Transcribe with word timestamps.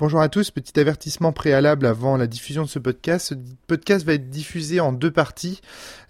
Bonjour 0.00 0.20
à 0.20 0.28
tous, 0.28 0.50
petit 0.50 0.80
avertissement 0.80 1.30
préalable 1.32 1.86
avant 1.86 2.16
la 2.16 2.26
diffusion 2.26 2.64
de 2.64 2.68
ce 2.68 2.80
podcast. 2.80 3.28
Ce 3.28 3.34
podcast 3.68 4.04
va 4.04 4.14
être 4.14 4.28
diffusé 4.28 4.80
en 4.80 4.92
deux 4.92 5.12
parties. 5.12 5.60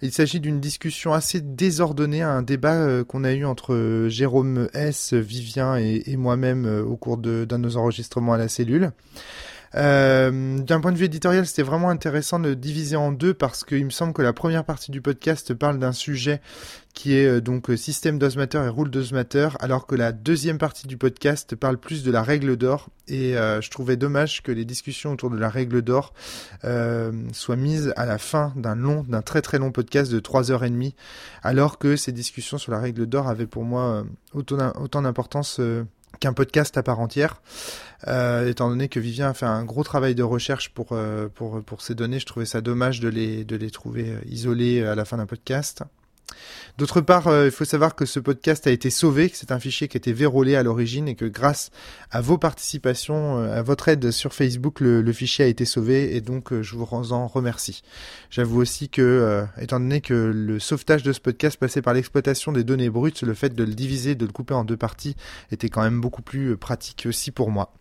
Il 0.01 0.11
s'agit 0.11 0.39
d'une 0.39 0.59
discussion 0.59 1.13
assez 1.13 1.39
désordonnée, 1.39 2.23
un 2.23 2.41
débat 2.41 2.73
euh, 2.73 3.03
qu'on 3.03 3.23
a 3.23 3.31
eu 3.31 3.45
entre 3.45 3.75
euh, 3.75 4.09
Jérôme 4.09 4.69
S, 4.73 5.13
Vivien 5.13 5.75
et, 5.75 6.17
moi-même 6.17 6.65
euh, 6.65 6.83
au 6.83 6.97
cours 6.97 7.17
d'un 7.17 7.45
de, 7.45 7.57
nos 7.57 7.77
enregistrements 7.77 8.33
à 8.33 8.39
la 8.39 8.47
cellule. 8.47 8.91
Euh, 9.75 10.59
D'un 10.59 10.79
point 10.79 10.91
de 10.91 10.97
vue 10.97 11.05
éditorial, 11.05 11.45
c'était 11.45 11.63
vraiment 11.63 11.89
intéressant 11.89 12.39
de 12.39 12.53
diviser 12.53 12.95
en 12.95 13.11
deux 13.11 13.33
parce 13.33 13.63
qu'il 13.63 13.85
me 13.85 13.89
semble 13.89 14.13
que 14.13 14.21
la 14.21 14.33
première 14.33 14.63
partie 14.63 14.91
du 14.91 15.01
podcast 15.01 15.53
parle 15.53 15.79
d'un 15.79 15.91
sujet 15.91 16.41
qui 16.93 17.13
est 17.13 17.25
euh, 17.25 17.41
donc 17.41 17.69
euh, 17.69 17.75
système 17.75 18.17
d'osmateur 18.17 18.63
et 18.63 18.69
rule 18.69 18.89
d'osmateur, 18.89 19.57
alors 19.59 19.85
que 19.85 19.95
la 19.95 20.13
deuxième 20.13 20.57
partie 20.57 20.87
du 20.87 20.95
podcast 20.95 21.55
parle 21.55 21.77
plus 21.77 22.03
de 22.03 22.11
la 22.11 22.23
règle 22.23 22.55
d'or. 22.55 22.89
Et 23.07 23.33
je 23.33 23.69
trouvais 23.69 23.97
dommage 23.97 24.41
que 24.41 24.51
les 24.51 24.65
discussions 24.65 25.11
autour 25.11 25.29
de 25.29 25.37
la 25.37 25.47
règle 25.47 25.83
d'or 25.83 26.15
soient 26.63 27.55
mises 27.55 27.93
à 27.97 28.07
la 28.07 28.17
fin 28.17 28.51
d'un 28.55 28.73
long, 28.73 29.05
d'un 29.07 29.21
très 29.21 29.43
très 29.43 29.59
long 29.59 29.71
podcast 29.71 30.11
de 30.11 30.19
trois 30.19 30.49
heures 30.49 30.63
et 30.63 30.71
demie, 30.71 30.95
alors 31.43 31.77
que 31.77 31.97
ces 31.97 32.11
discussions 32.11 32.57
sur 32.57 32.71
la 32.71 32.79
règle 32.79 33.05
d'or 33.05 33.27
avaient 33.27 33.45
pour 33.45 33.63
moi 33.63 34.03
autant 34.33 35.03
d'importance 35.03 35.61
qu'un 36.19 36.33
podcast 36.33 36.77
à 36.77 36.83
part 36.83 36.99
entière. 36.99 37.41
Euh, 38.07 38.47
étant 38.47 38.69
donné 38.69 38.89
que 38.89 38.99
Vivien 38.99 39.29
a 39.29 39.33
fait 39.33 39.45
un 39.45 39.63
gros 39.63 39.83
travail 39.83 40.15
de 40.15 40.23
recherche 40.23 40.69
pour, 40.69 40.89
euh, 40.91 41.27
pour, 41.33 41.63
pour 41.63 41.81
ces 41.81 41.95
données, 41.95 42.19
je 42.19 42.25
trouvais 42.25 42.45
ça 42.45 42.61
dommage 42.61 42.99
de 42.99 43.09
les, 43.09 43.43
de 43.43 43.55
les 43.55 43.71
trouver 43.71 44.15
isolées 44.27 44.83
à 44.83 44.95
la 44.95 45.05
fin 45.05 45.17
d'un 45.17 45.25
podcast. 45.25 45.83
D'autre 46.77 46.99
part, 46.99 47.27
euh, 47.27 47.45
il 47.45 47.51
faut 47.51 47.63
savoir 47.63 47.95
que 47.95 48.05
ce 48.05 48.19
podcast 48.19 48.67
a 48.67 48.71
été 48.71 48.89
sauvé, 48.89 49.29
que 49.29 49.37
c'est 49.37 49.53
un 49.53 49.61
fichier 49.61 49.87
qui 49.87 49.95
était 49.95 50.11
verrouillé 50.11 50.57
à 50.57 50.63
l'origine 50.63 51.07
et 51.07 51.15
que 51.15 51.23
grâce 51.23 51.71
à 52.11 52.19
vos 52.19 52.37
participations, 52.37 53.39
euh, 53.39 53.57
à 53.57 53.61
votre 53.61 53.87
aide 53.87 54.11
sur 54.11 54.33
Facebook, 54.33 54.81
le, 54.81 55.13
fichier 55.13 55.45
a 55.45 55.47
été 55.47 55.63
sauvé 55.63 56.17
et 56.17 56.19
donc 56.19 56.51
euh, 56.51 56.61
je 56.61 56.75
vous 56.75 57.13
en 57.13 57.27
remercie. 57.27 57.81
J'avoue 58.29 58.59
aussi 58.59 58.89
que, 58.89 59.45
étant 59.61 59.79
donné 59.79 60.01
que 60.01 60.13
le 60.13 60.59
sauvetage 60.59 61.03
de 61.03 61.13
ce 61.13 61.21
podcast 61.21 61.57
passait 61.57 61.81
par 61.81 61.93
l'exploitation 61.93 62.51
des 62.51 62.65
données 62.65 62.89
brutes, 62.89 63.21
le 63.21 63.33
fait 63.33 63.55
de 63.55 63.63
le 63.63 63.73
diviser, 63.73 64.15
de 64.15 64.25
le 64.25 64.33
couper 64.33 64.53
en 64.53 64.65
deux 64.65 64.75
parties, 64.75 65.15
était 65.51 65.69
quand 65.69 65.81
même 65.81 66.01
beaucoup 66.01 66.21
plus 66.21 66.57
pratique 66.57 67.05
aussi 67.07 67.31
pour 67.31 67.51
moi. 67.51 67.71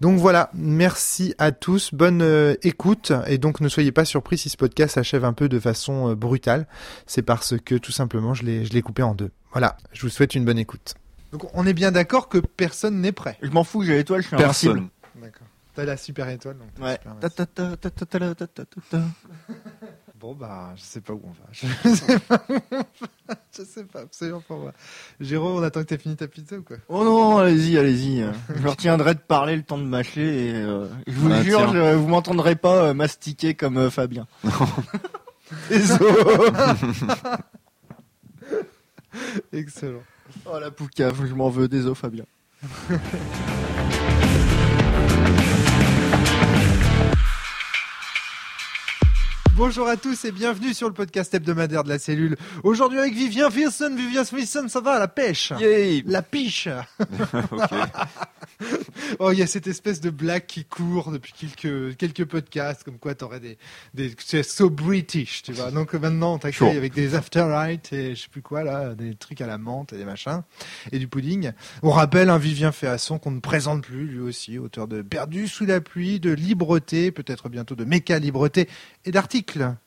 Donc 0.00 0.20
voilà, 0.20 0.50
merci 0.54 1.34
à 1.38 1.50
tous, 1.50 1.92
bonne 1.92 2.56
écoute 2.62 3.12
et 3.26 3.38
donc 3.38 3.60
ne 3.60 3.68
soyez 3.68 3.90
pas 3.90 4.04
surpris 4.04 4.38
si 4.38 4.48
ce 4.48 4.56
podcast 4.56 4.96
achève 4.96 5.24
un 5.24 5.32
peu 5.32 5.48
de 5.48 5.58
façon 5.58 6.14
brutale. 6.14 6.68
C'est 7.06 7.22
parce 7.22 7.54
que 7.58 7.74
tout 7.74 7.90
simplement 7.90 8.03
je 8.12 8.64
je 8.64 8.72
l'ai 8.72 8.82
coupé 8.82 9.02
en 9.02 9.14
deux. 9.14 9.30
Voilà, 9.52 9.76
je 9.92 10.02
vous 10.02 10.08
souhaite 10.08 10.34
une 10.34 10.44
bonne 10.44 10.58
écoute. 10.58 10.94
Donc 11.32 11.48
on 11.54 11.66
est 11.66 11.72
bien 11.72 11.92
d'accord 11.92 12.28
que 12.28 12.38
personne 12.38 13.00
n'est 13.00 13.12
prêt. 13.12 13.38
Je 13.42 13.50
m'en 13.50 13.64
fous, 13.64 13.82
j'ai 13.82 13.94
l'étoile, 13.96 14.22
je 14.22 14.28
suis 14.28 14.36
Personne. 14.36 14.88
D'accord. 15.16 15.46
T'as 15.74 15.84
la 15.84 15.96
super 15.96 16.28
étoile 16.28 16.56
donc. 16.58 16.68
Ouais. 16.80 16.98
Bon 20.20 20.32
bah 20.32 20.72
je 20.76 20.82
sais 20.82 21.00
pas 21.00 21.12
où 21.12 21.20
on 21.24 21.30
va. 21.30 21.44
Je 21.50 21.66
sais 21.94 22.18
pas 22.20 22.40
où 22.48 22.52
on 22.70 22.76
va. 22.78 23.34
Je 23.56 23.62
sais 23.64 23.84
pas 23.84 24.00
absolument 24.02 24.40
pas 24.40 24.54
moi. 24.54 24.72
Jérôme, 25.20 25.56
on 25.56 25.62
attend 25.62 25.80
que 25.80 25.86
t'aies 25.86 25.98
fini 25.98 26.16
ta 26.16 26.28
pizza 26.28 26.56
ou 26.56 26.62
quoi? 26.62 26.76
Oh 26.88 27.04
non, 27.04 27.38
allez-y, 27.38 27.76
allez-y. 27.76 28.24
je 28.54 28.68
retiendrai 28.68 29.14
de 29.14 29.20
parler 29.20 29.56
le 29.56 29.62
temps 29.62 29.78
de 29.78 29.84
mâcher 29.84 30.50
et 30.50 30.54
euh, 30.54 30.86
je 31.06 31.12
vous 31.12 31.32
ah, 31.32 31.42
jure, 31.42 31.72
je, 31.72 31.94
vous 31.94 32.08
m'entendrez 32.08 32.54
pas 32.54 32.84
euh, 32.84 32.94
mastiquer 32.94 33.54
comme 33.54 33.76
euh, 33.76 33.90
Fabien. 33.90 34.26
Désolé. 35.68 36.06
Excellent. 39.52 40.02
Oh 40.46 40.58
la 40.58 40.70
poucave, 40.70 41.26
je 41.26 41.34
m'en 41.34 41.48
veux, 41.48 41.68
désolé 41.68 41.94
Fabien. 41.94 42.24
Bonjour 49.56 49.86
à 49.86 49.96
tous 49.96 50.24
et 50.24 50.32
bienvenue 50.32 50.74
sur 50.74 50.88
le 50.88 50.94
podcast 50.94 51.32
hebdomadaire 51.32 51.84
de 51.84 51.88
la 51.88 52.00
cellule. 52.00 52.36
Aujourd'hui 52.64 52.98
avec 52.98 53.14
Vivien 53.14 53.48
Wilson. 53.48 53.94
Vivien 53.96 54.24
Wilson, 54.32 54.66
ça 54.68 54.80
va, 54.80 54.98
la 54.98 55.06
pêche? 55.06 55.52
Yay 55.60 56.02
La 56.06 56.22
piche 56.22 56.68
Oh, 59.18 59.30
il 59.32 59.38
y 59.38 59.42
a 59.42 59.46
cette 59.46 59.66
espèce 59.66 60.00
de 60.00 60.10
blague 60.10 60.46
qui 60.46 60.64
court 60.64 61.10
depuis 61.10 61.32
quelques, 61.32 61.96
quelques 61.96 62.24
podcasts, 62.24 62.84
comme 62.84 62.98
quoi 62.98 63.14
t'aurais 63.14 63.40
des, 63.40 63.58
des, 63.94 64.14
c'est 64.18 64.42
so 64.42 64.70
British, 64.70 65.42
tu 65.42 65.52
vois. 65.52 65.70
Donc 65.70 65.94
maintenant, 65.94 66.34
on 66.34 66.38
t'accueille 66.38 66.76
avec 66.76 66.94
des 66.94 67.14
after 67.14 67.42
right 67.42 67.92
et 67.92 68.14
je 68.14 68.22
sais 68.22 68.28
plus 68.28 68.42
quoi, 68.42 68.64
là, 68.64 68.94
des 68.94 69.14
trucs 69.14 69.40
à 69.40 69.46
la 69.46 69.58
menthe 69.58 69.92
et 69.92 69.96
des 69.96 70.04
machins, 70.04 70.42
et 70.92 70.98
du 70.98 71.08
pudding. 71.08 71.52
On 71.82 71.90
rappelle 71.90 72.30
un 72.30 72.38
Vivien 72.38 72.72
Féasson 72.72 73.18
qu'on 73.18 73.30
ne 73.30 73.40
présente 73.40 73.82
plus, 73.82 74.06
lui 74.06 74.20
aussi, 74.20 74.58
auteur 74.58 74.88
de 74.88 75.02
Perdu 75.02 75.48
sous 75.48 75.66
la 75.66 75.80
pluie, 75.80 76.20
de 76.20 76.30
Libreté, 76.30 77.10
peut-être 77.10 77.48
bientôt 77.48 77.74
de 77.74 77.84
Méca 77.84 78.18
Libreté, 78.18 78.68
et 79.04 79.10
d'articles 79.10 79.43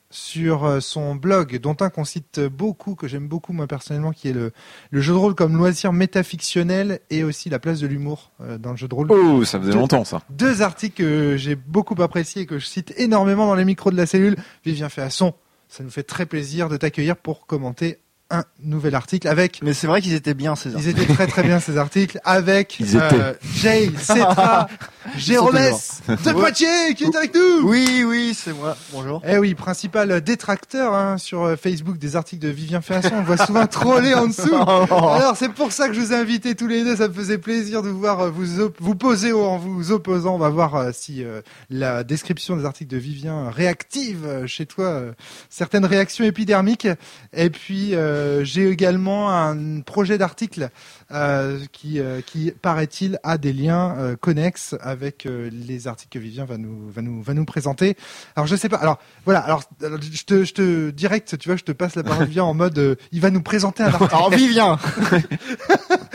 sur 0.10 0.66
euh, 0.66 0.80
son 0.80 1.16
blog, 1.16 1.60
dont 1.60 1.76
un 1.82 1.90
qu'on 1.90 2.06
cite 2.06 2.40
beaucoup, 2.40 2.96
que 2.96 3.08
j'aime 3.08 3.28
beaucoup 3.28 3.54
moi 3.54 3.68
personnellement, 3.68 4.12
qui 4.12 4.30
est 4.30 4.34
le, 4.34 4.52
le 4.90 5.02
jeu 5.02 5.14
de 5.14 5.18
rôle 5.18 5.36
comme 5.36 5.58
loisir 5.58 5.92
métafictionnel 5.92 7.02
et 7.10 7.24
aussi 7.24 7.50
la 7.50 7.60
place 7.60 7.80
de 7.80 7.88
l'humour 7.88 8.32
euh, 8.42 8.58
dans 8.58 8.72
le 8.72 8.78
jeu 8.78 8.88
de 8.88 8.96
rôle. 8.96 9.12
Oh, 9.12 9.44
ça 9.44 9.60
faisait 9.60 9.74
longtemps 9.74 10.06
ça. 10.06 10.22
Deux 10.30 10.62
articles 10.62 10.96
que 10.96 11.36
j'ai 11.38 11.56
beaucoup 11.56 12.02
appréciés 12.02 12.44
et 12.44 12.46
que 12.46 12.60
je 12.60 12.66
cite 12.66 12.94
énormément 12.98 13.48
dans 13.48 13.56
les 13.56 13.66
micros 13.66 13.92
de 13.92 13.98
la 13.98 14.06
cellule. 14.06 14.38
Vivien 14.66 14.88
son 15.10 15.34
ça 15.70 15.84
nous 15.84 15.90
fait 15.90 16.04
très 16.04 16.26
plaisir 16.26 16.70
de 16.70 16.78
t'accueillir 16.78 17.18
pour 17.18 17.46
commenter 17.46 18.00
un 18.30 18.44
nouvel 18.62 18.96
article 18.96 19.28
avec. 19.28 19.62
Mais 19.62 19.74
c'est 19.74 19.88
vrai 19.88 20.02
qu'ils 20.02 20.14
étaient 20.14 20.34
bien 20.34 20.56
ces 20.56 20.76
articles. 20.76 20.98
Ils 20.98 21.04
étaient 21.04 21.14
très 21.14 21.28
très 21.28 21.44
bien 21.44 21.60
ces 21.60 21.78
articles 21.78 22.20
avec 22.26 22.80
Ils 22.80 22.98
euh, 22.98 23.34
Jay, 23.56 23.92
Cetra, 24.00 24.68
Jérôme 25.16 25.56
de 25.56 26.32
Poitiers 26.34 26.94
qui 26.96 27.06
est 27.06 27.16
avec 27.16 27.34
nous. 27.34 27.68
Oui 27.70 28.04
oui 28.06 28.34
c'est 28.36 28.54
moi. 28.54 28.76
Bonjour. 28.92 29.22
Eh 29.26 29.38
oui 29.38 29.56
principal 29.56 30.22
détracteur 30.22 30.94
hein, 30.94 31.18
sur 31.18 31.44
euh, 31.44 31.56
Facebook 31.56 31.98
des 31.98 32.16
articles 32.16 32.46
de 32.46 32.50
Vivien 32.50 32.82
Féasson. 32.82 33.16
On 33.16 33.24
voit 33.24 33.38
souvent 33.38 33.66
troller 33.68 34.14
en 34.14 34.28
dessous. 34.28 34.56
Alors 34.92 35.38
c'est 35.38 35.52
pour 35.52 35.72
ça 35.72 35.88
que 35.88 35.94
je 35.94 36.02
vous 36.02 36.14
ai 36.14 36.16
invités 36.16 36.56
tous 36.56 36.68
les 36.68 36.84
deux. 36.84 36.98
Ça 36.98 37.08
me 37.08 37.14
faisait 37.14 37.38
plaisir 37.38 37.82
de 37.82 37.90
vous 37.90 38.00
voir 38.00 38.20
euh, 38.20 38.30
vous 38.30 38.72
vous 38.80 38.96
poser 38.96 39.32
en 39.32 39.58
vous 39.58 39.92
opposant. 39.92 40.36
On 40.36 40.40
va 40.40 40.50
voir 40.50 40.94
si 40.94 41.24
la 41.70 42.04
description 42.04 42.58
des 42.58 42.66
articles 42.66 42.92
de 42.92 42.98
Vivien 42.98 43.50
réactive 43.50 44.46
chez 44.46 44.66
toi 44.66 45.02
certaines 45.50 45.86
réactions 45.86 46.26
épidermiques. 46.26 46.88
Et 47.34 47.50
puis 47.50 47.94
euh, 47.94 48.17
j'ai 48.44 48.70
également 48.70 49.32
un 49.32 49.82
projet 49.82 50.18
d'article 50.18 50.70
euh, 51.12 51.60
qui, 51.72 52.00
euh, 52.00 52.20
qui 52.20 52.52
paraît-il, 52.62 53.20
a 53.24 53.38
des 53.38 53.54
liens 53.54 54.16
connexes 54.20 54.76
avec 54.82 55.28
les 55.28 55.88
articles 55.88 56.18
que 56.18 56.22
Vivien 56.22 56.46
va 56.46 56.58
nous, 56.58 56.90
va 56.90 57.02
nous, 57.02 57.22
va 57.22 57.34
nous 57.34 57.46
présenter. 57.46 57.96
Alors 58.36 58.48
je 58.48 58.56
sais 58.56 58.70
pas. 58.70 58.78
Alors 58.78 59.00
voilà. 59.26 59.40
Alors 59.40 59.62
je 59.82 60.24
te, 60.24 60.44
je 60.44 60.54
te 60.54 60.90
direct, 60.90 61.38
tu 61.38 61.50
vois, 61.50 61.56
je 61.56 61.64
te 61.64 61.72
passe 61.72 61.96
la 61.96 62.04
parole 62.04 62.26
Vivien 62.26 62.44
en 62.44 62.54
mode, 62.54 62.98
il 63.12 63.22
va 63.22 63.30
nous 63.30 63.42
présenter 63.42 63.84
un 63.84 63.88
article. 63.88 64.14
Alors 64.14 64.30
Vivien. 64.32 64.78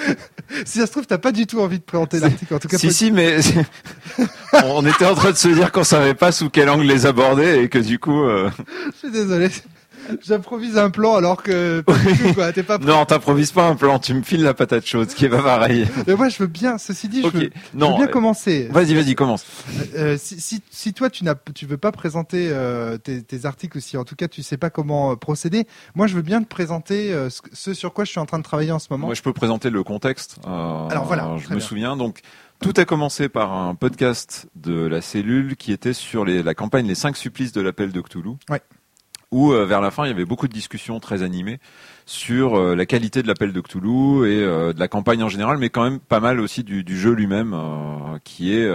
si 0.65 0.79
ça 0.79 0.87
se 0.87 0.93
trouve, 0.93 1.07
t'as 1.07 1.19
pas 1.19 1.33
du 1.33 1.47
tout 1.47 1.61
envie 1.61 1.79
de 1.79 1.85
présenter 1.85 2.21
l'article. 2.21 2.55
En 2.55 2.59
tout 2.59 2.69
cas, 2.69 2.79
si 2.79 2.93
si, 2.93 3.11
mais 3.11 3.39
on 4.65 4.85
était 4.87 5.07
en 5.07 5.15
train 5.15 5.31
de 5.31 5.37
se 5.37 5.49
dire 5.49 5.73
qu'on 5.73 5.85
savait 5.85 6.15
pas 6.15 6.33
sous 6.33 6.51
quel 6.51 6.69
angle 6.69 6.87
les 6.87 7.07
aborder 7.07 7.63
et 7.63 7.69
que 7.69 7.79
du 7.79 7.99
coup. 7.99 8.25
Je 8.27 8.99
suis 8.99 9.11
désolé. 9.11 9.49
J'improvise 10.23 10.79
un 10.79 10.91
plan 10.91 11.15
alors 11.15 11.43
que 11.43 11.81
pas 11.81 11.95
quoi. 12.35 12.53
T'es 12.53 12.63
pas 12.63 12.79
non, 12.79 13.05
t'improvises 13.05 13.53
pas 13.53 13.67
un 13.67 13.77
plan. 13.77 13.99
Tu 13.99 14.15
me 14.15 14.23
files 14.23 14.43
la 14.43 14.55
patate 14.55 14.87
chaude, 14.87 15.11
ce 15.11 15.15
qui 15.15 15.25
est 15.25 15.29
pas 15.29 15.43
pareil. 15.43 15.87
Mais 16.07 16.15
moi, 16.15 16.29
je 16.29 16.39
veux 16.39 16.47
bien. 16.47 16.79
Ceci 16.79 17.09
dit, 17.09 17.23
je, 17.23 17.29
veux, 17.29 17.51
non, 17.75 17.97
bien 17.97 18.07
euh, 18.07 18.11
commencer. 18.11 18.69
Vas-y, 18.71 18.95
vas-y, 18.95 19.15
commence. 19.15 19.45
Euh, 19.97 20.17
si, 20.19 20.41
si, 20.41 20.63
si, 20.71 20.93
toi, 20.93 21.11
tu 21.11 21.25
n'as, 21.25 21.35
tu 21.55 21.67
veux 21.67 21.77
pas 21.77 21.93
présenter 21.93 22.49
euh, 22.51 22.99
tes, 22.99 23.23
tes, 23.23 23.47
articles, 23.47 23.81
si 23.81 23.97
en 23.97 24.05
tout 24.05 24.17
cas 24.17 24.29
tu 24.29 24.43
sais 24.43 24.57
pas 24.57 24.71
comment 24.71 25.17
procéder, 25.17 25.67
moi, 25.95 26.07
je 26.07 26.15
veux 26.15 26.23
bien 26.23 26.43
te 26.43 26.49
présenter 26.49 27.15
ce, 27.53 27.75
sur 27.75 27.93
quoi 27.93 28.05
je 28.05 28.11
suis 28.11 28.21
en 28.21 28.27
train 28.27 28.39
de 28.39 28.45
travailler 28.45 28.73
en 28.73 28.79
ce 28.79 28.89
moment. 28.91 29.07
Moi, 29.07 29.15
je 29.15 29.23
peux 29.23 29.33
présenter 29.33 29.71
le 29.71 29.83
contexte. 29.83 30.39
alors 30.45 31.05
voilà. 31.05 31.37
Je 31.39 31.55
me 31.55 31.61
souviens 31.61 31.97
donc. 31.97 32.21
Tout 32.61 32.75
a 32.77 32.85
commencé 32.85 33.29
par 33.29 33.53
un 33.53 33.75
podcast 33.75 34.47
de 34.55 34.87
la 34.87 35.01
cellule 35.01 35.57
qui 35.57 35.73
était 35.73 35.93
sur 35.93 36.25
les, 36.25 36.45
la 36.45 36.55
campagne 36.55 36.87
Les 36.87 36.95
5 36.95 37.17
supplices 37.17 37.51
de 37.51 37.61
l'appel 37.61 37.91
de 37.91 38.01
Cthulhu. 38.01 38.37
Ouais 38.49 38.63
où 39.33 39.53
euh, 39.53 39.67
vers 39.67 39.81
la 39.81 39.91
fin 39.91 40.05
il 40.05 40.09
y 40.09 40.13
avait 40.13 40.25
beaucoup 40.25 40.47
de 40.47 40.53
discussions 40.53 41.01
très 41.01 41.23
animées 41.23 41.59
sur 42.07 42.55
euh, 42.57 42.77
la 42.77 42.87
qualité 42.87 43.23
de 43.23 43.27
l'appel 43.27 43.53
de 43.53 43.61
Cthulhu 43.61 44.27
et 44.27 44.43
euh, 44.43 44.73
de 44.73 44.79
la 44.79 44.89
campagne 44.89 45.23
en 45.25 45.29
général, 45.29 45.59
mais 45.59 45.71
quand 45.71 45.83
même 45.83 45.99
pas 45.99 46.21
mal 46.21 46.39
aussi 46.39 46.63
du, 46.63 46.85
du 46.85 46.99
jeu 46.99 47.13
lui-même, 47.13 47.57
qui 48.23 48.55
est 48.55 48.71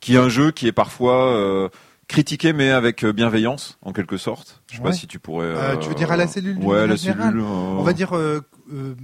qui 0.00 0.14
est 0.14 0.18
un 0.18 0.28
jeu 0.28 0.50
qui 0.50 0.66
est 0.66 0.72
parfois 0.72 1.70
critiqué 2.08 2.52
mais 2.52 2.70
avec 2.70 3.04
bienveillance 3.04 3.78
en 3.82 3.92
quelque 3.92 4.16
sorte. 4.16 4.62
Je 4.70 4.76
sais 4.76 4.82
pas 4.82 4.92
si 4.92 5.06
tu 5.06 5.18
pourrais. 5.18 5.78
tu 5.78 5.88
veux 5.88 5.94
dire 5.94 6.10
à 6.10 6.16
la 6.16 6.26
cellule 6.26 6.58
Ouais, 6.58 6.86
la 6.86 6.96
cellule. 6.96 7.40
On 7.40 7.82
va 7.82 7.92
dire 7.92 8.16
euh, 8.16 8.40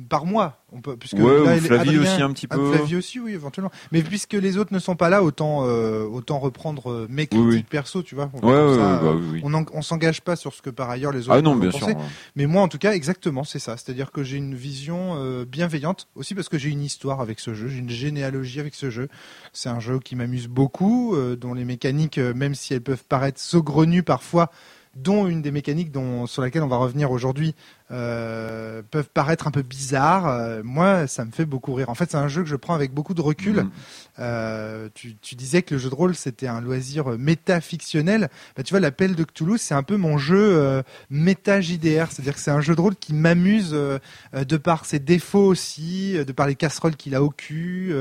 par 0.09 0.27
mois. 0.27 0.63
On 0.73 0.81
peut, 0.81 0.97
puisque 0.97 1.15
Ouais, 1.19 1.23
là, 1.37 1.43
ou 1.43 1.47
elle- 1.49 1.61
Flavie 1.61 1.91
Adrien- 1.91 2.01
aussi 2.03 2.23
un 2.23 2.33
petit 2.33 2.47
ah, 2.51 2.57
peu. 2.57 2.73
Flavie 2.73 2.97
aussi, 2.97 3.21
oui, 3.21 3.33
éventuellement. 3.33 3.71
Mais 3.93 4.03
puisque 4.03 4.33
les 4.35 4.59
autres 4.59 4.75
ne 4.75 4.79
sont 4.79 4.97
pas 4.97 5.09
là, 5.11 5.23
autant 5.23 5.61
euh, 5.65 6.05
autant 6.05 6.39
reprendre 6.39 6.91
euh, 6.91 7.07
mes 7.09 7.27
critiques 7.27 7.47
Oui, 7.47 7.55
oui. 7.57 7.63
perso, 7.63 8.03
tu 8.03 8.15
vois. 8.15 8.25
Ouais, 8.35 8.41
Comme 8.41 8.51
ouais, 8.51 8.57
ça, 8.77 8.95
ouais, 8.95 8.99
bah 9.01 9.01
euh, 9.05 9.15
oui, 9.15 9.27
oui. 9.35 9.41
On 9.45 9.55
en- 9.55 9.65
on 9.73 9.83
s'engage 9.83 10.21
pas 10.23 10.35
sur 10.37 10.53
ce 10.53 10.61
que 10.63 10.71
par 10.71 10.91
ailleurs 10.91 11.13
les 11.13 11.29
autres 11.29 11.39
Ah 11.39 11.43
non, 11.43 11.55
bien 11.57 11.71
penser. 11.71 11.85
sûr. 11.93 11.97
Mais 12.35 12.47
moi, 12.47 12.63
en 12.63 12.69
tout 12.69 12.79
cas, 12.79 12.93
exactement, 12.93 13.45
c'est 13.45 13.59
ça. 13.61 13.77
C'est-à-dire 13.77 14.11
que 14.11 14.23
j'ai 14.25 14.37
une 14.37 14.55
vision 14.55 15.15
euh, 15.19 15.45
bienveillante, 15.45 16.09
aussi 16.17 16.35
parce 16.35 16.49
que 16.49 16.59
j'ai 16.59 16.69
une 16.71 16.83
histoire 16.83 17.21
avec 17.21 17.39
ce 17.41 17.55
jeu, 17.55 17.69
j'ai 17.69 17.79
une 17.79 17.91
généalogie 17.91 18.61
avec 18.61 18.75
ce 18.75 18.91
jeu. 18.91 19.09
C'est 19.53 19.69
un 19.69 19.81
jeu 19.81 19.99
qui 20.01 20.17
m'amuse 20.17 20.49
beaucoup, 20.49 21.15
euh, 21.15 21.37
dont 21.37 21.55
les 21.55 21.65
mécaniques, 21.65 22.19
euh, 22.19 22.35
même 22.35 22.55
si 22.55 22.75
elles 22.75 22.83
peuvent 22.83 23.05
paraître 23.09 23.41
saugrenues 23.41 24.03
parfois, 24.03 24.51
dont 24.97 25.27
une 25.27 25.43
des 25.43 25.51
mécaniques 25.51 25.93
dont, 25.93 26.27
sur 26.27 26.41
laquelle 26.41 26.63
on 26.63 26.69
va 26.69 26.79
revenir 26.79 27.11
aujourd'hui, 27.11 27.55
euh, 27.91 28.83
peuvent 28.91 29.09
paraître 29.13 29.47
un 29.47 29.51
peu 29.51 29.63
bizarres. 29.63 30.27
euh, 30.27 30.63
moi, 30.65 31.07
ça 31.07 31.25
me 31.25 31.31
fait 31.31 31.45
beaucoup 31.45 31.75
rire. 31.75 31.89
En 31.89 31.95
fait, 31.95 32.11
c'est 32.11 32.17
un 32.17 32.29
jeu 32.29 32.43
que 32.43 32.49
je 32.49 32.57
prends 32.57 32.75
avec 32.75 32.93
beaucoup 32.93 33.15
de 33.15 33.21
recul. 33.21 33.57
Mhm. 33.57 33.71
Euh, 34.19 34.89
tu, 34.95 35.17
tu 35.17 35.35
disais 35.35 35.63
que 35.63 35.75
le 35.75 35.81
jeu 35.81 35.91
de 35.91 35.95
rôle 35.95 36.15
c'était 36.15 36.47
un 36.47 36.61
loisir 36.61 37.19
métafictionnel. 37.19 38.31
Bah, 38.57 38.63
tu 38.63 38.73
vois, 38.73 38.81
l'appel 38.81 39.15
de 39.15 39.25
Cthulhu, 39.25 39.59
c'est 39.59 39.75
un 39.75 39.83
peu 39.83 39.97
mon 39.97 40.17
jeu 40.19 40.57
euh, 40.57 40.83
méta 41.11 41.61
JDR, 41.61 42.11
c'est-à-dire 42.11 42.35
que 42.35 42.41
c'est 42.41 42.51
un 42.51 42.61
jeu 42.61 42.75
de 42.75 42.81
rôle 42.81 42.97
qui 42.97 43.13
m'amuse 43.15 43.73
de 43.73 44.57
par 44.57 44.85
ses 44.87 44.99
défauts 44.99 45.47
aussi, 45.47 46.15
de 46.15 46.33
par 46.33 46.47
les 46.47 46.55
casseroles 46.55 46.97
qu'il 46.97 47.15
a 47.15 47.23
au 47.23 47.31
cul, 47.31 47.95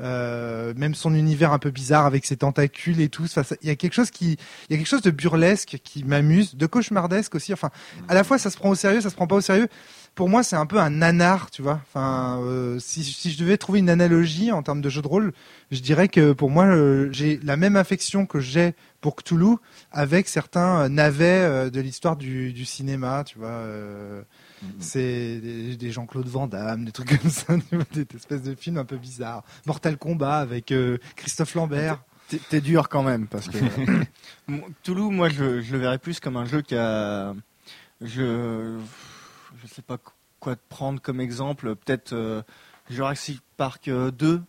même 0.00 0.94
son 0.94 1.14
univers 1.14 1.52
un 1.52 1.58
peu 1.58 1.70
bizarre 1.70 2.06
avec 2.06 2.26
ses 2.26 2.36
tentacules 2.36 3.00
et 3.00 3.08
tout. 3.08 3.24
Enfin, 3.24 3.42
Il 3.62 3.68
y 3.68 3.70
a 3.70 3.76
quelque 3.76 3.94
chose 3.94 4.10
qui, 4.10 4.36
il 4.68 4.72
y 4.72 4.74
a 4.74 4.78
quelque 4.78 4.88
chose 4.88 5.02
de 5.02 5.10
burlesque 5.10 5.78
qui 5.84 6.04
m'amuse, 6.04 6.56
de 6.56 6.66
cauchemardesque 6.66 7.34
aussi. 7.34 7.52
Enfin, 7.52 7.70
à 8.08 8.14
la 8.14 8.24
fois 8.24 8.38
ça 8.38 8.50
se 8.50 8.56
prend 8.56 8.70
au 8.70 8.74
sérieux, 8.74 9.00
ça 9.00 9.10
se 9.10 9.14
prend 9.14 9.21
pas 9.26 9.36
au 9.36 9.40
sérieux. 9.40 9.68
Pour 10.14 10.28
moi, 10.28 10.42
c'est 10.42 10.56
un 10.56 10.66
peu 10.66 10.78
un 10.78 10.90
nanar, 10.90 11.50
tu 11.50 11.62
vois. 11.62 11.80
Enfin, 11.88 12.38
euh, 12.42 12.78
si, 12.78 13.02
si 13.02 13.30
je 13.30 13.38
devais 13.38 13.56
trouver 13.56 13.78
une 13.78 13.88
analogie 13.88 14.52
en 14.52 14.62
termes 14.62 14.82
de 14.82 14.90
jeu 14.90 15.00
de 15.00 15.08
rôle, 15.08 15.32
je 15.70 15.80
dirais 15.80 16.08
que 16.08 16.32
pour 16.34 16.50
moi, 16.50 16.66
euh, 16.66 17.08
j'ai 17.12 17.40
la 17.42 17.56
même 17.56 17.76
affection 17.76 18.26
que 18.26 18.38
j'ai 18.38 18.74
pour 19.00 19.16
Cthulhu 19.16 19.56
avec 19.90 20.28
certains 20.28 20.82
euh, 20.82 20.88
navets 20.90 21.24
euh, 21.44 21.70
de 21.70 21.80
l'histoire 21.80 22.16
du, 22.16 22.52
du 22.52 22.66
cinéma, 22.66 23.24
tu 23.24 23.38
vois. 23.38 23.48
euh, 23.48 24.22
Mhm. 24.62 24.70
c'est 24.78 25.40
des, 25.40 25.76
des 25.76 25.90
Jean-Claude 25.90 26.28
Van 26.28 26.46
Damme, 26.46 26.84
des 26.84 26.92
trucs 26.92 27.18
comme 27.20 27.30
ça, 27.30 27.56
des, 27.92 28.04
des 28.04 28.16
espèces 28.16 28.42
de 28.42 28.54
films 28.54 28.76
un 28.78 28.84
peu 28.84 28.96
bizarres. 28.96 29.42
Mortal 29.66 29.96
Kombat 29.96 30.38
avec 30.38 30.70
euh, 30.70 30.98
Christophe 31.16 31.54
Lambert. 31.56 32.00
T'es- 32.48 32.60
dur 32.60 32.88
quand 32.88 33.02
même 33.02 33.26
parce 33.26 33.48
que 33.48 33.58
Toulouse, 34.84 35.10
moi, 35.12 35.28
je, 35.30 35.60
je 35.62 35.72
le 35.72 35.78
verrais 35.78 35.98
plus 35.98 36.20
comme 36.20 36.36
un 36.36 36.44
jeu 36.44 36.62
qui 36.62 36.76
a, 36.76 37.34
je, 38.00 38.78
je 39.62 39.66
sais 39.72 39.82
pas 39.82 39.98
quoi 40.40 40.56
te 40.56 40.60
prendre 40.68 41.00
comme 41.00 41.20
exemple. 41.20 41.74
Peut-être 41.76 42.12
euh, 42.12 42.42
Jurassic 42.90 43.40
Park 43.56 43.88
euh, 43.88 44.10
2 44.10 44.42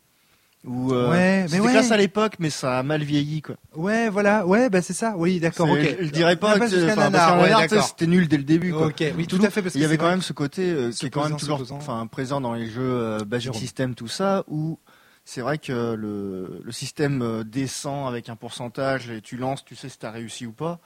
ou 0.66 0.94
euh, 0.94 1.10
Ouais, 1.12 1.46
c'était 1.48 1.60
ouais. 1.62 1.72
classe 1.72 1.92
à 1.92 1.98
l'époque, 1.98 2.36
mais 2.40 2.50
ça 2.50 2.80
a 2.80 2.84
mal 2.84 3.04
vieilli 3.04 3.42
quoi. 3.42 3.56
Ouais, 3.76 4.10
voilà, 4.10 4.46
ouais, 4.48 4.70
bah 4.70 4.82
c'est 4.82 4.94
ça. 4.94 5.14
Oui, 5.18 5.40
d'accord, 5.40 5.68
C'est- 5.68 5.74
ok. 5.94 5.98
Je, 6.00 6.06
je 6.06 6.12
dirais 6.12 6.36
pas 6.38 6.58
que 6.58 6.64
ouais, 6.64 7.80
c'était 7.82 8.08
nul 8.08 8.28
dès 8.28 8.38
le 8.38 8.44
début 8.44 8.72
quoi. 8.72 8.88
Ok, 8.88 9.04
oui, 9.18 9.28
tout 9.28 9.40
à 9.44 9.50
fait, 9.50 9.62
parce 9.62 9.76
Il 9.76 9.82
y 9.82 9.86
avait 9.86 9.98
quand 9.98 10.10
même 10.10 10.22
ce 10.22 10.34
côté 10.34 10.70
euh, 10.72 10.92
qui 10.92 11.06
est 11.06 11.10
quand 11.10 11.28
même 11.28 11.38
toujours 11.38 11.62
enfin, 11.72 12.08
présent 12.08 12.40
dans 12.42 12.54
les 12.54 12.68
jeux 12.70 12.82
euh, 12.82 13.20
Basic. 13.26 13.54
System, 13.56 13.94
tout 13.94 14.08
ça, 14.08 14.44
où 14.48 14.80
c'est 15.26 15.42
vrai 15.42 15.58
que 15.58 15.94
le, 15.96 16.62
le 16.64 16.72
système 16.72 17.22
euh, 17.22 17.44
descend 17.44 18.08
avec 18.08 18.30
un 18.30 18.36
pourcentage 18.36 19.10
et 19.10 19.22
tu 19.22 19.38
lances, 19.38 19.64
tu 19.66 19.76
sais 19.76 19.90
si 19.90 19.98
tu 20.00 20.06
as 20.06 20.12
réussi 20.12 20.46
ou 20.46 20.52
pas. 20.54 20.80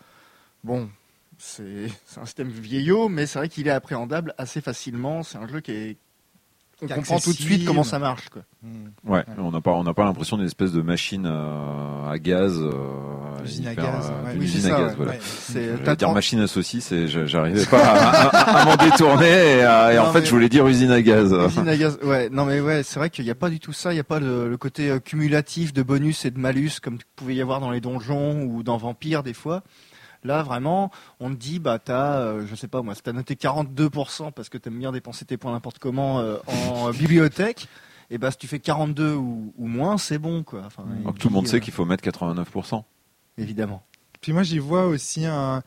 Bon, 0.63 0.89
c'est 2.05 2.19
un 2.19 2.25
système 2.25 2.49
vieillot, 2.49 3.09
mais 3.09 3.25
c'est 3.25 3.39
vrai 3.39 3.49
qu'il 3.49 3.67
est 3.67 3.71
appréhendable 3.71 4.33
assez 4.37 4.61
facilement. 4.61 5.23
C'est 5.23 5.37
un 5.37 5.47
jeu 5.47 5.59
qui 5.61 5.71
est. 5.71 5.97
On 6.79 6.85
Qui 6.85 6.93
comprend 6.93 7.19
tout 7.19 7.31
de 7.31 7.35
suite 7.37 7.65
comment 7.65 7.83
ça 7.83 7.97
marche. 7.97 8.29
Quoi. 8.29 8.43
Ouais, 9.03 9.23
on 9.39 9.49
n'a 9.49 9.61
pas, 9.61 9.71
on 9.71 9.83
n'a 9.83 9.95
pas 9.95 10.03
l'impression 10.03 10.37
d'une 10.37 10.45
espèce 10.45 10.71
de 10.71 10.83
machine 10.83 11.25
euh, 11.25 12.07
à 12.11 12.19
gaz. 12.19 12.53
Euh, 12.61 13.43
Usine 13.43 13.65
à 13.67 13.73
gaz, 13.73 14.11
euh, 14.11 14.23
ouais. 14.27 14.35
Oui, 14.37 14.45
usine 14.45 14.65
à 14.67 14.69
ça, 14.69 14.77
gaz, 14.83 14.89
ouais. 14.99 15.19
voilà. 15.55 15.77
T'as 15.83 15.95
dire 15.95 16.11
machine 16.11 16.39
à 16.39 16.45
saucisse 16.45 16.91
et 16.91 17.07
je- 17.07 17.25
j'arrivais 17.25 17.65
pas 17.65 17.83
à, 17.83 18.27
à- 18.29 18.59
à 18.61 18.65
m'en 18.65 18.75
détourner 18.75 19.25
et, 19.57 19.63
à- 19.63 19.91
et 19.91 19.95
Non, 19.95 20.03
en 20.03 20.11
fait 20.13 20.19
mais- 20.19 20.25
je 20.27 20.31
voulais 20.31 20.49
dire 20.49 20.67
usine 20.67 20.91
à 20.91 21.01
gaz. 21.01 21.33
Usine 21.47 21.67
à 21.67 21.75
gaz, 21.77 21.97
ouais, 22.03 22.29
non 22.29 22.45
mais 22.45 22.59
ouais, 22.59 22.83
c'est 22.83 22.99
vrai 22.99 23.09
qu'il 23.09 23.25
n'y 23.25 23.31
a 23.31 23.35
pas 23.35 23.49
du 23.49 23.59
tout 23.59 23.73
ça, 23.73 23.91
il 23.91 23.95
n'y 23.95 23.99
a 23.99 24.03
pas 24.03 24.19
le, 24.19 24.47
le 24.47 24.57
côté 24.57 24.91
euh, 24.91 24.99
cumulatif 24.99 25.73
de 25.73 25.81
bonus 25.81 26.25
et 26.25 26.29
de 26.31 26.37
malus 26.37 26.73
comme 26.79 26.99
pouvait 27.15 27.33
y 27.33 27.41
avoir 27.41 27.59
dans 27.59 27.71
les 27.71 27.81
donjons 27.81 28.43
ou 28.43 28.61
dans 28.61 28.77
Vampire 28.77 29.23
des 29.23 29.33
fois. 29.33 29.63
Là, 30.23 30.43
vraiment, 30.43 30.91
on 31.19 31.29
te 31.29 31.35
dit, 31.35 31.59
bah, 31.59 31.79
t'as, 31.79 32.19
euh, 32.19 32.45
je 32.47 32.55
sais 32.55 32.67
pas 32.67 32.81
moi, 32.81 32.95
si 32.95 33.01
t'as 33.01 33.13
noté 33.13 33.35
42% 33.35 34.31
parce 34.31 34.49
que 34.49 34.57
t'aimes 34.57 34.79
bien 34.79 34.91
dépenser 34.91 35.25
tes 35.25 35.37
points 35.37 35.51
n'importe 35.51 35.79
comment 35.79 36.19
euh, 36.19 36.37
en 36.47 36.89
bibliothèque, 36.91 37.67
et 38.09 38.17
bah, 38.17 38.31
si 38.31 38.37
tu 38.37 38.47
fais 38.47 38.59
42 38.59 39.13
ou, 39.13 39.53
ou 39.57 39.67
moins, 39.67 39.97
c'est 39.97 40.17
bon, 40.17 40.43
quoi. 40.43 40.63
Enfin, 40.65 40.83
et 40.97 41.01
Alors 41.01 41.13
que 41.13 41.19
tout 41.19 41.29
le 41.29 41.33
monde 41.33 41.47
sait 41.47 41.57
euh, 41.57 41.59
qu'il 41.59 41.73
faut 41.73 41.85
mettre 41.85 42.03
89%. 42.03 42.83
Évidemment. 43.37 43.83
Puis 44.21 44.33
moi 44.33 44.43
j'y 44.43 44.59
vois 44.59 44.85
aussi 44.87 45.25
un. 45.25 45.63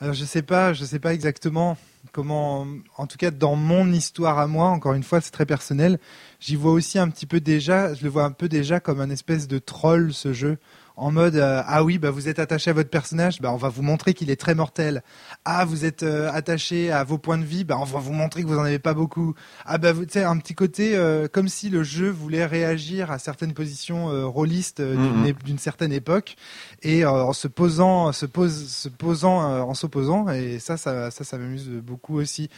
Alors 0.00 0.14
je 0.14 0.24
sais 0.24 0.42
pas, 0.42 0.72
je 0.72 0.84
sais 0.84 1.00
pas 1.00 1.12
exactement 1.12 1.76
comment. 2.12 2.66
En 2.96 3.06
tout 3.06 3.16
cas 3.16 3.30
dans 3.30 3.56
mon 3.56 3.92
histoire 3.92 4.38
à 4.38 4.46
moi, 4.46 4.68
encore 4.68 4.94
une 4.94 5.02
fois 5.02 5.20
c'est 5.20 5.30
très 5.30 5.46
personnel. 5.46 5.98
J'y 6.40 6.56
vois 6.56 6.72
aussi 6.72 6.98
un 6.98 7.08
petit 7.10 7.26
peu 7.26 7.40
déjà. 7.40 7.94
Je 7.94 8.04
le 8.04 8.10
vois 8.10 8.24
un 8.24 8.30
peu 8.30 8.48
déjà 8.48 8.80
comme 8.80 9.00
un 9.00 9.10
espèce 9.10 9.48
de 9.48 9.58
troll 9.58 10.12
ce 10.12 10.32
jeu. 10.32 10.58
En 11.00 11.12
mode 11.12 11.36
euh, 11.36 11.62
ah 11.64 11.84
oui 11.84 11.98
bah 11.98 12.10
vous 12.10 12.28
êtes 12.28 12.40
attaché 12.40 12.70
à 12.70 12.72
votre 12.72 12.90
personnage 12.90 13.40
bah 13.40 13.52
on 13.52 13.56
va 13.56 13.68
vous 13.68 13.82
montrer 13.82 14.14
qu'il 14.14 14.30
est 14.30 14.40
très 14.40 14.56
mortel 14.56 15.04
ah 15.44 15.64
vous 15.64 15.84
êtes 15.84 16.02
euh, 16.02 16.28
attaché 16.32 16.90
à 16.90 17.04
vos 17.04 17.18
points 17.18 17.38
de 17.38 17.44
vie 17.44 17.62
bah 17.62 17.76
on 17.80 17.84
va 17.84 18.00
vous 18.00 18.12
montrer 18.12 18.42
que 18.42 18.48
vous 18.48 18.58
en 18.58 18.64
avez 18.64 18.80
pas 18.80 18.94
beaucoup 18.94 19.34
ah 19.64 19.78
bah 19.78 19.92
vous 19.92 20.06
tu 20.06 20.14
sais 20.14 20.24
un 20.24 20.36
petit 20.38 20.54
côté 20.54 20.96
euh, 20.96 21.28
comme 21.28 21.46
si 21.46 21.70
le 21.70 21.84
jeu 21.84 22.10
voulait 22.10 22.44
réagir 22.44 23.12
à 23.12 23.20
certaines 23.20 23.52
positions 23.54 24.28
rôlistes 24.28 24.82
d'une 24.82 24.98
Mhm. 24.98 25.32
d'une 25.44 25.58
certaine 25.58 25.92
époque 25.92 26.36
et 26.82 27.04
en 27.04 27.32
se 27.32 27.46
posant, 27.48 28.12
se 28.12 28.26
pose, 28.26 28.68
se 28.68 28.88
posant, 28.88 29.40
en 29.62 29.74
s'opposant, 29.74 30.28
et 30.30 30.58
ça, 30.58 30.76
ça, 30.76 31.10
ça, 31.10 31.24
ça 31.24 31.38
m'amuse 31.38 31.68
beaucoup 31.68 32.18
aussi. 32.18 32.50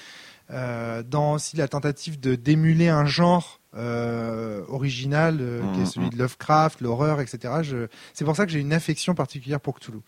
Dans 0.50 1.34
aussi 1.34 1.56
la 1.56 1.68
tentative 1.68 2.18
de 2.18 2.34
d'émuler 2.34 2.88
un 2.88 3.06
genre 3.06 3.59
euh, 3.76 4.62
original 4.68 5.38
euh, 5.40 5.60
qui 5.74 5.80
est 5.80 5.82
Mhm. 5.84 5.86
celui 5.86 6.10
de 6.10 6.16
Lovecraft, 6.18 6.80
l'horreur, 6.80 7.20
etc. 7.20 7.54
Je... 7.62 7.86
C'est 8.14 8.24
pour 8.24 8.36
ça 8.36 8.46
que 8.46 8.52
j'ai 8.52 8.60
une 8.60 8.72
affection 8.72 9.14
particulière 9.14 9.60
pour 9.60 9.78
Cthulhu. 9.78 9.98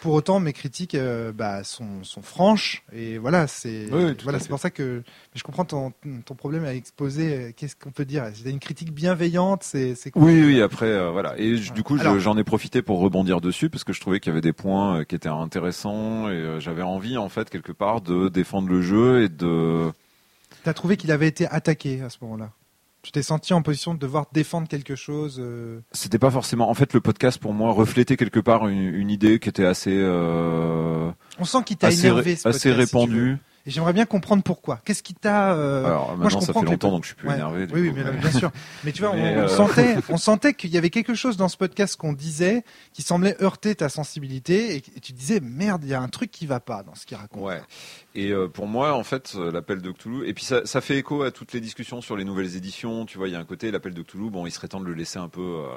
Pour 0.00 0.12
autant, 0.14 0.40
mes 0.40 0.52
critiques 0.52 0.96
euh, 0.96 1.30
bah, 1.30 1.62
sont, 1.62 2.02
sont 2.02 2.20
franches 2.20 2.82
et 2.92 3.16
voilà, 3.18 3.46
c'est 3.46 3.86
Oui, 3.92 4.16
voilà, 4.24 4.40
c'est 4.40 4.48
pour 4.48 4.58
ça 4.58 4.70
que 4.70 5.04
je 5.36 5.42
comprends 5.44 5.64
ton, 5.64 5.92
ton 6.24 6.34
problème 6.34 6.64
à 6.64 6.74
exposer. 6.74 7.54
Qu'est-ce 7.56 7.76
qu'on 7.76 7.92
peut 7.92 8.04
dire? 8.04 8.24
C'est 8.34 8.50
une 8.50 8.58
critique 8.58 8.92
bienveillante, 8.92 9.62
c'est. 9.62 9.94
Oui, 10.16 10.42
oui, 10.44 10.60
après, 10.60 11.10
voilà. 11.12 11.34
Et 11.38 11.54
du 11.58 11.84
coup, 11.84 11.96
je- 11.96 12.18
j'en 12.18 12.36
ai 12.36 12.42
profité 12.42 12.82
pour 12.82 12.98
rebondir 12.98 13.40
dessus 13.40 13.70
parce 13.70 13.84
que 13.84 13.92
je 13.92 14.00
trouvais 14.00 14.18
qu'il 14.18 14.30
y 14.30 14.32
avait 14.32 14.40
des 14.40 14.52
points 14.52 15.04
qui 15.04 15.14
étaient 15.14 15.28
intéressants 15.28 16.28
et 16.28 16.56
j'avais 16.58 16.82
envie, 16.82 17.16
en 17.16 17.28
fait, 17.28 17.48
quelque 17.48 17.70
part, 17.72 18.00
de 18.00 18.28
défendre 18.28 18.68
le 18.68 18.82
jeu 18.82 19.22
et 19.22 19.28
de. 19.28 19.92
T'as 20.64 20.74
trouvé 20.74 20.96
qu'il 20.96 21.12
avait 21.12 21.28
été 21.28 21.46
attaqué 21.46 22.00
à 22.02 22.10
ce 22.10 22.18
moment-là? 22.22 22.50
Tu 23.04 23.12
t'es 23.12 23.22
senti 23.22 23.52
en 23.52 23.60
position 23.60 23.92
de 23.92 23.98
devoir 23.98 24.24
défendre 24.32 24.66
quelque 24.66 24.96
chose 24.96 25.36
euh, 25.38 25.78
C'était 25.92 26.18
pas 26.18 26.30
forcément. 26.30 26.70
En 26.70 26.74
fait, 26.74 26.94
le 26.94 27.00
podcast 27.02 27.38
pour 27.38 27.52
moi 27.52 27.70
reflétait 27.72 28.16
quelque 28.16 28.40
part 28.40 28.66
une, 28.66 28.80
une 28.80 29.10
idée 29.10 29.38
qui 29.38 29.50
était 29.50 29.66
assez, 29.66 29.94
euh, 29.94 31.10
On 31.38 31.44
sent 31.44 31.58
qu'il 31.66 31.76
t'a 31.76 31.88
assez, 31.88 32.06
énervé, 32.06 32.22
ré- 32.32 32.36
ce 32.36 32.48
assez 32.48 32.70
podcast, 32.70 32.88
si 32.88 32.96
tu 32.96 33.10
veux. 33.10 33.22
répandue. 33.24 33.38
Et 33.66 33.70
j'aimerais 33.70 33.94
bien 33.94 34.04
comprendre 34.04 34.42
pourquoi. 34.42 34.80
Qu'est-ce 34.84 35.02
qui 35.02 35.14
t'a 35.14 35.54
euh, 35.54 35.84
Alors 35.84 36.16
moi, 36.16 36.16
je 36.16 36.22
maintenant, 36.22 36.40
ça 36.40 36.46
comprends 36.48 36.60
fait 36.60 36.66
les 36.66 36.72
longtemps, 36.72 36.90
donc 36.90 37.04
je 37.04 37.08
suis 37.08 37.16
plus 37.16 37.28
ouais. 37.28 37.34
énervé. 37.34 37.66
du 37.66 37.74
Oui, 37.74 37.80
oui, 37.80 37.88
coup, 37.90 37.96
mais 37.96 38.12
bien 38.18 38.30
sûr. 38.30 38.50
Mais 38.84 38.92
tu 38.92 39.00
vois, 39.00 39.10
on, 39.14 39.24
euh, 39.24 39.48
sentait, 39.48 39.96
on 40.10 40.18
sentait 40.18 40.52
qu'il 40.52 40.70
y 40.70 40.76
avait 40.76 40.90
quelque 40.90 41.14
chose 41.14 41.36
dans 41.36 41.48
ce 41.48 41.56
podcast 41.56 41.96
qu'on 41.96 42.12
disait 42.12 42.62
qui 42.92 43.02
semblait 43.02 43.42
heurter 43.42 43.74
ta 43.74 43.88
sensibilité 43.88 44.76
et, 44.76 44.82
et 44.96 45.00
tu 45.00 45.12
disais 45.12 45.40
merde, 45.40 45.82
il 45.84 45.90
y 45.90 45.94
a 45.94 46.00
un 46.00 46.08
truc 46.08 46.30
qui 46.30 46.46
va 46.46 46.60
pas 46.60 46.82
dans 46.82 46.94
ce 46.94 47.06
qu'il 47.06 47.16
raconte. 47.16 47.42
Ouais. 47.42 47.60
Et 48.14 48.30
euh, 48.30 48.48
pour 48.48 48.68
moi, 48.68 48.94
en 48.94 49.02
fait, 49.02 49.32
euh, 49.34 49.50
l'appel 49.50 49.82
de 49.82 49.90
Cthulhu, 49.90 50.26
et 50.26 50.34
puis 50.34 50.44
ça, 50.44 50.64
ça 50.64 50.80
fait 50.80 50.96
écho 50.98 51.22
à 51.22 51.32
toutes 51.32 51.52
les 51.52 51.60
discussions 51.60 52.00
sur 52.00 52.16
les 52.16 52.24
nouvelles 52.24 52.56
éditions. 52.56 53.06
Tu 53.06 53.18
vois, 53.18 53.28
il 53.28 53.32
y 53.32 53.36
a 53.36 53.40
un 53.40 53.44
côté, 53.44 53.70
l'appel 53.70 53.92
de 53.92 54.02
Cthulhu, 54.02 54.30
bon, 54.30 54.46
il 54.46 54.52
serait 54.52 54.68
temps 54.68 54.80
de 54.80 54.86
le 54.86 54.94
laisser 54.94 55.18
un 55.18 55.28
peu 55.28 55.40
euh, 55.40 55.76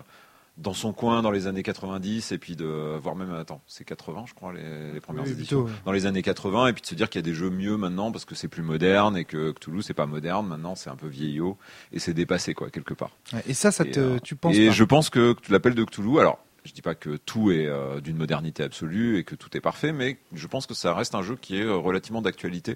dans 0.58 0.74
son 0.74 0.92
coin 0.92 1.22
dans 1.22 1.32
les 1.32 1.48
années 1.48 1.64
90, 1.64 2.32
et 2.32 2.38
puis 2.38 2.56
de 2.56 2.98
voir 3.02 3.16
même, 3.16 3.32
attends, 3.34 3.62
c'est 3.68 3.84
80, 3.86 4.26
je 4.28 4.34
crois, 4.34 4.54
les, 4.54 4.94
les 4.94 5.00
premières 5.00 5.24
Oui, 5.24 5.32
éditions. 5.32 5.64
plutôt. 5.66 5.80
Dans 5.86 5.92
les 5.92 6.06
années 6.06 6.22
80, 6.24 6.68
et 6.68 6.74
puis 6.74 6.82
de 6.82 6.88
se 6.88 6.96
dire 6.96 7.10
qu'il 7.10 7.20
y 7.20 7.24
a 7.24 7.26
des 7.26 7.34
jeux 7.36 7.50
mieux 7.50 7.78
maintenant 7.78 8.12
parce 8.12 8.26
que 8.26 8.36
c'est 8.36 8.48
plus 8.48 8.64
moderne 8.64 9.16
et 9.18 9.26
que 9.26 9.52
Cthulhu, 9.52 9.82
c'est 9.82 9.94
pas 9.94 10.08
moderne. 10.08 10.48
Maintenant, 10.48 10.76
c'est 10.76 10.90
un 10.90 10.96
peu 10.96 11.08
vieillot 11.08 11.58
et 11.92 12.00
c'est 12.00 12.14
dépassé, 12.14 12.54
quoi, 12.54 12.70
quelque 12.70 12.94
part. 12.94 13.12
Et 13.48 13.54
ça, 13.54 13.72
ça 13.72 13.86
Et, 13.86 13.92
te, 13.92 14.00
euh, 14.00 14.18
tu 14.24 14.36
penses 14.36 14.56
et 14.56 14.68
pas 14.68 14.74
je 14.74 14.84
pense 14.84 15.10
que 15.10 15.36
l'appel 15.50 15.76
de 15.76 15.84
Cthulhu, 15.84 16.20
alors 16.20 16.40
je 16.68 16.74
dis 16.74 16.82
pas 16.82 16.96
que 16.96 17.16
tout 17.16 17.50
est 17.52 17.66
euh, 17.66 18.02
d'une 18.02 18.18
modernité 18.18 18.62
absolue 18.62 19.18
et 19.18 19.24
que 19.24 19.36
tout 19.36 19.56
est 19.56 19.62
parfait, 19.62 19.94
mais 19.94 20.18
je 20.34 20.48
pense 20.48 20.66
que 20.68 20.74
ça 20.74 20.94
reste 20.94 21.16
un 21.16 21.22
jeu 21.22 21.38
qui 21.40 21.58
est 21.58 21.64
euh, 21.64 21.76
relativement 21.78 22.22
d'actualité, 22.22 22.76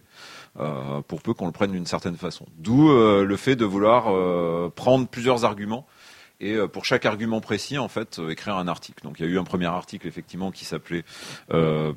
euh, 0.60 1.02
pour 1.02 1.22
peu 1.22 1.34
qu'on 1.34 1.46
le 1.46 1.52
prenne 1.52 1.72
d'une 1.74 1.86
certaine 1.86 2.16
façon. 2.16 2.46
D'où 2.58 2.90
le 2.90 3.36
fait 3.36 3.56
de 3.58 3.66
vouloir 3.66 4.72
prendre 4.72 5.08
plusieurs 5.08 5.44
arguments 5.46 5.86
et 6.42 6.56
euh, 6.56 6.68
pour 6.68 6.84
chaque 6.84 7.06
argument 7.06 7.40
précis, 7.40 7.78
en 7.78 7.88
fait, 7.88 8.20
euh, 8.20 8.32
écrire 8.32 8.58
un 8.58 8.68
article. 8.68 9.04
Donc 9.04 9.20
il 9.20 9.26
y 9.26 9.30
a 9.30 9.32
eu 9.32 9.38
un 9.38 9.44
premier 9.44 9.68
article 9.68 10.08
effectivement 10.08 10.52
qui 10.52 10.66
s'appelait 10.66 11.06
euh, 11.54 11.94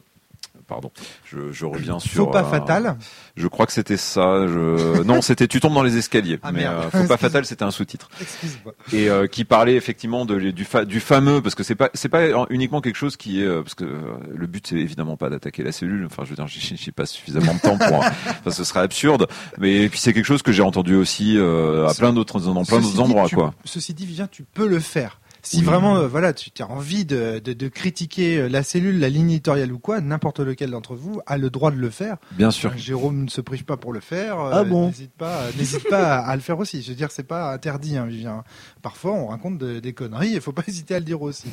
pardon, 0.66 0.90
je, 1.24 1.52
je 1.52 1.64
reviens 1.66 1.98
sur. 1.98 2.24
Faux 2.24 2.26
pas 2.30 2.42
euh, 2.42 2.50
fatal. 2.50 2.96
Je 3.36 3.46
crois 3.48 3.66
que 3.66 3.72
c'était 3.72 3.96
ça. 3.96 4.46
Je... 4.46 5.02
Non, 5.02 5.22
c'était 5.22 5.46
tu 5.46 5.60
tombes 5.60 5.74
dans 5.74 5.82
les 5.82 5.96
escaliers. 5.96 6.38
Ah, 6.42 6.52
mais 6.52 6.66
euh, 6.66 6.90
faut 6.90 7.06
pas 7.06 7.16
fatal, 7.16 7.44
c'était 7.44 7.64
un 7.64 7.70
sous-titre 7.70 8.08
Excuse-moi. 8.20 8.74
et 8.92 9.08
euh, 9.10 9.26
qui 9.26 9.44
parlait 9.44 9.74
effectivement 9.76 10.24
de, 10.26 10.38
du, 10.50 10.64
fa- 10.64 10.84
du 10.84 11.00
fameux 11.00 11.40
parce 11.42 11.54
que 11.54 11.62
c'est 11.62 11.74
pas 11.74 11.90
c'est 11.94 12.08
pas 12.08 12.22
uniquement 12.50 12.80
quelque 12.80 12.96
chose 12.96 13.16
qui 13.16 13.40
est 13.42 13.46
euh, 13.46 13.62
parce 13.62 13.74
que 13.74 13.84
le 13.84 14.46
but 14.46 14.66
c'est 14.66 14.76
évidemment 14.76 15.16
pas 15.16 15.30
d'attaquer 15.30 15.62
la 15.62 15.72
cellule. 15.72 16.04
Enfin, 16.06 16.24
je 16.24 16.30
veux 16.30 16.36
dire, 16.36 16.46
j'ai 16.48 16.92
pas 16.92 17.06
suffisamment 17.06 17.54
de 17.54 17.60
temps 17.60 17.78
pour. 17.78 17.96
enfin, 17.98 18.50
ce 18.50 18.64
serait 18.64 18.80
absurde. 18.80 19.26
Mais 19.58 19.82
et 19.82 19.88
puis 19.88 19.98
c'est 19.98 20.12
quelque 20.12 20.24
chose 20.26 20.42
que 20.42 20.52
j'ai 20.52 20.62
entendu 20.62 20.94
aussi 20.96 21.38
à 21.38 21.92
plein 21.94 22.12
d'autres 22.12 22.40
dans 22.40 22.64
plein 22.64 22.80
d'autres 22.80 23.00
endroits, 23.00 23.26
tu- 23.28 23.34
quoi. 23.36 23.54
Ceci 23.64 23.94
dit, 23.94 24.06
Vivien, 24.06 24.26
tu 24.30 24.44
peux 24.44 24.66
le 24.66 24.80
faire. 24.80 25.18
Si 25.46 25.58
Oui. 25.58 25.62
vraiment, 25.64 25.96
euh, 25.98 26.08
voilà, 26.08 26.32
tu 26.32 26.50
as 26.60 26.66
envie 26.70 27.04
de, 27.04 27.38
de, 27.38 27.52
de 27.52 27.68
critiquer 27.68 28.38
euh, 28.38 28.48
la 28.48 28.62
cellule, 28.62 28.98
la 28.98 29.10
ligne 29.10 29.30
éditoriale 29.30 29.70
ou 29.72 29.78
quoi, 29.78 30.00
n'importe 30.00 30.40
lequel 30.40 30.70
d'entre 30.70 30.94
vous 30.96 31.20
a 31.26 31.36
le 31.36 31.50
droit 31.50 31.70
de 31.70 31.76
le 31.76 31.90
faire. 31.90 32.16
Bien 32.32 32.50
sûr. 32.50 32.70
Euh, 32.70 32.76
Jérôme 32.78 33.24
ne 33.24 33.28
se 33.30 33.40
prive 33.42 33.64
pas 33.66 33.76
pour 33.76 33.92
le 33.92 34.00
faire. 34.00 34.40
euh, 34.40 34.50
Ah 34.54 34.64
bon 34.64 34.86
N'hésite 34.86 35.12
pas, 35.12 35.42
n'hésite 35.58 35.88
pas 35.88 36.14
à, 36.16 36.26
à 36.30 36.34
le 36.34 36.40
faire 36.40 36.58
aussi. 36.58 36.80
Je 36.82 36.88
veux 36.88 36.94
dire, 36.96 37.10
c'est 37.10 37.22
pas 37.28 37.52
interdit, 37.52 37.96
hein, 37.98 38.06
Vivien. 38.06 38.42
Parfois, 38.82 39.12
on 39.12 39.26
raconte 39.26 39.58
de- 39.58 39.80
des 39.80 39.92
conneries. 39.92 40.30
Il 40.32 40.40
faut 40.40 40.52
pas 40.52 40.62
hésiter 40.68 40.94
à 40.94 40.98
le 40.98 41.04
dire 41.04 41.20
aussi. 41.20 41.48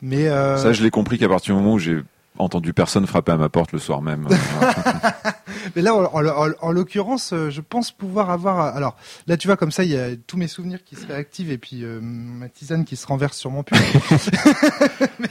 Mais 0.00 0.28
euh, 0.28 0.56
Ça, 0.56 0.72
je 0.72 0.82
l'ai 0.82 0.90
compris 0.90 1.18
qu'à 1.18 1.28
partir 1.28 1.54
du 1.54 1.60
moment 1.60 1.74
où 1.74 1.78
j'ai 1.78 2.02
entendu 2.38 2.72
personne 2.72 3.06
frapper 3.06 3.32
à 3.32 3.36
ma 3.36 3.48
porte 3.50 3.72
le 3.72 3.78
soir 3.78 4.00
même. 4.02 4.26
Mais 5.74 5.82
là, 5.82 5.94
en, 5.94 6.04
en- 6.04 6.26
en- 6.26 6.52
en 6.60 6.72
l'occurrence, 6.72 7.32
euh, 7.32 7.50
je 7.50 7.60
pense 7.60 7.90
pouvoir 7.92 8.30
avoir. 8.30 8.60
Alors 8.76 8.96
là, 9.26 9.36
tu 9.36 9.48
vois, 9.48 9.56
comme 9.56 9.70
ça, 9.72 9.84
il 9.84 9.90
y 9.90 9.96
a 9.96 10.14
tous 10.26 10.36
mes 10.36 10.48
souvenirs 10.48 10.84
qui 10.84 10.96
se 10.96 11.06
réactivent 11.06 11.50
et 11.50 11.58
puis 11.58 11.82
euh, 11.84 11.98
ma 12.02 12.48
tisane 12.48 12.84
qui 12.84 12.96
se 12.96 13.06
renverse 13.06 13.36
sur 13.36 13.50
mon 13.50 13.62
pull. 13.62 13.78
mais, 15.18 15.28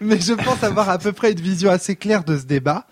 mais 0.00 0.18
je 0.20 0.32
pense 0.34 0.62
avoir 0.62 0.88
à 0.88 0.98
peu 0.98 1.12
près 1.12 1.32
une 1.32 1.40
vision 1.40 1.70
assez 1.70 1.96
claire 1.96 2.24
de 2.24 2.36
ce 2.38 2.44
débat. 2.44 2.86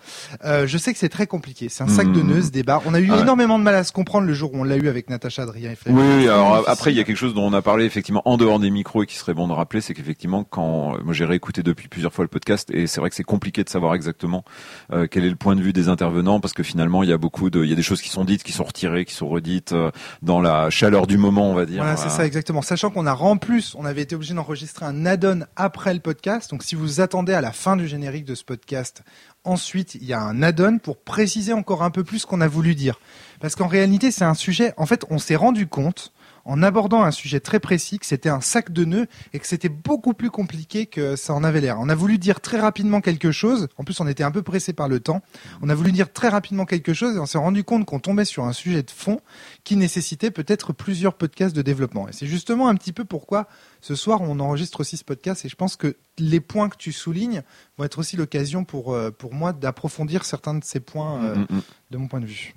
Euh, 0.45 0.67
je 0.67 0.77
sais 0.77 0.93
que 0.93 0.99
c'est 0.99 1.09
très 1.09 1.27
compliqué. 1.27 1.69
C'est 1.69 1.83
un 1.83 1.87
sac 1.87 2.11
de 2.11 2.21
Mhm. 2.21 2.27
nœuds 2.27 2.41
ce 2.43 2.49
débat. 2.51 2.81
On 2.85 2.93
a 2.93 2.99
eu 2.99 3.07
Ah 3.11 3.15
ouais. 3.15 3.21
énormément 3.21 3.57
de 3.59 3.63
mal 3.63 3.75
à 3.75 3.83
se 3.83 3.91
comprendre 3.91 4.27
le 4.27 4.33
jour 4.33 4.53
où 4.53 4.57
on 4.59 4.63
l'a 4.63 4.77
eu 4.77 4.87
avec 4.87 5.09
Natacha 5.09 5.43
Adrien 5.43 5.71
et. 5.71 5.77
Oui, 5.87 6.01
oui, 6.17 6.23
alors 6.27 6.63
après 6.67 6.91
il 6.91 6.97
y 6.97 6.99
a 6.99 7.03
quelque 7.03 7.17
chose 7.17 7.33
dont 7.33 7.43
on 7.45 7.53
a 7.53 7.61
parlé 7.61 7.85
effectivement 7.85 8.21
en 8.25 8.37
dehors 8.37 8.59
des 8.59 8.69
micros 8.69 9.03
et 9.03 9.05
qui 9.05 9.15
serait 9.15 9.33
bon 9.33 9.47
de 9.47 9.53
rappeler, 9.53 9.81
c'est 9.81 9.93
qu'effectivement 9.93 10.43
quand 10.43 10.97
moi 11.03 11.13
j'ai 11.13 11.25
réécouté 11.25 11.63
depuis 11.63 11.87
plusieurs 11.87 12.13
fois 12.13 12.23
le 12.23 12.29
podcast 12.29 12.69
et 12.71 12.87
c'est 12.87 12.99
vrai 13.01 13.09
que 13.09 13.15
c'est 13.15 13.23
compliqué 13.23 13.63
de 13.63 13.69
savoir 13.69 13.95
exactement 13.95 14.43
euh, 14.91 15.07
quel 15.09 15.25
est 15.25 15.29
le 15.29 15.35
point 15.35 15.55
de 15.55 15.61
vue 15.61 15.73
des 15.73 15.89
intervenants 15.89 16.39
parce 16.39 16.53
que 16.53 16.63
finalement 16.73 17.03
il 17.03 17.09
y 17.09 17.13
a 17.13 17.19
beaucoup 17.19 17.51
de 17.51 17.63
il 17.63 17.69
y 17.69 17.73
a 17.73 17.75
des 17.75 17.83
choses 17.83 18.01
qui 18.01 18.09
sont 18.09 18.25
dites, 18.25 18.41
qui 18.41 18.51
sont 18.51 18.63
retirées, 18.63 19.05
qui 19.05 19.13
sont 19.13 19.27
redites 19.29 19.73
euh, 19.73 19.91
dans 20.23 20.41
la 20.41 20.71
chaleur 20.71 21.05
du 21.05 21.19
moment, 21.19 21.51
on 21.51 21.53
va 21.53 21.67
dire. 21.67 21.83
Voilà, 21.83 21.97
c'est 21.97 22.09
ça 22.09 22.25
exactement. 22.25 22.63
Sachant 22.63 22.89
qu'on 22.89 23.05
a 23.05 23.13
en 23.13 23.37
plus, 23.37 23.75
on 23.77 23.85
avait 23.85 24.01
été 24.01 24.15
obligé 24.15 24.33
d'enregistrer 24.33 24.85
un 24.85 25.05
add-on 25.05 25.45
après 25.55 25.93
le 25.93 25.99
podcast. 25.99 26.49
Donc 26.49 26.63
si 26.63 26.73
vous 26.73 26.99
attendez 26.99 27.33
à 27.33 27.41
la 27.41 27.51
fin 27.51 27.77
du 27.77 27.87
générique 27.87 28.25
de 28.25 28.33
ce 28.33 28.43
podcast, 28.43 29.03
ensuite 29.43 29.95
il 29.95 30.05
y 30.05 30.13
a 30.13 30.21
un 30.21 30.41
add-on 30.41 30.79
pour 30.79 30.97
préciser 30.97 31.53
encore 31.53 31.83
un 31.83 31.91
peu 31.91 32.03
plus 32.03 32.19
ce 32.19 32.25
qu'on 32.25 32.41
a 32.41 32.47
voulu 32.47 32.73
dire. 32.73 32.99
Parce 33.39 33.55
qu'en 33.55 33.67
réalité, 33.67 34.09
c'est 34.09 34.25
un 34.25 34.33
sujet. 34.33 34.73
En 34.77 34.85
fait, 34.85 35.05
on 35.09 35.19
s'est 35.19 35.35
rendu 35.35 35.67
compte 35.67 36.12
en 36.45 36.63
abordant 36.63 37.03
un 37.03 37.11
sujet 37.11 37.39
très 37.39 37.59
précis 37.59 37.99
que 37.99 38.05
c'était 38.05 38.29
un 38.29 38.41
sac 38.41 38.71
de 38.71 38.85
nœuds 38.85 39.07
et 39.33 39.39
que 39.39 39.47
c'était 39.47 39.69
beaucoup 39.69 40.13
plus 40.13 40.29
compliqué 40.29 40.85
que 40.85 41.15
ça 41.15 41.33
en 41.33 41.43
avait 41.43 41.61
l'air. 41.61 41.77
On 41.79 41.89
a 41.89 41.95
voulu 41.95 42.17
dire 42.17 42.39
très 42.39 42.59
rapidement 42.59 43.01
quelque 43.01 43.31
chose. 43.31 43.67
En 43.77 43.83
plus, 43.83 43.99
on 43.99 44.07
était 44.07 44.23
un 44.23 44.31
peu 44.31 44.41
pressé 44.41 44.73
par 44.73 44.87
le 44.87 44.99
temps. 44.99 45.21
On 45.61 45.69
a 45.69 45.75
voulu 45.75 45.91
dire 45.91 46.11
très 46.11 46.29
rapidement 46.29 46.65
quelque 46.65 46.93
chose 46.93 47.15
et 47.15 47.19
on 47.19 47.25
s'est 47.25 47.37
rendu 47.37 47.63
compte 47.63 47.85
qu'on 47.85 47.99
tombait 47.99 48.25
sur 48.25 48.45
un 48.45 48.53
sujet 48.53 48.83
de 48.83 48.91
fond 48.91 49.19
qui 49.63 49.75
nécessitait 49.75 50.31
peut-être 50.31 50.73
plusieurs 50.73 51.15
podcasts 51.15 51.55
de 51.55 51.61
développement. 51.61 52.07
Et 52.07 52.13
c'est 52.13 52.27
justement 52.27 52.69
un 52.69 52.75
petit 52.75 52.93
peu 52.93 53.05
pourquoi 53.05 53.47
ce 53.81 53.95
soir 53.95 54.21
on 54.21 54.39
enregistre 54.39 54.79
aussi 54.79 54.97
ce 54.97 55.03
podcast 55.03 55.43
et 55.45 55.49
je 55.49 55.55
pense 55.55 55.75
que 55.75 55.97
les 56.17 56.39
points 56.39 56.69
que 56.69 56.77
tu 56.77 56.91
soulignes 56.91 57.41
vont 57.77 57.83
être 57.83 57.99
aussi 57.99 58.15
l'occasion 58.15 58.63
pour, 58.63 58.93
euh, 58.93 59.11
pour 59.11 59.33
moi 59.33 59.51
d'approfondir 59.51 60.25
certains 60.25 60.53
de 60.53 60.63
ces 60.63 60.79
points 60.79 61.21
euh, 61.23 61.33
Mm, 61.33 61.55
mm. 61.57 61.61
de 61.91 61.97
mon 61.97 62.07
point 62.07 62.19
de 62.19 62.25
vue. 62.25 62.53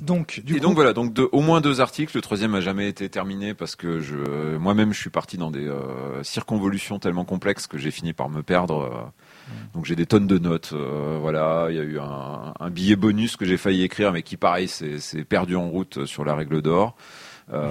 Donc, 0.00 0.40
du 0.44 0.52
et 0.54 0.56
coup, 0.58 0.62
donc 0.62 0.74
voilà, 0.76 0.92
donc 0.92 1.12
de, 1.12 1.28
au 1.32 1.40
moins 1.40 1.60
deux 1.60 1.80
articles. 1.80 2.16
Le 2.16 2.20
troisième 2.22 2.54
a 2.54 2.60
jamais 2.60 2.88
été 2.88 3.08
terminé 3.08 3.52
parce 3.52 3.74
que 3.74 3.98
je, 3.98 4.56
moi-même, 4.56 4.92
je 4.92 5.00
suis 5.00 5.10
parti 5.10 5.36
dans 5.38 5.50
des 5.50 5.66
euh, 5.66 6.22
circonvolutions 6.22 7.00
tellement 7.00 7.24
complexes 7.24 7.66
que 7.66 7.78
j'ai 7.78 7.90
fini 7.90 8.12
par 8.12 8.28
me 8.28 8.42
perdre. 8.42 8.82
euh. 8.82 9.54
Donc 9.74 9.86
j'ai 9.86 9.96
des 9.96 10.06
tonnes 10.06 10.26
de 10.28 10.38
notes. 10.38 10.70
euh, 10.72 11.18
voilà, 11.20 11.66
il 11.70 11.76
y 11.76 11.80
a 11.80 11.82
eu 11.82 11.98
un, 11.98 12.54
un 12.60 12.70
billet 12.70 12.94
bonus 12.96 13.36
que 13.36 13.44
j'ai 13.44 13.56
failli 13.56 13.82
écrire, 13.82 14.12
mais 14.12 14.22
qui 14.22 14.36
pareil, 14.36 14.68
c'est 14.68 15.24
perdu 15.24 15.56
en 15.56 15.68
route 15.68 16.04
sur 16.04 16.24
la 16.24 16.34
règle 16.36 16.62
d'or. 16.62 16.94
Euh, 17.52 17.68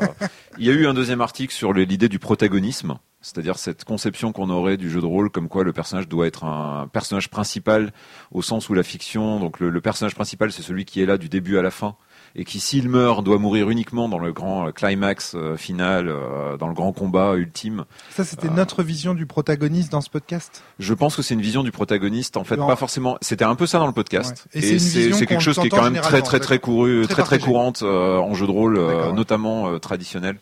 il 0.58 0.66
y 0.66 0.70
a 0.70 0.72
eu 0.74 0.86
un 0.86 0.94
deuxième 0.94 1.20
article 1.20 1.54
sur 1.54 1.72
l'idée 1.72 2.08
du 2.08 2.18
protagonisme, 2.18 2.98
c'est-à-dire 3.22 3.56
cette 3.56 3.84
conception 3.84 4.32
qu'on 4.32 4.50
aurait 4.50 4.76
du 4.76 4.90
jeu 4.90 5.00
de 5.00 5.06
rôle, 5.06 5.30
comme 5.30 5.48
quoi 5.48 5.64
le 5.64 5.72
personnage 5.72 6.08
doit 6.08 6.26
être 6.26 6.44
un 6.44 6.88
personnage 6.92 7.30
principal 7.30 7.92
au 8.32 8.42
sens 8.42 8.68
où 8.68 8.74
la 8.74 8.82
fiction, 8.82 9.38
donc 9.40 9.60
le, 9.60 9.70
le 9.70 9.80
personnage 9.80 10.14
principal, 10.14 10.52
c'est 10.52 10.62
celui 10.62 10.84
qui 10.84 11.00
est 11.00 11.06
là 11.06 11.16
du 11.16 11.28
début 11.28 11.56
à 11.56 11.62
la 11.62 11.70
fin, 11.70 11.94
et 12.34 12.44
qui, 12.44 12.60
s'il 12.60 12.88
meurt, 12.88 13.22
doit 13.22 13.38
mourir 13.38 13.68
uniquement 13.70 14.08
dans 14.08 14.18
le 14.18 14.32
grand 14.32 14.66
euh, 14.66 14.70
climax 14.72 15.34
euh, 15.34 15.56
final, 15.56 16.08
euh, 16.08 16.56
dans 16.56 16.66
le 16.66 16.72
grand 16.74 16.92
combat 16.92 17.34
ultime. 17.34 17.84
ça 18.10 18.24
c'était 18.24 18.48
euh, 18.48 18.52
notre 18.52 18.82
vision 18.82 19.12
du 19.14 19.26
protagoniste 19.26 19.92
dans 19.92 20.00
ce 20.00 20.08
podcast? 20.08 20.62
Je 20.78 20.94
pense 20.94 21.14
que 21.14 21.20
c'est 21.22 21.34
une 21.34 21.42
vision 21.42 21.62
du 21.62 21.72
protagoniste, 21.72 22.36
en 22.38 22.44
fait, 22.44 22.56
Non. 22.56 22.66
pas 22.66 22.76
forcément. 22.76 23.18
C'était 23.20 23.44
un 23.44 23.54
peu 23.54 23.66
ça 23.66 23.78
dans 23.78 23.86
le 23.86 23.92
podcast, 23.92 24.46
Ouais. 24.54 24.62
Et 24.64 24.78
c'est 24.78 25.26
quelque 25.26 25.42
chose 25.42 25.58
qui 25.58 25.66
est 25.66 25.70
quand 25.70 25.90
même 25.90 26.00
très 26.02 26.22
très 26.22 26.40
très 26.40 26.58
couru, 26.58 27.06
Très 27.06 27.22
très 27.22 27.38
courante 27.38 27.82
en 27.82 28.34
jeu 28.34 28.46
de 28.46 28.52
rôle, 28.52 28.78
ouais. 28.78 29.12
notamment 29.12 29.78
traditionnel. 29.78 30.38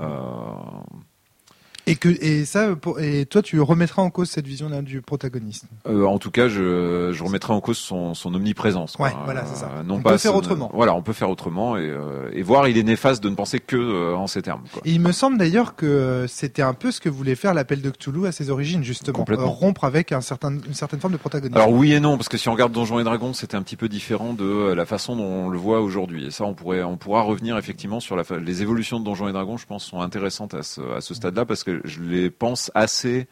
Euh, 0.00 0.06
Et 1.88 1.96
que 1.96 2.08
et 2.08 2.44
ça 2.44 2.74
pour- 2.76 3.00
et 3.00 3.24
toi 3.26 3.42
tu 3.42 3.60
remettras 3.60 4.02
en 4.02 4.10
cause 4.10 4.28
cette 4.30 4.46
vision 4.46 4.68
du 4.82 5.00
protagoniste. 5.02 5.64
Euh, 5.88 6.04
en 6.04 6.18
tout 6.18 6.30
cas, 6.30 6.48
je, 6.48 7.10
je 7.12 7.24
remettrai 7.24 7.52
en 7.52 7.60
cause 7.60 7.78
son, 7.78 8.14
son 8.14 8.34
omniprésence. 8.34 8.96
quoi. 8.96 9.08
Ouais, 9.08 9.14
voilà, 9.24 9.44
c'est 9.46 9.56
ça. 9.60 9.70
Euh, 9.78 9.82
non 9.82 9.96
On 9.96 10.00
pas 10.02 10.12
peut 10.12 10.18
faire 10.18 10.34
autrement. 10.36 10.70
Voilà, 10.74 10.94
on 10.94 11.02
peut 11.02 11.12
faire 11.12 11.30
autrement 11.30 11.76
et, 11.76 11.80
euh, 11.88 12.30
et 12.32 12.42
voir. 12.42 12.68
Il 12.68 12.76
est 12.78 12.82
néfaste 12.82 13.22
de 13.22 13.28
ne 13.30 13.34
penser 13.34 13.58
que 13.60 13.76
euh, 13.76 14.14
en 14.16 14.26
ces 14.26 14.42
termes. 14.42 14.62
Quoi. 14.72 14.82
Et 14.84 14.92
il 14.92 15.00
me 15.00 15.12
semble 15.12 15.38
d'ailleurs 15.38 15.74
que 15.76 16.26
c'était 16.28 16.62
un 16.62 16.74
peu 16.74 16.90
ce 16.92 17.00
que 17.00 17.08
voulait 17.08 17.34
faire 17.34 17.54
l'appel 17.54 17.80
de 17.80 17.90
Cthulhu 17.90 18.26
à 18.26 18.32
ses 18.32 18.50
origines 18.50 18.84
justement, 18.84 19.24
rompre 19.46 19.84
avec 19.84 20.12
un 20.12 20.20
certain 20.20 20.50
une 20.52 20.74
certaine 20.74 21.00
forme 21.00 21.14
de 21.14 21.18
protagonisme. 21.18 21.56
Alors 21.56 21.70
oui 21.72 21.92
et 21.94 22.00
non, 22.00 22.16
parce 22.16 22.28
que 22.28 22.36
si 22.36 22.48
on 22.48 22.52
regarde 22.52 22.72
Donjons 22.72 22.98
et 23.00 23.04
Dragons, 23.04 23.32
c'était 23.32 23.56
un 23.56 23.62
petit 23.62 23.76
peu 23.76 23.88
différent 23.88 24.34
de 24.34 24.72
la 24.72 24.84
façon 24.86 25.16
dont 25.16 25.24
on 25.24 25.48
le 25.48 25.58
voit 25.58 25.80
aujourd'hui. 25.80 26.26
Et 26.26 26.30
ça, 26.30 26.44
on 26.44 26.54
pourrait, 26.54 26.82
on 26.82 26.96
pourra 26.96 27.22
revenir 27.22 27.56
effectivement 27.56 28.00
sur 28.00 28.16
la, 28.16 28.24
les 28.40 28.62
évolutions 28.62 29.00
de 29.00 29.04
Donjons 29.04 29.28
et 29.28 29.32
Dragons. 29.32 29.56
Je 29.56 29.66
pense 29.66 29.84
sont 29.84 30.00
intéressantes 30.02 30.54
à 30.54 30.62
ce, 30.62 30.80
à 30.96 31.00
ce 31.00 31.14
stade-là 31.14 31.44
parce 31.46 31.64
que 31.64 31.77
je 31.84 32.02
les 32.02 32.30
pense 32.30 32.70
assez, 32.74 33.28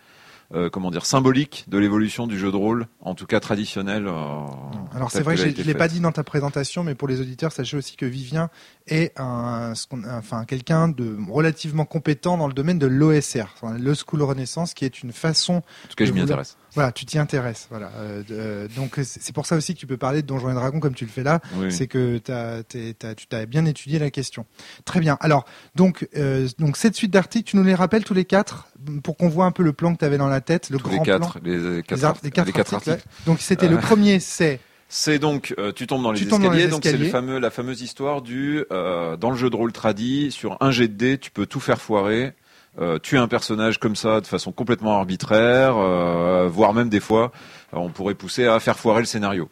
euh, 0.54 0.70
comment 0.70 0.90
dire, 0.90 1.06
symboliques 1.06 1.64
de 1.68 1.78
l'évolution 1.78 2.26
du 2.26 2.38
jeu 2.38 2.50
de 2.50 2.56
rôle, 2.56 2.86
en 3.00 3.14
tout 3.14 3.26
cas 3.26 3.40
traditionnel. 3.40 4.06
euh, 4.06 4.46
Alors 4.94 5.10
c'est 5.10 5.22
vrai 5.22 5.34
que 5.34 5.40
je 5.40 5.62
l'ai 5.62 5.74
pas 5.74 5.88
dit 5.88 6.00
dans 6.00 6.12
ta 6.12 6.24
présentation, 6.24 6.84
mais 6.84 6.94
pour 6.94 7.08
les 7.08 7.20
auditeurs, 7.20 7.52
sachez 7.52 7.76
aussi 7.76 7.96
que 7.96 8.06
Vivien 8.06 8.48
est 8.88 9.12
un, 9.18 9.72
enfin 10.10 10.44
quelqu'un 10.44 10.88
de 10.88 11.16
relativement 11.30 11.84
compétent 11.84 12.36
dans 12.38 12.46
le 12.46 12.52
domaine 12.54 12.78
de 12.78 12.86
l'OSR, 12.86 13.54
le 13.78 13.94
School 13.94 14.22
Renaissance, 14.22 14.74
qui 14.74 14.84
est 14.84 15.02
une 15.02 15.12
façon. 15.12 15.54
En 15.56 15.88
tout 15.88 15.94
cas, 15.96 16.04
je 16.04 16.12
m'y 16.12 16.20
intéresse. 16.20 16.56
Voilà, 16.74 16.92
tu 16.92 17.06
t'y 17.06 17.18
intéresses. 17.18 17.66
Voilà. 17.70 17.90
Euh, 17.96 18.22
euh, 18.30 18.68
donc 18.76 19.00
c'est 19.02 19.34
pour 19.34 19.46
ça 19.46 19.56
aussi 19.56 19.74
que 19.74 19.80
tu 19.80 19.86
peux 19.86 19.96
parler 19.96 20.20
de 20.22 20.26
Donjons 20.26 20.50
et 20.50 20.54
Dragons 20.54 20.78
comme 20.80 20.94
tu 20.94 21.04
le 21.06 21.10
fais 21.10 21.22
là. 21.22 21.40
Oui. 21.54 21.72
C'est 21.72 21.86
que 21.86 22.18
t'as- 22.18 22.62
t'as- 22.64 23.14
tu 23.14 23.26
t'as 23.26 23.46
bien 23.46 23.64
étudié 23.64 23.98
la 23.98 24.10
question. 24.10 24.44
Très 24.84 25.00
bien. 25.00 25.16
Alors 25.20 25.46
donc 25.74 26.06
euh, 26.16 26.46
donc 26.58 26.76
cette 26.76 26.94
suite 26.94 27.10
d'articles, 27.12 27.50
tu 27.50 27.56
nous 27.56 27.64
les 27.64 27.74
rappelles 27.74 28.04
tous 28.04 28.12
les 28.14 28.26
quatre 28.26 28.68
pour 29.02 29.16
qu'on 29.16 29.28
voit 29.30 29.46
un 29.46 29.52
peu 29.52 29.62
le 29.62 29.72
plan 29.72 29.94
que 29.94 29.98
tu 30.00 30.04
avais 30.04 30.18
dans 30.18 30.28
la 30.28 30.40
tête, 30.42 30.68
le 30.70 30.76
Tous 30.78 30.84
grand 30.88 30.98
les 30.98 31.02
quatre, 31.02 31.32
plan. 31.32 31.40
les 31.44 31.58
les 31.76 31.82
quatre 31.82 32.20
les 32.22 32.30
quatre 32.52 32.74
articles. 32.74 33.02
Donc 33.24 33.40
c'était 33.40 33.68
le 33.68 33.76
Euh. 33.76 33.80
premier, 33.80 34.20
c'est 34.20 34.60
C'est 34.88 35.18
donc 35.18 35.54
euh, 35.58 35.72
tu 35.72 35.86
tombes 35.86 36.02
dans 36.02 36.12
les 36.12 36.20
Tu 36.20 36.28
tombes 36.28 36.42
dans 36.42 36.52
escaliers, 36.52 36.68
donc 36.68 36.82
c'est 36.84 36.96
le 36.96 37.08
fameux 37.08 37.38
la 37.38 37.50
fameuse 37.50 37.82
histoire 37.82 38.22
du 38.22 38.64
euh, 38.70 39.16
dans 39.16 39.30
le 39.30 39.36
jeu 39.36 39.50
de 39.50 39.56
rôle 39.56 39.72
tradi 39.72 40.30
sur 40.30 40.56
un 40.60 40.70
jet 40.70 40.88
de 40.88 40.94
dés, 40.94 41.18
tu 41.18 41.30
peux 41.30 41.46
tout 41.46 41.60
faire 41.60 41.80
foirer. 41.80 42.34
Euh, 42.78 42.98
tuer 42.98 43.16
un 43.16 43.26
personnage 43.26 43.78
comme 43.78 43.96
ça 43.96 44.20
de 44.20 44.26
façon 44.26 44.52
complètement 44.52 44.98
arbitraire, 44.98 45.78
euh, 45.78 46.46
voire 46.46 46.74
même 46.74 46.90
des 46.90 47.00
fois, 47.00 47.32
euh, 47.72 47.78
on 47.78 47.88
pourrait 47.88 48.14
pousser 48.14 48.44
à 48.46 48.60
faire 48.60 48.78
foirer 48.78 49.00
le 49.00 49.06
scénario. 49.06 49.48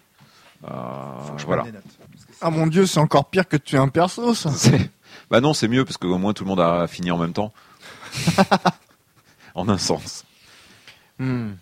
Euh, 0.64 0.68
voilà. 1.46 1.64
Ah 2.42 2.50
mon 2.50 2.66
dieu, 2.66 2.84
c'est 2.84 3.00
encore 3.00 3.30
pire 3.30 3.48
que 3.48 3.56
de 3.56 3.62
tuer 3.62 3.78
un 3.78 3.88
perso, 3.88 4.34
ça. 4.34 4.50
Bah 5.30 5.40
non, 5.40 5.54
c'est 5.54 5.68
mieux 5.68 5.86
parce 5.86 5.96
qu'au 5.96 6.18
moins 6.18 6.34
tout 6.34 6.44
le 6.44 6.48
monde 6.48 6.60
a 6.60 6.86
fini 6.86 7.10
en 7.10 7.16
même 7.16 7.32
temps. 7.32 7.50
en 9.54 9.70
un 9.70 9.78
sens. 9.78 10.24
Hmm. 11.18 11.52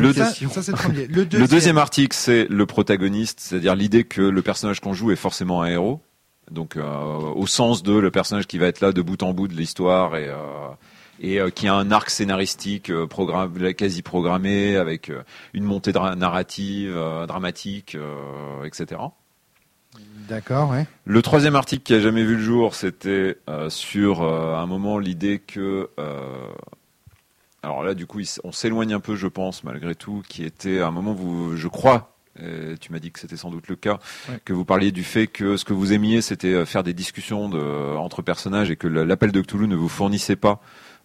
Le- 0.00 0.12
ça, 0.12 0.26
question. 0.26 0.50
ça, 0.50 0.62
c'est 0.62 0.72
le 0.72 0.78
premier. 0.78 1.06
Le 1.06 1.24
deuxième, 1.24 1.40
Le 1.42 1.48
deuxième 1.48 1.78
article, 1.78 2.16
c'est 2.16 2.46
le 2.48 2.66
protagoniste, 2.66 3.40
c'est-à-dire 3.40 3.74
l'idée 3.74 4.04
que 4.04 4.22
le 4.22 4.42
personnage 4.42 4.80
qu'on 4.80 4.92
joue 4.94 5.10
est 5.10 5.16
forcément 5.16 5.62
un 5.62 5.66
héros. 5.68 6.00
Donc, 6.50 6.76
euh, 6.76 6.84
au 7.34 7.46
sens 7.46 7.82
de 7.82 7.94
le 7.94 8.10
personnage 8.10 8.46
qui 8.46 8.58
va 8.58 8.66
être 8.66 8.80
là 8.80 8.92
de 8.92 9.00
bout 9.02 9.22
en 9.22 9.32
bout 9.32 9.48
de 9.48 9.54
l'histoire 9.54 10.16
et, 10.16 10.28
euh, 10.28 10.34
et 11.20 11.40
euh, 11.40 11.50
qui 11.50 11.68
a 11.68 11.74
un 11.74 11.90
arc 11.90 12.10
scénaristique 12.10 12.92
programme, 13.06 13.72
quasi 13.74 14.02
programmé 14.02 14.76
avec 14.76 15.10
une 15.54 15.64
montée 15.64 15.92
dra- 15.92 16.14
narrative, 16.16 16.94
dramatique, 17.26 17.96
etc. 18.64 19.00
D'accord, 20.28 20.70
ouais. 20.70 20.86
Le 21.04 21.20
troisième 21.22 21.56
article 21.56 21.82
qui 21.82 21.94
a 21.94 22.00
jamais 22.00 22.24
vu 22.24 22.36
le 22.36 22.42
jour, 22.42 22.74
c'était 22.74 23.36
euh, 23.50 23.68
sur 23.68 24.22
euh, 24.22 24.54
un 24.56 24.66
moment 24.66 24.98
l'idée 24.98 25.38
que 25.40 25.90
euh, 25.98 26.48
alors 27.62 27.82
là 27.82 27.94
du 27.94 28.06
coup 28.06 28.20
on 28.44 28.52
s'éloigne 28.52 28.92
un 28.94 29.00
peu 29.00 29.14
je 29.16 29.26
pense 29.28 29.64
malgré 29.64 29.94
tout 29.94 30.22
qui 30.28 30.44
était 30.44 30.80
à 30.80 30.86
un 30.88 30.90
moment 30.90 31.12
vous 31.14 31.56
je 31.56 31.68
crois 31.68 32.08
et 32.42 32.76
tu 32.80 32.92
m'as 32.92 32.98
dit 32.98 33.10
que 33.12 33.20
c'était 33.20 33.36
sans 33.36 33.50
doute 33.50 33.68
le 33.68 33.76
cas, 33.76 33.98
Ouais. 34.30 34.38
que 34.46 34.54
vous 34.54 34.64
parliez 34.64 34.90
du 34.90 35.04
fait 35.04 35.26
que 35.26 35.58
ce 35.58 35.66
que 35.66 35.74
vous 35.74 35.92
aimiez, 35.92 36.22
c'était 36.22 36.54
euh, 36.54 36.64
faire 36.64 36.82
des 36.82 36.94
discussions 36.94 37.50
de, 37.50 37.58
entre 37.94 38.22
personnages 38.22 38.70
et 38.70 38.76
que 38.76 38.86
l'appel 38.88 39.32
de 39.32 39.42
Cthulhu 39.42 39.68
ne 39.68 39.76
vous 39.76 39.90
fournissait 39.90 40.34
pas 40.36 40.58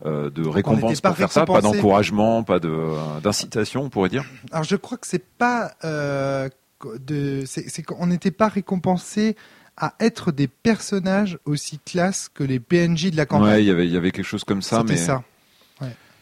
euh, 0.05 0.29
de 0.29 0.47
récompense 0.47 1.01
pour 1.01 1.17
faire 1.17 1.29
ça, 1.29 1.43
pas 1.45 1.59
d'encouragement, 1.59 2.43
pas 2.43 2.59
de 2.59 3.19
d'incitation, 3.21 3.81
on 3.83 3.89
pourrait 3.89 4.07
dire. 4.07 4.23
Alors 4.53 4.63
je 4.63 4.77
crois 4.77 4.97
que 4.97 5.05
c'est 5.05 5.25
pas 5.25 5.73
euh, 5.83 6.47
de, 7.05 7.43
c'est 7.45 7.83
qu'on 7.83 8.07
n'était 8.07 8.31
pas 8.31 8.47
récompensé 8.47 9.35
à 9.75 9.95
être 9.99 10.31
des 10.31 10.47
personnages 10.47 11.39
aussi 11.43 11.77
classe 11.79 12.29
que 12.33 12.45
les 12.45 12.61
PNJ 12.61 13.11
de 13.11 13.17
la 13.17 13.23
Ouais, 13.23 13.27
campagne. 13.27 13.59
il 13.59 13.65
y 13.65 13.69
avait 13.71 13.85
il 13.85 13.91
y 13.93 13.97
avait 13.97 14.11
quelque 14.11 14.25
chose 14.25 14.45
comme 14.45 14.61
ça, 14.61 14.81
mais 14.87 14.95
ça. 14.95 15.23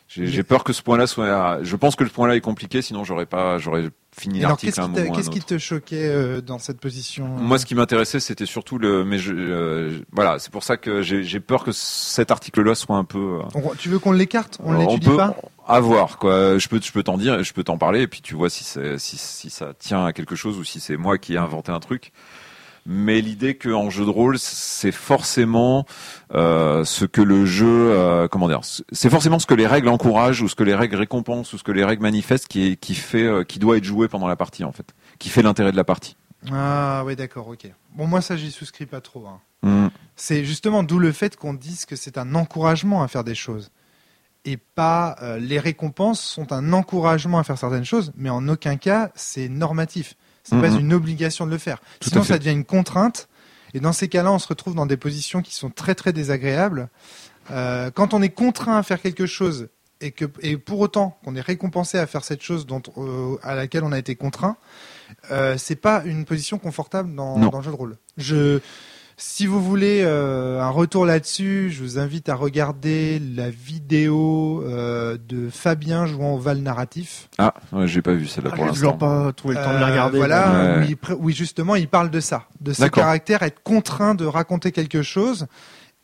J'ai 0.08 0.44
peur 0.44 0.64
que 0.64 0.74
ce 0.74 0.82
point-là 0.82 1.08
soit. 1.08 1.64
Je 1.64 1.76
pense 1.76 1.96
que 1.96 2.06
ce 2.06 2.12
point-là 2.12 2.36
est 2.36 2.42
compliqué, 2.42 2.82
sinon 2.82 3.04
j'aurais 3.04 3.26
pas 3.26 3.58
j'aurais 3.58 3.90
fini 4.18 4.40
l'article 4.40 4.74
qu'est-ce 4.74 5.30
à 5.30 5.32
qui, 5.32 5.40
à 5.40 5.42
te 5.42 5.58
choquait 5.58 6.08
euh, 6.08 6.42
dans 6.42 6.60
cette 6.60 6.80
position 6.80 7.26
euh? 7.26 7.42
Moi, 7.42 7.58
ce 7.58 7.66
qui 7.66 7.76
m'intéressait, 7.76 8.20
c'était 8.20 8.46
surtout 8.46 8.78
le. 8.78 9.04
Mais 9.04 9.18
je, 9.18 9.34
euh, 9.34 10.00
voilà, 10.12 10.40
c'est 10.40 10.52
pour 10.52 10.64
ça 10.64 10.78
que 10.78 11.02
j'ai 11.02 11.40
peur 11.40 11.64
que 11.64 11.72
cet 11.72 12.32
article-là 12.32 12.76
soit 12.76 12.98
un 12.98 13.04
peu. 13.04 13.40
euh, 13.42 13.60
tu 13.78 13.90
veux 13.90 14.00
qu'on 14.00 14.12
l'écarte? 14.12 14.60
On 14.64 14.74
l'étudie 14.74 15.10
pas? 15.16 15.36
avoir 15.68 16.20
quoi. 16.20 16.58
Je 16.60 16.68
peux, 16.68 16.80
je 16.82 16.92
peux 16.92 17.04
t'en 17.04 17.18
dire, 17.18 17.44
je 17.44 17.54
peux 17.54 17.64
t'en 17.64 17.78
parler, 17.78 18.02
et 18.02 18.08
puis 18.08 18.22
tu 18.22 18.36
vois 18.36 18.50
si, 18.50 18.64
si 18.98 19.50
ça 19.50 19.74
tient 19.78 20.06
à 20.06 20.14
quelque 20.14 20.36
chose 20.36 20.58
ou 20.60 20.64
si 20.64 20.80
c'est 20.80 20.98
moi 20.98 21.18
qui 21.18 21.34
ai 21.34 21.38
inventé 21.38 21.72
un 21.72 21.80
truc. 21.80 22.12
Mais 22.88 23.20
l'idée 23.20 23.58
qu'en 23.58 23.90
jeu 23.90 24.06
de 24.06 24.12
rôle, 24.12 24.38
c'est 24.38 24.92
forcément 24.92 25.88
euh, 26.36 26.84
ce 26.84 27.06
que 27.06 27.22
le 27.22 27.44
jeu, 27.46 27.66
euh, 27.68 28.28
comment 28.28 28.48
dire, 28.48 28.62
c'est 28.92 29.10
forcément 29.10 29.40
ce 29.40 29.48
que 29.48 29.56
les 29.56 29.66
règles 29.66 29.88
encouragent 29.88 30.44
ou 30.44 30.48
ce 30.48 30.54
que 30.54 30.64
les 30.64 30.76
règles 30.76 30.96
récompensent 30.96 31.52
ou 31.54 31.58
ce 31.58 31.64
que 31.64 31.72
les 31.72 31.84
règles 31.84 32.04
manifestent 32.04 32.48
qui 32.48 32.68
est, 32.68 32.76
qui 32.76 32.94
fait, 32.94 33.24
euh, 33.24 33.44
qui 33.44 33.58
doit 33.58 33.78
être 33.78 33.84
joué 33.84 34.08
pendant 34.08 34.28
la 34.28 34.36
partie 34.36 34.64
en 34.64 34.72
fait, 34.72 34.94
qui 35.18 35.30
fait 35.30 35.42
l'intérêt 35.42 35.72
de 35.72 35.78
la 35.78 35.84
partie. 35.84 36.16
Ah 36.52 37.02
oui, 37.08 37.16
d'accord, 37.16 37.48
ok. 37.48 37.68
Bon, 37.96 38.06
moi 38.06 38.22
ça 38.22 38.38
j'y 38.38 38.52
souscris 38.52 38.86
pas 38.86 39.02
trop. 39.02 39.26
hein. 39.26 39.40
Hmm. 39.64 39.88
C'est 40.16 40.46
justement 40.46 40.84
d'où 40.84 41.00
le 41.00 41.12
fait 41.12 41.38
qu'on 41.38 41.56
dise 41.56 41.86
que 41.86 41.96
c'est 41.96 42.20
un 42.20 42.36
encouragement 42.36 43.02
à 43.02 43.08
faire 43.08 43.24
des 43.24 43.34
choses. 43.34 43.72
Et 44.48 44.58
pas 44.58 45.16
les 45.40 45.58
récompenses 45.58 46.22
sont 46.22 46.54
un 46.54 46.72
encouragement 46.72 47.40
à 47.40 47.44
faire 47.44 47.58
certaines 47.58 47.84
choses, 47.84 48.12
mais 48.16 48.30
en 48.30 48.48
aucun 48.48 48.76
cas 48.76 49.10
c'est 49.16 49.50
normatif. 49.50 50.16
C'est 50.48 50.62
pas 50.62 50.70
Mhm. 50.70 50.80
une 50.80 50.94
obligation 50.94 51.46
de 51.46 51.52
le 51.52 51.58
faire. 51.58 51.82
Tout 52.00 52.10
Sinon 52.10 52.24
ça 52.24 52.38
devient 52.38 52.52
une 52.52 52.64
contrainte. 52.66 53.28
Et 53.74 53.80
dans 53.82 53.92
ces 53.94 54.08
cas-là, 54.08 54.32
on 54.32 54.40
se 54.40 54.48
retrouve 54.48 54.74
dans 54.76 54.86
des 54.86 54.96
positions 54.96 55.42
qui 55.42 55.54
sont 55.54 55.70
très 55.70 55.96
très 55.96 56.14
désagréables. 56.14 56.88
Euh, 57.52 57.92
quand 57.92 58.14
on 58.14 58.22
est 58.22 58.30
contraint 58.30 58.78
à 58.78 58.84
faire 58.84 59.02
quelque 59.02 59.26
chose 59.26 59.68
et 60.02 60.12
que 60.12 60.26
et 60.42 60.56
pour 60.58 60.80
autant 60.80 61.18
qu'on 61.24 61.36
est 61.36 61.42
récompensé 61.42 61.98
à 61.98 62.06
faire 62.08 62.24
cette 62.24 62.42
chose 62.42 62.66
dont 62.66 62.82
euh, 62.98 63.38
à 63.44 63.54
laquelle 63.56 63.84
on 63.84 63.92
a 63.92 63.98
été 64.00 64.16
contraint, 64.16 64.56
euh, 65.32 65.58
c'est 65.58 65.76
pas 65.76 66.04
une 66.06 66.26
position 66.26 66.58
confortable 66.58 67.14
dans, 67.16 67.38
dans 67.40 67.58
le 67.58 67.64
jeu 67.64 67.72
de 67.72 67.76
rôle. 67.76 67.98
Je 68.18 68.60
si 69.18 69.46
vous 69.46 69.64
voulez 69.64 70.02
euh, 70.04 70.62
un 70.62 70.70
retour 70.70 71.06
là-dessus, 71.06 71.70
je 71.72 71.82
vous 71.82 71.98
invite 72.00 72.28
à 72.28 72.36
regarder 72.36 73.20
la 73.20 73.50
vidéo 73.50 74.62
euh, 74.66 75.18
de 75.30 75.50
Fabien 75.50 76.06
jouant 76.06 76.34
au 76.34 76.38
Val 76.38 76.58
narratif. 76.60 77.30
Ah, 77.38 77.54
ouais, 77.72 77.88
j'ai 77.88 78.02
pas 78.02 78.14
vu 78.14 78.28
celle-là 78.28 78.50
Ah, 78.54 78.56
pour 78.58 78.66
j'ai 78.68 78.74
toujours 78.74 78.92
l'instant. 78.92 79.26
pas 79.26 79.32
trouvé 79.34 79.56
le 79.56 79.62
temps 79.64 79.72
de 79.74 79.78
les 79.78 79.84
Euh, 79.84 79.88
regarder. 79.88 80.18
Voilà, 80.18 80.52
Ouais. 80.52 80.80
où, 80.80 80.90
il 80.90 80.96
pr- 80.96 81.18
où 81.18 81.30
justement 81.32 81.76
il 81.76 81.88
parle 81.88 82.10
de 82.12 82.20
ça, 82.20 82.48
de 82.60 82.74
ce 82.74 82.86
caractère, 82.86 83.42
être 83.44 83.64
contraint 83.64 84.16
de 84.16 84.26
raconter 84.26 84.72
quelque 84.74 85.02
chose. 85.02 85.48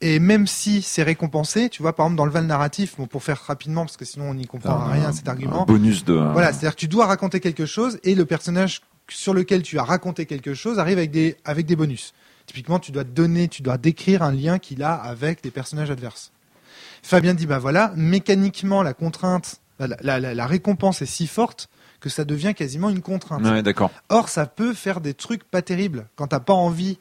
Et 0.03 0.18
même 0.20 0.48
si 0.48 0.82
c'est 0.82 1.03
récompensé, 1.03 1.70
tu 1.70 1.82
vois, 1.84 1.94
par 1.96 2.06
exemple 2.08 2.18
dans 2.18 2.25
le 2.25 2.32
Val 2.32 2.46
narratif, 2.46 2.96
bon, 2.98 3.06
pour 3.08 3.24
faire 3.24 3.39
rapidement, 3.46 3.82
parce 3.86 3.98
que 3.98 4.06
sinon 4.06 4.30
on 4.30 4.34
n'y 4.34 4.48
comprend 4.48 4.80
Un- 4.88 4.91
rien 4.94 5.10
à 5.10 5.12
cet 5.12 5.27
Un 5.27 5.32
argument. 5.32 5.65
bonus 5.65 6.06
de. 6.06 6.13
Voilà, 6.13 6.48
c'est-à-dire 6.53 6.75
que 6.75 6.80
tu 6.80 6.88
dois 6.88 7.06
raconter 7.08 7.39
quelque 7.41 7.65
chose 7.65 8.00
et 8.03 8.15
le 8.15 8.25
personnage 8.25 8.82
sur 9.10 9.34
lequel 9.34 9.62
tu 9.63 9.77
as 9.77 9.84
raconté 9.84 10.25
quelque 10.25 10.53
chose 10.53 10.80
arrive 10.80 10.98
avec 10.98 11.12
des, 11.12 11.36
avec 11.44 11.65
des 11.65 11.75
bonus. 11.75 12.13
Typiquement, 12.51 12.79
tu 12.79 12.91
dois 12.91 13.05
donner, 13.05 13.48
tu 13.48 13.62
dois 13.62 13.77
décrire 13.77 14.24
un 14.24 14.34
lien 14.34 14.60
qu'il 14.60 14.84
a 14.84 14.91
avec 14.93 15.41
des 15.41 15.51
personnages 15.51 15.89
adverses. 15.89 16.34
Fabien 17.01 17.34
dit, 17.34 17.46
bah 17.46 17.60
voilà, 17.60 17.93
mécaniquement, 17.96 18.84
la 18.84 18.93
contrainte, 18.93 19.62
la, 19.79 20.20
la- 20.20 20.46
récompense 20.48 21.01
est 21.01 21.05
si 21.05 21.27
forte 21.27 21.70
que 22.01 22.10
ça 22.10 22.25
devient 22.25 22.53
quasiment 22.53 22.89
une 22.89 23.01
contrainte. 23.01 23.41
Ouais, 23.46 23.63
d'accord. 23.63 23.89
Or, 24.10 24.27
ça 24.27 24.48
peut 24.48 24.74
faire 24.74 25.00
des 25.00 25.13
trucs 25.13 25.46
pas 25.46 25.62
terribles 25.62 26.08
quand 26.17 26.27
t'as 26.27 26.41
pas 26.41 26.51
envie. 26.51 26.98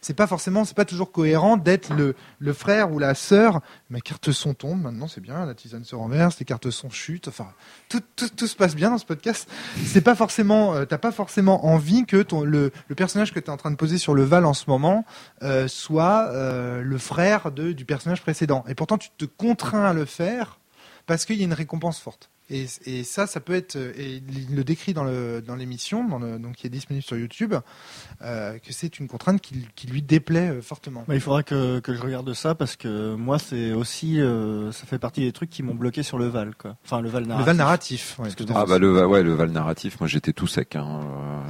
C'est 0.00 0.14
pas 0.14 0.26
forcément, 0.26 0.64
c'est 0.64 0.76
pas 0.76 0.84
toujours 0.84 1.12
cohérent 1.12 1.56
d'être 1.56 1.92
le, 1.94 2.52
frère 2.52 2.92
ou 2.92 2.98
la 2.98 3.14
sœur. 3.14 3.60
Ma 3.90 4.00
carte 4.00 4.32
son 4.32 4.54
tombe, 4.54 4.82
maintenant 4.82 5.08
c'est 5.08 5.20
bien, 5.20 5.46
la 5.46 5.54
tisane 5.54 5.84
se 5.84 5.94
renverse, 5.94 6.38
les 6.38 6.44
cartes 6.44 6.70
son 6.70 6.90
chutent. 6.90 7.28
Enfin, 7.28 7.48
tout, 7.88 8.02
tout, 8.16 8.46
se 8.46 8.56
passe 8.56 8.74
bien 8.74 8.90
dans 8.90 8.98
ce 8.98 9.06
podcast. 9.06 9.48
C'est 9.84 10.00
pas 10.00 10.14
forcément, 10.14 10.74
euh, 10.74 10.84
t'as 10.84 10.98
pas 10.98 11.12
forcément 11.12 11.66
envie 11.66 12.04
que 12.06 12.22
ton, 12.22 12.42
le, 12.42 12.70
personnage 12.96 13.32
que 13.32 13.40
t'es 13.40 13.50
en 13.50 13.56
train 13.56 13.70
de 13.70 13.76
poser 13.76 13.98
sur 13.98 14.14
le 14.14 14.22
Val 14.22 14.44
en 14.44 14.54
ce 14.54 14.64
moment 14.68 15.04
euh, 15.42 15.68
soit 15.68 16.28
euh, 16.30 16.82
le 16.82 16.98
frère 16.98 17.50
du 17.50 17.84
personnage 17.84 18.22
précédent. 18.22 18.64
Et 18.68 18.74
pourtant, 18.74 18.98
tu 18.98 19.08
te 19.16 19.24
contrains 19.24 19.84
à 19.84 19.92
le 19.92 20.04
faire 20.04 20.58
parce 21.06 21.24
qu'il 21.24 21.36
y 21.36 21.42
a 21.42 21.44
une 21.44 21.52
récompense 21.52 21.98
forte. 21.98 22.30
Et, 22.50 22.66
et 22.84 23.04
ça, 23.04 23.26
ça 23.26 23.40
peut 23.40 23.54
être, 23.54 23.76
euh, 23.76 23.92
et 23.96 24.22
il 24.48 24.54
le 24.54 24.64
décrit 24.64 24.92
dans 24.92 25.04
le 25.04 25.40
dans 25.40 25.56
l'émission, 25.56 26.06
dans 26.06 26.18
le, 26.18 26.38
donc 26.38 26.56
qui 26.56 26.66
est 26.66 26.70
disponible 26.70 27.02
sur 27.02 27.16
YouTube, 27.16 27.54
euh, 28.22 28.58
que 28.58 28.72
c'est 28.72 28.98
une 28.98 29.08
contrainte 29.08 29.40
qui, 29.40 29.66
qui 29.74 29.86
lui 29.86 30.02
déplaît 30.02 30.50
euh, 30.50 30.60
fortement. 30.60 31.04
Bah, 31.08 31.14
il 31.14 31.20
faudra 31.22 31.42
que, 31.42 31.80
que 31.80 31.94
je 31.94 32.02
regarde 32.02 32.32
ça 32.34 32.54
parce 32.54 32.76
que 32.76 33.14
moi 33.14 33.38
c'est 33.38 33.72
aussi 33.72 34.20
euh, 34.20 34.72
ça 34.72 34.84
fait 34.84 34.98
partie 34.98 35.22
des 35.22 35.32
trucs 35.32 35.48
qui 35.48 35.62
m'ont 35.62 35.74
bloqué 35.74 36.02
sur 36.02 36.18
le 36.18 36.28
Val 36.28 36.54
quoi. 36.54 36.76
Enfin 36.84 37.00
le 37.00 37.08
Val 37.08 37.22
Le 37.22 37.28
narratif. 37.28 37.46
Val 37.46 37.56
narratif. 37.56 38.18
ouais, 38.18 38.24
Parce 38.24 38.34
que 38.34 38.44
Ah 38.54 38.66
bah 38.66 38.78
le 38.78 39.06
ouais 39.06 39.22
le 39.22 39.32
Val 39.32 39.50
narratif, 39.50 39.98
moi 40.00 40.08
j'étais 40.08 40.32
tout 40.34 40.46
sec. 40.46 40.76
Hein. 40.76 41.00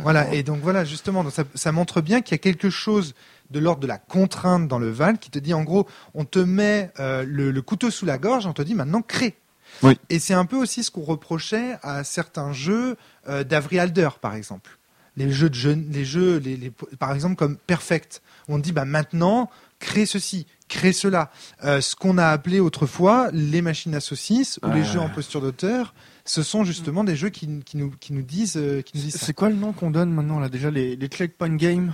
Voilà, 0.02 0.32
et 0.32 0.42
donc 0.42 0.60
voilà, 0.60 0.84
justement, 0.84 1.24
donc 1.24 1.32
ça, 1.32 1.44
ça 1.54 1.72
montre 1.72 2.00
bien 2.02 2.20
qu'il 2.20 2.32
y 2.32 2.36
a 2.36 2.38
quelque 2.38 2.70
chose 2.70 3.14
de 3.50 3.58
l'ordre 3.58 3.80
de 3.80 3.86
la 3.86 3.98
contrainte 3.98 4.68
dans 4.68 4.78
le 4.78 4.90
Val 4.90 5.18
qui 5.18 5.30
te 5.30 5.38
dit 5.38 5.54
en 5.54 5.62
gros, 5.64 5.86
on 6.14 6.24
te 6.24 6.38
met 6.38 6.92
euh, 7.00 7.24
le, 7.26 7.50
le 7.50 7.62
couteau 7.62 7.90
sous 7.90 8.06
la 8.06 8.18
gorge, 8.18 8.46
on 8.46 8.52
te 8.52 8.62
dit 8.62 8.74
maintenant 8.74 9.02
crée. 9.02 9.36
Oui. 9.82 9.98
Et 10.10 10.18
c'est 10.18 10.34
un 10.34 10.44
peu 10.46 10.56
aussi 10.56 10.82
ce 10.84 10.90
qu'on 10.90 11.02
reprochait 11.02 11.76
à 11.82 12.04
certains 12.04 12.52
jeux 12.52 12.96
euh, 13.28 13.44
d'Avri 13.44 13.78
Alder, 13.78 14.08
par 14.20 14.34
exemple. 14.34 14.78
Les 15.16 15.30
jeux 15.30 15.48
de 15.50 15.54
jeunes, 15.54 15.86
les 15.90 16.04
jeux, 16.04 16.38
les, 16.38 16.56
les- 16.56 16.72
par 16.98 17.12
exemple 17.12 17.36
comme 17.36 17.56
Perfect, 17.56 18.20
où 18.48 18.54
on 18.54 18.58
dit 18.58 18.72
bah 18.72 18.84
maintenant 18.84 19.48
crée 19.78 20.06
ceci, 20.06 20.46
crée 20.68 20.92
cela. 20.92 21.30
Euh, 21.64 21.80
ce 21.80 21.94
qu'on 21.94 22.18
a 22.18 22.26
appelé 22.28 22.58
autrefois 22.58 23.30
les 23.32 23.62
machines 23.62 23.94
à 23.94 24.00
saucisses 24.00 24.58
ou 24.64 24.68
les 24.72 24.80
Ouais. 24.80 24.84
jeux 24.84 24.98
en 25.00 25.08
posture 25.08 25.40
d'auteur, 25.40 25.94
ce 26.24 26.42
sont 26.42 26.64
justement 26.64 27.04
des 27.04 27.14
jeux 27.16 27.28
qui, 27.28 27.60
qui 27.64 27.76
nous, 27.76 27.90
qui 28.00 28.12
nous 28.12 28.22
disent, 28.22 28.56
euh, 28.56 28.80
qui 28.82 28.96
nous 28.96 29.04
disent. 29.04 29.16
C'est 29.16 29.34
quoi 29.34 29.50
le 29.50 29.54
nom 29.56 29.72
qu'on 29.72 29.90
donne 29.90 30.10
maintenant 30.10 30.40
là 30.40 30.48
déjà 30.48 30.70
les, 30.70 30.96
les 30.96 31.06
checkpoint 31.08 31.54
games? 31.56 31.92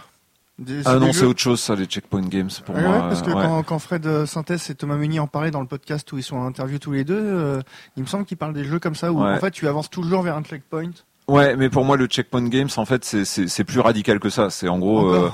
Des- 0.60 0.82
Ah 0.84 0.96
non, 0.96 1.12
c'est 1.12 1.24
autre 1.24 1.40
chose 1.40 1.58
ça, 1.60 1.74
les 1.74 1.86
checkpoint 1.86 2.20
games 2.28 2.50
pour 2.66 2.74
Ouais, 2.74 2.82
moi. 2.82 2.92
ouais, 2.92 2.98
parce 3.00 3.22
que 3.22 3.30
euh, 3.30 3.34
ouais. 3.34 3.44
quand, 3.46 3.62
quand 3.62 3.78
Fred 3.78 4.06
euh, 4.06 4.26
Synthèse 4.26 4.68
et 4.68 4.74
Thomas 4.74 4.96
Meunier 4.96 5.18
en 5.18 5.26
parlaient 5.26 5.50
dans 5.50 5.62
le 5.62 5.66
podcast 5.66 6.12
où 6.12 6.18
ils 6.18 6.22
sont 6.22 6.36
en 6.36 6.44
interview 6.46 6.78
tous 6.78 6.92
les 6.92 7.02
deux, 7.02 7.18
euh, 7.18 7.62
il 7.96 8.02
me 8.02 8.06
semble 8.08 8.26
qu'ils 8.26 8.36
parlent 8.36 8.52
des 8.52 8.64
jeux 8.64 8.78
comme 8.78 8.94
ça 8.94 9.10
où 9.10 9.22
en 9.22 9.38
fait 9.38 9.50
tu 9.52 9.66
avances 9.66 9.88
toujours 9.88 10.20
vers 10.22 10.36
un 10.36 10.42
checkpoint. 10.42 10.90
Ouais, 11.28 11.56
mais 11.56 11.70
pour 11.70 11.84
moi 11.84 11.96
le 11.96 12.06
checkpoint 12.06 12.46
games 12.48 12.68
en 12.76 12.84
fait 12.84 13.04
c'est 13.04 13.64
plus 13.64 13.80
radical 13.80 14.20
que 14.20 14.28
ça. 14.28 14.50
C'est 14.50 14.68
en 14.68 14.78
gros 14.78 15.08
euh, 15.14 15.30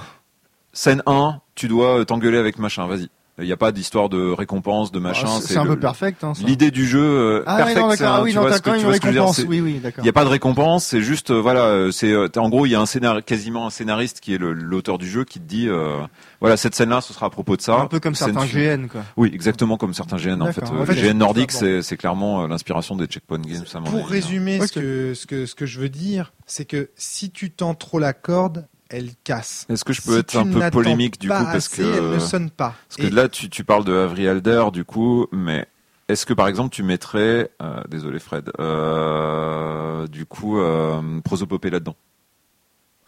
scène 0.73 1.03
1, 1.07 1.41
tu 1.57 1.67
dois 1.69 2.05
t'engueuler 2.05 2.39
avec 2.39 2.59
machin, 2.61 2.87
vas-y. 2.87 3.09
Il 3.39 3.45
n'y 3.45 3.53
a 3.53 3.57
pas 3.59 3.71
d'histoire 3.71 4.09
de 4.09 4.31
récompense, 4.31 4.91
de 4.93 4.99
machin. 4.99 5.27
Ah, 5.29 5.39
c'est 5.43 5.53
c'est 5.53 5.59
un 5.59 5.65
le- 5.65 5.75
peu 5.75 5.79
perfect. 5.81 6.25
Hein. 6.25 6.33
L'idée 6.47 6.71
du 6.71 6.87
jeu, 6.87 7.03
euh, 7.03 7.43
Ah 7.47 7.57
oui, 7.57 7.57
perfect, 7.75 7.79
non, 7.81 7.91
c'est 7.91 7.97
d'accord. 7.99 8.15
un- 8.15 8.19
Ah 8.19 8.23
oui, 8.23 8.31
tu 8.31 8.37
non, 8.37 8.43
vois 8.43 8.53
ce 8.53 8.59
que- 8.59 8.65
quand 8.65 8.71
même 8.73 8.81
tu 8.81 8.87
récompense. 8.87 9.37
c'est- 9.37 9.47
Oui, 9.47 9.61
oui, 9.61 9.81
Il 9.99 10.03
n'y 10.03 10.09
a 10.09 10.13
pas 10.15 10.25
de 10.25 10.31
récompense, 10.31 10.87
c'est 10.87 11.03
juste 11.03 11.31
euh, 11.31 11.39
voilà, 11.41 11.65
euh, 11.65 11.91
c'est 11.91 12.11
euh, 12.13 12.29
en 12.37 12.49
gros 12.49 12.65
il 12.65 12.71
y 12.71 12.75
a 12.75 12.81
un 12.81 12.87
scénar 12.87 13.23
quasiment 13.23 13.67
un 13.67 13.71
scénariste 13.71 14.21
qui 14.21 14.33
est 14.35 14.39
l'auteur 14.39 14.97
du 14.97 15.07
jeu 15.09 15.25
qui 15.25 15.39
te 15.39 15.45
dit 15.47 15.69
euh, 15.69 15.99
voilà 16.41 16.57
cette 16.57 16.75
scène-là 16.75 17.03
ce 17.03 17.13
sera 17.13 17.27
à 17.27 17.31
propos 17.31 17.57
de 17.57 17.61
ça. 17.63 17.79
Un 17.81 17.87
peu 17.89 18.01
comme 18.01 18.15
certains. 18.15 18.47
GN 18.47 18.89
quoi. 18.89 19.03
Oui, 19.19 19.31
exactement 19.35 19.77
comme 19.77 19.93
certains 19.93 20.17
GN 20.17 20.41
en 20.41 20.51
fait. 20.53 20.63
En 20.65 20.87
fait, 20.87 20.95
GN 20.95 21.19
nordiques 21.19 21.53
bon. 21.53 21.59
c'est 21.59 21.83
c'est 21.83 21.99
clairement 21.99 22.47
l'inspiration 22.47 22.97
des 22.97 23.05
checkpoint 23.07 23.39
games. 23.41 23.65
Pour 23.85 24.01
hein. 24.01 24.05
résumer 24.09 24.61
Ok. 24.63 24.69
ce, 24.69 24.73
que, 24.81 25.15
ce, 25.15 25.27
que, 25.27 25.45
ce 25.47 25.55
que 25.55 25.67
je 25.67 25.79
veux 25.81 25.91
dire, 25.91 26.33
c'est 26.47 26.65
que 26.65 26.89
si 26.97 27.31
tu 27.31 27.51
tends 27.51 27.75
trop 27.75 27.99
la 27.99 28.15
corde, 28.15 28.67
elle 28.89 29.11
casse. 29.25 29.67
Est-ce 29.69 29.85
que 29.85 29.93
je 29.93 30.03
peux 30.03 30.13
Si 30.15 30.19
être 30.19 30.37
un 30.37 30.47
peu 30.47 30.71
polémique 30.71 31.19
du 31.21 31.29
coup 31.29 31.35
parce 31.35 31.57
assez, 31.67 31.83
que 31.83 31.97
elle 31.99 32.11
ne 32.15 32.19
sonne 32.19 32.51
pas. 32.51 32.75
Parce 32.89 32.97
que 32.97 33.07
Et- 33.07 33.11
là, 33.11 33.29
tu, 33.29 33.49
tu 33.51 33.65
parles 33.65 33.85
de 33.85 33.95
Avery 33.95 34.29
Alder, 34.29 34.67
du 34.73 34.85
coup, 34.85 35.27
mais 35.33 35.67
est-ce 36.09 36.25
que 36.27 36.33
par 36.35 36.47
exemple 36.49 36.71
tu 36.71 36.83
mettrais, 36.83 37.51
euh, 37.63 37.83
désolé 37.89 38.19
Fred, 38.19 38.51
euh, 38.61 40.07
du 40.07 40.27
coup, 40.27 40.59
euh, 40.59 41.21
prosopopée 41.23 41.71
là-dedans? 41.71 41.97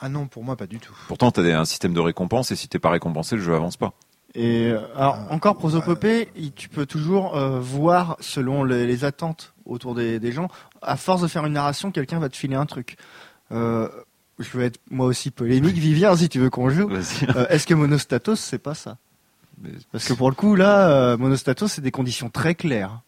Ah 0.01 0.09
non, 0.09 0.27
pour 0.27 0.45
moi 0.45 0.57
pas 0.57 0.67
du 0.67 0.79
tout. 0.79 0.95
Pourtant, 1.09 1.31
tu 1.33 1.41
as 1.41 1.61
un 1.61 1.65
système 1.65 1.93
de 1.93 2.01
récompense 2.01 2.51
et 2.53 2.57
si 2.57 2.69
t'es 2.69 2.79
pas 2.79 2.91
récompensé, 2.91 3.37
le 3.37 3.43
jeu 3.43 3.55
avance 3.55 3.77
pas. 3.77 3.93
Et 4.35 4.71
alors 4.95 5.17
Euh, 5.17 5.35
encore 5.35 5.57
prosopopée, 5.57 6.29
tu 6.55 6.69
peux 6.69 6.87
toujours 6.87 7.37
euh, 7.37 7.59
voir 7.61 8.17
selon 8.21 8.63
les, 8.63 8.87
les 8.87 9.05
attentes 9.05 9.55
autour 9.65 9.95
des, 9.95 10.21
des 10.21 10.31
gens. 10.33 10.49
À 10.83 10.97
force 10.97 11.23
de 11.23 11.27
faire 11.27 11.45
une 11.47 11.55
narration, 11.55 11.91
quelqu'un 11.91 12.19
va 12.21 12.29
te 12.29 12.37
filer 12.37 12.55
un 12.55 12.67
truc. 12.67 12.97
Euh, 13.51 13.89
je 14.39 14.59
vais 14.59 14.67
être 14.67 14.81
moi 14.91 15.07
aussi 15.07 15.31
polémique, 15.31 15.77
Vivien, 15.77 16.17
si 16.17 16.29
tu 16.29 16.39
veux 16.39 16.51
qu'on 16.51 16.71
joue. 16.71 16.89
Vas-y. 16.89 17.29
Euh, 17.37 17.47
Est-ce 17.49 17.67
que 17.67 17.75
Monostatos 17.75 18.39
c'est 18.41 18.59
pas 18.59 18.75
ça? 18.75 18.97
Mais- 19.63 19.71
Parce 19.93 20.07
que 20.07 20.13
pour 20.13 20.29
le 20.31 20.35
coup 20.37 20.55
là, 20.55 20.89
euh, 20.91 21.17
Monostatos 21.17 21.73
c'est 21.73 21.81
des 21.83 21.91
conditions 21.91 22.31
très 22.31 22.55
claires. 22.55 23.01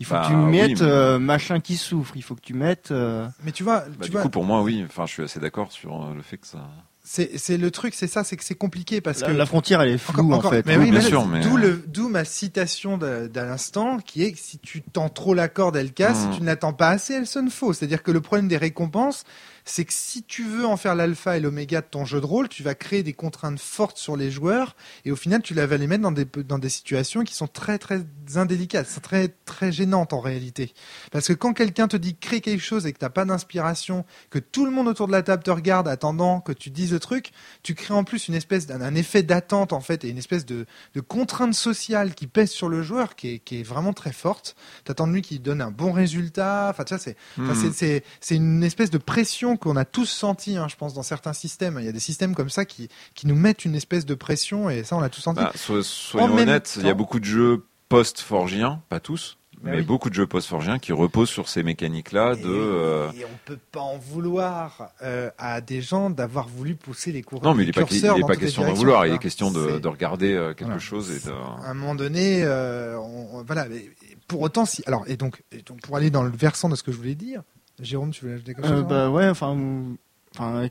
Il 0.00 0.06
faut 0.06 0.14
Bah, 0.14 0.22
que 0.24 0.28
tu 0.28 0.34
oui, 0.34 0.50
mettes 0.50 0.80
mais- 0.80 0.86
euh, 0.86 1.18
machin 1.18 1.58
qui 1.60 1.76
souffre. 1.76 2.12
Il 2.16 2.22
faut 2.22 2.34
que 2.36 2.40
tu 2.40 2.54
mettes. 2.54 2.90
euh, 2.92 3.26
Mais 3.44 3.50
tu 3.52 3.64
vois, 3.64 3.80
Bah, 3.80 3.86
tu 4.02 4.06
du 4.06 4.12
vois, 4.12 4.22
coup, 4.22 4.28
pour 4.30 4.44
moi, 4.44 4.62
oui. 4.62 4.84
Enfin, 4.86 5.06
je 5.06 5.12
suis 5.12 5.22
assez 5.24 5.40
d'accord 5.40 5.72
sur 5.72 6.04
euh, 6.04 6.14
le 6.14 6.22
fait 6.22 6.36
que 6.36 6.46
ça. 6.46 6.68
c'est 7.02 7.56
le 7.56 7.70
truc, 7.72 7.94
c'est 7.94 8.06
ça, 8.06 8.22
c'est 8.22 8.36
que 8.36 8.44
c'est 8.44 8.54
compliqué 8.54 9.00
parce 9.00 9.22
la, 9.22 9.28
que 9.28 9.32
la 9.32 9.46
frontière, 9.46 9.80
elle 9.80 9.88
est 9.90 9.98
floue 9.98 10.20
Encore- 10.26 10.32
en 10.34 10.38
encore- 10.38 10.50
fait. 10.52 10.66
Mais 10.66 10.76
Oui, 10.76 10.84
oui, 10.84 10.90
bien 10.90 10.98
mais 10.98 11.04
là, 11.04 11.08
sûr, 11.08 11.22
c'est- 11.22 11.28
mais- 11.28 11.40
d'où 11.40 11.56
le, 11.56 11.82
d'où 11.88 12.08
ma 12.08 12.24
citation 12.24 12.96
d'à 12.98 13.26
l'instant, 13.44 13.98
qui 13.98 14.22
est 14.22 14.32
que 14.32 14.38
si 14.38 14.58
tu 14.58 14.82
tends 14.82 15.08
trop 15.08 15.34
la 15.34 15.48
corde, 15.48 15.74
elle 15.76 15.92
casse. 15.92 16.18
Si 16.30 16.36
tu 16.36 16.42
ne 16.42 16.46
l'attends 16.46 16.74
pas 16.74 16.90
assez, 16.90 17.14
elle 17.14 17.26
sonne 17.26 17.50
faux. 17.50 17.72
C'est-à-dire 17.72 18.02
que 18.04 18.10
le 18.12 18.20
problème 18.20 18.46
des 18.46 18.56
récompenses, 18.58 19.24
c'est 19.70 19.84
que 19.84 19.92
si 19.92 20.22
tu 20.22 20.44
veux 20.44 20.66
en 20.66 20.76
faire 20.76 20.94
l'alpha 20.94 21.36
et 21.36 21.40
l'oméga 21.40 21.80
de 21.80 21.86
ton 21.86 22.04
jeu 22.04 22.20
de 22.20 22.26
rôle, 22.26 22.48
tu 22.48 22.62
vas 22.62 22.74
créer 22.74 23.02
des 23.02 23.12
contraintes 23.12 23.60
fortes 23.60 23.98
sur 23.98 24.16
les 24.16 24.30
joueurs, 24.30 24.76
et 25.04 25.12
au 25.12 25.16
final, 25.16 25.42
tu 25.42 25.54
vas 25.54 25.66
les 25.76 25.86
mettre 25.86 26.02
dans 26.02 26.12
des 26.12 26.24
dans 26.44 26.58
des 26.58 26.68
situations 26.68 27.22
qui 27.24 27.34
sont 27.34 27.46
très 27.46 27.78
très 27.78 28.04
indélicates, 28.36 28.86
c'est 28.88 29.00
très 29.00 29.28
très 29.44 29.70
gênantes 29.72 30.12
en 30.12 30.20
réalité. 30.20 30.72
Parce 31.12 31.28
que 31.28 31.32
quand 31.32 31.52
quelqu'un 31.52 31.88
te 31.88 31.96
dit 31.96 32.16
crée 32.16 32.40
quelque 32.40 32.62
chose 32.62 32.86
et 32.86 32.92
que 32.92 32.98
t'as 32.98 33.08
pas 33.10 33.24
d'inspiration, 33.24 34.04
que 34.30 34.38
tout 34.38 34.64
le 34.64 34.70
monde 34.70 34.88
autour 34.88 35.06
de 35.06 35.12
la 35.12 35.22
table 35.22 35.42
te 35.42 35.50
regarde 35.50 35.88
attendant 35.88 36.40
que 36.40 36.52
tu 36.52 36.70
dises 36.70 36.92
le 36.92 37.00
truc, 37.00 37.30
tu 37.62 37.74
crées 37.74 37.94
en 37.94 38.04
plus 38.04 38.28
une 38.28 38.34
espèce 38.34 38.66
d'un 38.66 38.80
un 38.80 38.94
effet 38.94 39.22
d'attente 39.22 39.72
en 39.72 39.80
fait 39.80 40.04
et 40.04 40.08
une 40.08 40.18
espèce 40.18 40.46
de, 40.46 40.64
de 40.94 41.00
contrainte 41.00 41.54
sociale 41.54 42.14
qui 42.14 42.26
pèse 42.26 42.50
sur 42.50 42.68
le 42.68 42.82
joueur 42.82 43.16
qui 43.16 43.34
est, 43.34 43.38
qui 43.40 43.60
est 43.60 43.62
vraiment 43.62 43.92
très 43.92 44.12
forte. 44.12 44.56
T'attends 44.84 45.06
de 45.06 45.12
lui 45.12 45.22
qu'il 45.22 45.42
donne 45.42 45.60
un 45.60 45.70
bon 45.70 45.92
résultat. 45.92 46.68
Enfin, 46.70 46.84
tu 46.84 46.94
vois, 46.94 47.02
c'est 47.02 47.16
Hmm. 47.36 47.54
c'est- 47.54 47.72
c'est 47.72 48.04
c'est 48.20 48.36
une 48.36 48.62
espèce 48.62 48.90
de 48.90 48.98
pression 48.98 49.56
qu'on 49.58 49.76
a 49.76 49.84
tous 49.84 50.06
senti, 50.06 50.56
hein, 50.56 50.66
je 50.68 50.76
pense, 50.76 50.94
dans 50.94 51.02
certains 51.02 51.32
systèmes. 51.34 51.76
Il 51.80 51.84
y 51.84 51.88
a 51.88 51.92
des 51.92 52.00
systèmes 52.00 52.34
comme 52.34 52.50
ça 52.50 52.64
qui 52.64 52.88
qui 53.14 53.26
nous 53.26 53.34
mettent 53.36 53.64
une 53.64 53.74
espèce 53.74 54.06
de 54.06 54.14
pression 54.14 54.70
et 54.70 54.84
ça, 54.84 54.96
on 54.96 55.00
l'a 55.00 55.08
tous 55.10 55.20
senti. 55.20 55.40
Bah, 55.42 55.52
so- 55.54 55.82
soyons 55.82 56.34
honnêtes, 56.36 56.74
il 56.80 56.86
y 56.86 56.90
a 56.90 56.94
beaucoup 56.94 57.20
de 57.20 57.24
jeux 57.26 57.64
post-forgiens, 57.88 58.80
pas 58.88 59.00
tous, 59.00 59.36
Bah 59.60 59.70
mais 59.72 59.78
oui. 59.78 59.82
beaucoup 59.84 60.08
de 60.08 60.14
jeux 60.14 60.26
post-forgiens 60.26 60.78
qui 60.78 60.92
reposent 60.92 61.28
sur 61.30 61.48
ces 61.48 61.62
mécaniques-là 61.62 62.36
de. 62.36 62.42
euh, 62.46 63.10
Et 63.12 63.24
on 63.24 63.38
peut 63.44 63.58
pas 63.72 63.80
en 63.80 63.98
vouloir 63.98 64.90
euh, 65.02 65.30
à 65.38 65.60
des 65.60 65.80
gens 65.82 66.10
d'avoir 66.10 66.48
voulu 66.48 66.74
pousser 66.76 67.10
les 67.12 67.22
cours. 67.22 67.42
Non, 67.42 67.54
mais 67.54 67.64
il 67.64 67.66
n'est 67.66 67.72
pas, 67.72 67.82
il 67.90 68.04
est 68.04 68.26
pas 68.26 68.36
question 68.36 68.64
d'en 68.64 68.72
vouloir. 68.74 69.06
Il 69.06 69.14
est 69.14 69.18
question 69.18 69.50
de, 69.50 69.86
regarder 69.88 70.32
euh, 70.32 70.48
quelque 70.54 70.64
Voilà. 70.66 70.78
chose 70.78 71.10
et 71.10 71.26
de. 71.26 71.32
à 71.32 71.70
un 71.70 71.74
moment 71.74 71.94
donné, 71.94 72.42
euh, 72.44 72.98
on- 73.00 73.42
voilà. 73.44 73.66
mais 73.68 73.90
pour 74.28 74.42
autant, 74.42 74.64
si 74.66 74.82
alors 74.86 75.04
et 75.08 75.16
donc, 75.16 75.42
et 75.50 75.62
donc 75.62 75.80
pour 75.80 75.96
aller 75.96 76.10
dans 76.10 76.22
le 76.22 76.30
versant 76.30 76.68
de 76.68 76.76
ce 76.76 76.82
que 76.82 76.92
je 76.92 76.96
voulais 76.96 77.14
dire, 77.16 77.42
Jérôme, 77.80 78.10
tu 78.10 78.24
veux 78.24 78.34
ajouter 78.34 78.54
quelque 78.54 78.66
chose 78.66 78.76
Euh, 78.76 78.80
hein 78.82 78.86
bah 78.88 79.10
ouais, 79.10 79.28
enfin, 79.28 79.56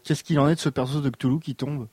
qu'est-ce 0.04 0.24
qu'il 0.24 0.40
en 0.40 0.48
est 0.50 0.56
de 0.56 0.60
ce 0.60 0.70
perso 0.70 1.02
de 1.02 1.10
Cthulhu 1.10 1.40
qui 1.40 1.56
tombe? 1.56 1.88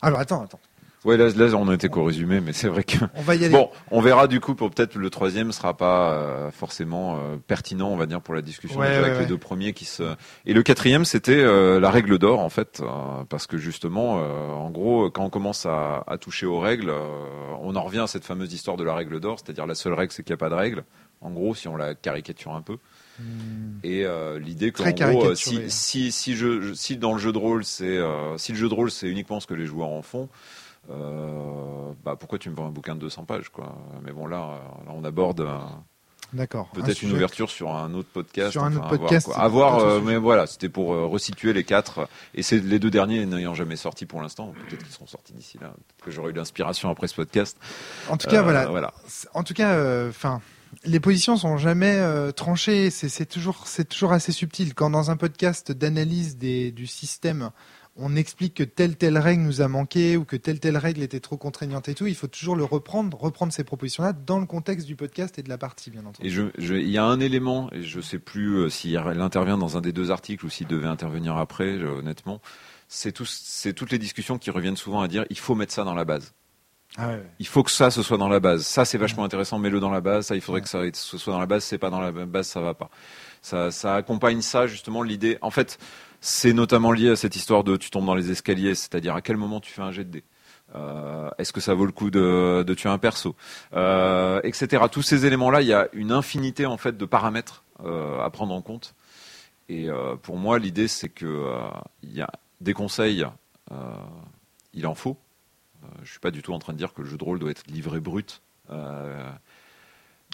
Alors 0.00 0.18
attends, 0.18 0.42
attends, 0.42 0.60
Ouais, 1.04 1.16
là, 1.16 1.28
là, 1.30 1.46
on 1.56 1.72
était 1.72 1.88
qu'au 1.88 2.04
résumé, 2.04 2.40
mais 2.40 2.52
c'est 2.52 2.68
vrai 2.68 2.84
que. 2.84 2.96
on 3.16 3.22
va 3.22 3.34
y 3.34 3.44
aller. 3.44 3.52
Bon, 3.52 3.70
on 3.90 4.00
verra 4.00 4.28
du 4.28 4.38
coup 4.38 4.54
pour 4.54 4.70
peut-être 4.70 4.94
le 4.94 5.10
troisième 5.10 5.50
sera 5.50 5.76
pas 5.76 6.12
euh, 6.12 6.50
forcément 6.52 7.16
euh, 7.16 7.36
pertinent, 7.44 7.88
on 7.88 7.96
va 7.96 8.06
dire, 8.06 8.20
pour 8.20 8.34
la 8.34 8.42
discussion 8.42 8.78
Ouais, 8.78 8.88
déjà 8.88 9.00
ouais, 9.00 9.06
avec 9.08 9.20
les 9.20 9.26
deux 9.26 9.38
premiers 9.38 9.72
qui 9.72 9.84
se. 9.84 10.04
Et 10.46 10.54
le 10.54 10.62
quatrième, 10.62 11.04
c'était 11.04 11.40
euh, 11.40 11.80
la 11.80 11.90
règle 11.90 12.18
d'or 12.18 12.38
en 12.38 12.50
fait, 12.50 12.80
euh, 12.82 13.24
parce 13.28 13.48
que 13.48 13.58
justement, 13.58 14.20
euh, 14.20 14.50
en 14.50 14.70
gros, 14.70 15.10
quand 15.10 15.24
on 15.24 15.30
commence 15.30 15.66
à, 15.66 16.04
à 16.06 16.18
toucher 16.18 16.46
aux 16.46 16.60
règles, 16.60 16.90
euh, 16.90 17.00
on 17.62 17.74
en 17.74 17.82
revient 17.82 18.00
à 18.00 18.06
cette 18.06 18.24
fameuse 18.24 18.52
histoire 18.52 18.76
de 18.76 18.84
la 18.84 18.94
règle 18.94 19.18
d'or, 19.18 19.38
c'est-à-dire 19.44 19.66
la 19.66 19.74
seule 19.74 19.94
règle, 19.94 20.12
c'est 20.12 20.22
qu'il 20.22 20.32
n'y 20.32 20.34
a 20.34 20.38
pas 20.38 20.50
de 20.50 20.54
règle. 20.54 20.84
En 21.20 21.30
gros, 21.30 21.54
si 21.54 21.66
on 21.66 21.76
la 21.76 21.94
caricature 21.96 22.52
un 22.54 22.62
peu. 22.62 22.78
Hmm. 23.18 23.78
Et 23.84 24.04
euh, 24.06 24.38
l'idée 24.38 24.72
qu'en 24.72 24.84
Très 24.84 24.94
gros, 24.94 25.02
euh, 25.04 25.34
caricaturé. 25.34 25.68
si, 25.68 25.70
si, 25.70 26.12
si, 26.12 26.34
je, 26.36 26.60
je- 26.60 26.72
si 26.72 26.96
dans 26.96 27.12
le 27.12 27.18
jeu 27.18 27.32
de 27.32 27.38
rôle, 27.38 27.64
c'est 27.64 27.84
euh, 27.98 28.36
si 28.38 28.52
le 28.52 28.58
jeu 28.58 28.68
de 28.68 28.74
rôle 28.74 28.90
c'est 28.90 29.08
uniquement 29.08 29.38
ce 29.40 29.46
que 29.46 29.54
les 29.54 29.66
joueurs 29.66 29.88
en 29.90 30.02
font, 30.02 30.28
euh, 30.90 31.92
bah 32.04 32.16
pourquoi 32.18 32.38
tu 32.38 32.50
me 32.50 32.54
vends 32.56 32.66
un 32.66 32.70
bouquin 32.70 32.94
de 32.94 33.00
200 33.00 33.24
pages 33.24 33.48
quoi? 33.50 33.76
Mais 34.04 34.12
bon 34.12 34.26
là, 34.26 34.60
là 34.86 34.92
on 34.94 35.04
aborde 35.04 35.46
D'accord. 36.32 36.70
Un 36.74 36.80
peut-être 36.80 37.02
une 37.02 37.12
ouverture 37.12 37.50
sur 37.50 37.74
un 37.76 37.92
autre 37.92 38.08
podcast. 38.10 38.52
Sur 38.52 38.64
un 38.64 38.74
autre 38.74 38.84
à 38.84 38.88
voir, 38.88 39.00
podcast, 39.00 39.30
À 39.34 39.48
voir, 39.48 39.78
euh, 39.80 40.00
mais 40.00 40.16
voilà, 40.16 40.46
c'était 40.46 40.70
pour 40.70 40.94
euh, 40.94 41.04
resituer 41.04 41.52
les 41.52 41.62
quatre. 41.62 42.08
Et 42.34 42.42
c'est 42.42 42.58
les 42.58 42.78
deux 42.78 42.90
derniers 42.90 43.26
n'ayant 43.26 43.52
jamais 43.52 43.76
sorti 43.76 44.06
pour 44.06 44.22
l'instant. 44.22 44.54
Peut-être 44.66 44.82
qu'ils 44.82 44.92
seront 44.94 45.06
sortis 45.06 45.34
d'ici 45.34 45.58
là. 45.60 45.68
Peut-être 45.68 46.04
que 46.06 46.10
j'aurai 46.10 46.30
eu 46.30 46.32
l'inspiration 46.32 46.88
après 46.88 47.06
ce 47.08 47.14
podcast. 47.16 47.58
En 48.08 48.16
tout 48.16 48.30
cas, 48.30 48.38
Euh, 48.38 48.42
voilà. 48.44 48.64
voilà. 48.68 48.94
En 49.34 49.42
tout 49.42 49.52
cas, 49.52 50.08
enfin, 50.08 50.40
les 50.84 51.00
positions 51.00 51.36
sont 51.36 51.56
jamais 51.56 51.96
euh, 51.96 52.32
tranchées. 52.32 52.90
C'est 52.90 53.26
toujours, 53.26 54.12
assez 54.12 54.32
subtil. 54.32 54.74
Quand 54.74 54.90
dans 54.90 55.10
un 55.10 55.16
podcast 55.16 55.72
d'analyse 55.72 56.36
du 56.38 56.86
système, 56.86 57.50
on 57.96 58.16
explique 58.16 58.54
que 58.54 58.62
telle 58.62 58.96
telle 58.96 59.18
règle 59.18 59.42
nous 59.42 59.60
a 59.60 59.68
manqué 59.68 60.16
ou 60.16 60.24
que 60.24 60.36
telle 60.36 60.60
telle 60.60 60.78
règle 60.78 61.02
était 61.02 61.20
trop 61.20 61.36
contraignante 61.36 61.88
et 61.88 61.94
tout, 61.94 62.06
il 62.06 62.14
faut 62.14 62.26
toujours 62.26 62.56
le 62.56 62.64
reprendre, 62.64 63.18
reprendre 63.18 63.52
ces 63.52 63.64
propositions-là 63.64 64.14
dans 64.14 64.38
le 64.38 64.46
contexte 64.46 64.86
du 64.86 64.96
podcast 64.96 65.38
et 65.38 65.42
de 65.42 65.48
la 65.50 65.58
partie, 65.58 65.90
bien 65.90 66.04
entendu. 66.06 66.26
Et 66.26 66.32
il 66.32 66.90
y 66.90 66.98
a 66.98 67.04
un 67.04 67.20
élément, 67.20 67.70
et 67.72 67.82
je 67.82 68.00
sais 68.00 68.18
plus 68.18 68.56
euh, 68.56 68.70
s'il 68.70 68.96
intervient 68.96 69.58
dans 69.58 69.76
un 69.76 69.82
des 69.82 69.92
deux 69.92 70.10
articles 70.10 70.46
ou 70.46 70.48
s'il 70.48 70.66
devait 70.66 70.86
intervenir 70.86 71.36
après, 71.36 71.82
honnêtement. 71.82 72.40
C'est 72.88 73.12
toutes 73.12 73.90
les 73.90 73.98
discussions 73.98 74.38
qui 74.38 74.50
reviennent 74.50 74.76
souvent 74.76 75.00
à 75.00 75.08
dire 75.08 75.24
il 75.30 75.38
faut 75.38 75.54
mettre 75.54 75.72
ça 75.72 75.84
dans 75.84 75.94
la 75.94 76.04
base. 76.04 76.34
Ah 76.98 77.08
ouais, 77.08 77.14
ouais. 77.14 77.26
Il 77.38 77.46
faut 77.46 77.62
que 77.62 77.70
ça 77.70 77.90
ce 77.90 78.02
soit 78.02 78.18
dans 78.18 78.28
la 78.28 78.40
base. 78.40 78.62
Ça 78.66 78.84
c'est 78.84 78.98
vachement 78.98 79.24
intéressant, 79.24 79.58
mets-le 79.58 79.80
dans 79.80 79.90
la 79.90 80.00
base. 80.00 80.26
Ça 80.26 80.34
il 80.34 80.40
faudrait 80.40 80.60
Ouais. 80.60 80.62
que 80.64 80.68
ça 80.68 80.80
ce 80.92 81.18
soit 81.18 81.32
dans 81.32 81.40
la 81.40 81.46
base. 81.46 81.64
C'est 81.64 81.78
pas 81.78 81.90
dans 81.90 82.00
la 82.00 82.12
base, 82.12 82.46
ça 82.48 82.60
va 82.60 82.74
pas. 82.74 82.90
Ça, 83.40 83.70
ça 83.70 83.96
accompagne 83.96 84.40
ça 84.42 84.66
justement 84.66 85.02
l'idée. 85.02 85.38
En 85.40 85.50
fait, 85.50 85.78
c'est 86.20 86.52
notamment 86.52 86.92
lié 86.92 87.10
à 87.10 87.16
cette 87.16 87.34
histoire 87.34 87.64
de 87.64 87.76
tu 87.76 87.90
tombes 87.90 88.06
dans 88.06 88.14
les 88.14 88.30
escaliers, 88.30 88.74
c'est-à-dire 88.74 89.14
à 89.16 89.22
quel 89.22 89.36
moment 89.36 89.58
tu 89.60 89.72
fais 89.72 89.82
un 89.82 89.90
jet 89.90 90.04
de 90.04 90.10
dés. 90.10 90.24
Euh, 90.76 91.28
Est-ce 91.38 91.52
que 91.52 91.60
ça 91.60 91.74
vaut 91.74 91.84
le 91.86 91.92
coup 91.92 92.10
de, 92.10 92.62
de 92.66 92.74
tuer 92.74 92.88
un 92.88 92.98
perso, 92.98 93.34
euh, 93.74 94.40
etc. 94.44 94.84
Tous 94.90 95.02
ces 95.02 95.26
éléments-là, 95.26 95.60
il 95.62 95.68
y 95.68 95.74
a 95.74 95.88
une 95.92 96.12
infinité 96.12 96.64
en 96.66 96.76
fait 96.76 96.96
de 96.96 97.04
paramètres 97.04 97.64
euh, 97.84 98.20
à 98.20 98.30
prendre 98.30 98.54
en 98.54 98.62
compte. 98.62 98.94
Et 99.68 99.88
pour 100.22 100.36
moi, 100.36 100.58
l'idée 100.58 100.86
c'est 100.88 101.08
que 101.08 101.46
il 102.02 102.12
y 102.14 102.20
a 102.20 102.28
des 102.60 102.74
conseils, 102.74 103.24
il 104.74 104.86
en 104.86 104.94
faut. 104.94 105.16
Euh, 105.84 105.86
je 106.04 106.10
suis 106.10 106.20
pas 106.20 106.30
du 106.30 106.42
tout 106.42 106.52
en 106.52 106.58
train 106.58 106.72
de 106.72 106.78
dire 106.78 106.92
que 106.94 107.02
le 107.02 107.08
jeu 107.08 107.16
de 107.16 107.24
rôle 107.24 107.38
doit 107.38 107.50
être 107.50 107.64
livré 107.68 108.00
brut. 108.00 108.40
Euh, 108.70 109.28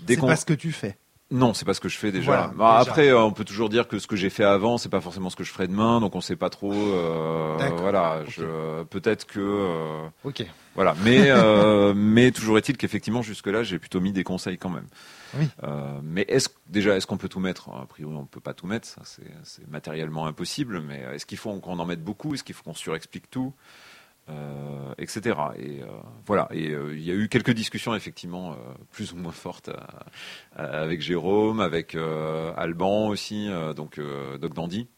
C'est 0.07 0.21
pas 0.21 0.37
ce 0.37 0.45
que 0.47 0.55
tu 0.55 0.73
fais. 0.73 0.97
non, 1.31 1.53
c'est 1.55 1.65
pas 1.65 1.75
ce 1.75 1.81
que 1.81 1.89
je 1.89 1.97
fais 1.99 2.13
déjà. 2.13 2.25
Voilà, 2.27 2.47
Bah, 2.49 2.79
déjà. 2.79 2.91
Après, 2.91 3.09
euh, 3.09 3.21
on 3.23 3.33
peut 3.33 3.45
toujours 3.45 3.69
dire 3.69 3.89
que 3.89 3.99
ce 3.99 4.07
que 4.07 4.17
j'ai 4.17 4.31
fait 4.31 4.45
avant, 4.45 4.79
c'est 4.79 4.89
pas 4.89 5.01
forcément 5.01 5.29
ce 5.31 5.37
que 5.37 5.45
je 5.45 5.51
ferai 5.53 5.67
demain, 5.69 6.01
donc 6.01 6.15
on 6.15 6.21
sait 6.21 6.37
pas 6.37 6.51
trop. 6.51 6.73
euh, 6.73 7.57
voilà, 7.79 8.23
peut-être 8.91 9.27
que 9.27 10.07
Ok. 10.25 10.45
voilà, 10.75 10.95
mais 11.05 11.31
mais 11.95 12.31
toujours 12.31 12.59
est-il 12.59 12.77
qu'effectivement 12.77 13.23
jusque 13.23 13.47
là, 13.49 13.63
j'ai 13.63 13.79
plutôt 13.79 14.01
mis 14.01 14.13
des 14.13 14.25
conseils 14.25 14.59
quand 14.59 14.71
même. 14.71 14.87
Oui. 15.35 15.49
Mais 16.03 16.23
est-ce 16.29 16.49
déjà 16.69 16.97
est-ce 16.97 17.07
qu'on 17.07 17.19
peut 17.19 17.29
tout 17.29 17.41
mettre? 17.41 17.71
A 17.71 17.87
priori, 17.87 18.15
on 18.17 18.25
peut 18.25 18.41
pas 18.41 18.55
tout 18.55 18.67
mettre, 18.67 18.87
ça 18.87 19.03
c'est 19.45 19.69
matériellement 19.69 20.27
impossible. 20.27 20.81
Mais 20.81 21.05
est-ce 21.15 21.27
qu'il 21.27 21.39
faut 21.39 21.53
qu'on 21.61 21.79
en 21.79 21.85
mette 21.87 22.03
beaucoup? 22.05 22.35
Est-ce 22.35 22.45
qu'il 22.45 22.55
faut 22.55 22.63
qu'on 22.65 22.75
surexplique 22.75 23.31
tout? 23.31 23.53
Euh, 24.31 24.95
etc. 24.99 25.37
Et 25.59 25.83
euh, 25.83 25.87
voilà. 26.27 26.49
Et 26.51 26.71
euh, 26.71 26.97
il 26.97 27.05
y 27.05 27.11
a 27.11 27.15
eu 27.15 27.29
quelques 27.29 27.53
discussions 27.53 27.95
effectivement 27.95 28.53
euh, 28.53 28.55
plus 28.93 29.13
ou 29.13 29.17
moins 29.17 29.33
fortes 29.33 29.69
euh, 29.69 29.77
euh, 30.59 30.83
avec 30.85 31.01
Jérôme, 31.01 31.61
avec 31.61 31.95
euh, 31.95 32.53
Alban 32.57 33.09
aussi, 33.09 33.49
euh, 33.49 33.73
donc 33.75 33.99
euh, 33.99 34.39
Doc 34.39 34.55
Dandy, 34.55 34.89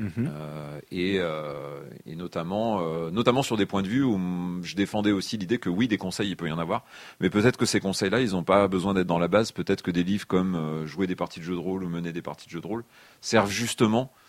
euh, 0.00 0.80
et, 0.90 1.18
euh, 1.18 1.82
et 2.06 2.14
notamment, 2.16 2.80
euh, 2.80 3.10
notamment 3.10 3.42
sur 3.42 3.56
des 3.56 3.66
points 3.66 3.82
de 3.82 3.88
vue 3.88 4.02
où 4.02 4.18
je 4.62 4.74
défendais 4.74 5.12
aussi 5.12 5.36
l'idée 5.36 5.58
que 5.58 5.68
oui, 5.68 5.88
des 5.88 5.98
conseils 5.98 6.30
il 6.30 6.36
peut 6.36 6.48
y 6.48 6.52
en 6.52 6.58
avoir, 6.58 6.84
mais 7.20 7.28
peut-être 7.30 7.56
que 7.56 7.66
ces 7.66 7.80
conseils-là, 7.80 8.20
ils 8.20 8.30
n'ont 8.30 8.44
pas 8.44 8.66
besoin 8.68 8.94
d'être 8.94 9.06
dans 9.06 9.18
la 9.18 9.28
base. 9.28 9.52
Peut-être 9.52 9.82
que 9.82 9.90
des 9.90 10.04
livres 10.04 10.26
comme 10.26 10.54
euh, 10.54 10.86
jouer 10.86 11.06
des 11.06 11.16
parties 11.16 11.40
de 11.40 11.44
jeux 11.44 11.54
de 11.54 11.60
rôle 11.60 11.84
ou 11.84 11.88
mener 11.88 12.12
des 12.12 12.22
parties 12.22 12.46
de 12.46 12.52
jeux 12.52 12.60
de 12.60 12.66
rôle 12.66 12.84
servent 13.20 13.50
justement 13.50 14.10
euh, 14.14 14.19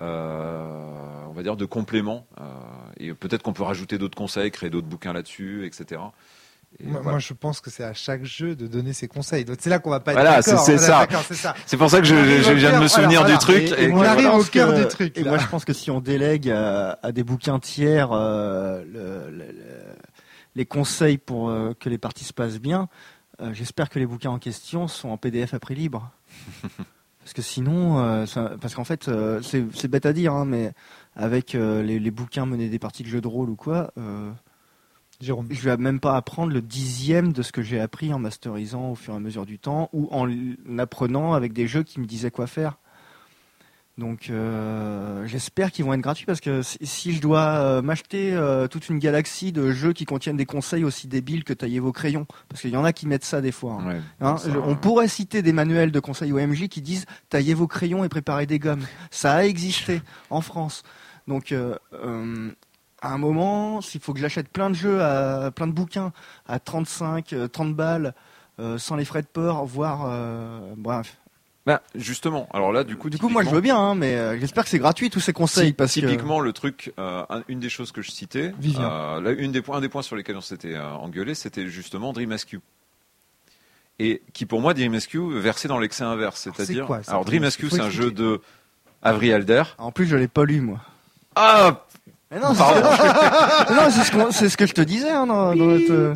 on 0.00 1.32
va 1.34 1.42
dire 1.42 1.56
de 1.56 1.64
complément 1.64 2.26
euh, 2.40 2.44
et 2.98 3.14
peut-être 3.14 3.42
qu'on 3.42 3.52
peut 3.52 3.62
rajouter 3.62 3.98
d'autres 3.98 4.16
conseils, 4.16 4.50
créer 4.50 4.70
d'autres 4.70 4.86
bouquins 4.88 5.12
là-dessus, 5.12 5.66
etc. 5.66 6.00
Et 6.80 6.84
Moi, 6.84 7.00
voilà. 7.00 7.10
moi, 7.12 7.18
je 7.18 7.32
pense 7.32 7.60
que 7.62 7.70
c'est 7.70 7.82
à 7.84 7.94
chaque 7.94 8.24
jeu 8.24 8.54
de 8.54 8.66
donner 8.66 8.92
ses 8.92 9.08
conseils. 9.08 9.44
Donc 9.46 9.56
c'est 9.60 9.70
là 9.70 9.78
qu'on 9.78 9.88
va 9.90 10.00
pas 10.00 10.12
être 10.12 10.18
Voilà, 10.18 10.42
d'accord. 10.42 10.60
c'est- 10.62 10.76
ça. 10.76 11.06
c'est 11.26 11.34
ça. 11.34 11.54
C'est 11.64 11.76
pour 11.78 11.88
ça 11.88 11.98
que 12.00 12.04
je, 12.06 12.14
viens 12.52 12.78
de 12.78 12.82
me 12.82 12.88
souvenir 12.88 13.20
voilà, 13.22 13.36
du 13.36 13.40
truc. 13.40 13.72
Et, 13.78 13.84
et 13.84 13.88
on 13.92 13.96
moi, 13.96 14.04
je 14.04 14.10
arrive 14.10 14.28
pense 14.28 14.44
au 14.46 14.50
cœur 14.50 14.74
que- 14.74 14.80
du 14.82 14.88
truc, 14.88 15.16
Et 15.16 15.22
là. 15.22 15.30
moi, 15.30 15.38
je 15.38 15.46
pense 15.46 15.64
que 15.64 15.72
si 15.72 15.90
on 15.90 16.00
délègue 16.00 16.50
à, 16.50 16.98
à 17.02 17.10
des 17.12 17.22
bouquins 17.24 17.58
tiers 17.58 18.10
euh, 18.12 18.84
le- 18.84 19.30
le- 19.30 19.46
le- 19.52 19.54
les 20.56 20.66
conseils 20.66 21.16
pour 21.16 21.48
euh, 21.48 21.72
que 21.78 21.88
les 21.88 21.98
parties 21.98 22.24
se 22.24 22.34
passent 22.34 22.60
bien, 22.60 22.88
euh, 23.40 23.54
j'espère 23.54 23.88
que 23.88 23.98
les 23.98 24.06
bouquins 24.06 24.30
en 24.30 24.38
question 24.38 24.88
sont 24.88 25.08
en 25.08 25.16
PDF 25.16 25.54
à 25.54 25.58
prix 25.60 25.74
libre. 25.74 26.10
parce 27.28 27.34
que 27.34 27.42
sinon, 27.42 27.98
euh, 27.98 28.24
ça- 28.24 28.52
parce 28.58 28.74
qu'en 28.74 28.84
fait, 28.84 29.06
euh, 29.08 29.42
c'est 29.42 29.66
c'est 29.74 29.86
bête 29.88 30.06
à 30.06 30.14
dire, 30.14 30.32
hein, 30.32 30.46
mais 30.46 30.72
avec 31.14 31.54
euh, 31.54 31.82
les, 31.82 31.98
les 31.98 32.10
bouquins 32.10 32.46
menés 32.46 32.70
des 32.70 32.78
parties 32.78 33.02
de 33.02 33.08
jeux 33.08 33.20
de 33.20 33.28
rôle 33.28 33.50
ou 33.50 33.54
quoi, 33.54 33.92
euh, 33.98 34.30
Jérôme. 35.20 35.46
je 35.50 35.60
vais 35.68 35.76
même 35.76 36.00
pas 36.00 36.16
apprendre 36.16 36.54
le 36.54 36.62
dixième 36.62 37.34
de 37.34 37.42
ce 37.42 37.52
que 37.52 37.60
j'ai 37.60 37.80
appris 37.80 38.14
en 38.14 38.18
masterisant 38.18 38.92
au 38.92 38.94
fur 38.94 39.12
et 39.12 39.16
à 39.18 39.20
mesure 39.20 39.44
du 39.44 39.58
temps 39.58 39.90
ou 39.92 40.08
en 40.10 40.26
apprenant 40.78 41.34
avec 41.34 41.52
des 41.52 41.66
jeux 41.66 41.82
qui 41.82 42.00
me 42.00 42.06
disaient 42.06 42.30
quoi 42.30 42.46
faire. 42.46 42.78
Donc 43.98 44.30
euh, 44.30 45.26
j'espère 45.26 45.72
qu'ils 45.72 45.84
vont 45.84 45.92
être 45.92 46.00
gratuits 46.00 46.24
parce 46.24 46.40
que 46.40 46.62
si, 46.62 47.12
je 47.12 47.20
dois 47.20 47.40
euh, 47.40 47.82
m'acheter 47.82 48.32
euh, 48.32 48.68
toute 48.68 48.88
une 48.88 49.00
galaxie 49.00 49.50
de 49.50 49.72
jeux 49.72 49.92
qui 49.92 50.04
contiennent 50.04 50.36
des 50.36 50.46
conseils 50.46 50.84
aussi 50.84 51.08
débiles 51.08 51.42
que 51.42 51.52
tailler 51.52 51.80
vos 51.80 51.90
crayons, 51.90 52.24
parce 52.48 52.62
qu'il 52.62 52.70
y 52.70 52.76
en 52.76 52.84
a 52.84 52.92
qui 52.92 53.08
mettent 53.08 53.24
ça 53.24 53.40
des 53.40 53.50
fois. 53.50 53.78
hein. 53.80 53.88
Ouais, 53.88 54.00
Hein, 54.20 54.36
ça, 54.36 54.50
je- 54.50 54.56
on 54.58 54.76
pourrait 54.76 55.08
citer 55.08 55.42
des 55.42 55.52
manuels 55.52 55.90
de 55.90 55.98
conseils 55.98 56.32
OMJ 56.32 56.68
qui 56.68 56.80
disent 56.80 57.06
taillez 57.28 57.54
vos 57.54 57.66
crayons 57.66 58.04
et 58.04 58.08
préparez 58.08 58.46
des 58.46 58.60
gommes. 58.60 58.86
Ça 59.10 59.34
a 59.34 59.42
existé 59.44 60.00
en 60.30 60.42
France. 60.42 60.84
Donc 61.26 61.52
à 61.52 63.12
un 63.12 63.18
moment, 63.18 63.80
s'il 63.80 64.00
faut 64.00 64.12
que 64.14 64.20
j'achète 64.20 64.48
plein 64.48 64.70
de 64.70 64.74
jeux, 64.76 65.02
à, 65.02 65.50
plein 65.50 65.66
de 65.66 65.72
bouquins 65.72 66.12
à 66.46 66.58
35, 66.60 67.32
euh, 67.32 67.48
30 67.48 67.74
balles, 67.74 68.14
sans 68.76 68.96
les 68.96 69.04
frais 69.04 69.22
de 69.22 69.26
port, 69.28 69.66
voire 69.66 70.10
bref. 70.76 71.16
Bah, 71.68 71.82
justement. 71.94 72.48
Alors 72.54 72.72
là, 72.72 72.82
du 72.82 72.96
coup, 72.96 73.10
Du 73.10 73.18
coup, 73.18 73.28
moi 73.28 73.44
je 73.44 73.50
veux 73.50 73.60
bien, 73.60 73.76
hein, 73.76 73.94
mais 73.94 74.14
euh, 74.16 74.38
j'espère 74.40 74.64
que 74.64 74.70
c'est 74.70 74.78
gratuit 74.78 75.10
tous 75.10 75.20
ces 75.20 75.34
conseils 75.34 75.66
Ty- 75.66 75.72
parce 75.74 75.94
que 75.94 76.00
le 76.42 76.52
truc, 76.54 76.94
euh, 76.98 77.22
un- 77.28 77.42
une 77.46 77.60
des 77.60 77.68
choses 77.68 77.92
que 77.92 78.00
je 78.00 78.10
citais, 78.10 78.54
euh, 78.78 79.20
là, 79.20 79.30
une 79.32 79.52
des 79.52 79.60
points, 79.60 79.76
un 79.76 79.80
des 79.82 79.90
points 79.90 80.00
sur 80.00 80.16
lesquels 80.16 80.36
on 80.38 80.40
s'était 80.40 80.78
engueulé, 80.78 81.34
c'était 81.34 81.66
justement 81.66 82.14
Dream 82.14 82.30
Rescue. 82.32 82.60
Et 83.98 84.22
qui 84.32 84.46
pour 84.46 84.62
moi 84.62 84.72
Dream 84.72 84.92
Rescue 84.92 85.20
versé 85.38 85.68
dans 85.68 85.78
l'excès 85.78 86.04
inverse, 86.04 86.40
c'est-à-dire. 86.56 86.86
Alors 87.08 87.24
Dream 87.26 87.40
Dream 87.40 87.42
Rescue, 87.44 87.64
Rescue 87.66 87.76
c'est 87.76 87.82
un 87.82 87.90
jeu 87.90 88.10
de 88.12 88.40
Avery 89.02 89.30
Alder. 89.34 89.64
en 89.76 89.92
plus 89.92 90.06
je 90.06 90.16
l'ai 90.16 90.26
pas 90.28 90.44
lu 90.46 90.62
moi. 90.62 90.80
Ah, 91.36 91.84
Mais 92.30 92.38
non, 92.40 92.52
c'est 92.54 92.62
ce 92.62 93.64
que, 93.68 93.72
non, 93.74 93.90
c'est 93.90 94.04
ce, 94.04 94.12
qu'on- 94.12 94.30
c'est 94.30 94.48
ce 94.50 94.56
que 94.58 94.66
je 94.66 94.74
te 94.74 94.82
disais 94.82 95.08
hein, 95.10 95.26
dans, 95.26 95.54
dans 95.56 95.64
notre, 95.64 96.14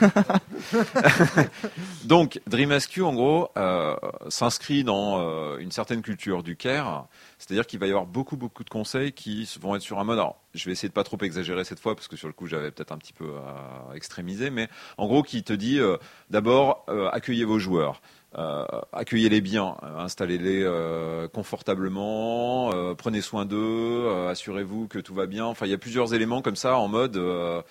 Donc, 2.04 2.40
Dream 2.46 2.70
Rescue, 2.72 3.02
en 3.02 3.14
gros, 3.14 3.48
euh, 3.56 3.94
s'inscrit 4.28 4.84
dans 4.84 5.20
euh, 5.20 5.58
une 5.58 5.70
certaine 5.70 6.02
culture 6.02 6.42
du 6.42 6.56
care. 6.56 7.06
C'est-à-dire 7.38 7.66
qu'il 7.66 7.78
va 7.78 7.86
y 7.86 7.90
avoir 7.90 8.06
beaucoup, 8.06 8.36
beaucoup 8.36 8.64
de 8.64 8.70
conseils 8.70 9.12
qui 9.12 9.48
vont 9.60 9.74
être 9.76 9.82
sur 9.82 9.98
un 9.98 10.04
mode. 10.04 10.18
Alors, 10.18 10.36
je 10.54 10.64
vais 10.66 10.72
essayer 10.72 10.88
de 10.88 10.94
pas 10.94 11.04
trop 11.04 11.18
exagérer 11.22 11.64
cette 11.64 11.80
fois, 11.80 11.94
parce 11.94 12.08
que 12.08 12.16
sur 12.16 12.28
le 12.28 12.34
coup, 12.34 12.46
j'avais 12.46 12.70
peut-être 12.70 12.92
un 12.92 12.98
petit 12.98 13.12
peu 13.12 13.24
euh, 13.26 13.94
extrémisé. 13.94 14.50
Mais 14.50 14.68
en 14.98 15.06
gros, 15.06 15.22
qui 15.22 15.42
te 15.42 15.52
dit 15.52 15.78
euh, 15.78 15.96
d'abord, 16.30 16.84
euh, 16.88 17.08
accueillez 17.12 17.44
vos 17.44 17.58
joueurs. 17.58 18.00
Euh, 18.38 18.64
accueillez-les 18.92 19.40
bien, 19.40 19.76
euh, 19.82 19.98
installez-les 19.98 20.62
euh, 20.62 21.26
confortablement, 21.28 22.72
euh, 22.72 22.94
prenez 22.94 23.20
soin 23.22 23.44
d'eux, 23.44 24.08
assurez-vous 24.28 24.86
que 24.86 24.98
tout 25.00 25.14
va 25.14 25.26
bien. 25.26 25.46
Enfin, 25.46 25.66
il 25.66 25.70
y 25.70 25.74
a 25.74 25.78
plusieurs 25.78 26.14
éléments 26.14 26.40
comme 26.42 26.56
ça 26.56 26.76
en 26.78 26.86
mode. 26.88 27.16
le, 27.16 27.62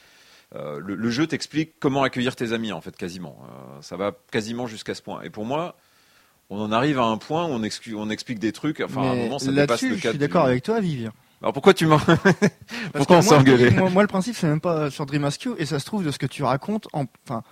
le 0.79 1.09
jeu 1.09 1.27
t'explique 1.27 1.73
comment 1.79 2.03
accueillir 2.03 2.35
tes 2.35 2.51
amis, 2.53 2.71
en 2.73 2.81
fait, 2.81 2.95
quasiment. 2.95 3.37
Ça 3.81 3.95
va 3.95 4.11
quasiment 4.31 4.67
jusqu'à 4.67 4.95
ce 4.95 5.01
point. 5.01 5.21
Et 5.21 5.29
pour 5.29 5.45
moi, 5.45 5.75
on 6.49 6.59
en 6.59 6.71
arrive 6.71 6.99
à 6.99 7.03
un 7.03 7.17
point 7.17 7.45
où 7.45 7.51
on, 7.51 8.09
explique 8.09 8.39
des 8.39 8.51
trucs. 8.51 8.81
Enfin, 8.81 9.01
à 9.03 9.11
un 9.11 9.15
moment, 9.15 9.39
ça 9.39 9.51
dépasse 9.51 9.81
le 9.83 9.95
je 9.95 10.01
cadre. 10.01 10.13
suis 10.13 10.19
d'accord 10.19 10.45
du- 10.45 10.51
avec 10.51 10.63
toi, 10.63 10.79
Vivien. 10.79 11.13
Alors 11.41 11.53
pourquoi 11.53 11.73
tu 11.73 11.85
m'en. 11.85 11.99
Pourquoi 12.93 13.17
on 13.17 13.21
s'est 13.21 13.29
moi, 13.29 13.39
engueulé 13.39 13.71
moi, 13.71 13.89
moi, 13.89 14.01
le 14.01 14.09
principe, 14.09 14.35
c'est 14.35 14.47
même 14.47 14.59
pas 14.59 14.89
sur 14.91 15.05
Dream 15.05 15.23
Rescue, 15.23 15.51
et 15.57 15.65
ça 15.65 15.79
se 15.79 15.85
trouve 15.85 16.03
de 16.03 16.11
ce 16.11 16.19
que 16.19 16.25
tu 16.25 16.43
racontes. 16.43 16.89
En, 16.91 17.05
enfin, 17.25 17.43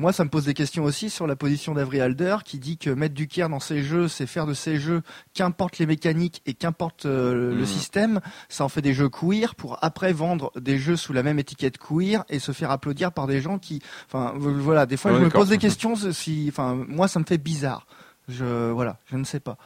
moi, 0.00 0.12
ça 0.14 0.24
me 0.24 0.30
pose 0.30 0.46
des 0.46 0.54
questions 0.54 0.82
aussi 0.84 1.10
sur 1.10 1.26
la 1.26 1.36
position 1.36 1.74
d'Avril 1.74 2.00
Alder, 2.00 2.38
qui 2.44 2.58
dit 2.58 2.78
que 2.78 2.88
mettre 2.88 3.14
du 3.14 3.28
care 3.28 3.50
dans 3.50 3.60
ses 3.60 3.82
jeux, 3.82 4.08
c'est 4.08 4.26
faire 4.26 4.46
de 4.46 4.54
ses 4.54 4.78
jeux, 4.78 5.02
qu'importe 5.34 5.78
les 5.78 5.84
mécaniques 5.84 6.40
et 6.46 6.54
qu'importe 6.54 7.04
euh, 7.04 7.52
le 7.52 7.60
Mhm. 7.60 7.66
système, 7.66 8.20
ça 8.48 8.64
en 8.64 8.70
fait 8.70 8.80
des 8.80 8.94
jeux 8.94 9.10
queer 9.10 9.54
pour 9.54 9.78
après 9.82 10.12
vendre 10.14 10.52
des 10.58 10.78
jeux 10.78 10.96
sous 10.96 11.12
la 11.12 11.22
même 11.22 11.38
étiquette 11.38 11.76
queer 11.76 12.24
et 12.30 12.38
se 12.38 12.52
faire 12.52 12.70
applaudir 12.70 13.12
par 13.12 13.26
des 13.26 13.42
gens 13.42 13.58
qui, 13.58 13.82
enfin, 14.06 14.32
voilà, 14.36 14.86
des 14.86 14.96
fois, 14.96 15.12
Ouais, 15.12 15.18
je 15.18 15.24
me 15.24 15.30
pose 15.30 15.50
des 15.50 15.58
questions. 15.58 15.94
Si, 16.12 16.46
enfin, 16.48 16.74
moi, 16.88 17.06
ça 17.06 17.20
me 17.20 17.24
fait 17.26 17.36
bizarre. 17.38 17.86
Je, 18.28 18.70
voilà, 18.70 18.96
je 19.10 19.16
ne 19.16 19.24
sais 19.24 19.40
pas. 19.40 19.58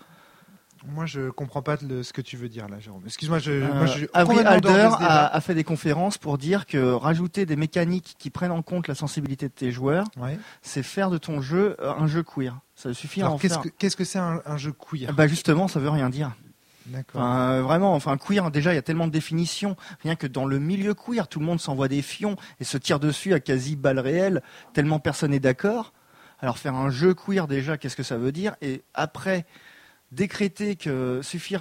Moi, 0.86 1.06
je 1.06 1.30
comprends 1.30 1.62
pas 1.62 1.76
le- 1.86 2.02
ce 2.02 2.12
que 2.12 2.20
tu 2.20 2.36
veux 2.36 2.48
dire 2.48 2.68
là, 2.68 2.78
Jérôme. 2.78 3.02
Excuse-moi, 3.06 3.38
je, 3.38 3.52
Euh, 3.52 3.74
moi, 3.74 3.86
je 3.86 4.04
de 4.04 4.46
Alder 4.46 4.88
a, 5.00 5.26
a 5.34 5.40
fait 5.40 5.54
des 5.54 5.64
conférences 5.64 6.18
pour 6.18 6.36
dire 6.36 6.66
que 6.66 6.92
rajouter 6.92 7.46
des 7.46 7.56
mécaniques 7.56 8.16
qui 8.18 8.28
prennent 8.30 8.50
en 8.52 8.62
compte 8.62 8.86
la 8.88 8.94
sensibilité 8.94 9.48
de 9.48 9.52
tes 9.54 9.72
joueurs, 9.72 10.06
Ouais. 10.18 10.38
c'est 10.62 10.82
faire 10.82 11.10
de 11.10 11.16
ton 11.18 11.40
jeu 11.40 11.76
euh, 11.80 11.92
un 11.96 12.06
jeu 12.06 12.22
queer. 12.22 12.58
Ça 12.74 12.92
suffit 12.92 13.22
à 13.22 13.30
en 13.30 13.38
qu'est-ce 13.38 13.54
faire. 13.54 13.62
que 13.62 13.68
qu'est-ce 13.70 13.96
que 13.96 14.04
c'est 14.04 14.18
un, 14.18 14.42
un 14.44 14.56
jeu 14.56 14.72
queer? 14.72 15.12
Bah 15.14 15.26
justement, 15.26 15.68
ça 15.68 15.80
veut 15.80 15.88
rien 15.90 16.10
dire. 16.10 16.32
D'accord. 16.86 17.22
Enfin, 17.22 17.40
euh, 17.52 17.62
vraiment, 17.62 17.94
enfin 17.94 18.18
queer, 18.18 18.50
déjà 18.50 18.72
il 18.72 18.74
y 18.74 18.78
a 18.78 18.82
tellement 18.82 19.06
de 19.06 19.12
définitions. 19.12 19.74
Rien 20.02 20.16
que 20.16 20.26
dans 20.26 20.44
le 20.44 20.58
milieu 20.58 20.92
queer, 20.92 21.28
tout 21.28 21.40
le 21.40 21.46
monde 21.46 21.60
s'envoie 21.60 21.88
des 21.88 22.02
fions 22.02 22.36
et 22.60 22.64
se 22.64 22.76
tire 22.76 23.00
dessus 23.00 23.32
à 23.32 23.40
quasi 23.40 23.74
balles 23.74 24.00
réelles, 24.00 24.42
tellement 24.74 24.98
personne 24.98 25.30
n'est 25.30 25.40
d'accord. 25.40 25.94
Alors 26.40 26.58
faire 26.58 26.74
un 26.74 26.90
jeu 26.90 27.14
queer 27.14 27.46
déjà, 27.48 27.78
qu'est-ce 27.78 27.96
que 27.96 28.02
ça 28.02 28.18
veut 28.18 28.32
dire? 28.32 28.54
Et 28.60 28.82
après 28.92 29.46
décréter 30.14 30.76
qu'il 30.76 31.22
suffit 31.22 31.56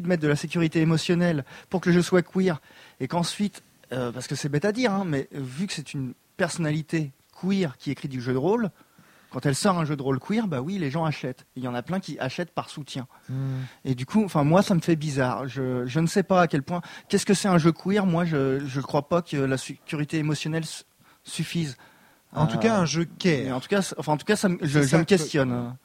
de 0.00 0.06
mettre 0.08 0.22
de 0.22 0.28
la 0.28 0.36
sécurité 0.36 0.80
émotionnelle 0.80 1.44
pour 1.70 1.80
que 1.80 1.88
le 1.90 1.94
jeu 1.96 2.02
soit 2.02 2.22
queer 2.22 2.60
et 3.00 3.08
qu'ensuite, 3.08 3.62
euh, 3.92 4.12
parce 4.12 4.26
que 4.26 4.34
c'est 4.34 4.48
bête 4.48 4.64
à 4.64 4.72
dire, 4.72 4.92
hein, 4.92 5.04
mais 5.06 5.28
vu 5.32 5.66
que 5.66 5.72
c'est 5.72 5.94
une 5.94 6.14
personnalité 6.36 7.12
queer 7.40 7.76
qui 7.78 7.90
écrit 7.90 8.08
du 8.08 8.20
jeu 8.20 8.32
de 8.32 8.38
rôle. 8.38 8.70
Quand 9.30 9.46
elle 9.46 9.54
sort 9.54 9.78
un 9.78 9.86
jeu 9.86 9.96
de 9.96 10.02
rôle 10.02 10.18
queer, 10.20 10.46
bah 10.46 10.60
oui, 10.60 10.76
les 10.78 10.90
gens 10.90 11.06
achètent. 11.06 11.46
Il 11.56 11.62
y 11.64 11.68
en 11.68 11.74
a 11.74 11.82
plein 11.82 12.00
qui 12.00 12.18
achètent 12.18 12.50
par 12.50 12.68
soutien. 12.68 13.06
Hmm. 13.30 13.60
Et 13.86 13.94
du 13.94 14.04
coup, 14.04 14.22
enfin 14.22 14.44
moi, 14.44 14.60
ça 14.60 14.74
me 14.74 14.80
fait 14.80 14.94
bizarre. 14.94 15.48
Je, 15.48 15.86
je 15.86 16.00
ne 16.00 16.06
sais 16.06 16.22
pas 16.22 16.42
à 16.42 16.46
quel 16.46 16.62
point. 16.62 16.82
Qu'est-ce 17.08 17.24
que 17.24 17.32
c'est 17.32 17.48
un 17.48 17.56
jeu 17.56 17.72
queer? 17.72 18.04
Moi, 18.04 18.26
je 18.26 18.62
je 18.66 18.80
crois 18.82 19.08
pas 19.08 19.22
que 19.22 19.38
la 19.38 19.56
sécurité 19.56 20.18
émotionnelle 20.18 20.64
suffise. 21.24 21.78
En 22.34 22.46
tout 22.46 22.58
cas, 22.58 22.76
un 22.76 22.84
jeu 22.84 23.06
care. 23.18 23.56
En 23.56 23.60
tout 23.60 23.68
cas, 23.68 23.80
enfin 23.96 24.12
en 24.12 24.16
tout 24.18 24.26
cas, 24.26 24.36
ça 24.36 24.48
je, 24.60 24.78
me 24.78 25.00
que- 25.00 25.04
questionne. 25.04 25.76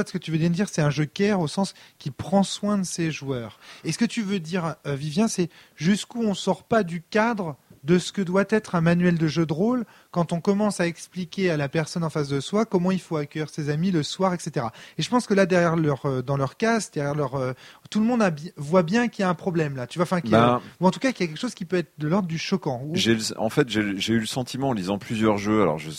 Fait, 0.00 0.08
ce 0.08 0.12
que 0.12 0.18
tu 0.18 0.30
veux 0.30 0.38
bien 0.38 0.50
dire, 0.50 0.68
c'est 0.70 0.82
un 0.82 0.90
jeu 0.90 1.06
care 1.06 1.40
au 1.40 1.48
sens 1.48 1.74
qui 1.98 2.10
prend 2.10 2.42
soin 2.42 2.78
de 2.78 2.84
ses 2.84 3.10
joueurs. 3.10 3.58
Et 3.84 3.92
ce 3.92 3.98
que 3.98 4.04
tu 4.04 4.22
veux 4.22 4.40
dire, 4.40 4.76
euh, 4.86 4.94
Vivien, 4.94 5.28
c'est 5.28 5.50
jusqu'où 5.76 6.22
on 6.22 6.34
sort 6.34 6.64
pas 6.64 6.82
du 6.82 7.02
cadre 7.02 7.56
de 7.84 8.00
ce 8.00 8.10
que 8.10 8.20
doit 8.22 8.44
être 8.50 8.74
un 8.74 8.80
manuel 8.80 9.16
de 9.16 9.28
jeu 9.28 9.46
de 9.46 9.52
rôle 9.52 9.84
quand 10.10 10.32
on 10.32 10.40
commence 10.40 10.80
à 10.80 10.88
expliquer 10.88 11.50
à 11.50 11.56
la 11.56 11.68
personne 11.68 12.02
en 12.02 12.10
face 12.10 12.26
de 12.26 12.40
soi 12.40 12.64
comment 12.64 12.90
il 12.90 13.00
faut 13.00 13.16
accueillir 13.16 13.48
ses 13.48 13.70
amis 13.70 13.92
le 13.92 14.02
soir, 14.02 14.34
etc. 14.34 14.66
Et 14.98 15.02
je 15.02 15.08
pense 15.08 15.28
que 15.28 15.34
là, 15.34 15.46
derrière 15.46 15.76
leur, 15.76 16.04
euh, 16.04 16.20
dans 16.20 16.36
leur 16.36 16.56
cast, 16.56 16.94
derrière 16.94 17.14
leur, 17.14 17.36
euh, 17.36 17.52
tout 17.88 18.00
le 18.00 18.06
monde 18.06 18.22
a 18.22 18.32
voit 18.56 18.82
bien 18.82 19.06
qu'il 19.06 19.22
y 19.22 19.24
a 19.24 19.28
un 19.28 19.34
problème 19.34 19.76
là. 19.76 19.86
Tu 19.86 19.98
vois, 20.00 20.02
enfin, 20.04 20.18
Ben, 20.24 20.60
ou 20.80 20.88
en 20.88 20.90
tout 20.90 20.98
cas 20.98 21.12
qu'il 21.12 21.26
y 21.26 21.28
a 21.28 21.32
quelque 21.32 21.40
chose 21.40 21.54
qui 21.54 21.64
peut 21.64 21.76
être 21.76 21.92
de 21.98 22.08
l'ordre 22.08 22.26
du 22.26 22.38
choquant. 22.38 22.82
Ou- 22.84 22.96
en 23.36 23.50
fait, 23.50 23.68
j'ai 23.68 23.96
j'ai 23.98 24.14
eu 24.14 24.20
le 24.20 24.26
sentiment 24.26 24.70
en 24.70 24.72
lisant 24.72 24.98
plusieurs 24.98 25.38
jeux. 25.38 25.62
Alors, 25.62 25.78
je 25.78 25.90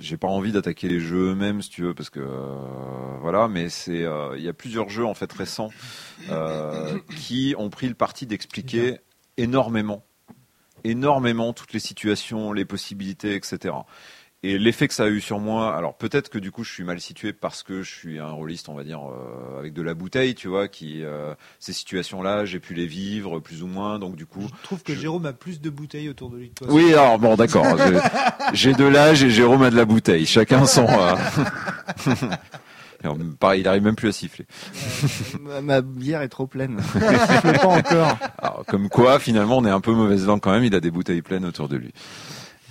j'ai 0.00 0.16
pas 0.16 0.28
envie 0.28 0.52
d'attaquer 0.52 0.88
les 0.88 1.00
jeux 1.00 1.30
eux-mêmes, 1.30 1.62
si 1.62 1.70
tu 1.70 1.82
veux, 1.82 1.94
parce 1.94 2.10
que 2.10 2.20
euh, 2.20 3.18
voilà. 3.20 3.48
Mais 3.48 3.68
c'est, 3.68 4.04
euh, 4.04 4.36
il 4.36 4.44
y 4.44 4.48
a 4.48 4.52
plusieurs 4.52 4.88
jeux 4.88 5.04
en 5.04 5.14
fait 5.14 5.32
récents 5.32 5.70
euh, 6.30 6.98
qui 7.16 7.54
ont 7.58 7.70
pris 7.70 7.88
le 7.88 7.94
parti 7.94 8.26
d'expliquer 8.26 8.98
énormément, 9.36 10.04
énormément 10.84 11.52
toutes 11.52 11.72
les 11.72 11.80
situations, 11.80 12.52
les 12.52 12.64
possibilités, 12.64 13.34
etc. 13.34 13.74
Et 14.42 14.58
l'effet 14.58 14.86
que 14.86 14.94
ça 14.94 15.04
a 15.04 15.08
eu 15.08 15.20
sur 15.20 15.40
moi, 15.40 15.74
alors 15.74 15.96
peut-être 15.96 16.28
que 16.28 16.38
du 16.38 16.52
coup 16.52 16.62
je 16.62 16.70
suis 16.70 16.84
mal 16.84 17.00
situé 17.00 17.32
parce 17.32 17.62
que 17.64 17.82
je 17.82 17.90
suis 17.92 18.18
un 18.20 18.30
rôliste, 18.30 18.68
on 18.68 18.74
va 18.74 18.84
dire, 18.84 19.00
euh, 19.00 19.58
avec 19.58 19.72
de 19.72 19.82
la 19.82 19.94
bouteille, 19.94 20.34
tu 20.36 20.46
vois, 20.46 20.68
qui 20.68 21.02
euh, 21.02 21.34
ces 21.58 21.72
situations-là, 21.72 22.44
j'ai 22.44 22.60
pu 22.60 22.74
les 22.74 22.86
vivre 22.86 23.40
plus 23.40 23.62
ou 23.62 23.66
moins, 23.66 23.98
donc 23.98 24.14
du 24.14 24.26
coup. 24.26 24.42
Je 24.42 24.62
trouve 24.62 24.82
que 24.84 24.94
je- 24.94 25.00
Jérôme 25.00 25.26
a 25.26 25.32
plus 25.32 25.60
de 25.60 25.70
bouteilles 25.70 26.08
autour 26.10 26.30
de 26.30 26.36
lui 26.36 26.50
que 26.50 26.64
toi. 26.64 26.68
Oui, 26.70 26.92
alors 26.92 27.18
bon, 27.18 27.34
d'accord. 27.34 27.64
J'ai- 28.52 28.74
de 28.74 28.84
l'âge 28.84 29.24
et 29.24 29.30
Jérôme 29.30 29.62
a 29.62 29.70
de 29.70 29.76
la 29.76 29.84
bouteille. 29.86 30.26
Chacun 30.26 30.64
son. 30.66 30.86
euh, 30.86 31.14
alors, 33.02 33.16
pareil, 33.40 33.60
il 33.62 33.68
arrive 33.68 33.82
même 33.82 33.96
plus 33.96 34.08
à 34.08 34.12
siffler. 34.12 34.46
ma, 35.40 35.60
ma 35.60 35.80
bière 35.80 36.22
est 36.22 36.28
trop 36.28 36.46
pleine. 36.46 36.80
je 36.94 37.58
pas 37.58 37.66
encore. 37.66 38.18
Alors, 38.38 38.64
comme 38.68 38.88
quoi, 38.88 39.18
finalement, 39.18 39.58
on 39.58 39.64
est 39.64 39.70
un 39.70 39.80
peu 39.80 39.92
mauvaise 39.92 40.26
langue 40.26 40.40
quand 40.40 40.52
même. 40.52 40.64
Il 40.64 40.74
a 40.74 40.80
des 40.80 40.90
bouteilles 40.90 41.22
pleines 41.22 41.44
autour 41.44 41.68
de 41.68 41.76
lui. 41.76 41.92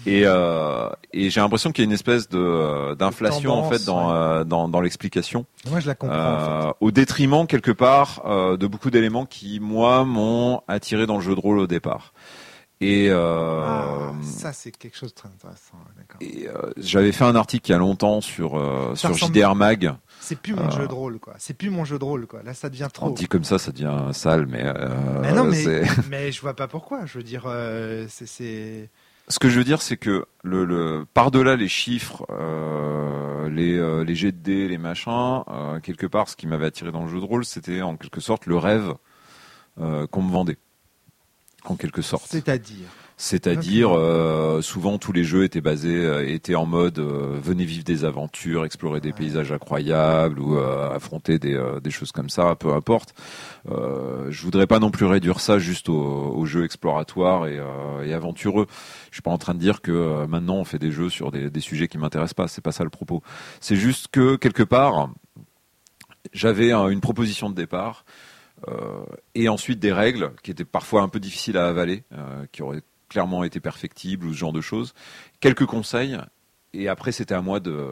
Et, 0.06 0.22
euh, 0.26 0.90
et 1.14 1.30
j'ai 1.30 1.42
l'impression 1.42 1.72
qu'il 1.72 1.84
y 1.84 1.86
a 1.86 1.90
une 1.90 1.94
espèce 1.94 2.30
de 2.30 2.38
euh, 2.38 2.96
d'inflation 2.96 3.52
en 3.54 3.70
fait 3.70 3.84
dans 3.86 4.08
ouais. 4.10 4.14
euh, 4.16 4.44
dans, 4.44 4.68
dans 4.70 4.82
l'explication, 4.82 5.46
Moi, 5.70 5.80
je 5.80 5.88
la 5.88 5.96
comprends. 5.96 6.16
en 6.16 6.62
fait. 6.70 6.74
au 6.80 6.92
détriment 6.92 7.48
quelque 7.48 7.72
part 7.72 8.22
de 8.26 8.68
beaucoup 8.68 8.90
d'éléments 8.92 9.26
qui 9.26 9.60
moi 9.60 10.06
m'ont 10.06 10.62
attiré 10.68 11.06
dans 11.08 11.16
le 11.16 11.22
jeu 11.24 11.34
de 11.36 11.40
rôle 11.40 11.60
au 11.60 11.68
départ. 11.68 12.14
Et, 12.82 13.10
Ah, 13.10 14.12
ça, 14.22 14.52
c'est 14.54 14.72
quelque 14.72 14.98
chose 14.98 15.10
de 15.12 15.16
très 15.16 15.30
intéressant. 15.30 15.78
et 16.22 16.48
j'avais 16.78 17.12
fait 17.12 17.24
un 17.24 17.36
article 17.36 17.70
il 17.70 17.72
y 17.72 17.76
a 17.76 17.80
longtemps 17.80 18.22
sur 18.22 18.62
sur 18.96 19.14
JDR 19.14 19.56
Mag. 19.56 19.96
C'est 20.20 20.40
plus 20.40 20.54
mon 20.56 20.68
Euh. 20.68 20.72
jeu 20.72 20.88
de 20.88 20.94
rôle, 20.94 21.20
quoi. 21.20 21.36
C'est 21.38 21.54
plus 21.54 21.70
mon 21.70 21.86
jeu 21.86 22.00
de 22.00 22.04
rôle, 22.04 22.26
quoi. 22.26 22.42
Là, 22.42 22.54
ça 22.56 22.70
devient 22.70 22.86
On 22.86 22.90
trop. 22.90 23.10
dit 23.12 23.28
comme 23.28 23.44
ça, 23.44 23.60
ça 23.60 23.72
devient 23.72 23.96
sale, 24.12 24.48
mais, 24.48 24.64
euh, 24.66 24.90
mais 25.22 25.34
non, 25.34 25.44
mais, 26.10 26.32
je 26.32 26.42
vois 26.42 26.56
pas 26.56 26.68
pourquoi. 26.68 27.06
Je 27.06 27.18
veux 27.20 27.24
dire, 27.24 27.44
euh, 27.46 28.06
c'est. 28.10 28.90
Ce 29.28 29.40
que 29.40 29.50
je 29.50 29.58
veux 29.58 29.64
dire, 29.64 29.82
c'est 29.82 29.98
que 29.98 30.26
le, 30.44 30.66
le 30.66 31.06
par-delà 31.14 31.56
les 31.56 31.68
chiffres, 31.68 32.26
euh, 32.30 33.50
les, 33.50 33.78
euh, 33.78 34.04
les 34.04 34.16
jets 34.16 34.32
de 34.32 34.38
dés, 34.38 34.68
les 34.68 34.78
machins, 34.78 35.44
euh, 35.48 35.80
quelque 35.80 36.06
part, 36.06 36.30
ce 36.30 36.36
qui 36.36 36.48
m'avait 36.48 36.68
attiré 36.68 36.92
dans 36.92 37.04
le 37.04 37.10
jeu 37.10 37.20
de 37.20 37.26
rôle, 37.26 37.46
c'était 37.46 37.82
en 37.82 37.98
quelque 37.98 38.22
sorte 38.22 38.46
le 38.46 38.58
rêve 38.58 38.94
qu'on 39.78 40.22
me 40.22 40.32
vendait, 40.32 40.58
en 41.66 41.76
quelque 41.76 42.02
sorte. 42.02 42.28
C'est-à-dire? 42.30 42.88
C'est-à-dire, 43.18 43.92
euh, 43.98 44.62
souvent 44.62 44.98
tous 44.98 45.14
les 45.14 45.24
jeux 45.24 45.46
étaient 45.46 45.62
basés, 45.62 46.06
euh, 46.06 46.28
étaient 46.28 46.56
en 46.56 46.66
mode 46.66 47.00
euh, 47.00 47.38
venez 47.42 47.64
vivre 47.64 47.86
des 47.86 48.04
aventures, 48.04 48.66
explorer 48.66 49.00
des 49.00 49.10
Ouais. 49.10 49.16
paysages 49.16 49.54
incroyables 49.54 50.40
ou 50.40 50.58
euh, 50.58 50.94
affronter 50.94 51.40
des, 51.40 51.54
euh, 51.54 51.80
des 51.80 51.92
choses 51.92 52.12
comme 52.12 52.30
ça, 52.30 52.56
peu 52.56 52.74
importe. 52.74 53.14
Euh, 53.70 54.28
je 54.32 54.42
voudrais 54.44 54.68
pas 54.68 54.80
non 54.80 54.92
plus 54.92 55.06
réduire 55.06 55.40
ça 55.40 55.60
juste 55.60 55.88
aux, 55.88 55.96
aux 56.36 56.46
jeux 56.46 56.66
exploratoires 56.66 57.48
et, 57.48 57.58
euh, 57.58 58.04
et 58.06 58.14
aventureux. 58.14 58.68
Je 59.12 59.16
suis 59.16 59.22
pas 59.22 59.32
en 59.32 59.38
train 59.38 59.54
de 59.54 59.60
dire 59.60 59.82
que 59.82 59.92
euh, 59.94 60.28
maintenant 60.28 60.56
on 60.58 60.66
fait 60.66 60.80
des 60.80 60.92
jeux 60.92 61.10
sur 61.10 61.32
des, 61.32 61.50
des 61.50 61.62
sujets 61.62 61.88
qui 61.88 61.98
m'intéressent 61.98 62.34
pas. 62.34 62.48
C'est 62.50 62.62
pas 62.64 62.74
ça 62.74 62.84
le 62.84 62.90
propos. 62.90 63.24
C'est 63.62 63.78
juste 63.78 64.10
que 64.12 64.36
quelque 64.36 64.64
part, 64.64 65.10
j'avais 66.34 66.72
un- 66.74 66.90
une 66.90 67.02
proposition 67.02 67.50
de 67.50 67.56
départ. 67.56 68.04
euh, 68.70 69.04
et 69.36 69.50
ensuite 69.50 69.80
des 69.80 69.92
règles 69.92 70.32
qui 70.42 70.50
étaient 70.50 70.64
parfois 70.66 71.02
un 71.02 71.10
peu 71.10 71.20
difficiles 71.20 71.58
à 71.58 71.68
avaler, 71.68 72.04
euh, 72.14 72.46
qui 72.54 72.64
auraient 72.64 72.82
clairement 73.16 73.46
été 73.46 73.62
perfectibles 73.62 74.26
ou 74.26 74.34
ce 74.34 74.38
genre 74.38 74.52
de 74.52 74.60
choses. 74.60 74.94
Quelques 75.40 75.66
conseils, 75.66 76.18
et 76.74 76.90
après 76.90 77.14
c'était 77.14 77.34
à 77.34 77.42
moi 77.42 77.62
de, 77.62 77.88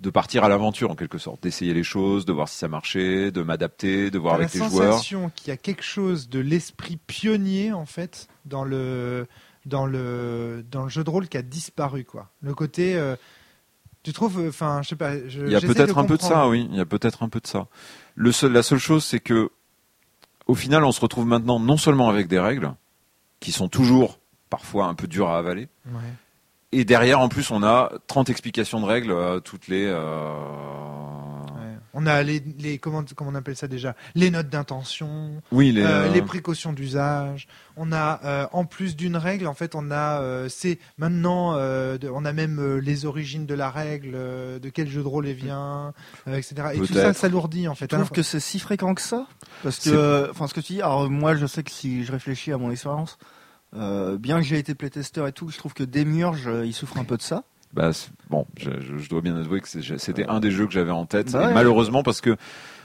de 0.00 0.08
partir 0.08 0.42
à 0.42 0.48
l'aventure 0.48 0.90
en 0.90 0.94
quelque 0.94 1.18
sorte, 1.18 1.42
d'essayer 1.42 1.74
les 1.74 1.82
choses, 1.82 2.24
de 2.24 2.32
voir 2.32 2.48
si 2.48 2.56
ça 2.56 2.66
marchait, 2.66 3.30
de 3.30 3.42
m'adapter, 3.42 4.10
de 4.10 4.18
voir 4.18 4.36
avec 4.36 4.54
les 4.54 4.60
joueurs. 4.60 4.94
sensation 4.94 5.30
qu'il 5.34 5.48
y 5.48 5.50
a 5.50 5.58
quelque 5.58 5.82
chose 5.82 6.30
de 6.30 6.38
l'esprit 6.38 6.96
pionnier 6.96 7.74
en 7.74 7.84
fait 7.84 8.28
dans 8.46 8.64
le 8.64 9.26
dans 9.66 9.84
le 9.84 10.64
dans 10.70 10.84
le 10.84 10.88
jeu 10.88 11.04
de 11.04 11.10
rôle 11.10 11.28
qui 11.28 11.36
a 11.36 11.42
disparu 11.42 12.04
quoi. 12.04 12.30
Le 12.40 12.54
côté 12.54 12.96
euh, 12.96 13.16
tu 14.02 14.14
trouves 14.14 14.48
enfin 14.48 14.80
je 14.82 14.88
sais 14.88 14.96
pas 14.96 15.28
je, 15.28 15.44
Il 15.44 15.52
y 15.52 15.56
a 15.56 15.60
peut-être 15.60 15.98
un 15.98 16.04
peu 16.04 16.16
de 16.16 16.22
ça, 16.22 16.48
oui. 16.48 16.66
Il 16.70 16.78
y 16.78 16.80
a 16.80 16.86
peut-être 16.86 17.22
un 17.22 17.28
peu 17.28 17.40
de 17.40 17.46
ça. 17.46 17.66
Le 18.14 18.32
seul, 18.32 18.52
la 18.52 18.62
seule 18.62 18.78
chose, 18.78 19.04
c'est 19.04 19.20
que, 19.20 19.50
au 20.46 20.54
final, 20.54 20.84
on 20.84 20.92
se 20.92 21.02
retrouve 21.02 21.26
maintenant 21.26 21.60
non 21.60 21.76
seulement 21.76 22.08
avec 22.08 22.26
des 22.26 22.38
règles 22.38 22.72
qui 23.40 23.52
sont 23.52 23.68
toujours 23.68 24.18
parfois 24.50 24.86
un 24.86 24.94
peu 24.94 25.06
dures 25.06 25.28
à 25.30 25.38
avaler, 25.38 25.68
Ouais. 25.86 26.00
et 26.72 26.84
derrière, 26.84 27.20
en 27.20 27.28
plus, 27.28 27.50
on 27.50 27.62
a 27.62 27.90
30 28.06 28.30
explications 28.30 28.80
de 28.80 28.86
règles 28.86 29.10
euh, 29.12 29.40
toutes 29.40 29.68
les. 29.68 29.86
On 31.94 32.06
a 32.06 32.22
les, 32.22 32.42
les 32.58 32.78
comment, 32.78 33.04
comment 33.16 33.30
on 33.30 33.34
appelle 33.34 33.56
ça 33.56 33.66
déjà? 33.68 33.96
Les 34.14 34.30
notes 34.30 34.48
d'intention, 34.48 35.42
Oui, 35.52 35.72
les. 35.72 35.82
euh, 35.82 35.86
euh, 36.04 36.12
les 36.12 36.22
précautions 36.22 36.72
d'usage. 36.72 37.48
On 37.76 37.92
a 37.92 38.20
euh, 38.24 38.46
en 38.52 38.64
plus 38.64 38.96
d'une 38.96 39.16
règle, 39.16 39.46
en 39.46 39.54
fait, 39.54 39.74
on 39.74 39.90
a 39.90 40.20
euh, 40.20 40.48
c'est 40.48 40.78
maintenant 40.98 41.54
euh, 41.56 41.98
de- 41.98 42.08
on 42.08 42.24
a 42.24 42.32
même 42.32 42.58
euh, 42.60 42.76
les 42.80 43.06
origines 43.06 43.46
de 43.46 43.54
la 43.54 43.70
règle, 43.70 44.12
euh, 44.14 44.58
de 44.58 44.68
quel 44.68 44.88
jeu 44.88 45.02
de 45.02 45.06
rôle 45.08 45.26
elle 45.26 45.34
vient, 45.34 45.92
euh, 46.28 46.36
etc. 46.36 46.54
Et 46.74 46.78
tout 46.78 46.94
ça 46.94 47.12
s'alourdit 47.14 47.66
en 47.68 47.74
fait. 47.74 47.92
Alors, 47.92 48.06
trouves 48.06 48.16
que 48.16 48.22
c'est 48.22 48.40
si 48.40 48.58
fréquent 48.60 48.94
que 48.94 49.00
ça? 49.02 49.26
Parce 49.62 49.78
que, 49.80 49.90
euh, 49.90 50.30
enfin, 50.30 50.46
ce 50.46 50.54
que 50.54 50.60
tu 50.60 50.74
dis, 50.74 50.82
alors 50.82 51.10
moi, 51.10 51.34
je 51.34 51.46
sais 51.46 51.62
que 51.62 51.70
si 51.70 52.04
je 52.04 52.12
réfléchis 52.12 52.52
à 52.52 52.58
mon 52.58 52.70
expérience, 52.70 53.18
euh, 53.74 54.16
bien 54.18 54.38
que 54.38 54.44
j'ai 54.44 54.58
été 54.58 54.74
playtester 54.74 55.26
et 55.28 55.32
tout, 55.32 55.48
je 55.48 55.58
trouve 55.58 55.74
que 55.74 55.84
Demiurge, 55.84 56.46
euh, 56.46 56.66
il 56.66 56.72
souffre 56.72 56.98
un 56.98 57.04
peu 57.04 57.16
de 57.16 57.22
ça. 57.22 57.44
Bah, 57.72 57.90
bon, 58.28 58.46
je, 58.56 59.08
dois 59.08 59.20
bien 59.20 59.36
avouer 59.36 59.60
que 59.60 59.68
c'était 59.68 60.26
un 60.26 60.40
des 60.40 60.50
jeux 60.50 60.66
que 60.66 60.72
j'avais 60.72 60.90
en 60.90 61.06
tête. 61.06 61.32
Bah 61.32 61.50
et 61.50 61.54
malheureusement, 61.54 62.02
parce 62.02 62.20
que 62.20 62.36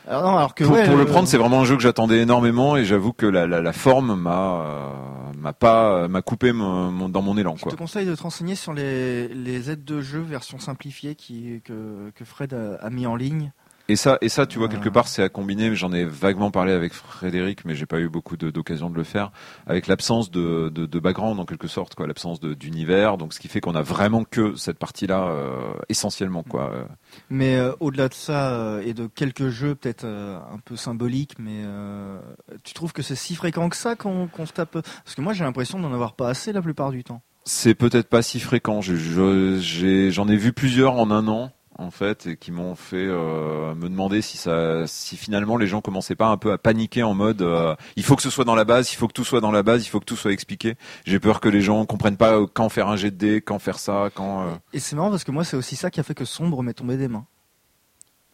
Alors, 0.07 0.23
non, 0.23 0.37
alors 0.37 0.53
que 0.55 0.63
pour, 0.63 0.73
ouais, 0.75 0.85
pour 0.85 0.95
le 0.95 1.03
euh, 1.03 1.05
prendre, 1.05 1.27
c'est 1.27 1.37
vraiment 1.37 1.61
un 1.61 1.65
jeu 1.65 1.75
que 1.75 1.81
j'attendais 1.81 2.21
énormément, 2.21 2.77
et 2.77 2.85
j'avoue 2.85 3.11
que 3.13 3.25
la, 3.25 3.47
la, 3.47 3.61
la 3.61 3.73
forme 3.73 4.15
m'a 4.15 4.61
euh, 4.61 4.89
m'a 5.37 5.53
pas 5.53 6.07
m'a 6.07 6.21
coupé 6.21 6.51
mon- 6.51 6.91
mon- 6.91 7.09
dans 7.09 7.21
mon 7.21 7.37
élan. 7.37 7.55
Je 7.55 7.63
Quoi. 7.63 7.71
te 7.71 7.77
conseille 7.77 8.05
de 8.05 8.15
te 8.15 8.21
renseigner 8.23 8.55
sur 8.55 8.73
les, 8.73 9.27
les 9.27 9.69
aides 9.71 9.83
de 9.85 10.01
jeu 10.01 10.19
version 10.21 10.59
simplifiée 10.59 11.15
qui, 11.15 11.61
que, 11.63 12.11
que 12.15 12.25
Fred 12.25 12.53
a, 12.53 12.75
a 12.83 12.89
mis 12.89 13.05
en 13.07 13.15
ligne. 13.15 13.51
Et 13.87 13.95
ça, 13.95 14.17
et 14.21 14.29
ça, 14.29 14.47
tu 14.47 14.57
vois, 14.57 14.67
quelque 14.67 14.89
part, 14.89 15.07
c'est 15.07 15.21
à 15.21 15.29
combiner. 15.29 15.75
J'en 15.75 15.93
ai 15.93 16.05
vaguement 16.05 16.49
parlé 16.49 16.71
avec 16.71 16.93
Frédéric, 16.93 17.65
mais 17.65 17.75
j'ai 17.75 17.85
pas 17.85 17.99
eu 17.99 18.09
beaucoup 18.09 18.35
d'occasion 18.35 18.89
de 18.89 18.95
le 18.95 19.03
faire. 19.03 19.31
Avec 19.67 19.85
l'absence 19.85 20.31
de, 20.31 20.69
de, 20.69 20.87
de 20.87 20.99
background, 20.99 21.39
en 21.39 21.45
quelque 21.45 21.67
sorte, 21.67 21.93
quoi, 21.93 22.07
l'absence 22.07 22.39
d'univers. 22.39 23.17
Donc, 23.17 23.33
ce 23.33 23.39
qui 23.39 23.47
fait 23.47 23.61
qu'on 23.61 23.75
a 23.75 23.83
vraiment 23.83 24.23
que 24.23 24.55
cette 24.55 24.79
partie-là, 24.79 25.27
euh, 25.27 25.73
essentiellement, 25.87 26.41
quoi. 26.43 26.71
Euh, 26.73 26.83
Mais 27.29 27.57
euh, 27.57 27.73
au-delà 27.79 28.09
de 28.09 28.15
ça, 28.15 28.49
euh, 28.53 28.81
et 28.83 28.93
de 28.93 29.07
quelques 29.07 29.49
jeux 29.49 29.75
peut-être 29.75 30.05
euh, 30.05 30.37
un 30.51 30.59
peu 30.59 30.75
symboliques, 30.75 31.37
mais 31.39 31.61
euh, 31.65 32.19
tu 32.63 32.73
trouves 32.73 32.93
que 32.93 33.01
c'est 33.01 33.15
si 33.15 33.35
fréquent 33.35 33.69
que 33.69 33.75
ça 33.75 33.95
qu'on 33.95 34.27
qu'on 34.27 34.45
se 34.45 34.53
tape 34.53 34.71
Parce 34.71 35.15
que 35.15 35.21
moi 35.21 35.33
j'ai 35.33 35.43
l'impression 35.43 35.79
d'en 35.79 35.93
avoir 35.93 36.13
pas 36.13 36.29
assez 36.29 36.51
la 36.51 36.61
plupart 36.61 36.91
du 36.91 37.03
temps. 37.03 37.21
C'est 37.43 37.75
peut-être 37.75 38.09
pas 38.09 38.23
si 38.23 38.39
fréquent. 38.39 38.81
J'en 38.81 40.27
ai, 40.27 40.35
vu 40.35 40.51
plusieurs 40.51 40.95
en 40.95 41.11
un 41.11 41.27
an, 41.27 41.51
en 41.77 41.91
fait, 41.91 42.27
et 42.27 42.37
qui 42.37 42.51
m'ont 42.51 42.75
fait 42.75 43.05
euh, 43.05 43.75
me 43.75 43.89
demander 43.89 44.21
si 44.21 44.37
ça, 44.37 44.87
si 44.87 45.17
finalement 45.17 45.57
les 45.57 45.67
gens 45.67 45.81
commençaient 45.81 46.15
pas 46.15 46.27
un 46.27 46.37
peu 46.37 46.51
à 46.53 46.57
paniquer 46.57 47.03
en 47.03 47.13
mode, 47.13 47.41
euh, 47.41 47.75
il 47.97 48.03
faut 48.03 48.15
que 48.15 48.21
ce 48.21 48.29
soit 48.29 48.45
dans 48.45 48.55
la 48.55 48.63
base, 48.63 48.91
il 48.93 48.95
faut 48.95 49.07
que 49.07 49.13
tout 49.13 49.25
soit 49.25 49.41
dans 49.41 49.51
la 49.51 49.61
base, 49.63 49.85
il 49.85 49.89
faut 49.89 49.99
que 49.99 50.05
tout 50.05 50.15
soit 50.15 50.31
expliqué. 50.31 50.75
J'ai 51.05 51.19
peur 51.19 51.39
que 51.41 51.49
les 51.49 51.61
gens 51.61 51.85
comprennent 51.85 52.15
pas 52.17 52.33
euh, 52.39 52.47
quand 52.51 52.69
faire 52.69 52.87
un 52.87 52.95
jet 52.95 53.11
de 53.11 53.17
dés, 53.17 53.41
quand 53.41 53.59
faire 53.59 53.77
ça, 53.79 54.09
quand. 54.15 54.43
euh, 54.47 54.51
Et 54.73 54.79
c'est 54.79 54.95
marrant 54.95 55.09
parce 55.09 55.23
que 55.25 55.31
moi 55.31 55.43
c'est 55.43 55.57
aussi 55.57 55.75
ça 55.75 55.91
qui 55.91 55.99
a 55.99 56.03
fait 56.03 56.15
que 56.15 56.25
Sombre 56.25 56.63
m'est 56.63 56.73
tombé 56.73 56.95
des 56.97 57.07
mains. 57.09 57.25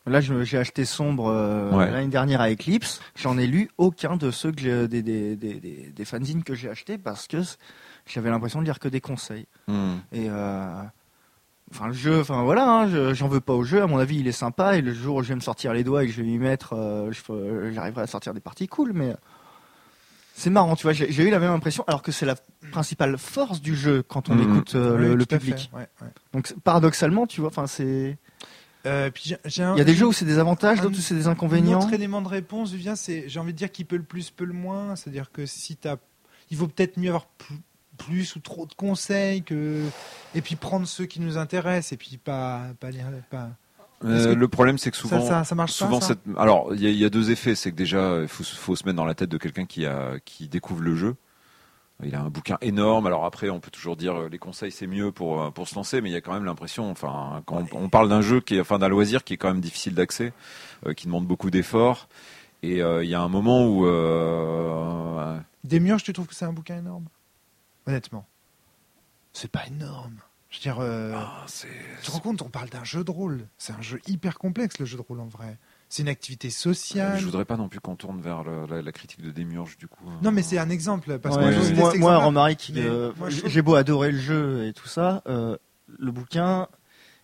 Là 0.07 0.19
j'ai 0.19 0.57
acheté 0.57 0.83
Sombre 0.85 1.25
Ouais. 1.75 1.89
l'année 1.91 2.07
dernière 2.07 2.41
à 2.41 2.49
Eclipse. 2.51 3.01
J'en 3.15 3.37
ai 3.37 3.45
lu 3.47 3.69
aucun 3.77 4.17
de 4.17 4.31
ceux 4.31 4.51
que 4.51 4.85
des, 4.87 5.03
des, 5.03 5.35
des, 5.35 5.53
des, 5.59 5.91
des 5.95 6.05
fanzines 6.05 6.43
que 6.43 6.55
j'ai 6.55 6.69
achetés 6.69 6.97
parce 6.97 7.27
que 7.27 7.37
j'avais 8.07 8.29
l'impression 8.31 8.59
de 8.59 8.65
lire 8.65 8.79
que 8.79 8.87
des 8.87 8.99
conseils. 9.01 9.45
hmm. 9.67 9.97
Et 10.11 10.27
enfin 11.71 11.87
le 11.87 11.93
jeu, 11.93 12.19
enfin 12.21 12.43
voilà, 12.43 12.69
hein, 12.69 12.87
je- 12.89 13.13
j'en 13.13 13.27
veux 13.27 13.39
pas 13.41 13.53
au 13.53 13.63
jeu. 13.63 13.81
À 13.81 13.87
mon 13.87 13.97
avis, 13.97 14.17
il 14.19 14.27
est 14.27 14.31
sympa. 14.31 14.77
Et 14.77 14.81
le 14.81 14.93
jour 14.93 15.17
où 15.17 15.23
je 15.23 15.29
vais 15.29 15.35
me 15.35 15.39
sortir 15.41 15.73
les 15.73 15.83
doigts 15.83 16.03
et 16.03 16.07
que 16.07 16.13
je 16.13 16.21
vais 16.21 16.27
m'y 16.27 16.37
mettre, 16.37 16.73
euh, 16.73 17.11
je 17.11 17.71
j'arriverai 17.73 18.03
à 18.03 18.07
sortir 18.07 18.33
des 18.33 18.39
parties 18.41 18.67
cool. 18.67 18.91
Mais 18.93 19.15
c'est 20.33 20.49
marrant, 20.49 20.75
tu 20.75 20.83
vois. 20.83 20.93
J'ai 20.93 21.11
j'ai 21.11 21.23
eu 21.23 21.29
la 21.29 21.39
même 21.39 21.51
impression, 21.51 21.83
alors 21.87 22.01
que 22.01 22.11
c'est 22.11 22.25
la 22.25 22.35
principale 22.71 23.17
force 23.17 23.61
du 23.61 23.75
jeu 23.75 24.03
quand 24.03 24.29
on 24.29 24.35
Mhm. 24.35 24.41
écoute 24.51 24.75
euh, 24.75 24.97
Oui, 24.97 25.15
le, 25.15 25.25
public. 25.25 25.69
fait, 25.71 25.77
ouais, 25.77 25.87
ouais. 26.01 26.07
Donc 26.33 26.53
paradoxalement, 26.63 27.27
tu 27.27 27.41
vois, 27.41 27.49
enfin 27.49 27.67
c'est. 27.67 28.17
Euh, 28.87 29.11
puis 29.11 29.23
j'ai- 29.27 29.37
j'ai 29.45 29.61
un- 29.63 29.75
Il 29.75 29.77
y 29.77 29.81
a 29.81 29.85
des 29.85 29.93
jeux 29.93 30.07
où 30.07 30.13
c'est 30.13 30.25
des 30.25 30.39
avantages, 30.39 30.79
un- 30.79 30.83
d'autres 30.83 30.97
où 30.97 31.01
c'est 31.01 31.13
des 31.13 31.27
Un 31.27 31.31
inconvénients. 31.31 31.79
autre 31.81 31.93
élément 31.93 32.21
de 32.23 32.27
réponse, 32.27 32.71
Vivien, 32.71 32.95
c'est, 32.95 33.29
j'ai 33.29 33.39
envie 33.39 33.53
de 33.53 33.57
dire 33.57 33.71
qui 33.71 33.83
peut 33.85 33.95
le 33.97 34.01
plus, 34.03 34.31
peut 34.31 34.43
le 34.45 34.53
moins. 34.53 34.95
C'est-à-dire 34.95 35.31
que 35.31 35.45
si 35.45 35.75
t'as, 35.75 35.97
il 36.49 36.57
vaut 36.57 36.67
peut-être 36.67 36.97
mieux 36.97 37.09
avoir 37.09 37.27
plus, 37.27 37.57
plus 38.05 38.35
ou 38.35 38.39
trop 38.39 38.65
de 38.65 38.73
conseils 38.73 39.43
que, 39.43 39.83
et 40.35 40.41
puis 40.41 40.55
prendre 40.55 40.87
ceux 40.87 41.05
qui 41.05 41.19
nous 41.21 41.37
intéressent 41.37 41.93
et 41.93 41.97
puis 41.97 42.17
pas, 42.17 42.61
pas 42.79 42.89
lire, 42.91 43.05
pas. 43.29 43.49
Euh, 44.03 44.33
le 44.33 44.47
problème, 44.47 44.77
c'est 44.79 44.89
que 44.89 44.97
souvent, 44.97 45.21
ça, 45.27 45.43
ça 45.43 45.53
marche 45.53 45.73
souvent 45.73 45.99
pas. 45.99 46.05
cette, 46.07 46.19
alors 46.37 46.73
il 46.73 46.81
y, 46.81 46.87
a- 46.87 46.89
il 46.89 46.97
y 46.97 47.05
a 47.05 47.09
deux 47.09 47.29
effets, 47.29 47.53
c'est 47.53 47.69
que 47.71 47.75
déjà, 47.75 48.19
il 48.21 48.27
faut, 48.27 48.43
se- 48.43 48.55
faut 48.55 48.75
se 48.75 48.83
mettre 48.85 48.95
dans 48.97 49.05
la 49.05 49.13
tête 49.13 49.29
de 49.29 49.37
quelqu'un 49.37 49.65
qui 49.65 49.85
a, 49.85 50.13
qui 50.25 50.47
découvre 50.47 50.81
le 50.81 50.95
jeu. 50.95 51.15
Il 52.03 52.15
a 52.15 52.21
un 52.21 52.29
bouquin 52.31 52.57
énorme. 52.61 53.05
Alors 53.05 53.25
après, 53.25 53.51
on 53.51 53.59
peut 53.59 53.69
toujours 53.69 53.95
dire 53.95 54.15
euh, 54.21 54.27
les 54.27 54.39
conseils 54.39 54.71
c'est 54.71 54.87
mieux 54.87 55.11
pour 55.11 55.39
euh, 55.39 55.51
pour 55.51 55.67
se 55.67 55.75
lancer, 55.75 56.01
mais 56.01 56.09
il 56.09 56.13
y 56.13 56.15
a 56.15 56.21
quand 56.21 56.33
même 56.33 56.45
l'impression, 56.45 56.89
enfin, 56.89 57.43
quand 57.45 57.63
on, 57.73 57.83
on 57.83 57.89
parle 57.89 58.09
d'un 58.09 58.21
jeu 58.21 58.41
qui 58.41 58.55
est, 58.55 58.59
enfin, 58.61 58.79
d'un 58.79 58.87
loisir 58.89 59.23
qui 59.23 59.33
est 59.33 59.37
quand 59.37 59.49
même 59.49 59.61
difficile 59.61 59.93
d'accès, 59.93 60.33
euh, 60.87 60.93
qui 60.95 61.05
demande 61.05 61.27
beaucoup 61.27 61.51
d'efforts. 61.51 62.07
Et 62.63 62.81
euh, 62.81 63.03
il 63.03 63.09
y 63.11 63.13
a 63.13 63.21
un 63.21 63.29
moment 63.29 63.67
où 63.67 63.85
euh, 63.85 65.37
Demiurge, 65.63 66.03
tu 66.03 66.13
trouves 66.13 66.25
que 66.27 66.33
c'est 66.35 66.45
un 66.45 66.53
bouquin 66.53 66.77
énorme 66.79 67.05
Honnêtement, 67.87 68.27
c'est 69.33 69.51
pas 69.51 69.65
énorme. 69.67 70.17
Je 70.49 70.57
veux 70.57 70.61
dire, 70.63 70.79
euh, 70.81 71.13
ah, 71.15 71.45
c'est 71.47 71.69
tu 72.01 72.07
te 72.07 72.11
rends 72.11 72.19
compte, 72.19 72.41
on 72.41 72.49
parle 72.49 72.69
d'un 72.69 72.83
jeu 72.83 73.03
de 73.05 73.11
rôle. 73.11 73.47
C'est 73.57 73.71
un 73.73 73.81
jeu 73.81 74.01
hyper 74.05 74.37
complexe, 74.37 74.79
le 74.79 74.85
jeu 74.85 74.97
de 74.97 75.01
rôle 75.01 75.21
en 75.21 75.27
vrai. 75.27 75.57
C'est 75.87 76.01
une 76.03 76.09
activité 76.09 76.49
sociale. 76.49 77.17
Je 77.17 77.25
voudrais 77.25 77.45
pas 77.45 77.55
non 77.57 77.69
plus 77.69 77.79
qu'on 77.79 77.95
tourne 77.95 78.19
vers 78.21 78.43
le- 78.43 78.65
la, 78.65 78.81
la 78.81 78.91
critique 78.91 79.21
de 79.21 79.31
Démiurge 79.31 79.77
du 79.77 79.87
coup. 79.87 80.03
Non, 80.21 80.31
mais 80.31 80.43
c'est 80.43 80.57
un 80.57 80.69
exemple. 80.69 81.19
Parce 81.19 81.37
Ouais, 81.37 81.43
que 81.55 81.59
ouais, 81.59 81.73
moi, 81.73 81.93
moi. 81.97 82.17
Romaric, 82.17 82.71
euh, 82.75 83.13
j'ai 83.29 83.61
beau 83.61 83.75
adorer 83.75 84.11
le 84.11 84.19
jeu 84.19 84.67
et 84.67 84.73
tout 84.73 84.87
ça, 84.89 85.21
euh, 85.27 85.57
le 85.87 86.11
bouquin, 86.11 86.67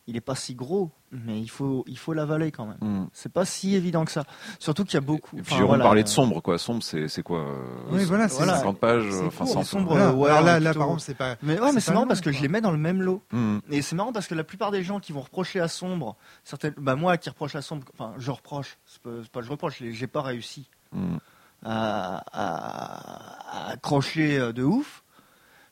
il 0.08 0.16
est 0.16 0.22
pas 0.22 0.36
si 0.36 0.56
gros, 0.56 0.92
mais 1.12 1.40
il 1.40 1.48
faut, 1.48 1.84
il 1.88 1.98
faut 1.98 2.12
l'avaler 2.14 2.52
quand 2.52 2.66
même. 2.66 2.78
Hmm. 2.82 3.08
C'est 3.14 3.32
pas 3.32 3.46
si 3.46 3.76
évident 3.76 4.04
que 4.04 4.12
ça. 4.12 4.26
Surtout 4.60 4.84
qu'il 4.84 4.96
y 4.96 4.98
a 4.98 5.02
beaucoup. 5.02 5.38
Et 5.38 5.42
puis 5.42 5.52
Jérôme 5.56 5.68
voilà, 5.70 5.84
parlait 5.86 6.04
de 6.04 6.08
euh, 6.08 6.12
sombre, 6.12 6.42
quoi. 6.42 6.58
Sombre, 6.58 6.84
c'est 6.84 7.08
c'est 7.08 7.24
quoi 7.24 7.40
euh, 7.40 7.64
Oui, 7.92 8.04
voilà, 8.04 8.28
c'est 8.28 8.38
Voilà. 8.38 8.58
50 8.58 8.78
pages, 8.80 9.04
C'est 9.10 9.24
enfin 9.26 9.46
court, 9.46 9.54
100 9.54 9.64
sombre. 9.64 9.88
Voilà. 9.92 10.14
ouais, 10.14 10.30
Alors 10.30 10.42
là, 10.44 10.60
là, 10.60 10.74
par 10.74 10.88
contre, 10.88 11.02
c'est 11.02 11.14
pas. 11.16 11.36
Mais 11.44 11.60
ouais, 11.60 11.68
C'est 11.70 11.74
mais 11.76 11.80
c'est 11.80 11.86
pas 11.88 11.94
marrant 11.94 12.04
long, 12.04 12.08
parce 12.10 12.20
que 12.22 12.30
quoi. 12.30 12.38
je 12.38 12.42
les 12.42 12.48
mets 12.50 12.62
dans 12.62 12.72
le 12.72 12.78
même 12.78 13.02
lot. 13.02 13.24
Hmm. 13.32 13.60
Et 13.72 13.82
c'est 13.82 13.96
marrant 13.96 14.12
parce 14.12 14.28
que 14.28 14.36
la 14.36 14.44
plupart 14.44 14.72
des 14.72 14.84
gens 14.84 15.00
qui 15.00 15.14
vont 15.14 15.22
reprocher 15.22 15.60
à 15.62 15.68
Sombre, 15.68 16.18
certaines, 16.44 16.74
bah 16.78 16.96
moi 16.96 17.18
qui 17.18 17.30
reproche 17.30 17.56
à 17.56 17.62
Sombre, 17.62 17.86
enfin 17.94 18.14
je 18.18 18.32
reproche, 18.32 18.78
c'est 18.86 19.02
pas, 19.02 19.42
je 19.42 19.50
reproche, 19.50 19.82
j'ai- 19.82 20.08
pas 20.08 20.22
réussi 20.22 20.70
à, 21.64 22.24
à- 22.34 23.68
à 23.68 23.72
accrocher 23.72 24.38
euh, 24.38 24.52
de 24.54 24.64
ouf. 24.64 25.04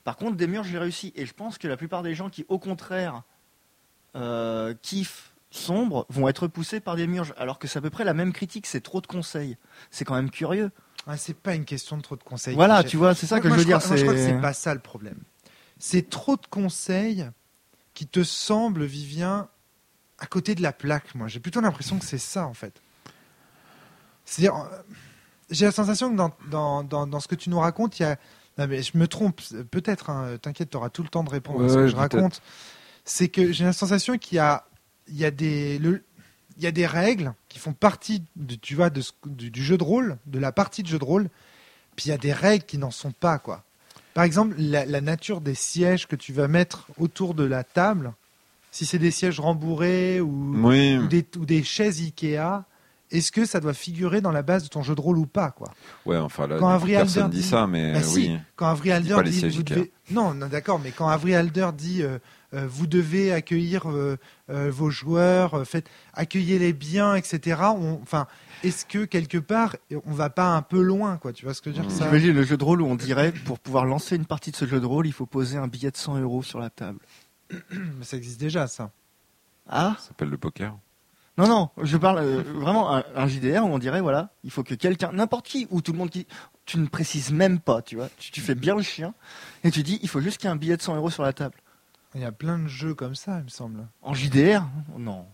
Par 0.04 0.18
contre, 0.18 0.36
des 0.36 0.48
murs, 0.48 0.64
j'ai 0.64 0.78
réussi. 0.78 1.12
Et 1.16 1.26
je 1.26 1.34
pense 1.34 1.58
que 1.58 1.68
la 1.68 1.78
plupart 1.78 2.04
des 2.04 2.14
gens 2.14 2.30
qui, 2.30 2.46
au 2.48 2.60
contraire, 2.60 3.24
euh, 4.16 4.74
kiffent 4.82 5.32
Sombre, 5.52 6.06
vont 6.10 6.28
être 6.28 6.48
poussés 6.48 6.82
par 6.82 6.98
des 6.98 7.08
murs. 7.08 7.34
Alors 7.38 7.60
que 7.60 7.68
c'est 7.70 7.80
à 7.80 7.82
peu 7.82 7.90
près 7.90 8.04
la 8.04 8.14
même 8.14 8.34
critique, 8.34 8.66
c'est 8.66 8.82
trop 8.82 9.00
de 9.00 9.08
conseils. 9.08 9.56
C'est 9.90 10.04
quand 10.04 10.16
même 10.16 10.30
curieux. 10.30 10.70
Ah, 11.08 11.16
c'est 11.16 11.34
pas 11.34 11.56
une 11.56 11.64
question 11.64 11.96
de 11.96 12.02
trop 12.02 12.18
de 12.18 12.24
conseils. 12.24 12.56
Voilà, 12.56 12.84
tu 12.84 12.98
vois, 12.98 13.16
c'est 13.16 13.26
ça 13.26 13.36
Moi- 13.36 13.44
que 13.44 13.48
moi, 13.48 13.56
je 13.58 13.62
veux 13.62 13.66
dire. 13.66 13.78
crois- 13.78 13.88
moi, 13.90 13.98
je 13.98 14.02
crois 14.04 14.14
que 14.16 14.20
c'est- 14.20 14.42
pas 14.42 14.52
ça 14.54 14.74
le 14.74 14.82
problème. 14.82 15.20
C'est 15.80 16.10
trop 16.10 16.36
de 16.36 16.46
conseils 16.50 17.26
qui 17.94 18.06
te 18.06 18.22
semblent, 18.24 18.84
Vivien, 18.84 19.48
à 20.20 20.26
côté 20.26 20.56
de 20.56 20.62
la 20.62 20.74
plaque. 20.74 21.16
Moi, 21.16 21.30
j'ai 21.30 21.40
plutôt 21.40 21.62
l'impression 21.62 22.00
que 22.00 22.06
c'est 22.06 22.18
ça, 22.18 22.46
en 22.48 22.54
fait. 22.54 22.82
C'est-à-dire, 24.26 24.56
euh, 24.56 24.78
j'ai 25.50 25.66
la 25.66 25.72
sensation 25.72 26.12
que 26.12 26.16
dans, 26.18 26.32
dans, 26.50 26.84
dans, 26.84 27.08
dans 27.08 27.20
ce 27.22 27.28
que 27.30 27.36
tu 27.36 27.50
nous 27.50 27.60
racontes, 27.60 28.00
il 28.00 28.04
y 28.04 28.06
a, 28.06 28.18
Non, 28.58 28.68
mais 28.68 28.82
je 28.82 28.98
me 28.98 29.06
trompe, 29.08 29.42
peut-être, 29.70 30.10
hein, 30.10 30.38
t'inquiète, 30.42 30.70
tu 30.70 30.78
auras 30.78 30.90
tout 30.90 31.04
le 31.04 31.10
temps 31.10 31.24
de 31.26 31.30
répondre 31.30 31.64
à 31.66 31.70
ce 31.70 31.74
que 31.76 31.80
ouais, 31.82 31.88
je 31.90 31.96
peut-être. 31.96 32.16
raconte. 32.16 32.42
C'est 33.06 33.30
que 33.30 33.52
j'ai 33.52 33.64
la 33.66 33.74
sensation 33.74 34.18
qu'il 34.18 34.38
y 34.38 34.40
a, 34.40 34.66
il 35.08 35.16
y 35.18 35.26
a 35.26 35.32
des, 35.32 35.78
le- 35.80 36.04
il 36.58 36.64
y 36.64 36.68
a 36.68 36.72
des 36.72 36.88
règles 36.88 37.34
qui 37.50 37.60
font 37.60 37.74
partie, 37.74 38.24
de, 38.36 38.56
tu 38.56 38.76
vois, 38.76 38.90
de 38.90 39.02
du, 39.26 39.52
du 39.52 39.64
jeu 39.64 39.78
de 39.78 39.84
rôle, 39.84 40.18
de 40.26 40.40
la 40.40 40.52
partie 40.52 40.84
de 40.84 40.88
jeu 40.88 40.98
de 41.00 41.04
rôle, 41.04 41.30
puis 41.96 42.06
il 42.08 42.10
y 42.10 42.14
a 42.14 42.18
des 42.18 42.34
règles 42.34 42.66
qui 42.66 42.78
n'en 42.78 42.92
sont 42.92 43.12
pas, 43.12 43.38
quoi. 43.38 43.64
Par 44.14 44.24
exemple, 44.24 44.56
la, 44.58 44.86
la 44.86 45.02
nature 45.02 45.42
des 45.42 45.56
sièges 45.56 46.08
que 46.08 46.16
tu 46.16 46.32
vas 46.34 46.48
mettre 46.48 46.88
autour 46.98 47.34
de 47.34 47.44
la 47.44 47.64
table, 47.64 48.14
si 48.72 48.86
c'est 48.86 49.00
des 49.00 49.12
sièges 49.12 49.40
rembourrés 49.40 50.22
ou, 50.22 50.68
Oui. 50.68 50.98
ou 50.98 51.08
des, 51.08 51.26
ou 51.38 51.46
des 51.46 51.64
chaises 51.64 52.00
Ikea, 52.02 52.64
est-ce 53.12 53.32
que 53.32 53.46
ça 53.46 53.60
doit 53.60 53.74
figurer 53.74 54.22
dans 54.22 54.32
la 54.32 54.42
base 54.42 54.64
de 54.64 54.70
ton 54.70 54.82
jeu 54.82 54.96
de 54.96 55.02
rôle 55.02 55.18
ou 55.18 55.26
pas, 55.28 55.52
quoi? 55.52 55.74
Ouais, 56.06 56.18
enfin 56.18 56.48
là, 56.48 56.58
Quand 56.58 56.80
coup, 56.80 56.88
personne 56.88 57.24
Alder 57.26 57.36
dit 57.36 57.42
dit- 57.44 57.50
ça, 57.50 57.68
mais 57.68 57.94
Bah 57.94 58.02
si, 58.04 58.16
oui. 58.16 58.38
quand 58.56 58.68
Avery 58.68 58.92
Alder 58.92 59.18
dit 59.26 59.48
vous 59.50 59.64
devez... 59.64 59.92
non, 60.12 60.34
non 60.34 60.48
d'accord, 60.48 60.80
mais 60.80 60.92
quand 60.92 61.08
Avery 61.08 61.36
Alder 61.36 61.70
dit 61.78 62.02
euh, 62.02 62.08
euh, 62.08 62.20
vous 62.52 62.88
devez 62.88 63.32
accueillir 63.32 63.90
euh, 63.90 64.18
euh, 64.50 64.70
vos 64.72 64.90
joueurs, 64.90 65.56
euh, 65.56 65.64
faites 65.66 65.90
accueillez-les 66.14 66.74
bien, 66.74 67.16
etc. 67.16 67.62
On... 67.76 68.00
Enfin, 68.02 68.28
est-ce 68.64 68.86
que 68.86 69.06
quelque 69.06 69.38
part 69.38 69.76
on 70.06 70.14
va 70.14 70.30
pas 70.30 70.50
un 70.50 70.62
peu 70.62 70.82
loin, 70.82 71.18
quoi 71.18 71.34
Tu 71.34 71.46
vois 71.46 71.54
ce 71.54 71.62
que 71.62 71.72
je 71.72 71.78
veux 71.78 71.82
dire 71.82 71.92
ça... 71.92 72.06
J'imagine 72.06 72.34
le 72.34 72.44
jeu 72.44 72.58
de 72.58 72.64
rôle 72.64 72.82
où 72.82 72.86
on 72.86 72.96
dirait 72.96 73.32
pour 73.32 73.60
pouvoir 73.60 73.86
lancer 73.86 74.16
une 74.16 74.26
partie 74.26 74.52
de 74.52 74.56
ce 74.56 74.66
jeu 74.66 74.80
de 74.80 74.86
rôle, 74.86 75.08
il 75.08 75.14
faut 75.14 75.26
poser 75.26 75.58
un 75.58 75.68
billet 75.68 75.92
de 75.92 75.98
100 75.98 76.20
euros 76.20 76.44
sur 76.44 76.60
la 76.60 76.70
table. 76.70 77.00
Mais 77.72 78.04
Ça 78.04 78.18
existe 78.18 78.40
déjà, 78.40 78.68
ça. 78.68 78.92
Ah? 79.68 79.96
Ça 80.00 80.10
s'appelle 80.10 80.30
le 80.30 80.38
poker. 80.38 80.78
Non, 81.38 81.48
non, 81.48 81.70
je 81.82 81.98
parle 81.98 82.20
euh, 82.20 82.44
vraiment 82.44 82.96
un, 82.96 83.04
un 83.14 83.28
JDR 83.28 83.66
où 83.66 83.68
on 83.68 83.80
dirait, 83.80 84.00
voilà, 84.00 84.30
il 84.44 84.52
faut 84.52 84.64
que 84.64 84.74
quelqu'un, 84.74 85.12
n'importe 85.12 85.46
qui, 85.46 85.68
ou 85.70 85.82
tout 85.82 85.92
le 85.92 85.98
monde 85.98 86.10
qui. 86.10 86.28
Tu 86.66 86.80
ne 86.80 86.88
précises 86.88 87.32
même 87.32 87.60
pas, 87.60 87.82
tu 87.82 87.96
vois. 87.96 88.10
Tu, 88.18 88.32
tu 88.32 88.42
fais 88.42 88.56
bien 88.56 88.76
le 88.76 88.82
chien 88.82 89.14
et 89.64 89.70
tu 89.70 89.84
dis, 89.84 90.00
il 90.02 90.10
faut 90.10 90.22
juste 90.22 90.38
qu'il 90.38 90.48
y 90.48 90.50
ait 90.50 90.54
un 90.54 90.56
billet 90.56 90.78
de 90.78 90.82
100 90.82 90.96
euros 90.96 91.10
sur 91.10 91.24
la 91.24 91.34
table. 91.34 91.56
Il 92.16 92.22
y 92.22 92.26
a 92.26 92.32
plein 92.32 92.58
de 92.60 92.68
jeux 92.68 92.96
comme 92.96 93.14
ça, 93.16 93.40
il 93.40 93.44
me 93.44 93.50
semble. 93.50 93.88
En 94.02 94.14
JDR 94.14 94.64
Non. 94.98 95.26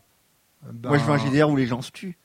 Euh, 0.65 0.71
ben, 0.73 0.89
Moi, 0.89 0.97
je 0.97 1.03
veux 1.05 1.11
un 1.13 1.17
JDR 1.17 1.49
où 1.49 1.55
les 1.55 1.67
gens 1.67 1.81
se 1.81 1.91
tuent. 1.91 2.17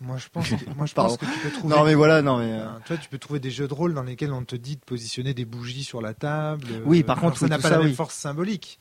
Moi, 0.00 0.16
je 0.16 0.28
pense 0.28 0.48
que, 0.48 0.54
moi, 0.76 0.86
je 0.86 0.94
pense 0.94 1.16
que 1.16 1.26
tu 1.26 1.38
peux 1.40 1.50
trouver. 1.50 1.74
Non, 1.76 1.84
mais 1.84 1.94
voilà, 1.94 2.20
non, 2.22 2.38
mais. 2.38 2.52
euh, 2.52 2.64
Euh, 2.66 2.78
toi, 2.86 2.96
tu 2.96 3.08
peux 3.08 3.18
trouver 3.18 3.38
des 3.38 3.50
jeux 3.50 3.68
de 3.68 3.74
rôle 3.74 3.94
dans 3.94 4.02
lesquels 4.02 4.32
on 4.32 4.44
te 4.44 4.56
dit 4.56 4.76
de 4.76 4.80
positionner 4.84 5.34
des 5.34 5.44
bougies 5.44 5.84
sur 5.84 6.00
la 6.02 6.14
table. 6.14 6.66
Oui, 6.84 7.02
par 7.02 7.18
alors 7.18 7.30
contre, 7.30 7.40
ça 7.40 7.48
n'a 7.48 7.56
pas 7.58 7.62
ça, 7.68 7.70
la 7.70 7.78
même 7.78 7.88
oui. 7.88 7.94
force 7.94 8.14
symbolique. 8.14 8.78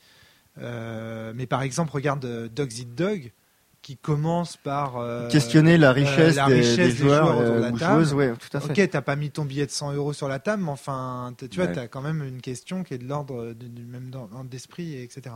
Euh, 0.58 1.34
mais 1.36 1.46
par 1.46 1.62
exemple, 1.62 1.92
regarde 1.92 2.26
Dogs 2.54 2.80
Eat 2.80 2.96
Dog, 2.96 3.32
qui 3.82 3.98
commence 3.98 4.58
par 4.58 4.98
euh, 4.98 5.28
questionner 5.30 5.78
la 5.78 5.92
richesse, 5.92 6.36
la 6.36 6.48
des, 6.48 6.56
richesse 6.56 6.78
des 6.78 6.84
des 6.88 6.96
joueurs, 6.96 7.26
joueurs 7.26 7.38
autour 7.40 7.54
de 7.54 7.58
euh, 7.58 7.62
la 7.62 7.72
ou 7.72 7.78
table. 7.80 7.94
joueuses, 7.94 8.14
ouais, 8.14 8.34
tout 8.38 8.58
à 8.58 8.60
fait. 8.60 8.82
Ok, 8.84 8.90
t'as 8.90 9.02
pas 9.02 9.16
mis 9.16 9.32
ton 9.32 9.46
billet 9.46 9.66
de 9.66 9.72
100 9.72 9.94
euros 9.94 10.14
sur 10.14 10.28
la 10.28 10.40
table, 10.40 10.64
mais 10.64 10.72
enfin, 10.72 11.34
tu 11.38 11.48
vois, 11.56 11.66
Ouais. 11.66 11.74
t'as 11.74 11.88
quand 11.88 12.02
même 12.02 12.24
une 12.24 12.42
question 12.42 12.84
qui 12.84 12.94
est 12.94 12.98
de 12.98 13.08
l'ordre 13.08 13.54
du, 13.54 13.84
même 13.84 14.12
ordre 14.14 14.50
d'esprit, 14.50 14.94
et 14.94 15.04
etc. 15.04 15.36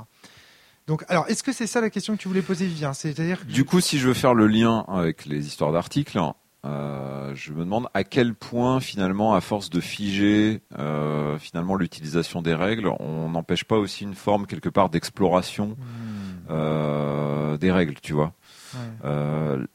Donc, 0.88 1.06
alors, 1.08 1.26
est-ce 1.30 1.44
que 1.44 1.54
c'est 1.54 1.68
ça 1.68 1.80
la 1.80 1.90
question 1.90 2.16
que 2.16 2.22
tu 2.22 2.28
voulais 2.28 2.42
poser, 2.42 2.66
Vivien? 2.66 2.94
C'est-à-dire 2.94 3.40
que 3.46 3.52
Du 3.52 3.64
coup, 3.64 3.80
si 3.80 3.98
je 4.00 4.08
veux 4.08 4.14
faire 4.14 4.34
le 4.34 4.48
lien 4.48 4.84
avec 4.90 5.26
les 5.26 5.48
histoires 5.48 5.72
d'articles, 5.72 6.20
euh, 6.66 7.32
je 7.36 7.52
me 7.54 7.60
demande 7.60 7.88
à 7.94 8.04
quel 8.04 8.34
point 8.36 8.80
finalement, 8.80 9.34
à 9.34 9.42
force 9.42 9.70
de 9.70 9.80
figer 9.82 10.62
euh, 10.80 11.38
finalement 11.40 11.76
l'utilisation 11.76 12.42
des 12.42 12.54
règles, 12.54 12.90
on 13.00 13.30
n'empêche 13.30 13.64
pas 13.66 13.78
aussi 13.78 14.04
une 14.04 14.16
forme 14.16 14.46
quelque 14.46 14.70
part 14.70 14.90
d'exploration 14.90 15.76
Hmm, 15.78 16.13
euh, 16.50 17.58
des 17.58 17.72
règles, 17.72 17.96
tu 18.02 18.14
vois. 18.14 18.34
ouais. 18.74 18.80
Euh, 19.06 19.66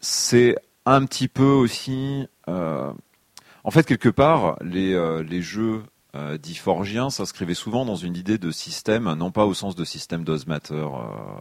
c'est 0.00 0.56
un 0.86 1.04
petit 1.04 1.28
peu 1.28 1.44
aussi. 1.44 2.26
euh, 2.48 2.92
en 3.64 3.70
fait, 3.70 3.84
quelque 3.84 4.08
part, 4.08 4.56
les, 4.62 4.94
les 5.28 5.42
jeux 5.42 5.82
dits 6.42 6.54
forgiens 6.56 7.10
s'inscrivaient 7.10 7.54
souvent 7.54 7.84
dans 7.84 7.94
une 7.94 8.16
idée 8.16 8.38
de 8.38 8.50
système, 8.50 9.12
non 9.14 9.30
pas 9.30 9.44
au 9.44 9.54
sens 9.54 9.76
de 9.76 9.84
système 9.84 10.24
euh, 10.72 10.84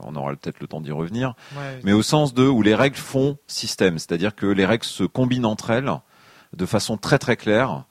on 0.03 0.15
aura 0.15 0.35
peut-être 0.35 0.59
le 0.59 0.67
temps 0.67 0.81
d'y 0.81 0.91
revenir, 0.91 1.33
Ouais. 1.55 1.79
mais 1.83 1.93
au 1.93 2.03
sens 2.03 2.33
de 2.35 2.45
où 2.45 2.61
les 2.61 2.75
règles 2.75 2.97
font 2.97 3.37
système, 3.47 3.97
c'est-à-dire 3.97 4.35
que 4.35 4.45
les 4.45 4.65
règles 4.67 4.83
se 4.83 5.03
combinent 5.03 5.45
entre 5.45 5.71
elles 5.71 5.91
de 6.55 6.65
façon 6.67 6.97
très 6.97 7.17
très 7.17 7.37
claire. 7.37 7.85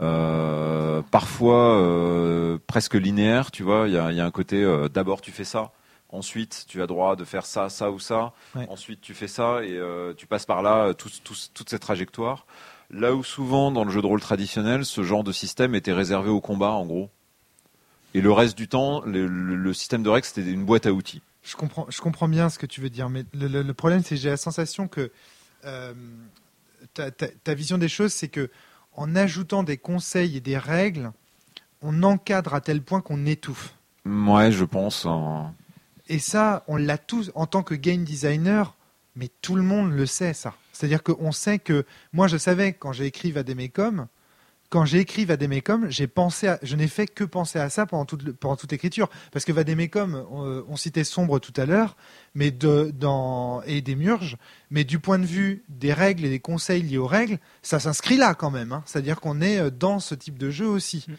euh, 0.00 1.02
parfois 1.10 1.76
euh, 1.80 2.58
presque 2.66 2.94
linéaire, 2.94 3.50
tu 3.50 3.62
vois. 3.64 3.88
Il 3.88 3.94
y 3.94 3.98
a, 3.98 4.12
il 4.12 4.16
y 4.16 4.20
a 4.20 4.24
un 4.24 4.30
côté 4.30 4.62
euh, 4.62 4.88
d'abord 4.88 5.20
tu 5.20 5.32
fais 5.32 5.44
ça, 5.44 5.72
ensuite 6.10 6.64
tu 6.68 6.80
as 6.82 6.86
droit 6.86 7.16
de 7.16 7.24
faire 7.24 7.44
ça, 7.46 7.68
ça 7.68 7.90
ou 7.90 7.98
ça, 7.98 8.32
Ouais. 8.54 8.66
ensuite 8.68 9.00
tu 9.00 9.14
fais 9.14 9.28
ça 9.28 9.62
et 9.62 9.72
euh, 9.76 10.14
tu 10.14 10.26
passes 10.26 10.46
par 10.46 10.62
là 10.62 10.86
euh, 10.88 10.92
tout- 10.94 11.10
tout- 11.24 11.34
toute 11.54 11.68
cette 11.70 11.82
trajectoire. 11.82 12.46
Là 12.90 13.14
où 13.14 13.22
souvent 13.22 13.70
dans 13.70 13.84
le 13.84 13.90
jeu 13.90 14.00
de 14.00 14.06
rôle 14.06 14.20
traditionnel, 14.20 14.84
ce 14.86 15.02
genre 15.02 15.22
de 15.24 15.32
système 15.32 15.74
était 15.74 15.92
réservé 15.92 16.30
au 16.30 16.40
combat 16.40 16.70
en 16.70 16.86
gros. 16.86 17.10
Et 18.14 18.20
le 18.22 18.32
reste 18.32 18.56
du 18.56 18.68
temps, 18.68 19.02
le, 19.04 19.26
le- 19.26 19.56
le 19.56 19.74
système 19.74 20.02
de 20.02 20.08
règles 20.08 20.26
c'était 20.26 20.50
une 20.50 20.64
boîte 20.64 20.86
à 20.86 20.92
outils. 20.92 21.20
Je 21.42 21.56
comprends, 21.56 21.86
je 21.88 22.00
comprends 22.00 22.28
bien 22.28 22.48
ce 22.48 22.58
que 22.58 22.66
tu 22.66 22.80
veux 22.80 22.90
dire, 22.90 23.08
mais 23.10 23.24
le, 23.34 23.46
le- 23.48 23.62
le 23.62 23.74
problème, 23.74 24.02
c'est 24.02 24.14
que 24.16 24.20
j'ai 24.20 24.30
la 24.30 24.36
sensation 24.38 24.88
que 24.88 25.10
euh, 25.64 25.92
ta, 26.94 27.10
ta- 27.10 27.28
ta 27.28 27.54
vision 27.54 27.76
des 27.78 27.88
choses, 27.88 28.12
c'est 28.12 28.28
que 28.28 28.50
en 28.94 29.14
ajoutant 29.14 29.62
des 29.62 29.76
conseils 29.76 30.36
et 30.36 30.40
des 30.40 30.58
règles, 30.58 31.12
on 31.82 32.02
encadre 32.02 32.54
à 32.54 32.60
tel 32.60 32.82
point 32.82 33.00
qu'on 33.00 33.24
étouffe. 33.26 33.74
Ouais, 34.04 34.50
je 34.50 34.64
pense. 34.64 35.06
hein. 35.06 35.52
Et 36.08 36.18
ça, 36.18 36.64
on 36.68 36.76
l'a 36.76 36.98
tous 36.98 37.30
en 37.34 37.46
tant 37.46 37.62
que 37.62 37.74
game 37.74 38.04
designer, 38.04 38.74
mais 39.14 39.28
tout 39.42 39.56
le 39.56 39.62
monde 39.62 39.92
le 39.92 40.06
sait, 40.06 40.32
ça. 40.32 40.54
C'est-à-dire 40.72 41.02
qu'on 41.02 41.32
sait 41.32 41.58
que 41.58 41.84
moi, 42.12 42.28
je 42.28 42.36
savais 42.36 42.72
quand 42.72 42.92
j'ai 42.92 43.06
écrit 43.06 43.32
Vademecum, 43.32 44.06
quand 44.70 44.84
j'ai 44.84 44.98
écrit 44.98 45.24
Vademecum, 45.24 45.88
j'ai 45.90 46.06
pensé, 46.06 46.48
à- 46.48 46.58
je 46.62 46.76
n'ai 46.76 46.88
fait 46.88 47.06
que 47.06 47.24
penser 47.24 47.58
à 47.58 47.70
ça 47.70 47.86
pendant 47.86 48.04
toute, 48.04 48.32
pendant 48.32 48.56
toute 48.56 48.70
l'écriture, 48.72 49.08
parce 49.32 49.44
que 49.44 49.52
Vademecum, 49.52 50.26
on, 50.30 50.64
on 50.68 50.76
citait 50.76 51.04
sombre 51.04 51.38
tout 51.38 51.54
à 51.56 51.64
l'heure, 51.64 51.96
mais 52.34 52.50
de, 52.50 52.92
dans 52.94 53.62
et 53.62 53.80
des 53.80 53.94
murges, 53.96 54.36
mais 54.70 54.84
du 54.84 54.98
point 54.98 55.18
de 55.18 55.24
vue 55.26 55.64
des 55.68 55.92
règles 55.92 56.24
et 56.26 56.28
des 56.30 56.40
conseils 56.40 56.82
liés 56.82 56.98
aux 56.98 57.06
règles, 57.06 57.38
ça 57.62 57.80
s'inscrit 57.80 58.16
là 58.18 58.34
quand 58.34 58.50
même. 58.50 58.72
hein. 58.72 58.82
C'est-à-dire 58.86 59.20
qu'on 59.20 59.40
est 59.40 59.58
euh, 59.58 59.70
dans 59.70 60.00
ce 60.00 60.14
type 60.14 60.38
de 60.38 60.50
jeu 60.50 60.66
aussi. 60.68 61.06
Mm. 61.08 61.12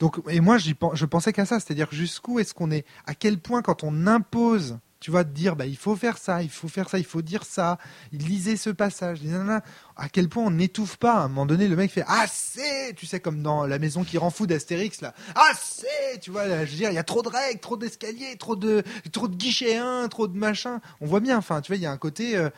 Donc, 0.00 0.16
et 0.28 0.40
moi, 0.40 0.58
je 0.58 1.04
pensais 1.06 1.32
qu'à 1.32 1.46
ça, 1.46 1.58
c'est-à-dire 1.60 1.88
jusqu'où 1.92 2.38
est-ce 2.38 2.52
qu'on 2.54 2.70
est, 2.70 2.84
à 3.06 3.14
quel 3.14 3.38
point 3.38 3.62
quand 3.62 3.82
on 3.84 4.06
impose, 4.06 4.78
tu 5.06 5.12
vois, 5.12 5.22
de 5.22 5.30
dire, 5.30 5.54
bah, 5.54 5.66
il 5.66 5.76
faut 5.76 5.94
faire 5.94 6.18
ça, 6.18 6.42
il 6.42 6.50
faut 6.50 6.66
faire 6.66 6.88
ça, 6.88 6.98
il 6.98 7.04
faut 7.04 7.22
dire 7.22 7.44
ça, 7.44 7.78
lisez 8.10 8.56
ce 8.56 8.70
passage, 8.70 9.22
nanana, 9.22 9.62
à 9.94 10.08
quel 10.08 10.28
point 10.28 10.42
on 10.42 10.50
n'étouffe 10.50 10.96
pas. 10.96 11.12
À 11.12 11.18
un 11.20 11.28
moment 11.28 11.46
donné, 11.46 11.68
le 11.68 11.76
mec 11.76 11.92
fait 11.92 12.02
assez, 12.08 12.92
tu 12.96 13.06
sais, 13.06 13.20
comme 13.20 13.40
dans 13.40 13.66
la 13.68 13.78
maison 13.78 14.02
qui 14.02 14.18
rend 14.18 14.30
fou 14.30 14.48
d'Astérix, 14.48 15.02
là, 15.02 15.14
assez, 15.36 16.18
tu 16.20 16.32
vois, 16.32 16.48
là, 16.48 16.66
je 16.66 16.72
veux 16.72 16.76
dire, 16.76 16.90
il 16.90 16.96
y 16.96 16.98
a 16.98 17.04
trop 17.04 17.22
de 17.22 17.28
règles, 17.28 17.60
trop 17.60 17.76
d'escaliers, 17.76 18.34
trop 18.36 18.56
de, 18.56 18.82
trop 19.12 19.28
de 19.28 19.36
guichets 19.36 19.76
1, 19.76 20.08
trop 20.08 20.26
de 20.26 20.36
machin. 20.36 20.80
On 21.00 21.06
voit 21.06 21.20
bien, 21.20 21.38
enfin, 21.38 21.60
tu 21.60 21.70
vois, 21.70 21.76
il 21.76 21.82
y 21.82 21.86
a 21.86 21.92
un 21.92 21.98
côté. 21.98 22.36
euh, 22.36 22.50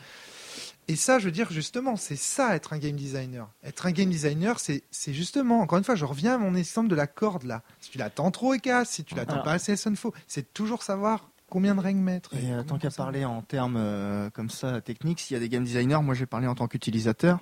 et 0.87 0.95
ça, 0.95 1.19
je 1.19 1.25
veux 1.25 1.31
dire, 1.31 1.51
justement, 1.51 1.97
c'est 1.97 2.15
ça 2.15 2.55
être 2.55 2.73
un 2.73 2.79
game 2.79 2.95
designer. 2.95 3.47
Être 3.63 3.85
un 3.85 3.91
game 3.91 4.09
designer, 4.09 4.59
c'est 4.59 4.81
c'est 4.89 5.13
justement, 5.13 5.59
encore 5.59 5.77
une 5.77 5.83
fois, 5.83 5.93
je 5.93 6.03
reviens 6.03 6.33
à 6.33 6.37
mon 6.39 6.55
exemple 6.55 6.87
de 6.87 6.95
la 6.95 7.05
corde 7.05 7.43
là. 7.43 7.61
Si 7.79 7.91
tu 7.91 7.99
l'attends 7.99 8.31
trop 8.31 8.55
et 8.55 8.59
casse, 8.59 8.89
si 8.89 9.03
tu 9.03 9.13
l'attends 9.13 9.43
pas 9.43 9.51
assez, 9.51 9.75
ça 9.75 9.91
ne 9.91 9.95
faut. 9.95 10.15
C'est 10.25 10.51
toujours 10.51 10.81
savoir 10.81 11.28
combien 11.49 11.75
de 11.75 11.81
règles 11.81 11.99
mettre. 11.99 12.33
Et 12.33 12.51
euh, 12.51 12.63
tant 12.63 12.77
qu'à 12.77 12.89
parler 12.89 13.25
en 13.25 13.41
termes 13.41 13.77
euh, 13.77 14.29
comme 14.29 14.49
ça 14.49 14.81
techniques, 14.81 15.19
s'il 15.19 15.35
y 15.35 15.37
a 15.37 15.39
des 15.39 15.49
game 15.49 15.63
designers, 15.63 16.01
moi 16.01 16.15
j'ai 16.15 16.25
parlé 16.25 16.47
en 16.47 16.55
tant 16.55 16.67
qu'utilisateur. 16.67 17.39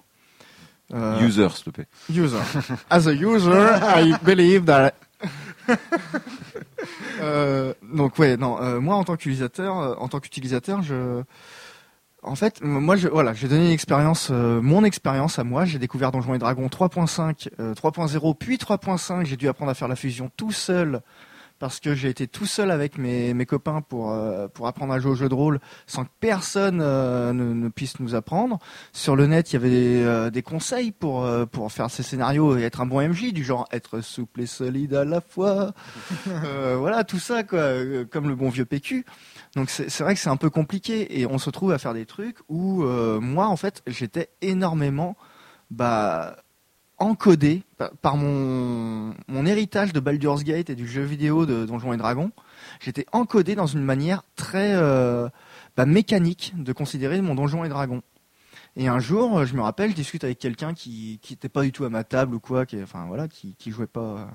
Euh, 0.93 1.19
User, 1.21 1.49
s'il 1.49 1.65
te 1.65 1.69
plaît. 1.71 1.87
User. 2.09 2.37
As 2.89 3.07
a 3.07 3.13
user, 3.13 3.51
I 3.83 4.13
believe 4.23 4.65
that. 4.65 4.93
Euh, 7.19 7.73
donc 7.81 8.17
ouais, 8.19 8.37
non, 8.37 8.61
euh, 8.61 8.79
moi 8.79 8.95
en 8.95 9.03
tant 9.03 9.15
qu'utilisateur, 9.15 9.77
euh, 9.77 9.95
en 9.97 10.07
tant 10.07 10.19
qu'utilisateur, 10.19 10.83
je, 10.83 11.23
en 12.23 12.35
fait, 12.35 12.61
moi 12.61 12.95
je, 12.95 13.07
voilà, 13.07 13.33
j'ai 13.33 13.47
donné 13.47 13.67
une 13.67 13.71
expérience, 13.71 14.29
euh, 14.31 14.61
mon 14.61 14.83
expérience 14.83 15.39
à 15.39 15.43
moi. 15.43 15.65
J'ai 15.65 15.79
découvert 15.79 16.11
Donjons 16.11 16.33
et 16.33 16.39
Dragons 16.39 16.67
3.5, 16.67 17.49
euh, 17.59 17.73
3.0, 17.73 18.35
puis 18.37 18.57
3.5. 18.57 19.25
J'ai 19.25 19.37
dû 19.37 19.47
apprendre 19.47 19.71
à 19.71 19.73
faire 19.73 19.87
la 19.87 19.95
fusion 19.95 20.29
tout 20.35 20.51
seul 20.51 21.01
parce 21.59 21.79
que 21.79 21.95
j'ai 21.95 22.09
été 22.09 22.27
tout 22.27 22.45
seul 22.45 22.71
avec 22.71 22.97
mes, 22.97 23.33
mes 23.33 23.45
copains 23.45 23.81
pour 23.81 24.11
euh, 24.11 24.47
pour 24.47 24.67
apprendre 24.67 24.93
à 24.93 24.99
jouer 24.99 25.11
au 25.11 25.15
jeu 25.15 25.29
de 25.29 25.33
rôle 25.33 25.59
sans 25.85 26.05
que 26.05 26.09
personne 26.19 26.79
euh, 26.81 27.33
ne, 27.33 27.53
ne 27.53 27.69
puisse 27.69 27.99
nous 27.99 28.15
apprendre. 28.15 28.59
Sur 28.93 29.15
le 29.15 29.27
net, 29.27 29.51
il 29.51 29.53
y 29.53 29.55
avait 29.57 29.69
des, 29.69 30.03
euh, 30.03 30.29
des 30.29 30.41
conseils 30.41 30.91
pour 30.91 31.27
pour 31.51 31.71
faire 31.71 31.89
ces 31.89 32.03
scénarios 32.03 32.57
et 32.57 32.63
être 32.63 32.81
un 32.81 32.85
bon 32.85 33.07
MJ 33.07 33.33
du 33.33 33.43
genre 33.43 33.67
être 33.71 34.01
souple 34.01 34.41
et 34.41 34.47
solide 34.47 34.93
à 34.93 35.05
la 35.05 35.21
fois. 35.21 35.73
Voilà, 36.77 37.03
tout 37.03 37.19
ça 37.19 37.43
quoi, 37.43 37.73
comme 38.11 38.27
le 38.27 38.35
bon 38.35 38.49
vieux 38.49 38.65
PQ. 38.65 39.05
Donc 39.55 39.69
c'est 39.69 39.99
vrai 39.99 40.13
que 40.13 40.19
c'est 40.19 40.29
un 40.29 40.37
peu 40.37 40.49
compliqué 40.49 41.19
et 41.19 41.25
on 41.25 41.37
se 41.37 41.45
retrouve 41.45 41.71
à 41.71 41.77
faire 41.77 41.93
des 41.93 42.05
trucs 42.05 42.37
où 42.49 42.83
moi 42.83 43.47
en 43.47 43.55
fait 43.55 43.81
j'étais 43.87 44.29
énormément 44.41 45.15
bah 45.71 46.37
encodé 46.99 47.63
par, 48.01 48.17
mon 48.17 49.13
mon 49.27 49.45
héritage 49.45 49.93
de 49.93 49.99
Baldur's 49.99 50.43
Gate 50.43 50.69
et 50.69 50.75
du 50.75 50.87
jeu 50.87 51.03
vidéo 51.03 51.45
de 51.45 51.65
Donjons 51.65 51.93
et 51.93 51.97
Dragons. 51.97 52.31
J'étais 52.79 53.05
encodé 53.11 53.55
dans 53.55 53.67
une 53.67 53.83
manière 53.83 54.23
très 54.35 54.73
euh, 54.73 55.29
bah, 55.75 55.85
mécanique 55.85 56.53
de 56.57 56.73
considérer 56.73 57.21
mon 57.21 57.35
Donjon 57.35 57.63
et 57.63 57.69
Dragon. 57.69 58.01
Et 58.75 58.87
un 58.87 58.99
jour, 58.99 59.45
je 59.45 59.55
me 59.55 59.61
rappelle, 59.61 59.91
je 59.91 59.95
discute 59.95 60.23
avec 60.23 60.39
quelqu'un 60.39 60.73
qui 60.73 61.19
qui 61.21 61.33
était 61.33 61.49
pas 61.49 61.63
du 61.63 61.71
tout 61.71 61.85
à 61.85 61.89
ma 61.89 62.03
table 62.03 62.35
ou 62.35 62.39
quoi, 62.39 62.65
qui 62.65 62.81
enfin 62.81 63.05
voilà, 63.07 63.27
qui 63.27 63.55
qui 63.55 63.71
jouait 63.71 63.87
pas. 63.87 64.27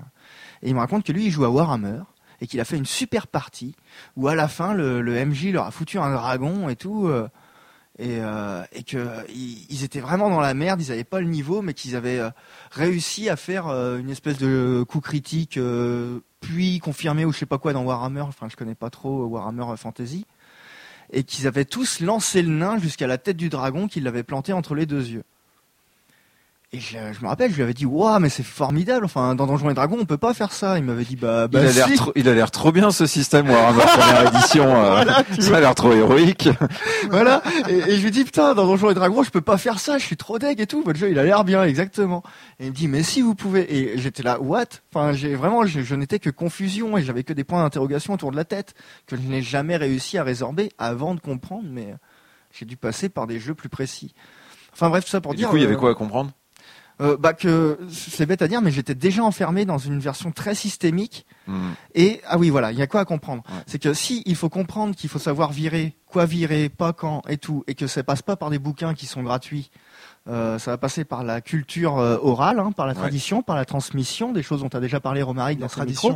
Et 0.61 0.69
il 0.69 0.75
me 0.75 0.79
raconte 0.79 1.05
que 1.05 1.11
lui, 1.11 1.25
il 1.25 1.31
joue 1.31 1.45
à 1.45 1.49
Warhammer 1.49 2.01
et 2.41 2.47
qu'il 2.47 2.59
a 2.59 2.65
fait 2.65 2.77
une 2.77 2.85
super 2.85 3.27
partie 3.27 3.75
où 4.17 4.27
à 4.27 4.35
la 4.35 4.47
fin 4.47 4.73
le, 4.73 5.01
le 5.01 5.25
MJ 5.25 5.51
leur 5.51 5.65
a 5.65 5.71
foutu 5.71 5.97
un 5.97 6.13
dragon 6.13 6.67
et 6.69 6.75
tout. 6.75 7.07
euh, 7.07 7.27
et, 7.99 8.17
euh, 8.19 8.63
et 8.71 8.83
que 8.83 9.07
ils, 9.29 9.65
ils 9.69 9.83
étaient 9.83 9.99
vraiment 9.99 10.29
dans 10.29 10.39
la 10.39 10.53
merde, 10.53 10.81
ils 10.81 10.91
avaient 10.91 11.03
pas 11.03 11.21
le 11.21 11.27
niveau, 11.27 11.61
mais 11.61 11.73
qu'ils 11.73 11.95
avaient 11.95 12.19
euh, 12.19 12.29
réussi 12.71 13.29
à 13.29 13.35
faire 13.35 13.67
euh, 13.67 13.99
une 13.99 14.09
espèce 14.09 14.37
de 14.37 14.83
coup 14.87 14.99
critique, 14.99 15.59
puis 16.41 16.79
confirmé 16.79 17.25
ou 17.25 17.31
je 17.31 17.37
sais 17.39 17.45
pas 17.45 17.59
quoi 17.59 17.73
dans 17.73 17.83
Warhammer. 17.83 18.21
Enfin, 18.21 18.47
je 18.49 18.55
connais 18.55 18.75
pas 18.75 18.89
trop 18.89 19.25
Warhammer 19.25 19.65
Fantasy, 19.77 20.25
et 21.11 21.23
qu'ils 21.23 21.47
avaient 21.47 21.65
tous 21.65 21.99
lancé 21.99 22.41
le 22.41 22.49
nain 22.49 22.77
jusqu'à 22.79 23.07
la 23.07 23.17
tête 23.17 23.37
du 23.37 23.49
dragon 23.49 23.87
qu'ils 23.87 24.03
l'avaient 24.03 24.23
planté 24.23 24.53
entre 24.53 24.73
les 24.75 24.85
deux 24.85 25.07
yeux. 25.09 25.23
Et 26.75 26.79
je, 26.79 26.97
je 26.97 27.21
me 27.21 27.27
rappelle, 27.27 27.51
je 27.51 27.57
lui 27.57 27.61
avais 27.61 27.75
dit, 27.75 27.85
waouh, 27.85 28.17
mais 28.19 28.29
c'est 28.29 28.41
formidable. 28.41 29.05
Enfin, 29.05 29.35
dans 29.35 29.45
Donjons 29.45 29.69
et 29.69 29.75
Dragons, 29.75 29.97
on 30.01 30.05
peut 30.05 30.17
pas 30.17 30.33
faire 30.33 30.51
ça. 30.51 30.79
Il 30.79 30.83
m'avait 30.83 31.03
dit, 31.03 31.15
bah, 31.15 31.47
bah 31.47 31.59
il, 31.61 31.67
a 31.67 31.71
l'air 31.71 31.87
si. 31.87 31.95
trop, 31.97 32.11
il 32.15 32.27
a 32.27 32.33
l'air 32.33 32.49
trop 32.49 32.71
bien 32.71 32.89
ce 32.89 33.05
système 33.05 33.47
Warhammer 33.47 33.83
première 33.95 34.27
édition. 34.35 34.65
euh, 34.75 34.89
Voilà, 34.95 35.23
ça 35.39 35.57
a 35.57 35.59
l'air 35.59 35.75
trop 35.75 35.93
héroïque. 35.93 36.49
voilà. 37.11 37.43
Et, 37.69 37.73
et 37.77 37.97
je 37.97 38.03
lui 38.03 38.09
dis 38.09 38.23
putain, 38.23 38.55
dans 38.55 38.65
Donjons 38.65 38.89
et 38.89 38.95
Dragons, 38.95 39.21
je 39.21 39.29
peux 39.29 39.41
pas 39.41 39.57
faire 39.59 39.77
ça, 39.79 39.99
je 39.99 40.03
suis 40.03 40.17
trop 40.17 40.39
deg 40.39 40.59
et 40.59 40.65
tout. 40.65 40.81
Votre 40.81 40.97
jeu, 40.97 41.11
il 41.11 41.19
a 41.19 41.23
l'air 41.23 41.43
bien, 41.43 41.63
exactement. 41.63 42.23
Et 42.59 42.65
il 42.65 42.69
me 42.71 42.75
dit 42.75 42.87
mais 42.87 43.03
si 43.03 43.21
vous 43.21 43.35
pouvez. 43.35 43.71
Et 43.71 43.99
j'étais 43.99 44.23
là, 44.23 44.41
what? 44.41 44.65
Enfin, 44.91 45.13
j'ai 45.13 45.35
vraiment, 45.35 45.67
je, 45.67 45.81
je 45.81 45.93
n'étais 45.93 46.17
que 46.17 46.31
confusion 46.31 46.97
et 46.97 47.03
j'avais 47.03 47.23
que 47.23 47.33
des 47.33 47.43
points 47.43 47.61
d'interrogation 47.61 48.13
autour 48.15 48.31
de 48.31 48.35
la 48.35 48.45
tête 48.45 48.73
que 49.05 49.15
je 49.15 49.21
n'ai 49.21 49.43
jamais 49.43 49.77
réussi 49.77 50.17
à 50.17 50.23
résorber 50.23 50.71
avant 50.79 51.13
de 51.13 51.19
comprendre. 51.19 51.65
Mais 51.69 51.93
j'ai 52.51 52.65
dû 52.65 52.77
passer 52.77 53.09
par 53.09 53.27
des 53.27 53.39
jeux 53.39 53.53
plus 53.53 53.69
précis. 53.69 54.15
Enfin 54.73 54.89
bref, 54.89 55.03
tout 55.05 55.11
ça 55.11 55.21
pour 55.21 55.33
Et 55.33 55.35
dire. 55.35 55.47
du 55.49 55.51
coup, 55.51 55.57
il 55.57 55.61
y 55.61 55.65
avait 55.65 55.75
euh, 55.75 55.77
quoi 55.77 55.91
à 55.91 55.93
comprendre? 55.93 56.31
Euh, 57.01 57.17
Bah 57.17 57.33
que 57.33 57.79
c'est 57.89 58.25
bête 58.25 58.41
à 58.41 58.47
dire, 58.47 58.61
mais 58.61 58.71
j'étais 58.71 58.95
déjà 58.95 59.23
enfermé 59.23 59.65
dans 59.65 59.77
une 59.77 59.99
version 59.99 60.31
très 60.31 60.55
systémique. 60.55 61.25
Hmm. 61.47 61.71
Et 61.95 62.21
ah 62.27 62.37
oui, 62.37 62.49
voilà, 62.49 62.71
il 62.71 62.77
y 62.77 62.81
a 62.81 62.87
quoi 62.87 63.01
à 63.01 63.05
comprendre? 63.05 63.43
Ouais. 63.49 63.63
C'est 63.67 63.79
que 63.79 63.93
si 63.93 64.23
il 64.25 64.35
faut 64.35 64.49
comprendre 64.49 64.95
qu'il 64.95 65.09
faut 65.09 65.19
savoir 65.19 65.51
virer, 65.51 65.95
quoi 66.07 66.25
virer, 66.25 66.69
pas 66.69 66.93
quand 66.93 67.21
et 67.27 67.37
tout, 67.37 67.63
et 67.67 67.75
que 67.75 67.87
ça 67.87 68.03
passe 68.03 68.21
pas 68.21 68.35
par 68.35 68.49
des 68.49 68.59
bouquins 68.59 68.93
qui 68.93 69.05
sont 69.07 69.23
gratuits, 69.23 69.71
euh, 70.29 70.57
ça 70.59 70.71
va 70.71 70.77
passer 70.77 71.03
par 71.03 71.23
la 71.23 71.41
culture 71.41 71.97
euh, 71.99 72.17
orale, 72.21 72.59
hein, 72.59 72.71
par 72.71 72.85
la 72.87 72.93
Ouais. 72.93 72.99
tradition, 72.99 73.41
par 73.41 73.55
la 73.55 73.65
transmission, 73.65 74.31
des 74.31 74.43
choses 74.43 74.61
dont 74.61 74.69
tu 74.69 74.77
as 74.77 74.79
déjà 74.79 74.99
parlé, 74.99 75.21
Romaric, 75.21 75.59
La 75.59 75.67
dans 75.67 75.73
ce 75.73 75.81
micro. 75.81 76.13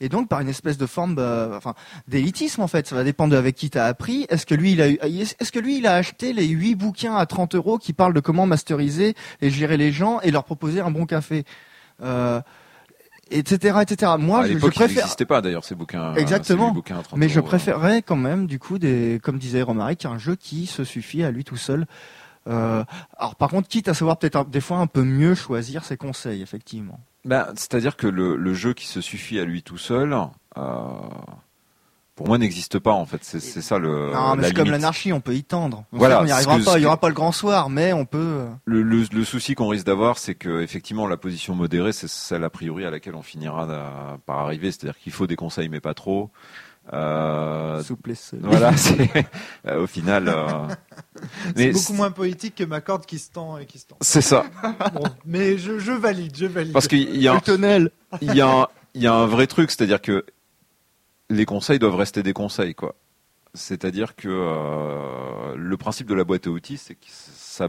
Et 0.00 0.08
donc 0.08 0.28
par 0.28 0.40
une 0.40 0.48
espèce 0.48 0.78
de 0.78 0.86
forme, 0.86 1.14
bah, 1.14 1.50
enfin, 1.56 1.74
d'élitisme 2.06 2.62
en 2.62 2.68
fait. 2.68 2.86
Ça 2.86 2.94
va 2.94 3.04
dépendre 3.04 3.32
de 3.32 3.36
avec 3.36 3.54
qui 3.54 3.70
t'as 3.70 3.86
appris. 3.86 4.26
Est-ce 4.28 4.46
que 4.46 4.54
lui, 4.54 4.72
il 4.72 4.82
a, 4.82 4.88
est-ce 4.88 5.52
que 5.52 5.58
lui, 5.58 5.78
il 5.78 5.86
a 5.86 5.94
acheté 5.94 6.32
les 6.32 6.46
huit 6.46 6.74
bouquins 6.74 7.16
à 7.16 7.26
30 7.26 7.54
euros 7.54 7.78
qui 7.78 7.92
parlent 7.92 8.14
de 8.14 8.20
comment 8.20 8.46
masteriser 8.46 9.14
et 9.40 9.50
gérer 9.50 9.76
les 9.76 9.92
gens 9.92 10.20
et 10.20 10.30
leur 10.30 10.44
proposer 10.44 10.80
un 10.80 10.90
bon 10.90 11.06
café, 11.06 11.44
euh, 12.02 12.40
etc., 13.30 13.78
etc. 13.82 14.12
Moi, 14.18 14.40
à 14.40 14.46
je, 14.46 14.54
je 14.54 14.58
préfère. 14.58 14.88
n'existait 14.88 15.24
pas 15.24 15.40
d'ailleurs 15.40 15.64
ces 15.64 15.74
bouquins. 15.74 16.14
Exactement. 16.14 16.68
ces 16.68 16.74
bouquins 16.74 16.98
à 16.98 17.02
30 17.02 17.18
Mais 17.18 17.28
je 17.28 17.38
hein. 17.38 17.42
préférerais 17.42 18.02
quand 18.02 18.16
même, 18.16 18.46
du 18.46 18.58
coup, 18.58 18.78
des, 18.78 19.20
comme 19.22 19.38
disait 19.38 19.62
Romaric, 19.62 20.04
un 20.04 20.18
jeu 20.18 20.36
qui 20.36 20.66
se 20.66 20.84
suffit 20.84 21.22
à 21.22 21.30
lui 21.30 21.44
tout 21.44 21.56
seul. 21.56 21.86
Euh, 22.48 22.84
alors, 23.16 23.36
par 23.36 23.50
contre, 23.50 23.68
quitte 23.68 23.88
à 23.88 23.94
savoir 23.94 24.18
peut-être 24.18 24.46
des 24.46 24.60
fois 24.60 24.78
un 24.78 24.86
peu 24.86 25.02
mieux 25.02 25.34
choisir 25.34 25.84
ses 25.84 25.96
conseils, 25.96 26.42
effectivement. 26.42 27.00
Ben, 27.24 27.46
C'est-à-dire 27.56 27.96
que 27.96 28.06
le, 28.06 28.36
le 28.36 28.54
jeu 28.54 28.72
qui 28.74 28.86
se 28.86 29.00
suffit 29.00 29.38
à 29.38 29.44
lui 29.44 29.62
tout 29.62 29.78
seul, 29.78 30.12
euh, 30.56 30.62
pour 32.14 32.26
moi, 32.26 32.38
n'existe 32.38 32.78
pas 32.80 32.90
en 32.92 33.06
fait. 33.06 33.22
C'est 33.22 33.38
ça 33.40 33.78
le. 33.78 34.12
non, 34.12 34.34
mais 34.34 34.48
c'est 34.48 34.54
comme 34.54 34.70
l'anarchie, 34.70 35.12
on 35.12 35.20
peut 35.20 35.34
y 35.36 35.44
tendre. 35.44 35.84
On 35.92 35.98
Voilà, 35.98 36.18
sait 36.20 36.24
n'y 36.24 36.30
arrivera 36.32 36.58
que- 36.58 36.64
pas, 36.64 36.78
il 36.78 36.80
y 36.80 36.82
que- 36.82 36.86
aura 36.88 36.96
pas 36.96 37.08
le 37.08 37.14
grand 37.14 37.30
soir, 37.30 37.70
mais 37.70 37.92
on 37.92 38.06
peut. 38.06 38.18
euh, 38.18 38.48
Le, 38.64 38.82
le, 38.82 39.04
le 39.12 39.24
souci 39.24 39.54
qu'on 39.54 39.68
risque 39.68 39.86
d'avoir, 39.86 40.18
c'est 40.18 40.34
que 40.34 40.60
effectivement 40.60 41.06
la 41.06 41.16
position 41.16 41.54
modérée, 41.54 41.92
c'est 41.92 42.08
celle 42.08 42.42
a 42.42 42.50
priori 42.50 42.84
à 42.84 42.90
laquelle 42.90 43.14
on 43.14 43.22
finira 43.22 43.66
d'a- 43.66 44.18
par 44.26 44.38
arriver, 44.38 44.72
c'est-à-dire 44.72 44.98
qu'il 44.98 45.12
faut 45.12 45.26
des 45.28 45.36
conseils 45.36 45.68
mais 45.68 45.80
pas 45.80 45.94
trop. 45.94 46.30
Euh, 46.92 47.82
souple 47.82 48.12
et 48.12 48.14
seul. 48.14 48.40
voilà, 48.42 48.74
c'est 48.76 49.10
euh, 49.66 49.82
au 49.82 49.86
final. 49.86 50.28
euh, 50.28 50.66
C'est 51.54 51.72
beaucoup 51.72 51.92
moins 51.92 52.10
poétique 52.10 52.54
que 52.54 52.64
ma 52.64 52.80
corde 52.80 53.04
qui 53.04 53.18
se 53.18 53.30
tend 53.30 53.58
et 53.58 53.66
qui 53.66 53.78
se 53.78 53.86
tend. 53.86 53.96
C'est 54.00 54.22
ça, 54.22 54.46
Bon, 54.94 55.02
mais 55.26 55.58
je, 55.58 55.78
je 55.78 55.92
valide, 55.92 56.34
je 56.36 56.46
valide. 56.46 56.72
parce 56.72 56.88
qu'il 56.88 57.16
y 57.20 57.28
a, 57.28 57.34
un- 57.34 57.40
il 58.22 58.34
y 58.34 58.40
a, 58.40 58.48
un- 58.48 58.68
il 58.94 59.02
y 59.02 59.06
a 59.06 59.12
un 59.12 59.26
vrai 59.26 59.46
truc, 59.46 59.70
c'est-à-dire 59.70 60.00
que 60.00 60.24
les 61.28 61.44
conseils 61.44 61.78
doivent 61.78 61.96
rester 61.96 62.22
des 62.22 62.32
conseils, 62.32 62.74
quoi. 62.74 62.94
C'est-à-dire 63.54 64.16
que 64.16 64.28
euh, 64.30 65.54
le 65.56 65.76
principe 65.76 66.06
de 66.06 66.14
la 66.14 66.24
boîte 66.24 66.46
à 66.46 66.50
outils, 66.50 66.78
c'est 66.78 66.94
que 66.94 67.06
ça 67.08 67.68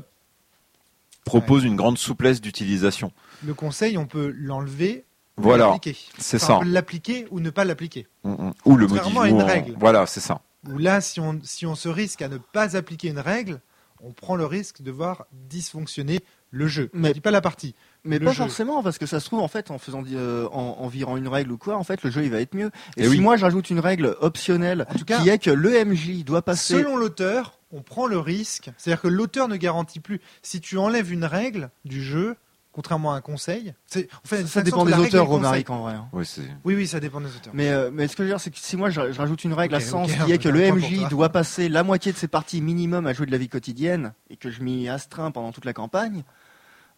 propose 1.25 1.63
une 1.65 1.75
grande 1.75 1.97
souplesse 1.97 2.41
d'utilisation. 2.41 3.11
Le 3.45 3.53
conseil, 3.53 3.97
on 3.97 4.05
peut 4.05 4.33
l'enlever, 4.37 5.03
Voilà, 5.41 5.65
l'appliquer. 5.67 5.97
c'est 6.17 6.37
Enfin, 6.37 6.45
ça. 6.47 6.57
On 6.57 6.59
peut 6.61 6.69
l'appliquer 6.69 7.27
ou 7.31 7.39
ne 7.39 7.49
pas 7.49 7.65
l'appliquer. 7.65 8.07
Mm, 8.23 8.31
mm. 8.31 8.53
Ou 8.65 8.75
le 8.77 8.87
modifier. 8.87 9.29
une 9.29 9.41
règle. 9.41 9.75
Voilà, 9.79 10.05
c'est 10.05 10.19
ça. 10.19 10.41
Ou 10.67 10.77
là, 10.77 11.01
si 11.01 11.19
on, 11.19 11.39
si 11.43 11.65
on 11.65 11.75
se 11.75 11.87
risque 11.89 12.21
à 12.21 12.27
ne 12.27 12.37
pas 12.37 12.75
appliquer 12.75 13.07
une 13.09 13.19
règle, 13.19 13.61
on 14.01 14.11
prend 14.11 14.35
le 14.35 14.45
risque 14.45 14.81
de 14.81 14.91
voir 14.91 15.25
dysfonctionner 15.49 16.19
le 16.51 16.67
jeu. 16.67 16.89
Mais- 16.93 17.09
Je 17.09 17.13
dis 17.15 17.21
pas 17.21 17.31
la 17.31 17.41
partie. 17.41 17.75
Mais 18.05 18.17
Le 18.17 18.25
pas 18.25 18.31
jeu. 18.31 18.43
forcément, 18.43 18.81
parce 18.81 18.97
que 18.97 19.05
ça 19.05 19.19
se 19.19 19.25
trouve, 19.25 19.39
en 19.39 19.47
fait, 19.47 19.71
en 19.71 19.77
faisant, 19.77 20.03
euh, 20.13 20.47
en, 20.51 20.77
en 20.79 20.87
virant 20.87 21.17
une 21.17 21.27
règle 21.27 21.51
ou 21.51 21.57
quoi, 21.57 21.75
en 21.77 21.83
fait, 21.83 22.01
le 22.03 22.09
jeu, 22.09 22.23
il 22.23 22.31
va 22.31 22.39
être 22.41 22.55
mieux. 22.55 22.67
Et, 22.97 23.01
Eh 23.01 23.03
si 23.03 23.09
oui. 23.09 23.19
moi, 23.19 23.35
j'ajoute 23.37 23.69
une 23.69 23.79
règle 23.79 24.15
optionnelle, 24.21 24.85
En 24.89 24.95
tout 24.97 25.05
cas, 25.05 25.21
qui 25.21 25.29
est 25.29 25.37
que 25.37 25.51
l'EMJ 25.51 26.23
doit 26.23 26.41
passer 26.41 26.75
selon 26.77 26.95
l'auteur, 26.97 27.59
on 27.71 27.81
prend 27.81 28.07
le 28.07 28.17
risque. 28.17 28.71
C'est-à-dire 28.77 29.01
que 29.01 29.07
l'auteur 29.09 29.47
ne 29.47 29.57
garantit 29.57 29.99
plus. 29.99 30.21
Si 30.41 30.59
tu 30.61 30.77
enlèves 30.77 31.11
une 31.11 31.25
règle 31.25 31.69
du 31.85 32.01
jeu, 32.03 32.35
contrairement 32.71 33.13
à 33.13 33.17
un 33.17 33.21
conseil, 33.21 33.73
fait 33.87 34.45
Ça 34.47 34.61
dépend 34.61 34.85
des 34.85 34.93
auteurs. 34.93 35.27
Romaric, 35.27 35.69
en 35.69 35.81
vrai. 35.81 35.93
hein. 35.93 36.07
Oui. 36.13 36.25
Oui, 36.63 36.75
oui, 36.75 36.87
ça 36.87 36.99
dépend 36.99 37.19
des 37.19 37.27
auteurs. 37.35 37.53
Mais, 37.53 37.69
euh, 37.69 37.89
mais 37.91 38.07
ce 38.07 38.15
que 38.15 38.23
je 38.23 38.27
veux 38.27 38.33
dire, 38.33 38.39
c'est 38.39 38.51
que 38.51 38.57
si 38.59 38.77
moi 38.77 38.89
je, 38.89 39.11
je 39.11 39.17
rajoute 39.17 39.43
une 39.43 39.53
règle 39.53 39.75
Ok, 39.75 39.81
à 39.81 39.85
sens 39.85 40.09
ok, 40.11 40.25
qui 40.25 40.31
est 40.31 40.37
que 40.37 40.49
le 40.49 40.71
MJ 40.71 41.07
doit 41.09 41.29
passer 41.29 41.67
la 41.69 41.83
moitié 41.83 42.11
de 42.11 42.17
ses 42.17 42.27
parties 42.27 42.61
minimum 42.61 43.07
à 43.07 43.13
jouer 43.13 43.25
de 43.25 43.31
la 43.31 43.37
vie 43.37 43.49
quotidienne 43.49 44.13
et 44.29 44.37
que 44.37 44.49
je 44.51 44.61
m'y 44.61 44.87
astreins 44.87 45.31
pendant 45.31 45.51
toute 45.51 45.65
la 45.65 45.73
campagne, 45.73 46.23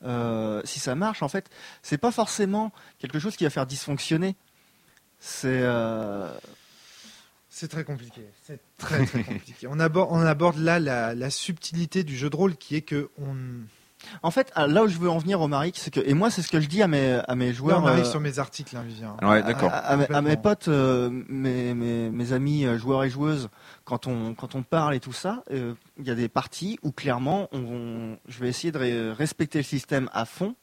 euh, 0.04 0.62
si 0.66 0.80
ça 0.80 0.96
marche, 0.96 1.22
en 1.24 1.28
fait, 1.30 1.50
c'est 1.84 1.98
pas 1.98 2.12
forcément 2.12 2.72
quelque 3.00 3.20
chose 3.20 3.36
qui 3.36 3.44
va 3.44 3.50
faire 3.50 3.66
dysfonctionner. 3.66 4.36
C'est 5.20 5.48
euh, 5.62 6.28
C'est 7.50 7.68
très 7.68 7.84
compliqué. 7.84 8.22
C'est 8.46 8.60
très 8.78 9.06
très 9.06 9.24
compliqué. 9.24 9.68
On 9.70 9.80
aborde, 9.80 10.10
on 10.12 10.20
aborde 10.26 10.58
là 10.58 10.80
la, 10.80 11.14
la 11.14 11.30
subtilité 11.30 12.04
du 12.04 12.18
jeu 12.18 12.30
de 12.30 12.36
rôle 12.36 12.56
qui 12.56 12.76
est 12.76 12.82
que 12.82 13.10
on. 13.20 13.36
En 14.24 14.32
fait 14.32 14.52
ah, 14.56 14.68
là 14.68 14.84
où 14.84 14.88
je 14.88 14.98
veux 14.98 15.10
en 15.10 15.18
venir, 15.18 15.40
Romaric, 15.40 15.78
c'est 15.78 15.92
que 15.94 16.00
et 16.00 16.14
moi 16.14 16.30
c'est 16.30 16.42
ce 16.42 16.50
que 16.50 16.60
je 16.60 16.68
dis 16.68 16.82
à 16.82 16.88
mes 16.88 17.20
à 17.28 17.36
mes 17.36 17.48
Là, 17.48 17.54
joueurs. 17.54 17.84
on 17.84 17.88
arrive 17.88 18.06
euh, 18.06 18.10
sur 18.10 18.20
mes 18.20 18.40
articles, 18.40 18.76
hein, 18.76 18.84
Vivien. 18.86 19.16
Ouais, 19.22 19.44
d'accord. 19.44 19.70
À, 19.72 19.78
à 19.78 19.96
mes- 19.98 20.04
à 20.06 20.08
mes 20.08 20.14
Complètement. 20.36 20.42
potes, 20.42 20.68
euh, 20.68 21.10
mes, 21.30 21.74
mes, 21.74 22.10
mes 22.10 22.34
amis 22.34 22.66
euh, 22.66 22.78
joueurs 22.78 23.04
et 23.04 23.10
joueuses, 23.10 23.50
quand 23.86 24.08
on, 24.08 24.34
quand 24.34 24.56
on 24.56 24.64
parle 24.64 24.96
et 24.96 25.00
tout 25.00 25.14
ça, 25.14 25.44
euh, 25.52 25.74
il 25.98 26.06
y 26.08 26.12
a 26.12 26.16
des 26.16 26.30
parties 26.30 26.80
où 26.84 26.92
clairement, 26.92 27.48
on, 27.52 27.60
on- 27.60 28.18
je 28.28 28.40
vais 28.40 28.50
essayer 28.50 28.72
de 28.72 28.78
ré- 28.80 29.12
respecter 29.12 29.60
le 29.60 29.64
système 29.64 30.10
à 30.14 30.26
fond. 30.26 30.56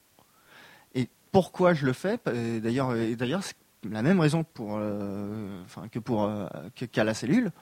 Et 0.94 1.08
pourquoi 1.32 1.74
je 1.74 1.84
le 1.86 1.92
fais? 1.92 2.18
D'ailleurs, 2.26 2.94
et 2.96 3.14
d'ailleurs, 3.16 3.42
c'est 3.44 3.54
la 3.88 4.02
même 4.02 4.18
raison 4.18 4.42
pour, 4.44 4.76
euh, 4.78 5.62
enfin, 5.64 5.86
que 5.88 5.98
pour 6.00 6.24
euh, 6.24 6.46
que- 6.74 6.84
qu'à 6.86 7.04
la 7.04 7.14
cellule, 7.14 7.52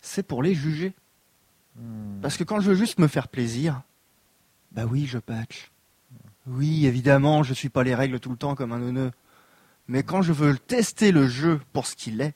c'est 0.00 0.22
pour 0.24 0.42
les 0.42 0.54
juger. 0.54 0.94
Hmm. 1.76 2.20
Parce 2.20 2.36
que 2.36 2.42
quand 2.44 2.60
je 2.60 2.70
veux 2.70 2.74
juste 2.76 2.98
me 2.98 3.06
faire 3.06 3.28
plaisir, 3.28 3.82
bah 4.72 4.84
oui, 4.88 5.06
je 5.06 5.18
patch. 5.18 5.70
Oui, 6.46 6.86
évidemment, 6.86 7.42
je 7.42 7.54
suis 7.54 7.68
pas 7.68 7.82
les 7.84 7.94
règles 7.94 8.18
tout 8.20 8.30
le 8.30 8.36
temps 8.36 8.54
comme 8.54 8.72
un 8.72 8.78
neuneu. 8.78 9.10
Mais 9.88 10.02
quand 10.02 10.22
je 10.22 10.32
veux 10.32 10.56
tester 10.56 11.12
le 11.12 11.26
jeu 11.28 11.60
pour 11.72 11.86
ce 11.86 11.96
qu'il 11.96 12.20
est, 12.20 12.34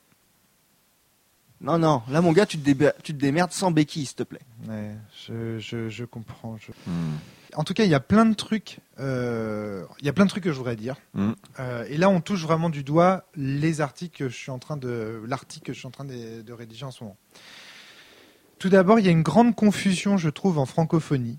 non, 1.60 1.78
non, 1.78 2.02
là 2.10 2.20
mon 2.20 2.32
gars, 2.32 2.44
tu 2.46 2.58
te, 2.58 2.68
déba- 2.68 2.92
tu 3.02 3.14
te 3.14 3.18
démerdes 3.18 3.52
sans 3.52 3.70
béquille, 3.70 4.04
s'il 4.06 4.16
te 4.16 4.22
plaît. 4.24 4.40
Ouais, 4.68 4.94
je, 5.26 5.58
je, 5.58 5.88
je 5.88 6.04
comprends. 6.04 6.56
je- 6.58 6.72
Hmm. 6.90 7.14
En 7.56 7.62
tout 7.62 7.72
cas, 7.72 7.84
il 7.84 7.90
y 7.90 7.94
a 7.94 8.00
plein 8.00 8.26
de 8.26 8.34
trucs. 8.34 8.80
euh, 8.98 9.84
Il 10.00 10.06
y 10.06 10.08
a 10.08 10.12
plein 10.12 10.24
de 10.24 10.30
trucs 10.30 10.42
que 10.42 10.50
je 10.50 10.56
voudrais 10.58 10.74
dire. 10.74 10.96
Mm. 11.14 11.30
Euh, 11.60 11.84
et 11.88 11.96
là, 11.96 12.08
on 12.10 12.20
touche 12.20 12.42
vraiment 12.42 12.68
du 12.68 12.82
doigt 12.82 13.26
les 13.36 13.80
articles 13.80 14.18
que 14.18 14.28
je 14.28 14.34
suis 14.36 14.50
en 14.50 14.58
train 14.58 14.76
de, 14.76 15.22
l'article 15.28 15.66
que 15.66 15.72
je 15.72 15.78
suis 15.78 15.86
en 15.86 15.92
train 15.92 16.04
de, 16.04 16.42
de 16.42 16.52
rédiger 16.52 16.84
en 16.84 16.90
ce 16.90 17.04
moment. 17.04 17.16
Tout 18.58 18.68
d'abord, 18.70 18.98
il 18.98 19.04
y 19.04 19.08
a 19.08 19.12
une 19.12 19.22
grande 19.22 19.54
confusion, 19.54 20.16
je 20.16 20.30
trouve, 20.30 20.58
en 20.58 20.66
francophonie 20.66 21.38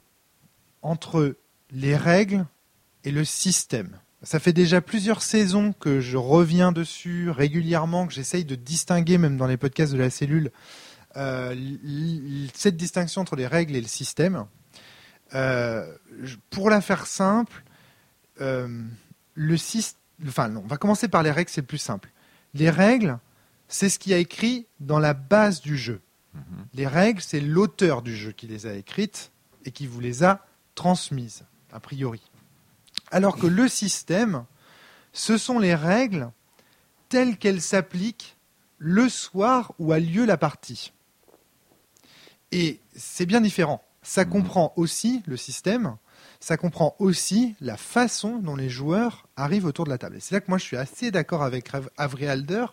entre 0.86 1.38
les 1.72 1.98
règles 1.98 2.46
et 3.04 3.12
le 3.12 3.26
système. 3.26 3.98
Ça 4.22 4.40
fait 4.40 4.54
déjà 4.54 4.82
plusieurs 4.82 5.22
saisons 5.22 5.74
que 5.74 6.00
je 6.00 6.18
reviens 6.18 6.72
dessus 6.72 7.30
régulièrement, 7.30 8.08
que 8.08 8.14
j'essaye 8.14 8.46
de 8.46 8.56
distinguer, 8.56 9.18
même 9.18 9.38
dans 9.38 9.48
les 9.48 9.58
podcasts 9.58 9.94
de 9.94 9.98
la 9.98 10.10
cellule, 10.10 10.52
euh, 11.18 11.56
cette 12.54 12.78
distinction 12.78 13.22
entre 13.22 13.36
les 13.36 13.48
règles 13.48 13.76
et 13.76 13.82
le 13.82 13.88
système. 13.88 14.46
Euh, 15.34 15.86
pour 16.50 16.70
la 16.70 16.82
faire 16.82 17.08
simple, 17.08 17.64
euh, 18.42 18.68
le 19.34 19.58
système. 19.58 20.00
Enfin, 20.28 20.50
non, 20.50 20.62
on 20.64 20.68
va 20.68 20.78
commencer 20.78 21.08
par 21.08 21.24
les 21.24 21.32
règles, 21.32 21.50
c'est 21.50 21.62
le 21.62 21.68
plus 21.68 21.78
simple. 21.78 22.12
Les 22.54 22.70
règles, 22.70 23.18
c'est 23.68 23.90
ce 23.90 24.00
qui 24.00 24.14
a 24.14 24.18
écrit 24.18 24.68
dans 24.80 25.00
la 25.00 25.14
base 25.14 25.62
du 25.62 25.78
jeu. 25.78 26.02
Mhm. 26.34 26.42
Les 26.74 26.88
règles, 26.88 27.22
c'est 27.22 27.42
l'auteur 27.42 28.02
du 28.02 28.16
jeu 28.16 28.32
qui 28.32 28.48
les 28.48 28.66
a 28.66 28.74
écrites 28.74 29.32
et 29.66 29.72
qui 29.72 29.88
vous 29.88 30.00
les 30.00 30.24
a 30.24 30.46
transmises, 30.76 31.46
a 31.72 31.80
priori. 31.80 32.22
Alors 33.12 33.38
que 33.38 33.48
le 33.48 33.68
système, 33.68 34.46
ce 35.14 35.38
sont 35.38 35.60
les 35.60 35.76
règles 35.76 36.32
telles 37.10 37.38
qu'elles 37.38 37.62
s'appliquent 37.62 38.36
le 38.78 39.10
soir 39.10 39.74
où 39.80 39.94
a 39.94 40.00
lieu 40.00 40.26
la 40.26 40.38
partie. 40.38 40.92
Et 42.52 42.80
c'est 42.96 43.26
bien 43.26 43.42
différent. 43.42 43.84
Ça 44.04 44.26
comprend 44.26 44.74
aussi 44.76 45.24
le 45.26 45.38
système, 45.38 45.98
ça 46.40 46.58
comprend 46.58 46.96
aussi 47.00 47.56
la 47.60 47.78
façon 47.78 48.38
dont 48.38 48.56
les 48.56 48.70
joueurs 48.70 49.28
arrivent 49.36 49.66
autour 49.66 49.86
de 49.86 49.90
la 49.90 49.98
table. 49.98 50.18
Et 50.18 50.20
c'est 50.20 50.36
là 50.36 50.42
que 50.42 50.50
moi 50.50 50.58
je 50.58 50.64
suis 50.64 50.78
assez 50.78 51.10
d'accord 51.10 51.44
avec 51.44 51.72
Avery 51.98 52.28
Alder 52.28 52.66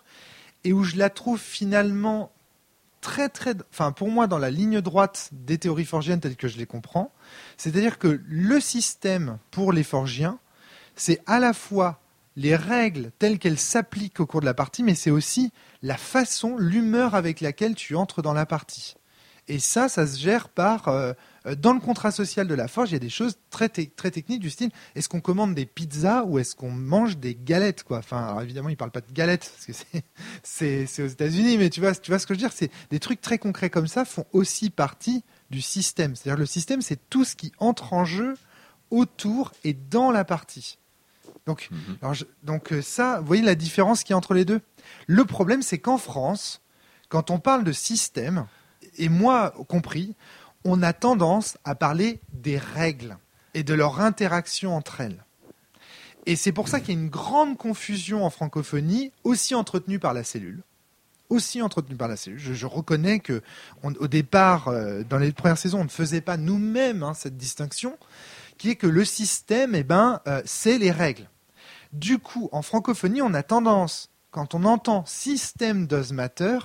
et 0.64 0.72
où 0.72 0.84
je 0.84 0.96
la 0.96 1.09
trouve 1.09 1.40
finalement 1.40 2.32
très 3.03 3.28
très, 3.28 3.55
enfin 3.70 3.92
pour 3.92 4.09
moi 4.09 4.26
dans 4.26 4.38
la 4.38 4.50
ligne 4.50 4.80
droite 4.80 5.28
des 5.32 5.59
théories 5.59 5.84
forgiennes 5.84 6.20
telles 6.20 6.36
que 6.36 6.48
je 6.48 6.57
les 6.57 6.64
comprends, 6.64 7.12
c'est-à-dire 7.59 7.98
que 7.98 8.20
le 8.26 8.61
système 8.61 9.38
pour 9.50 9.72
les 9.72 9.82
forgiens, 9.82 10.38
c'est 10.96 11.20
à 11.26 11.38
la 11.38 11.53
fois 11.53 12.00
les 12.36 12.57
règles 12.57 13.11
telles 13.18 13.38
qu'elles 13.38 13.59
s'appliquent 13.59 14.20
au 14.20 14.26
cours 14.26 14.40
de 14.40 14.46
la 14.46 14.55
partie, 14.55 14.82
mais 14.82 14.94
c'est 14.94 15.11
aussi 15.11 15.53
la 15.82 15.98
façon, 15.98 16.57
l'humeur 16.57 17.14
avec 17.14 17.42
laquelle 17.42 17.74
tu 17.74 17.94
entres 17.94 18.22
dans 18.22 18.32
la 18.32 18.46
partie. 18.46 18.94
Et 19.48 19.59
ça, 19.59 19.88
ça 19.88 20.07
se 20.07 20.18
gère 20.18 20.48
par 20.48 20.88
euh, 20.88 21.12
dans 21.59 21.72
le 21.72 21.80
contrat 21.80 22.11
social 22.11 22.47
de 22.47 22.55
la 22.55 22.68
forge, 22.68 22.90
il 22.90 22.93
y 22.93 22.97
a 22.97 23.01
des 23.01 23.09
choses 23.09 23.36
très, 23.51 23.68
très 23.68 24.11
techniques 24.11 24.40
du 24.40 24.51
style 24.51 24.70
est-ce 24.95 25.09
qu'on 25.09 25.20
commande 25.20 25.55
des 25.55 25.66
pizzas 25.66 26.24
ou 26.24 26.38
est-ce 26.38 26.55
qu'on 26.55 26.70
mange 26.70 27.18
des 27.18 27.34
galettes 27.34 27.82
quoi? 27.82 27.99
Enfin, 27.99 28.24
alors 28.24 28.43
évidemment, 28.43 28.68
il 28.68 28.76
parle 28.76 28.90
pas 28.90 29.01
de 29.01 29.12
galettes 29.12 29.53
parce 29.53 29.66
que 29.66 29.99
c'est 30.43 31.03
aux 31.03 31.07
États-Unis, 31.07 31.59
mais 31.59 31.70
tu 31.70 31.80
vois, 31.80 31.95
tu 31.95 32.11
vois 32.11 32.18
ce 32.18 32.26
que 32.26 32.34
je 32.34 32.38
veux 32.38 32.47
dire? 32.47 32.53
C'est 32.55 32.70
des 32.90 33.01
trucs 33.01 33.20
très 33.20 33.38
concrets 33.38 33.70
comme 33.70 33.86
ça 33.86 34.05
font 34.05 34.24
aussi 34.32 34.70
partie 34.70 35.24
du 35.51 35.61
système. 35.61 36.14
C'est-à-dire 36.16 36.38
le 36.38 36.47
système, 36.47 36.82
c'est 36.82 36.99
tout 37.11 37.24
ce 37.24 37.36
qui 37.36 37.53
entre 37.59 37.93
en 37.93 38.05
jeu 38.05 38.36
autour 38.90 39.53
et 39.64 39.72
dans 39.72 40.11
la 40.11 40.24
partie. 40.24 40.78
Donc, 41.47 41.68
mhm. 41.70 41.97
alors 42.03 42.14
donc 42.43 42.72
euh, 42.72 42.82
ça, 42.82 43.20
vous 43.20 43.26
voyez 43.26 43.43
la 43.43 43.55
différence 43.55 44.05
qu'il 44.05 44.12
y 44.12 44.14
a 44.14 44.16
entre 44.16 44.34
les 44.34 44.45
deux? 44.45 44.61
Le 45.07 45.24
problème, 45.24 45.62
c'est 45.62 45.78
qu'en 45.78 45.99
France, 45.99 46.61
quand 47.09 47.30
on 47.30 47.38
parle 47.38 47.64
de 47.64 47.72
système, 47.72 48.47
et 48.99 49.09
moi 49.09 49.53
compris, 49.68 50.14
on 50.64 50.82
a 50.82 50.92
tendance 50.92 51.58
à 51.64 51.74
parler 51.74 52.20
des 52.32 52.58
règles 52.58 53.16
et 53.54 53.62
de 53.62 53.74
leur 53.74 54.00
interaction 54.00 54.74
entre 54.76 55.00
elles. 55.00 55.24
Et 56.26 56.36
c'est 56.36 56.52
pour 56.52 56.68
ça 56.68 56.80
qu'il 56.80 56.94
y 56.94 56.98
a 56.98 57.00
une 57.00 57.08
grande 57.08 57.58
confusion 57.58 58.24
en 58.24 58.30
francophonie, 58.30 59.12
aussi 59.24 59.54
entretenue 59.54 59.98
par 59.98 60.14
la 60.14 60.22
cellule. 60.22 60.62
Aussi 61.28 61.62
entretenue 61.62 61.96
par 61.96 62.08
la 62.08 62.16
cellule. 62.16 62.38
Je, 62.38 62.66
reconnais 62.66 63.18
que 63.18 63.42
au 63.82 64.06
départ, 64.06 64.68
euh, 64.68 65.02
dans 65.02 65.18
les 65.18 65.32
premières 65.32 65.58
saisons, 65.58 65.80
on 65.80 65.84
ne 65.84 65.88
faisait 65.88 66.20
pas 66.20 66.36
nous-mêmes 66.36 67.02
hein, 67.02 67.14
cette 67.14 67.36
distinction, 67.36 67.98
qui 68.58 68.70
est 68.70 68.76
que 68.76 68.86
le 68.86 69.04
système, 69.04 69.74
eh 69.74 69.82
ben, 69.82 70.20
euh, 70.28 70.42
c'est 70.44 70.78
les 70.78 70.90
règles. 70.90 71.28
Du 71.92 72.18
coup, 72.18 72.48
en 72.52 72.62
francophonie, 72.62 73.22
on 73.22 73.34
a 73.34 73.42
tendance, 73.42 74.10
quand 74.30 74.54
on 74.54 74.64
entend 74.64 75.04
système 75.06 75.86
does 75.86 76.12
matter, 76.12 76.58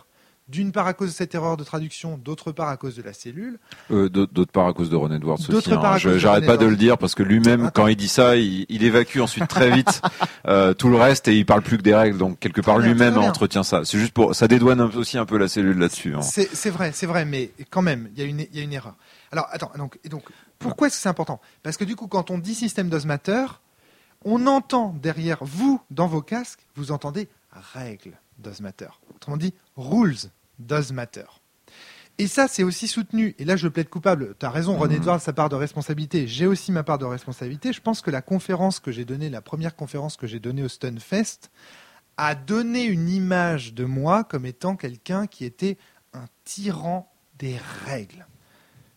d'une 0.49 0.71
part 0.71 0.87
à 0.87 0.93
cause 0.93 1.09
de 1.09 1.13
cette 1.13 1.35
erreur 1.35 1.57
de 1.57 1.63
traduction, 1.63 2.17
d'autre 2.17 2.51
part 2.51 2.69
à 2.69 2.77
cause 2.77 2.95
de 2.95 3.01
la 3.01 3.13
cellule. 3.13 3.59
Euh, 3.91 4.09
d'autre 4.09 4.51
part 4.51 4.67
à 4.67 4.73
cause 4.73 4.89
de 4.89 4.95
Ron 4.95 5.11
Edwards 5.11 5.37
aussi. 5.39 5.73
Hein. 5.73 5.97
J'arrête 5.97 6.45
pas 6.45 6.57
de 6.57 6.65
le 6.65 6.77
dire 6.77 6.97
parce 6.97 7.15
que 7.15 7.23
lui-même, 7.23 7.69
quand 7.73 7.87
il 7.87 7.95
dit 7.95 8.07
ça, 8.07 8.35
il, 8.37 8.83
évacue 8.83 9.19
ensuite 9.19 9.47
très 9.47 9.69
vite 9.69 10.01
euh, 10.47 10.73
tout 10.73 10.89
le 10.89 10.95
reste 10.95 11.27
et 11.27 11.37
il 11.37 11.45
parle 11.45 11.61
plus 11.61 11.77
que 11.77 11.83
des 11.83 11.95
règles. 11.95 12.17
Donc 12.17 12.39
quelque 12.39 12.61
part 12.61 12.79
lui-même 12.79 13.17
entretient 13.17 13.63
ça. 13.63 13.81
C'est 13.83 13.99
juste 13.99 14.13
pour 14.13 14.35
ça 14.35 14.47
dédouane 14.47 14.81
aussi 14.81 15.17
un 15.17 15.25
peu 15.25 15.37
la 15.37 15.47
cellule 15.47 15.77
là-dessus. 15.77 16.15
Hein. 16.15 16.21
C'est 16.21 16.69
vrai, 16.69 16.91
c'est 16.93 17.07
vrai, 17.07 17.25
mais 17.25 17.51
quand 17.69 17.81
même, 17.81 18.09
il 18.15 18.21
y, 18.21 18.25
a 18.25 18.29
une, 18.29 18.45
y 18.53 18.59
a 18.59 18.63
une 18.63 18.73
erreur. 18.73 18.95
Alors 19.31 19.47
attends, 19.51 19.71
donc, 19.77 19.99
et 20.03 20.09
donc 20.09 20.23
pourquoi 20.59 20.87
est-ce 20.87 20.95
que 20.95 21.01
c'est 21.01 21.09
important? 21.09 21.41
Parce 21.63 21.77
que 21.77 21.83
du 21.83 21.95
coup, 21.95 22.07
quand 22.07 22.31
on 22.31 22.37
dit 22.37 22.55
système 22.55 22.89
d'osmateur, 22.89 23.61
on 24.23 24.47
entend 24.47 24.95
derrière 25.01 25.37
vous, 25.41 25.81
dans 25.91 26.07
vos 26.07 26.21
casques, 26.21 26.65
vous 26.75 26.91
entendez 26.91 27.27
règles 27.51 28.17
d'osmateur. 28.39 28.99
Autrement 29.15 29.37
dit, 29.37 29.53
rules 29.75 30.29
does 30.59 30.91
matter. 30.93 31.25
Et 32.19 32.27
ça, 32.27 32.47
c'est 32.47 32.63
aussi 32.63 32.87
soutenu. 32.87 33.35
Et 33.37 33.45
là, 33.45 33.55
je 33.55 33.67
plaide 33.67 33.89
coupable. 33.89 34.35
Tu 34.39 34.45
as 34.45 34.49
raison, 34.49 34.75
René 34.75 34.95
mmh. 34.95 35.01
Edouard, 35.01 35.21
sa 35.21 35.33
part 35.33 35.49
de 35.49 35.55
responsabilité. 35.55 36.27
J'ai 36.27 36.47
aussi 36.47 36.71
ma 36.71 36.83
part 36.83 36.97
de 36.97 37.05
responsabilité. 37.05 37.73
Je 37.73 37.81
pense 37.81 38.01
que 38.01 38.09
la 38.09 38.23
conférence 38.23 38.79
que 38.79 38.91
j'ai 38.91 39.05
donnée, 39.05 39.29
la 39.29 39.41
première 39.41 39.75
conférence 39.75 40.17
que 40.17 40.25
j'ai 40.25 40.39
donnée 40.39 40.63
au 40.63 40.67
Stunfest, 40.67 41.51
a 42.17 42.33
donné 42.33 42.85
une 42.85 43.09
image 43.09 43.75
de 43.75 43.85
moi 43.85 44.23
comme 44.23 44.47
étant 44.47 44.75
quelqu'un 44.75 45.27
qui 45.27 45.45
était 45.45 45.77
un 46.13 46.25
tyran 46.43 47.11
des 47.37 47.57
règles. 47.85 48.25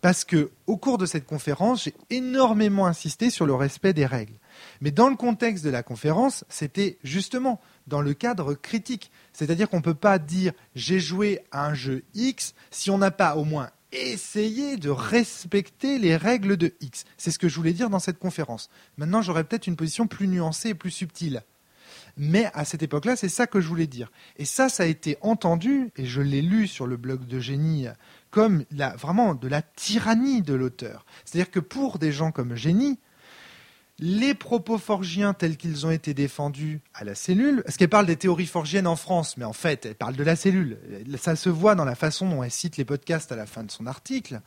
Parce 0.01 0.25
que, 0.25 0.51
au 0.67 0.79
cours 0.79 0.97
de 0.97 1.05
cette 1.05 1.27
conférence, 1.27 1.85
j'ai 1.85 1.95
énormément 2.09 2.87
insisté 2.87 3.29
sur 3.29 3.45
le 3.45 3.55
respect 3.55 3.93
des 3.93 4.07
règles. 4.07 4.39
Mais 4.81 4.91
dans 4.91 5.11
le 5.11 5.17
contexte 5.17 5.63
de 5.63 5.71
la 5.71 5.83
conférence, 5.83 6.45
c'était 6.49 6.99
justement 7.05 7.61
dans 7.87 8.01
le 8.01 8.15
cadre 8.15 8.55
critique. 8.55 9.11
C'est-à-dire 9.33 9.69
qu'on 9.69 9.79
ne 9.79 9.83
peut 9.83 9.95
pas 9.95 10.19
dire 10.19 10.53
j'ai 10.75 11.01
joué 11.01 11.41
à 11.51 11.67
un 11.67 11.75
jeu 11.75 12.03
X 12.15 12.55
si 12.71 12.91
on 12.91 12.99
n'a 12.99 13.11
pas 13.11 13.37
au 13.37 13.45
moins 13.45 13.71
essayé 13.93 14.77
de 14.77 14.91
respecter 14.91 15.99
les 15.99 16.17
règles 16.17 16.57
de 16.57 16.75
X. 16.81 17.05
C'est 17.17 17.31
ce 17.31 17.39
que 17.39 17.49
je 17.49 17.57
voulais 17.57 17.73
dire 17.73 17.91
dans 17.91 17.99
cette 17.99 18.19
conférence. 18.19 18.71
Maintenant, 18.97 19.23
j'aurais 19.23 19.45
peut-être 19.45 19.67
une 19.67 19.77
position 19.77 20.07
plus 20.07 20.29
nuancée 20.29 20.71
et 20.71 20.75
plus 20.75 20.91
subtile. 20.91 21.43
Mais 22.17 22.51
à 22.55 22.65
cette 22.65 22.83
époque-là, 22.83 23.17
c'est 23.17 23.29
ça 23.29 23.47
que 23.47 23.61
je 23.61 23.69
voulais 23.69 23.87
dire. 23.87 24.11
Et 24.37 24.45
ça, 24.45 24.69
ça 24.69 24.83
a 24.83 24.87
été 24.87 25.17
entendu, 25.21 25.91
et 25.97 26.07
je 26.07 26.21
l'ai 26.21 26.43
lu 26.43 26.67
sur 26.67 26.87
le 26.87 26.97
blog 26.97 27.27
de 27.27 27.41
Génie, 27.41 27.87
comme 28.31 28.65
vraiment 28.99 29.35
de 29.35 29.49
la 29.49 29.63
tyrannie 29.63 30.43
de 30.43 30.55
l'auteur. 30.55 31.05
C'est-à-dire 31.25 31.51
que 31.51 31.61
pour 31.61 31.99
des 31.99 32.13
gens 32.13 32.33
comme 32.33 32.55
Génie, 32.55 32.99
les 34.03 34.33
propos 34.35 34.79
forgiens 34.79 35.35
tels 35.35 35.59
qu'ils 35.59 35.87
ont 35.87 35.91
été 35.91 36.15
défendus 36.15 36.81
à 36.95 37.05
la 37.05 37.15
cellule, 37.15 37.63
parce 37.63 37.77
qu'elle 37.77 37.91
parle 37.91 38.07
des 38.07 38.17
théories 38.17 38.47
forgiennes 38.47 38.87
en 38.87 38.97
France, 38.97 39.37
mais 39.37 39.45
en 39.45 39.53
fait, 39.53 39.85
elle 39.85 39.95
parle 39.95 40.17
de 40.17 40.25
la 40.25 40.37
cellule. 40.37 40.79
Ça 41.21 41.37
se 41.37 41.51
voit 41.51 41.75
dans 41.75 41.85
la 41.85 41.95
façon 41.95 42.29
dont 42.29 42.43
elle 42.43 42.51
cite 42.51 42.79
les 42.79 42.87
podcasts 42.87 43.31
à 43.31 43.37
la 43.37 43.45
fin 43.45 43.63
de 43.63 43.71
son 43.71 43.87
article. 43.87 44.41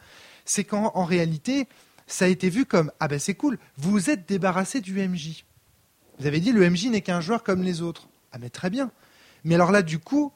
C'est 0.43 0.63
qu'en 0.63 1.05
réalité, 1.05 1.67
ça 2.07 2.25
a 2.25 2.29
été 2.29 2.49
vu 2.49 2.65
comme 2.65 2.91
ah 2.99 3.07
ben 3.07 3.19
c'est 3.19 3.35
cool, 3.35 3.59
vous 3.77 4.09
êtes 4.09 4.27
débarrassé 4.27 4.81
du 4.81 4.99
MJ. 5.07 5.45
Vous 6.19 6.25
avez 6.25 6.39
dit 6.39 6.51
le 6.51 6.67
MJ 6.67 6.87
n'est 6.87 7.01
qu'un 7.01 7.21
joueur 7.21 7.43
comme 7.43 7.61
les 7.61 7.81
autres. 7.81 8.09
Ah 8.31 8.39
mais 8.39 8.49
très 8.49 8.71
bien. 8.71 8.91
Mais 9.43 9.55
alors 9.55 9.71
là, 9.71 9.83
du 9.83 9.99
coup, 9.99 10.33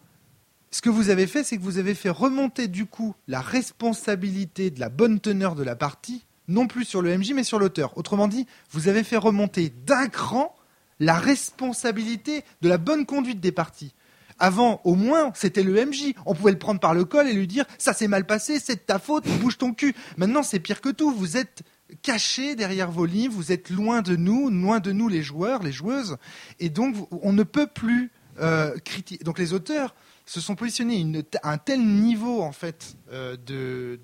ce 0.70 0.82
que 0.82 0.90
vous 0.90 1.10
avez 1.10 1.26
fait, 1.26 1.44
c'est 1.44 1.58
que 1.58 1.64
vous 1.64 1.80
avez 1.80 1.96
fait 1.96 2.10
remonter 2.10 2.68
du 2.68 2.86
coup 2.86 3.16
la 3.28 3.42
responsabilité 3.42 4.70
de 4.70 4.80
la 4.80 4.90
bonne 4.90 5.20
teneur 5.20 5.56
de 5.56 5.64
la 5.64 5.76
partie 5.76 6.26
non 6.48 6.68
plus 6.68 6.86
sur 6.86 7.02
le 7.02 7.18
MJ, 7.18 7.34
mais 7.34 7.44
sur 7.44 7.60
l'auteur. 7.60 7.98
Autrement 7.98 8.28
dit, 8.28 8.48
vous 8.72 8.88
avez 8.88 9.04
fait 9.04 9.18
remonter 9.18 9.74
d'un 9.86 10.08
cran 10.08 10.56
la 11.00 11.18
responsabilité 11.18 12.44
de 12.62 12.70
la 12.70 12.78
bonne 12.78 13.06
conduite 13.06 13.40
des 13.40 13.52
parties. 13.52 13.94
Avant, 14.40 14.82
au 14.84 14.96
moins, 14.96 15.32
c'était 15.34 15.64
le 15.64 15.86
MJ. 15.86 16.14
On 16.26 16.36
pouvait 16.36 16.52
le 16.52 16.60
prendre 16.60 16.80
par 16.80 16.94
le 16.94 17.06
col 17.06 17.28
et 17.28 17.34
lui 17.34 17.48
dire 17.48 17.66
ça 17.78 17.94
s'est 17.94 18.08
mal 18.08 18.26
passé, 18.26 18.60
c'est 18.60 18.76
de 18.76 18.80
ta 18.80 19.00
faute, 19.00 19.28
bouge 19.40 19.58
ton 19.58 19.74
cul. 19.74 19.96
Maintenant, 20.18 20.44
c'est 20.44 20.60
pire 20.60 20.82
que 20.82 20.90
tout. 20.90 21.12
Vous 21.12 21.38
êtes 21.38 21.64
cachés 22.02 22.56
derrière 22.56 22.92
vos 22.92 23.06
livres, 23.06 23.34
vous 23.34 23.52
êtes 23.52 23.70
loin 23.70 24.02
de 24.02 24.16
nous, 24.16 24.50
loin 24.50 24.80
de 24.80 24.92
nous 24.92 25.08
les 25.08 25.24
joueurs, 25.24 25.64
les 25.64 25.72
joueuses, 25.72 26.18
et 26.60 26.70
donc 26.70 26.96
on 27.24 27.34
ne 27.34 27.44
peut 27.44 27.68
plus 27.68 28.12
euh, 28.40 28.78
critiquer. 28.80 29.24
Donc 29.24 29.40
les 29.40 29.54
auteurs 29.54 29.96
se 30.28 30.42
sont 30.42 30.56
positionnés 30.56 31.24
à 31.42 31.54
un 31.54 31.58
tel 31.58 31.82
niveau 31.82 32.42
en 32.42 32.52
fait 32.52 32.98
euh, 33.12 33.38
de, 33.46 34.00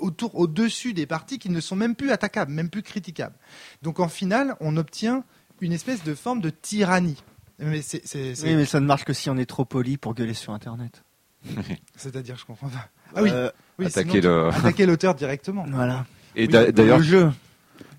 autour 0.00 0.34
au-dessus 0.34 0.94
des 0.94 1.06
parties 1.06 1.38
qu'ils 1.38 1.52
ne 1.52 1.60
sont 1.60 1.76
même 1.76 1.94
plus 1.94 2.10
attaquables, 2.10 2.50
même 2.50 2.70
plus 2.70 2.82
critiquables. 2.82 3.36
Donc 3.82 4.00
en 4.00 4.08
finale, 4.08 4.56
on 4.60 4.76
obtient 4.78 5.22
une 5.60 5.72
espèce 5.72 6.02
de 6.02 6.14
forme 6.14 6.40
de 6.40 6.50
tyrannie. 6.50 7.22
Mais 7.58 7.80
Oui, 7.82 8.54
mais 8.54 8.64
ça 8.64 8.80
ne 8.80 8.86
marche 8.86 9.04
que 9.04 9.12
si 9.12 9.30
on 9.30 9.36
est 9.36 9.46
trop 9.46 9.64
poli 9.64 9.98
pour 9.98 10.14
gueuler 10.14 10.34
sur 10.34 10.52
Internet. 10.52 11.02
C'est-à-dire, 11.96 12.36
je 12.36 12.44
comprends 12.44 12.68
pas. 12.68 12.88
Ah 13.14 13.22
oui, 13.22 13.30
euh, 13.32 13.50
attaquer, 13.84 14.86
l'auteur 14.86 15.14
directement. 15.14 15.64
Voilà. 15.70 16.06
Et 16.34 16.48
d'ailleurs, 16.48 16.98
le 16.98 17.04
jeu. 17.04 17.30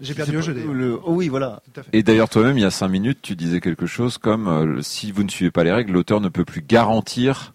J'ai 0.02 0.16
perdu 0.16 0.34
le 0.34 0.42
jeu 0.42 0.54
d'ailleurs. 0.54 1.02
Oh 1.08 1.14
oui, 1.14 1.28
voilà. 1.28 1.62
Et 1.94 2.02
d'ailleurs, 2.02 2.30
toi-même, 2.30 2.58
il 2.58 2.62
y 2.62 2.66
a 2.66 2.72
cinq 2.72 2.88
minutes, 2.88 3.20
tu 3.22 3.36
disais 3.36 3.62
quelque 3.62 3.86
chose 3.86 4.18
comme 4.18 4.48
euh, 4.48 4.82
si 4.82 5.12
vous 5.12 5.24
ne 5.24 5.30
suivez 5.30 5.52
pas 5.52 5.64
les 5.64 5.72
règles, 5.72 5.94
l'auteur 5.94 6.22
ne 6.22 6.30
peut 6.30 6.46
plus 6.46 6.62
garantir 6.62 7.54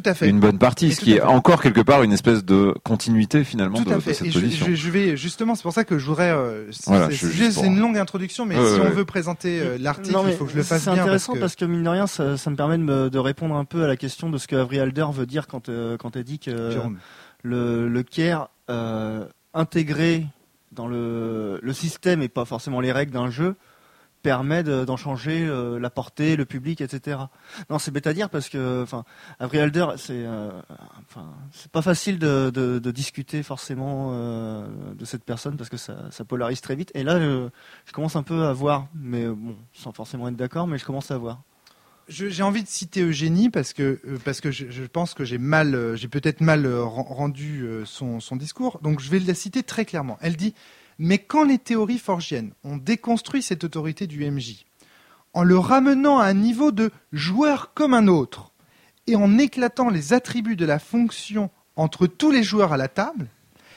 tout 0.00 0.08
à 0.08 0.14
fait. 0.14 0.28
Une 0.28 0.40
bonne 0.40 0.58
partie, 0.58 0.92
ce 0.92 1.00
qui 1.00 1.14
est 1.14 1.22
encore 1.22 1.62
quelque 1.62 1.80
part 1.80 2.02
une 2.02 2.12
espèce 2.12 2.44
de 2.44 2.74
continuité 2.84 3.44
finalement 3.44 3.80
de, 3.80 4.00
cette 4.00 4.32
position. 4.32 4.66
Je, 4.72 4.90
vais 4.90 5.16
justement, 5.16 5.54
c'est 5.54 5.62
pour 5.62 5.72
ça 5.72 5.84
que 5.84 5.98
je 5.98 6.06
voudrais. 6.06 6.30
Euh, 6.30 6.70
c'est 6.70 7.66
une 7.66 7.78
longue 7.78 7.98
introduction, 7.98 8.46
mais 8.46 8.54
si 8.54 8.80
on 8.80 8.90
veut 8.90 9.04
présenter 9.04 9.60
euh, 9.60 9.76
l'article, 9.78 10.18
il 10.26 10.34
faut 10.34 10.44
que 10.44 10.52
je 10.52 10.56
le 10.56 10.62
fasse 10.62 10.84
bien. 10.84 10.94
C'est 10.94 11.00
intéressant 11.00 11.34
parce 11.38 11.56
que... 11.56 11.64
mine 11.64 11.82
de 11.82 11.88
rien, 11.88 12.06
ça, 12.06 12.24
me 12.24 12.54
permet 12.54 12.78
de, 12.78 13.18
répondre 13.18 13.56
un 13.56 13.64
peu 13.64 13.84
à 13.84 13.86
la 13.86 13.96
question 13.96 14.30
de 14.30 14.38
ce 14.38 14.46
que 14.46 14.56
Avril 14.56 14.80
Alder 14.80 15.06
veut 15.12 15.26
dire 15.26 15.46
quand 15.46 15.68
euh, 15.68 15.96
quand 15.96 16.16
elle 16.16 16.24
dit 16.24 16.38
que 16.38 16.78
le, 17.42 17.88
le 17.88 18.02
care 18.02 18.50
intégré 19.54 20.26
dans 20.72 20.86
le, 20.86 21.58
le 21.62 21.72
système 21.72 22.22
et 22.22 22.28
pas 22.28 22.44
forcément 22.44 22.80
les 22.80 22.92
règles 22.92 23.12
d'un 23.12 23.30
jeu 23.30 23.56
permet 24.22 24.62
de- 24.62 24.84
d'en 24.84 24.96
changer 24.96 25.46
euh, 25.46 25.78
la 25.78 25.90
portée, 25.90 26.36
le 26.36 26.44
public, 26.44 26.80
etc. 26.80 27.18
Non, 27.70 27.78
c'est 27.78 27.90
bête 27.90 28.06
à 28.06 28.12
dire 28.12 28.30
parce 28.30 28.48
que, 28.48 28.82
enfin, 28.82 29.04
Avery 29.38 29.60
Alder, 29.60 29.86
c'est, 29.96 30.24
euh, 30.24 30.50
enfin, 31.08 31.32
c'est 31.52 31.70
pas 31.70 31.82
facile 31.82 32.18
de, 32.18 32.78
discuter 32.90 33.42
forcément 33.42 34.10
euh, 34.12 34.66
de 34.94 35.04
cette 35.04 35.24
personne 35.24 35.56
parce 35.56 35.70
que 35.70 35.76
ça, 35.76 36.10
ça 36.10 36.24
polarise 36.24 36.60
très 36.60 36.74
vite. 36.74 36.90
Et 36.94 37.04
là, 37.04 37.20
je, 37.20 37.48
commence 37.92 38.16
un 38.16 38.22
peu 38.22 38.44
à 38.44 38.52
voir, 38.52 38.88
mais 38.94 39.26
bon, 39.26 39.56
sans 39.72 39.92
forcément 39.92 40.28
être 40.28 40.36
d'accord, 40.36 40.66
mais 40.66 40.78
je 40.78 40.84
commence 40.84 41.10
à 41.10 41.18
voir. 41.18 41.42
J'ai 42.08 42.42
envie 42.42 42.62
de 42.62 42.68
citer 42.68 43.02
Eugénie 43.02 43.50
parce 43.50 43.74
que 43.74 44.00
parce 44.24 44.40
que 44.40 44.50
je, 44.50 44.70
je 44.70 44.84
pense 44.84 45.12
que 45.12 45.24
j'ai 45.24 45.36
mal, 45.36 45.94
j'ai 45.94 46.08
peut-être 46.08 46.40
mal 46.40 46.66
ren- 46.66 47.02
rendu 47.02 47.68
son, 47.84 48.18
son 48.18 48.36
discours. 48.36 48.80
Donc 48.82 49.00
je 49.00 49.10
vais 49.10 49.18
la 49.18 49.34
citer 49.34 49.62
très 49.62 49.84
clairement. 49.84 50.16
Elle 50.22 50.36
dit 50.36 50.54
mais 50.98 51.18
quand 51.18 51.44
les 51.44 51.58
théories 51.58 51.98
forgiennes 51.98 52.52
ont 52.64 52.76
déconstruit 52.76 53.42
cette 53.42 53.64
autorité 53.64 54.06
du 54.06 54.28
MJ 54.28 54.64
en 55.34 55.44
le 55.44 55.58
ramenant 55.58 56.18
à 56.18 56.26
un 56.26 56.34
niveau 56.34 56.72
de 56.72 56.90
joueur 57.12 57.72
comme 57.74 57.94
un 57.94 58.08
autre 58.08 58.52
et 59.06 59.16
en 59.16 59.38
éclatant 59.38 59.88
les 59.88 60.12
attributs 60.12 60.56
de 60.56 60.66
la 60.66 60.78
fonction 60.78 61.50
entre 61.76 62.06
tous 62.06 62.30
les 62.30 62.42
joueurs 62.42 62.72
à 62.72 62.76
la 62.76 62.88
table, 62.88 63.28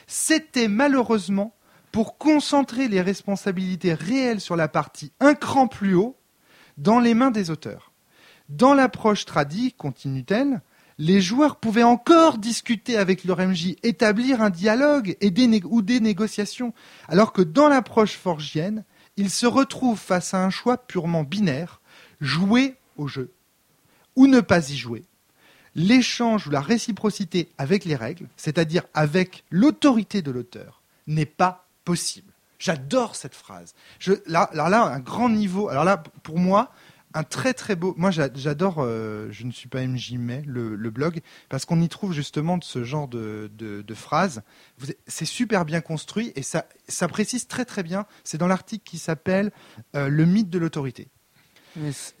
c'était 0.06 0.68
malheureusement 0.68 1.54
pour 1.92 2.18
concentrer 2.18 2.88
les 2.88 3.00
responsabilités 3.00 3.94
réelles 3.94 4.40
sur 4.40 4.56
la 4.56 4.68
partie 4.68 5.12
un 5.20 5.34
cran 5.34 5.68
plus 5.68 5.94
haut 5.94 6.16
dans 6.78 6.98
les 6.98 7.14
mains 7.14 7.30
des 7.30 7.50
auteurs. 7.50 7.92
Dans 8.48 8.74
l'approche 8.74 9.24
tradie, 9.24 9.72
continue-t-elle, 9.72 10.62
les 10.98 11.20
joueurs 11.20 11.56
pouvaient 11.56 11.82
encore 11.82 12.38
discuter 12.38 12.96
avec 12.96 13.24
leur 13.24 13.38
MJ, 13.38 13.76
établir 13.82 14.42
un 14.42 14.50
dialogue 14.50 15.16
ou 15.64 15.82
des 15.82 16.00
négociations, 16.00 16.72
alors 17.08 17.32
que 17.32 17.42
dans 17.42 17.68
l'approche 17.68 18.16
forgienne, 18.16 18.84
ils 19.16 19.30
se 19.30 19.46
retrouvent 19.46 19.98
face 19.98 20.34
à 20.34 20.44
un 20.44 20.50
choix 20.50 20.78
purement 20.78 21.24
binaire, 21.24 21.80
jouer 22.20 22.76
au 22.96 23.08
jeu 23.08 23.32
ou 24.16 24.26
ne 24.26 24.40
pas 24.40 24.70
y 24.70 24.76
jouer. 24.76 25.04
L'échange 25.74 26.46
ou 26.46 26.50
la 26.50 26.60
réciprocité 26.60 27.48
avec 27.56 27.84
les 27.84 27.96
règles, 27.96 28.28
c'est-à-dire 28.36 28.84
avec 28.92 29.44
l'autorité 29.50 30.20
de 30.20 30.30
l'auteur, 30.30 30.82
n'est 31.06 31.26
pas 31.26 31.66
possible. 31.84 32.32
J'adore 32.58 33.16
cette 33.16 33.34
phrase. 33.34 33.74
Je, 33.98 34.12
là, 34.26 34.48
là, 34.52 34.84
un 34.84 35.00
grand 35.00 35.28
niveau. 35.28 35.68
Alors 35.68 35.84
là, 35.84 35.96
pour 36.22 36.38
moi, 36.38 36.70
un 37.14 37.22
très 37.24 37.54
très 37.54 37.76
beau. 37.76 37.94
Moi, 37.96 38.10
j'a- 38.10 38.32
j'adore. 38.34 38.76
euh, 38.78 39.28
je 39.30 39.44
ne 39.44 39.52
suis 39.52 39.68
pas 39.68 39.80
MJ 39.86 40.14
mais 40.18 40.42
le, 40.46 40.74
le 40.76 40.90
blog 40.90 41.20
parce 41.48 41.64
qu'on 41.64 41.80
y 41.80 41.88
trouve 41.88 42.12
justement 42.12 42.58
de 42.58 42.64
ce 42.64 42.84
genre 42.84 43.08
de, 43.08 43.50
de, 43.56 43.82
de 43.82 43.94
phrases. 43.94 44.42
C'est 45.06 45.24
super 45.24 45.64
bien 45.64 45.80
construit 45.80 46.32
et 46.36 46.42
ça, 46.42 46.66
ça 46.88 47.08
précise 47.08 47.46
très 47.46 47.64
très 47.64 47.82
bien. 47.82 48.06
C'est 48.24 48.38
dans 48.38 48.48
l'article 48.48 48.84
qui 48.84 48.98
s'appelle 48.98 49.52
euh, 49.94 50.08
Le 50.08 50.24
mythe 50.24 50.50
de 50.50 50.58
l'autorité. 50.58 51.08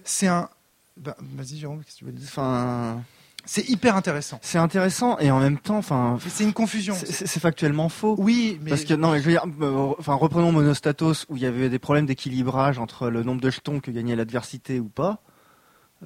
C'est- 0.04 0.26
un. 0.26 0.48
ben, 0.96 1.14
Vas-y, 1.18 1.58
Jérôme, 1.58 1.82
qu'est-ce 1.84 1.94
que 1.96 1.98
tu 2.00 2.04
veux 2.06 2.12
dire? 2.12 2.26
Enfin, 2.28 3.02
C'est 3.44 3.68
hyper 3.68 3.96
intéressant. 3.96 4.38
c'est 4.42 4.58
intéressant 4.58 5.18
et 5.18 5.30
en 5.30 5.40
même 5.40 5.58
temps, 5.58 5.78
enfin, 5.78 6.18
C'est 6.28 6.44
une 6.44 6.52
confusion. 6.52 6.94
c'est- 7.04 7.26
factuellement 7.40 7.88
faux. 7.88 8.14
Oui, 8.18 8.58
mais 8.62 8.70
Parce 8.70 8.84
que 8.84 8.94
non, 8.94 9.10
mais 9.12 9.18
je 9.18 9.24
veux 9.24 9.32
dire, 9.32 9.44
euh, 9.60 9.92
enfin, 9.98 10.14
reprenons 10.14 10.52
Monostatos 10.52 11.26
où 11.28 11.36
il 11.36 11.42
y 11.42 11.46
avait 11.46 11.68
des 11.68 11.78
problèmes 11.80 12.06
d'équilibrage 12.06 12.78
entre 12.78 13.08
le 13.08 13.22
nombre 13.24 13.40
de 13.40 13.50
jetons 13.50 13.80
que 13.80 13.90
gagnait 13.90 14.14
l'adversité 14.16 14.78
ou 14.80 14.88
pas. 14.88 15.22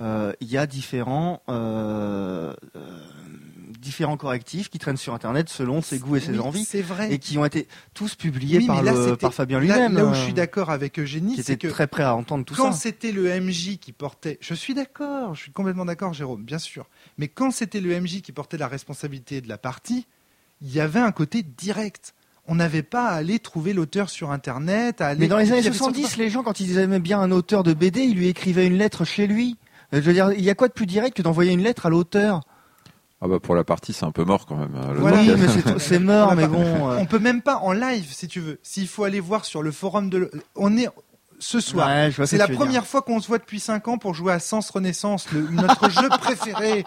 Euh, 0.01 0.33
Il 0.41 0.49
y 0.49 0.57
a 0.59 0.67
différents 0.67 1.43
euh, 1.49 2.53
euh, 2.77 2.99
différents 3.81 4.17
correctifs 4.17 4.69
qui 4.69 4.79
traînent 4.79 4.97
sur 4.97 5.15
Internet 5.15 5.49
selon 5.49 5.81
ses 5.81 5.99
goûts 5.99 6.17
et 6.17 6.21
ses 6.21 6.33
oui, 6.33 6.39
envies 6.41 6.65
C'est 6.65 6.83
vrai. 6.83 7.13
et 7.13 7.19
qui 7.19 7.39
ont 7.39 7.45
été 7.45 7.69
tous 7.95 8.15
publiés 8.15 8.59
Oui, 8.59 8.67
par, 8.67 8.83
là, 8.83 8.93
le- 8.93 9.05
c'était- 9.05 9.17
par 9.19 9.35
Fabien 9.35 9.59
Là, 9.59 9.65
lui-même. 9.65 9.95
là 9.95 10.05
où 10.05 10.09
euh, 10.09 10.15
je 10.15 10.21
suis 10.23 10.33
d'accord 10.35 10.71
avec 10.71 10.99
Eugénie, 10.99 11.35
qui 11.37 11.43
c'est 11.43 11.55
était 11.55 11.69
que 11.69 11.73
très 11.73 11.87
prêt 11.87 12.03
à 12.03 12.15
entendre 12.15 12.45
tout 12.45 12.55
quand 12.55 12.73
ça. 12.73 12.79
c'était 12.79 13.13
le 13.13 13.29
MJ 13.41 13.79
qui 13.79 13.93
portait, 13.93 14.39
je 14.41 14.55
suis 14.55 14.75
d'accord, 14.75 15.35
je 15.35 15.43
suis 15.43 15.53
complètement 15.53 15.85
d'accord, 15.85 16.13
Jérôme, 16.15 16.43
bien 16.45 16.59
sûr. 16.59 16.87
Mais 17.19 17.29
quand 17.29 17.51
c'était 17.51 17.81
le 17.81 17.99
MJ 18.01 18.21
qui 18.23 18.33
portait 18.33 18.59
la 18.59 18.69
responsabilité 18.69 19.41
de 19.41 19.49
la 19.49 19.59
partie, 19.59 20.07
il 20.63 20.73
y 20.73 20.81
avait 20.81 21.01
un 21.01 21.13
côté 21.13 21.43
direct. 21.43 22.15
On 22.49 22.55
n'avait 22.55 22.83
pas 22.83 23.07
à 23.09 23.15
aller 23.15 23.39
trouver 23.39 23.73
l'auteur 23.73 24.09
sur 24.09 24.31
Internet, 24.31 25.01
à 25.01 25.09
aller. 25.09 25.21
Mais 25.21 25.27
dans 25.29 25.37
les 25.39 25.45
Il 25.45 25.49
y 25.49 25.53
années 25.53 25.67
avait 25.67 25.77
surtout 25.77 25.95
70, 25.95 26.17
les 26.19 26.31
gens, 26.31 26.43
quand 26.43 26.61
ils 26.61 26.79
aimaient 26.79 27.01
bien 27.01 27.19
un 27.19 27.31
auteur 27.33 27.63
de 27.65 27.73
BD, 27.75 28.03
ils 28.03 28.15
lui 28.17 28.29
écrivaient 28.29 28.67
une 28.67 28.77
lettre 28.79 29.05
chez 29.05 29.27
lui. 29.27 29.57
Euh, 29.93 29.97
Je 30.01 30.07
veux 30.07 30.13
dire, 30.13 30.31
il 30.33 30.45
y 30.45 30.51
a 30.51 30.55
quoi 30.55 30.69
de 30.69 30.73
plus 30.73 30.87
direct 30.87 31.17
que 31.17 31.23
d'envoyer 31.23 31.53
une 31.53 31.63
lettre 31.63 31.87
à 31.87 31.91
l'auteur? 31.91 32.43
Ah 33.23 33.29
bah 33.29 33.41
pour 33.41 33.55
la 33.55 33.65
partie, 33.65 33.95
c'est 33.95 34.05
un 34.05 34.11
peu 34.13 34.25
mort 34.25 34.45
quand 34.45 34.57
même. 34.57 34.79
Voilà. 34.99 35.17
temps 35.25 35.33
Oui, 35.33 35.41
mais 35.75 35.79
c'est- 35.79 35.99
mort, 35.99 36.37
mais 36.37 36.47
bon. 36.47 36.63
euh, 36.91 36.99
On 37.01 37.07
peut 37.07 37.19
même 37.19 37.41
pas 37.41 37.57
en 37.57 37.73
live, 37.73 38.13
si 38.13 38.29
tu 38.29 38.41
veux. 38.41 38.59
S'il 38.63 38.87
faut 38.87 39.05
aller 39.05 39.21
voir 39.21 39.47
sur 39.47 39.63
le 39.63 39.73
forum 39.73 40.11
de. 40.11 40.31
On 40.55 40.77
est 40.77 40.89
ce 41.39 41.61
soir. 41.61 41.89
ouais, 41.89 42.11
C'est 42.27 42.37
la 42.39 42.47
dire. 42.47 42.57
première 42.57 42.87
fois 42.87 43.03
qu'on 43.03 43.21
se 43.21 43.27
voit 43.29 43.39
depuis 43.39 43.61
5 43.61 43.89
ans 43.89 43.99
pour 43.99 44.15
jouer 44.15 44.33
à 44.33 44.39
Sens 44.39 44.71
Renaissance, 44.71 45.31
le- 45.33 45.49
notre 45.51 45.89
jeu 46.01 46.09
préféré. 46.09 46.85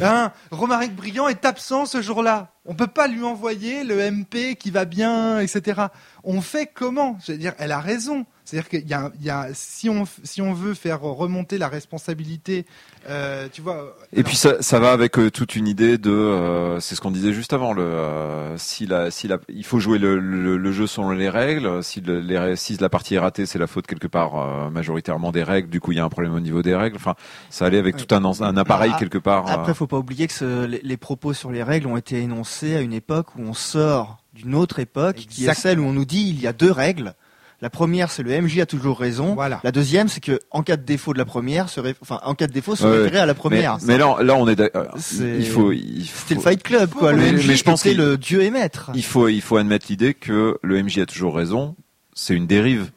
Hein 0.00 0.32
Romaric 0.50 0.94
Brillant 0.94 1.28
est 1.28 1.44
absent 1.44 1.86
ce 1.86 2.02
jour-là. 2.02 2.52
On 2.64 2.74
peut 2.74 2.86
pas 2.86 3.08
lui 3.08 3.22
envoyer 3.24 3.84
le 3.84 3.98
MP 4.10 4.56
qui 4.56 4.70
va 4.70 4.84
bien, 4.84 5.38
etc. 5.40 5.82
On 6.24 6.40
fait 6.40 6.66
comment? 6.72 7.18
Je 7.26 7.32
veux 7.32 7.38
dire, 7.38 7.54
elle 7.58 7.72
a 7.72 7.80
raison. 7.80 8.24
C'est-à-dire 8.52 8.68
qu'il 8.68 8.86
y 8.86 8.92
a, 8.92 9.10
il 9.18 9.24
y 9.24 9.30
a 9.30 9.48
si 9.54 9.88
on 9.88 10.04
si 10.24 10.42
on 10.42 10.52
veut 10.52 10.74
faire 10.74 11.00
remonter 11.00 11.56
la 11.56 11.68
responsabilité, 11.68 12.66
euh, 13.08 13.48
tu 13.50 13.62
vois. 13.62 13.96
Et 14.12 14.18
alors, 14.18 14.28
puis 14.28 14.36
ça, 14.36 14.60
ça 14.60 14.78
va 14.78 14.92
avec 14.92 15.18
euh, 15.18 15.30
toute 15.30 15.56
une 15.56 15.66
idée 15.66 15.96
de, 15.96 16.10
euh, 16.10 16.78
c'est 16.80 16.94
ce 16.94 17.00
qu'on 17.00 17.10
disait 17.10 17.32
juste 17.32 17.54
avant, 17.54 17.72
le, 17.72 17.82
euh, 17.82 18.58
si 18.58 18.86
la, 18.86 19.10
si 19.10 19.26
la, 19.26 19.38
il 19.48 19.64
faut 19.64 19.78
jouer 19.80 19.98
le, 19.98 20.18
le, 20.18 20.58
le 20.58 20.72
jeu 20.72 20.86
selon 20.86 21.10
les 21.12 21.30
règles. 21.30 21.82
Si, 21.82 22.02
le- 22.02 22.20
les, 22.20 22.36
rè- 22.36 22.56
si 22.56 22.76
la 22.76 22.90
partie 22.90 23.14
est 23.14 23.18
ratée, 23.18 23.46
c'est 23.46 23.58
la 23.58 23.66
faute 23.66 23.86
quelque 23.86 24.06
part 24.06 24.36
euh, 24.36 24.68
majoritairement 24.70 25.32
des 25.32 25.42
règles. 25.44 25.70
Du 25.70 25.80
coup, 25.80 25.92
il 25.92 25.96
y 25.96 26.00
a 26.00 26.04
un 26.04 26.10
problème 26.10 26.34
au 26.34 26.40
niveau 26.40 26.60
des 26.60 26.74
règles. 26.74 26.96
Enfin, 26.96 27.14
ça 27.48 27.64
allait 27.64 27.78
avec 27.78 27.96
tout 27.96 28.14
un, 28.14 28.56
appareil 28.58 28.92
quelque 28.98 29.16
part. 29.18 29.46
euh, 29.48 29.54
Après, 29.54 29.72
faut 29.72 29.86
pas 29.86 29.98
oublier 29.98 30.26
que 30.26 30.34
ce- 30.34 30.66
les, 30.66 30.80
les 30.84 30.96
propos 30.98 31.32
sur 31.32 31.50
les 31.50 31.62
règles 31.62 31.86
ont 31.86 31.96
été 31.96 32.20
énoncés 32.20 32.76
à 32.76 32.82
une 32.82 32.92
époque 32.92 33.34
où 33.36 33.40
on 33.42 33.54
sort 33.54 34.18
d'une 34.34 34.54
autre 34.54 34.78
époque, 34.78 35.16
qui 35.16 35.46
est 35.46 35.54
celle 35.54 35.80
où 35.80 35.84
on 35.84 35.92
nous 35.92 36.04
dit 36.04 36.28
il 36.28 36.38
y 36.40 36.46
a 36.46 36.52
deux 36.52 36.70
règles. 36.70 37.14
La 37.62 37.70
première, 37.70 38.10
c'est 38.10 38.22
le 38.24 38.32
MJ 38.42 38.58
a 38.58 38.66
toujours 38.66 38.98
raison. 38.98 39.34
Voilà. 39.34 39.60
La 39.62 39.70
deuxième, 39.72 40.08
c'est 40.08 40.20
que 40.22 40.40
en 40.50 40.62
cas 40.62 40.76
de 40.76 40.82
défaut 40.82 41.12
de 41.12 41.18
la 41.18 41.24
première, 41.24 41.68
se 41.68 41.78
ré- 41.80 41.94
enfin 42.02 42.18
en 42.24 42.34
cas 42.34 42.48
de 42.48 42.52
défaut, 42.52 42.74
se 42.76 42.84
Ouais, 42.84 42.98
référer 43.04 43.18
à 43.20 43.26
la 43.26 43.34
première. 43.34 43.78
mais 43.86 43.96
là, 43.98 44.16
là, 44.20 44.34
on 44.34 44.48
est. 44.48 44.56
d'accord. 44.56 44.88
C'est- 44.98 45.36
Il 45.38 45.46
faut, 45.46 45.70
il 45.72 46.04
C'était 46.04 46.34
le 46.34 46.40
Fight 46.40 46.62
Club, 46.62 46.90
quoi. 46.90 47.12
Le 47.12 47.18
Mais- 47.18 47.32
MJ 47.32 47.46
mais 47.48 47.56
je 47.56 47.62
pense 47.64 47.86
était 47.86 47.94
le 47.94 48.18
dieu 48.18 48.42
et 48.42 48.50
maître. 48.50 48.90
il 48.94 49.04
faut, 49.04 49.28
il 49.28 49.40
faut 49.40 49.56
admettre 49.56 49.86
l'idée 49.88 50.12
que 50.12 50.58
le 50.62 50.76
MJ 50.82 50.98
a 50.98 51.06
toujours 51.06 51.36
raison. 51.36 51.76
C'est 52.14 52.34
une 52.34 52.46
dérive. 52.48 52.90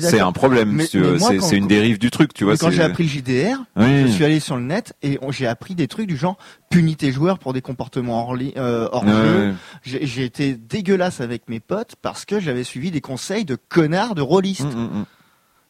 C'est 0.00 0.20
un 0.20 0.32
problème. 0.32 0.80
Si 0.80 0.98
c'est 1.40 1.56
une 1.56 1.66
dérive 1.68 1.98
du 1.98 2.10
truc, 2.10 2.34
tu 2.34 2.44
vois. 2.44 2.56
Quand 2.56 2.70
j'ai 2.70 2.82
appris 2.82 3.04
le 3.04 3.08
JDR, 3.08 3.58
Oui. 3.76 4.02
je 4.02 4.06
suis 4.08 4.24
allé 4.24 4.40
sur 4.40 4.56
le 4.56 4.62
net 4.62 4.94
et 5.02 5.18
j'ai 5.30 5.46
appris 5.46 5.74
des 5.74 5.86
trucs 5.88 6.06
du 6.08 6.16
genre 6.16 6.36
punis 6.68 6.96
tes 6.96 7.12
joueurs 7.12 7.38
pour 7.38 7.52
des 7.52 7.62
comportements 7.62 8.28
hors, 8.28 8.36
euh, 8.56 8.88
hors 8.90 9.04
Ouais, 9.04 9.12
jeu. 9.12 9.54
ouais. 9.94 10.00
J'ai 10.02 10.24
été 10.24 10.54
dégueulasse 10.54 11.20
avec 11.20 11.48
mes 11.48 11.60
potes 11.60 11.94
parce 12.02 12.24
que 12.24 12.40
j'avais 12.40 12.64
suivi 12.64 12.90
des 12.90 13.00
conseils 13.00 13.44
de 13.44 13.56
connards 13.56 14.14
de 14.14 14.22
rôlistes 14.22 14.64
Mm, 14.64 14.78
mm, 14.78 14.98
mm. 15.00 15.04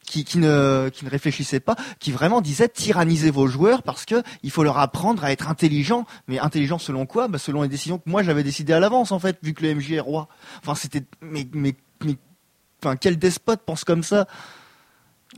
qui, 0.07 0.25
qui 0.25 0.39
ne 0.39 0.89
qui 0.93 1.05
ne 1.05 1.11
réfléchissaient 1.11 1.61
pas, 1.61 1.77
qui 2.01 2.11
vraiment 2.13 2.41
disaient 2.41 2.69
tyrannisez 2.69 3.31
vos 3.31 3.47
joueurs 3.47 3.83
parce 3.83 4.07
que 4.07 4.23
il 4.43 4.51
faut 4.51 4.65
leur 4.65 4.79
apprendre 4.79 5.23
à 5.23 5.33
être 5.33 5.51
intelligent. 5.51 6.07
Mais 6.29 6.39
intelligent 6.39 6.79
selon 6.79 7.05
quoi? 7.05 7.29
Bah 7.29 7.37
Selon 7.39 7.61
les 7.63 7.69
décisions 7.69 7.99
que 7.99 8.09
moi 8.09 8.23
j'avais 8.23 8.43
décidées 8.43 8.73
à 8.73 8.81
l'avance 8.81 9.13
en 9.13 9.19
fait, 9.19 9.37
vu 9.43 9.53
que 9.53 9.63
le 9.63 9.75
MJ 9.75 9.93
est 9.93 10.01
roi. 10.01 10.29
Enfin 10.63 10.75
c'était 10.75 11.03
mais 11.21 11.47
mais, 11.53 11.75
mais 12.05 12.15
enfin 12.83 12.97
quel 12.97 13.19
despote 13.19 13.61
pense 13.65 13.85
comme 13.85 14.03
ça 14.03 14.27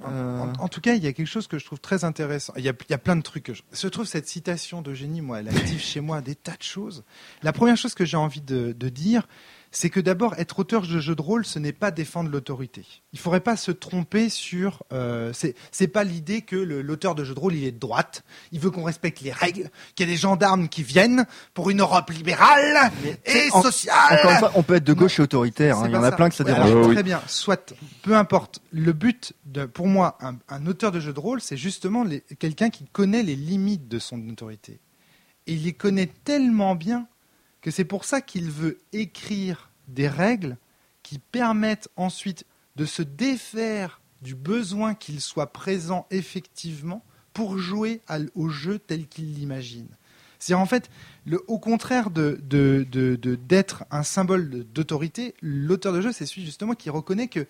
Euh, 0.03 0.39
En, 0.39 0.53
en 0.65 0.69
tout 0.69 0.81
cas, 0.81 0.95
il 0.95 1.03
y 1.03 1.09
a 1.09 1.13
quelque 1.13 1.27
chose 1.27 1.49
que 1.49 1.59
je 1.59 1.65
trouve 1.65 1.81
très 1.81 2.05
intéressant. 2.05 2.53
Il 2.57 2.63
y 2.65 2.69
a, 2.69 2.73
il 2.89 2.91
y 2.91 2.95
a 2.95 2.99
plein 2.99 3.17
de 3.17 3.23
trucs. 3.23 3.43
Que 3.45 3.55
je... 3.55 3.63
je 3.73 3.89
trouve 3.89 4.07
cette 4.07 4.29
citation 4.29 4.83
d'Eugénie, 4.83 5.21
moi, 5.21 5.41
elle 5.41 5.49
active 5.49 5.81
chez 5.81 6.01
moi 6.01 6.21
des 6.21 6.37
tas 6.37 6.57
de 6.57 6.63
choses. 6.63 7.03
La 7.43 7.53
première 7.53 7.77
chose 7.77 7.95
que 7.95 8.05
j'ai 8.05 8.17
envie 8.17 8.41
de, 8.41 8.73
de 8.73 8.89
dire, 8.89 9.27
c'est 9.73 9.89
que 9.91 10.01
d'abord, 10.01 10.35
être 10.39 10.59
auteur 10.59 10.83
de 10.83 10.99
jeu 10.99 11.15
de 11.15 11.23
rôle, 11.23 11.45
ce 11.47 11.59
n'est 11.61 11.73
pas 11.73 11.91
défendre 11.93 12.29
l'autorité. 12.29 12.85
Il 13.13 13.19
faudrait 13.21 13.39
pas 13.41 13.57
se 13.57 13.71
tromper 13.71 14.29
sur. 14.29 14.83
Euh, 14.93 15.33
c'est 15.33 15.55
c'est 15.71 15.87
pas 15.87 16.03
l'idée 16.03 16.43
que 16.43 16.57
le- 16.57 16.83
l'auteur 16.83 17.15
de 17.15 17.23
jeu 17.25 17.35
de 17.35 17.39
rôle 17.41 17.55
il 17.55 17.65
est 17.65 17.71
de 17.73 17.79
droite. 17.79 18.25
Il 18.51 18.59
veut 18.59 18.71
qu'on 18.71 18.83
respecte 18.83 19.21
les 19.21 19.31
règles, 19.31 19.71
qu'il 19.95 20.07
y 20.09 20.11
ait 20.11 20.13
des 20.13 20.19
gendarmes 20.19 20.69
qui 20.69 20.83
viennent 20.83 21.25
pour 21.55 21.71
une 21.71 21.81
Europe 21.81 22.11
libérale 22.11 22.91
mais, 23.05 23.19
et 23.27 23.49
en- 23.53 23.63
sociale. 23.63 23.95
encore 24.19 24.31
une 24.33 24.39
fois, 24.39 24.53
on 24.57 24.63
peut 24.65 24.75
être 24.75 24.85
de 24.85 24.93
gauche 24.93 25.19
et 25.21 25.23
autoritaire. 25.23 25.79
hein. 25.79 25.85
Il 25.87 25.93
y 25.93 25.97
en 25.97 26.03
a 26.03 26.11
plein 26.13 26.29
que 26.29 26.35
ça 26.35 26.43
Ouais, 26.45 26.51
dérange. 26.53 26.69
alors, 26.71 26.81
Ouais, 26.83 26.89
oui. 26.89 26.95
Très 26.95 27.03
bien, 27.05 27.21
soit, 27.29 27.73
peu 28.03 28.17
importe. 28.17 28.61
Le 28.73 28.93
but, 28.93 29.35
de, 29.47 29.67
pour 29.67 29.87
moi, 29.87 30.19
un, 30.21 30.37
un 30.49 30.67
auteur 30.67 30.91
de 30.91 30.99
jeu 30.99 31.13
de 31.13 31.21
rôle, 31.21 31.41
c'est 31.41 31.57
justement 31.57 32.03
les- 32.03 32.23
quelqu'un 32.41 32.71
qui 32.71 32.87
connaît 32.87 33.23
les 33.23 33.37
limites 33.37 33.87
de 33.89 33.99
son 34.01 34.19
autorité. 34.29 34.81
Et 35.47 35.55
il 35.55 35.63
les 35.63 35.73
connaît 35.73 36.11
tellement 36.25 36.75
bien 36.75 37.07
que 37.61 37.71
c'est 37.71 37.85
pour 37.85 38.05
ça 38.05 38.21
qu'il 38.21 38.51
veut 38.51 38.79
écrire 38.93 39.71
des 39.89 40.09
règles 40.09 40.57
qui 41.03 41.19
permettent 41.19 41.89
ensuite 41.97 42.45
de 42.77 42.85
se 42.85 43.03
défaire 43.03 44.01
du 44.23 44.35
besoin 44.35 44.95
qu'il 44.95 45.21
soit 45.21 45.53
présent 45.53 46.07
effectivement 46.11 47.05
pour 47.33 47.59
jouer 47.59 48.01
au 48.35 48.49
jeu 48.49 48.79
tel 48.79 49.07
qu'il 49.07 49.33
l'imagine. 49.35 49.89
C'est 50.39 50.55
en 50.55 50.67
fait, 50.67 50.91
le, 51.27 51.43
au 51.49 51.59
contraire 51.59 52.11
de, 52.11 52.41
d'être 53.47 53.85
un 53.91 54.03
symbole 54.03 54.65
d'autorité, 54.73 55.35
l'auteur 55.43 55.93
de 55.93 56.01
jeu, 56.01 56.13
c'est 56.13 56.27
celui 56.27 56.45
justement 56.45 56.75
qui 56.75 56.91
reconnaît 56.91 57.29
que 57.29 57.47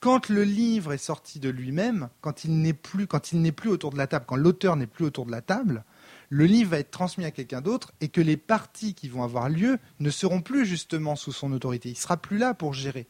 Quand 0.00 0.28
le 0.28 0.44
livre 0.44 0.92
est 0.92 0.98
sorti 0.98 1.40
de 1.40 1.48
lui-même, 1.48 2.08
quand 2.20 2.44
il 2.44 2.60
n'est 2.60 2.72
plus, 2.72 3.06
quand 3.06 3.32
il 3.32 3.40
n'est 3.40 3.52
plus 3.52 3.70
autour 3.70 3.90
de 3.90 3.98
la 3.98 4.06
table, 4.06 4.24
quand 4.28 4.36
l'auteur 4.36 4.76
n'est 4.76 4.86
plus 4.86 5.04
autour 5.04 5.26
de 5.26 5.32
la 5.32 5.42
table, 5.42 5.84
le 6.30 6.44
livre 6.46 6.70
va 6.72 6.78
être 6.78 6.90
transmis 6.90 7.24
à 7.24 7.30
quelqu'un 7.30 7.60
d'autre 7.60 7.92
et 8.00 8.08
que 8.08 8.20
les 8.20 8.36
parties 8.36 8.94
qui 8.94 9.08
vont 9.08 9.22
avoir 9.22 9.48
lieu 9.48 9.78
ne 10.00 10.10
seront 10.10 10.40
plus 10.42 10.66
justement 10.66 11.16
sous 11.16 11.32
son 11.32 11.52
autorité. 11.52 11.88
Il 11.88 11.96
sera 11.96 12.16
plus 12.16 12.38
là 12.38 12.54
pour 12.54 12.74
gérer. 12.74 13.06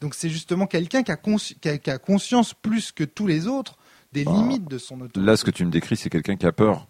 Donc 0.00 0.14
c'est 0.14 0.30
justement 0.30 0.66
quelqu'un 0.66 1.02
qui, 1.02 1.12
a 1.12 1.16
consci- 1.16 1.56
qui 1.60 1.68
a- 1.68 1.78
qui 1.78 1.90
a 1.90 1.98
conscience 1.98 2.54
plus 2.54 2.90
que 2.92 3.04
tous 3.04 3.26
les 3.26 3.46
autres 3.46 3.76
des 4.12 4.24
Bah, 4.24 4.32
limites 4.32 4.68
de 4.68 4.78
son 4.78 4.96
autorité. 4.96 5.20
Là, 5.20 5.36
ce 5.36 5.44
que 5.44 5.50
tu 5.50 5.64
me 5.64 5.70
décris, 5.70 5.96
c'est 5.96 6.10
quelqu'un 6.10 6.36
qui 6.36 6.46
a 6.46 6.52
peur. 6.52 6.88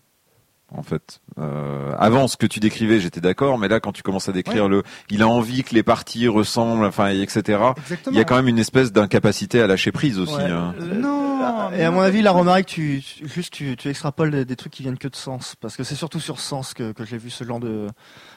En 0.75 0.83
fait, 0.83 1.21
euh, 1.39 1.93
avant 1.99 2.29
ce 2.29 2.39
que 2.39 2.47
tu 2.47 2.59
décrivais, 2.59 2.99
j'étais 2.99 3.21
d'accord, 3.21 3.59
mais 3.59 3.69
là, 3.69 3.79
quand 3.79 3.93
tu 3.93 4.03
commences 4.03 4.31
à 4.31 4.33
décrire 4.33 4.69
le, 4.69 4.83
il 5.11 5.21
a 5.23 5.29
envie 5.29 5.65
que 5.65 5.75
les 5.75 5.83
parties 5.83 6.29
ressemblent, 6.29 6.85
enfin, 6.87 7.09
etc. 7.09 7.41
Exactement. 7.77 8.15
Il 8.15 8.17
y 8.17 8.21
a 8.21 8.25
quand 8.25 8.37
même 8.37 8.49
une 8.49 8.59
espèce 8.59 8.91
d'incapacité 8.91 9.61
à 9.61 9.67
lâcher 9.67 9.93
prise 9.93 10.19
aussi. 10.19 10.35
Ouais. 10.35 10.45
hein. 10.51 10.75
Euh, 10.81 10.95
Non, 10.95 11.71
Et 11.73 11.77
mais 11.79 11.85
à 11.85 11.91
mon 11.91 12.01
avis, 12.01 12.23
la 12.23 12.31
remarque, 12.33 12.65
tu, 12.67 13.03
tu- 13.05 13.29
juste 13.29 13.53
tu, 13.53 13.77
tu 13.77 13.89
extrapoles 13.91 14.31
des, 14.31 14.45
des 14.47 14.57
trucs 14.57 14.73
qui 14.73 14.83
viennent 14.83 14.97
que 14.97 15.09
de 15.09 15.17
sens, 15.17 15.57
parce 15.61 15.77
que 15.77 15.85
c'est 15.85 15.95
surtout 15.95 16.21
sur 16.21 16.41
sens 16.41 16.73
que, 16.73 16.93
que 16.93 17.05
j'ai 17.05 17.19
vu 17.19 17.29
ce 17.29 17.45
genre 17.45 17.61
de 17.61 17.87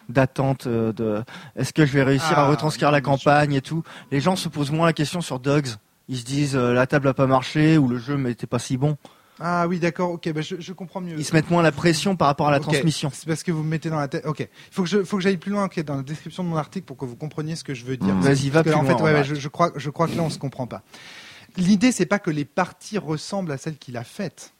d'attente 0.09 0.67
euh, 0.67 0.91
de 0.93 1.23
est-ce 1.55 1.73
que 1.73 1.86
je 1.86 1.93
vais 1.93 2.03
réussir 2.03 2.38
à 2.38 2.45
Ah, 2.45 2.49
retranscrire 2.49 2.91
la 2.91 3.01
campagne 3.01 3.53
et 3.53 3.61
tout. 3.61 3.83
Les 4.11 4.19
gens 4.19 4.36
se 4.36 4.49
posent 4.49 4.71
moins 4.71 4.86
la 4.88 4.93
question 4.93 5.21
sur 5.21 5.39
Dogs. 5.39 5.67
Ils 6.07 6.17
se 6.17 6.25
disent 6.25 6.55
euh, 6.55 6.73
la 6.73 6.86
table 6.86 7.07
a 7.07 7.13
pas 7.13 7.25
marché 7.27 7.77
ou 7.77 7.88
le 7.88 7.97
jeu 7.97 8.15
n'était 8.15 8.45
pas 8.47 8.59
si 8.59 8.77
bon. 8.77 8.97
Ah 9.39 9.67
oui, 9.67 9.79
d'accord, 9.79 10.11
ok, 10.11 10.31
bah, 10.31 10.41
je, 10.41 10.55
je 10.59 10.73
comprends 10.73 11.01
mieux. 11.01 11.15
Ils 11.17 11.25
se 11.25 11.33
mettent 11.33 11.49
moins 11.49 11.61
la 11.61 11.71
pression 11.73 12.15
par 12.15 12.27
rapport 12.27 12.47
à 12.47 12.51
la 12.51 12.59
transmission. 12.59 13.11
C'est 13.13 13.27
parce 13.27 13.43
que 13.43 13.51
vous 13.51 13.63
me 13.63 13.69
mettez 13.69 13.89
dans 13.89 13.99
la 13.99 14.07
tête. 14.07 14.25
Ok, 14.25 14.39
il 14.39 14.47
faut 14.71 14.83
que 14.83 14.89
je, 14.89 15.03
faut 15.03 15.17
que 15.17 15.23
j'aille 15.23 15.38
plus 15.38 15.51
loin 15.51 15.65
ok, 15.65 15.79
dans 15.83 15.97
la 15.97 16.03
description 16.03 16.43
de 16.43 16.49
mon 16.49 16.55
article 16.57 16.86
pour 16.86 16.95
que 16.97 17.05
vous 17.05 17.15
compreniez 17.17 17.55
ce 17.55 17.63
que 17.63 17.73
je 17.73 17.83
veux 17.86 17.97
dire. 17.97 18.15
Mm. 18.15 18.21
Vas-y, 18.21 18.49
va 18.49 18.63
plus 18.63 18.71
là, 18.71 18.77
en 18.77 18.83
loin. 18.83 18.91
fait, 18.91 18.95
ouais, 18.95 19.01
ouais, 19.03 19.09
Remarque. 19.11 19.27
je, 19.27 19.36
je 19.36 19.47
crois, 19.49 19.71
je 19.75 19.89
crois 19.89 20.07
que 20.07 20.15
là, 20.15 20.23
on 20.23 20.29
se 20.29 20.39
comprend 20.39 20.67
pas. 20.67 20.83
L'idée, 21.57 21.91
c'est 21.91 22.05
pas 22.05 22.19
que 22.19 22.31
les 22.31 22.45
parties 22.45 22.97
ressemblent 22.97 23.51
à 23.51 23.57
celles 23.57 23.77
qu'il 23.77 23.97
a 23.97 24.03
faites, 24.03 24.53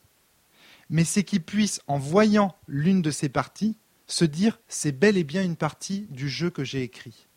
mais 0.90 1.04
c'est 1.04 1.24
qu'il 1.24 1.42
puisse, 1.44 1.82
en 1.88 1.98
voyant 1.98 2.56
l'une 2.68 3.02
de 3.02 3.12
ces 3.12 3.30
parties, 3.30 3.78
se 4.08 4.26
dire 4.26 4.60
c'est 4.68 4.92
bel 4.92 5.18
et 5.18 5.24
bien 5.24 5.42
une 5.44 5.56
partie 5.56 6.08
du 6.10 6.30
jeu 6.30 6.50
que 6.50 6.64
j'ai 6.64 6.84
écrit. 6.84 7.28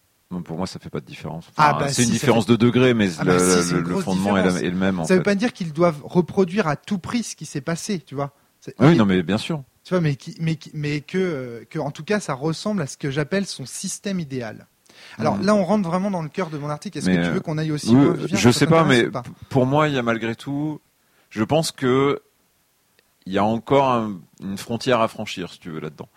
Pour 0.45 0.59
moi, 0.59 0.67
ça 0.67 0.79
fait 0.79 0.91
pas 0.91 1.01
de 1.01 1.07
différence. 1.07 1.47
Ah, 1.57 1.73
bah, 1.73 1.89
c'est 1.89 2.03
si, 2.03 2.09
une 2.09 2.11
différence 2.11 2.45
de 2.45 2.55
degré, 2.55 2.93
mais 2.93 3.09
Ah, 3.19 3.25
le, 3.25 3.33
bah, 3.39 3.63
si, 3.63 3.73
le- 3.73 3.97
fondement 4.03 4.37
est, 4.37 4.43
la- 4.43 4.49
différence. 4.49 4.63
est 4.63 4.71
le 4.71 4.77
même. 4.77 4.99
En 5.01 5.05
Ça 5.05 5.09
fait. 5.09 5.17
veut 5.17 5.23
pas 5.23 5.35
dire 5.35 5.55
qu'ils 5.55 5.73
doivent 5.73 6.03
reproduire 6.05 6.69
à 6.69 6.77
tout 6.77 6.99
prix 6.99 7.23
ce 7.23 7.35
qui 7.35 7.47
s'est 7.47 7.63
passé, 7.63 8.01
tu 8.01 8.15
vois. 8.15 8.33
Oui, 8.79 8.95
non, 8.97 9.07
mais 9.07 9.23
bien 9.23 9.39
sûr. 9.39 9.63
Tu 9.85 9.95
vois, 9.95 10.03
mais, 10.03 10.17
qui, 10.17 10.37
mais, 10.39 10.57
qui- 10.57 10.71
mais 10.75 11.01
que, 11.01 11.17
euh, 11.17 11.65
que, 11.71 11.79
en 11.79 11.91
tout 11.91 12.05
cas, 12.05 12.21
ça 12.21 12.35
ressemble 12.35 12.83
à 12.83 12.87
ce 12.87 12.99
que 12.99 13.11
j'appelle 13.11 13.47
son 13.47 13.65
système 13.65 14.21
idéal. 14.21 14.67
Alors 15.17 15.39
Mhm. 15.39 15.47
là, 15.47 15.55
on 15.55 15.65
rentre 15.65 15.89
vraiment 15.89 16.11
dans 16.11 16.23
le 16.23 16.29
cœur 16.29 16.51
de 16.51 16.59
mon 16.59 16.69
article. 16.69 16.99
Est-ce 16.99 17.07
que 17.07 17.13
tu 17.15 17.21
euh, 17.21 17.31
veux 17.33 17.41
qu'on 17.41 17.57
aille 17.57 17.73
aussi 17.73 17.89
Oui, 17.97 18.05
loin, 18.05 18.15
je 18.31 18.51
sais 18.51 18.67
pas, 18.67 18.85
mais 18.85 19.05
pas 19.05 19.23
pour 19.49 19.65
moi, 19.65 19.89
il 19.89 19.95
y 19.95 19.99
a 19.99 20.03
malgré 20.03 20.35
tout, 20.37 20.81
je 21.31 21.43
pense 21.45 21.73
que 21.73 22.21
il 23.25 23.33
y 23.33 23.39
a 23.39 23.45
encore 23.45 23.91
un- 23.91 24.19
une 24.43 24.59
frontière 24.59 25.01
à 25.01 25.09
franchir, 25.09 25.53
si 25.53 25.61
tu 25.61 25.71
veux, 25.71 25.81
là-dedans. 25.81 26.09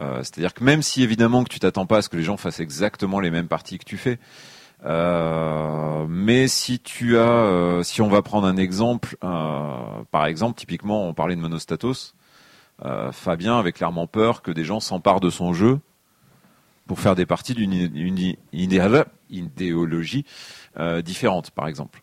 Euh, 0.00 0.18
C'est-à-dire 0.18 0.54
que 0.54 0.64
même 0.64 0.82
si 0.82 1.02
évidemment 1.02 1.44
que 1.44 1.50
tu 1.50 1.60
t'attends 1.60 1.86
pas 1.86 1.98
à 1.98 2.02
ce 2.02 2.08
que 2.08 2.16
les 2.16 2.22
gens 2.22 2.36
fassent 2.36 2.60
exactement 2.60 3.20
les 3.20 3.30
mêmes 3.30 3.48
parties 3.48 3.78
que 3.78 3.84
tu 3.84 3.96
fais, 3.96 4.18
euh, 4.84 6.06
mais 6.08 6.48
si 6.48 6.80
tu 6.80 7.18
as, 7.18 7.28
euh, 7.28 7.82
si 7.82 8.00
on 8.02 8.08
va 8.08 8.22
prendre 8.22 8.46
un 8.46 8.56
exemple, 8.56 9.16
par 9.20 10.26
exemple, 10.26 10.58
typiquement, 10.58 11.06
on 11.08 11.14
parlait 11.14 11.36
de 11.36 11.40
Monostatos, 11.40 12.14
Fabien 13.12 13.58
avait 13.58 13.72
clairement 13.72 14.06
peur 14.08 14.42
que 14.42 14.50
des 14.50 14.64
gens 14.64 14.80
s'emparent 14.80 15.20
de 15.20 15.30
son 15.30 15.52
jeu 15.52 15.78
pour 16.88 16.98
faire 16.98 17.14
des 17.14 17.26
parties 17.26 17.54
d'une 17.54 18.34
idéologie 19.32 20.24
différente, 21.04 21.50
par 21.52 21.68
exemple. 21.68 22.02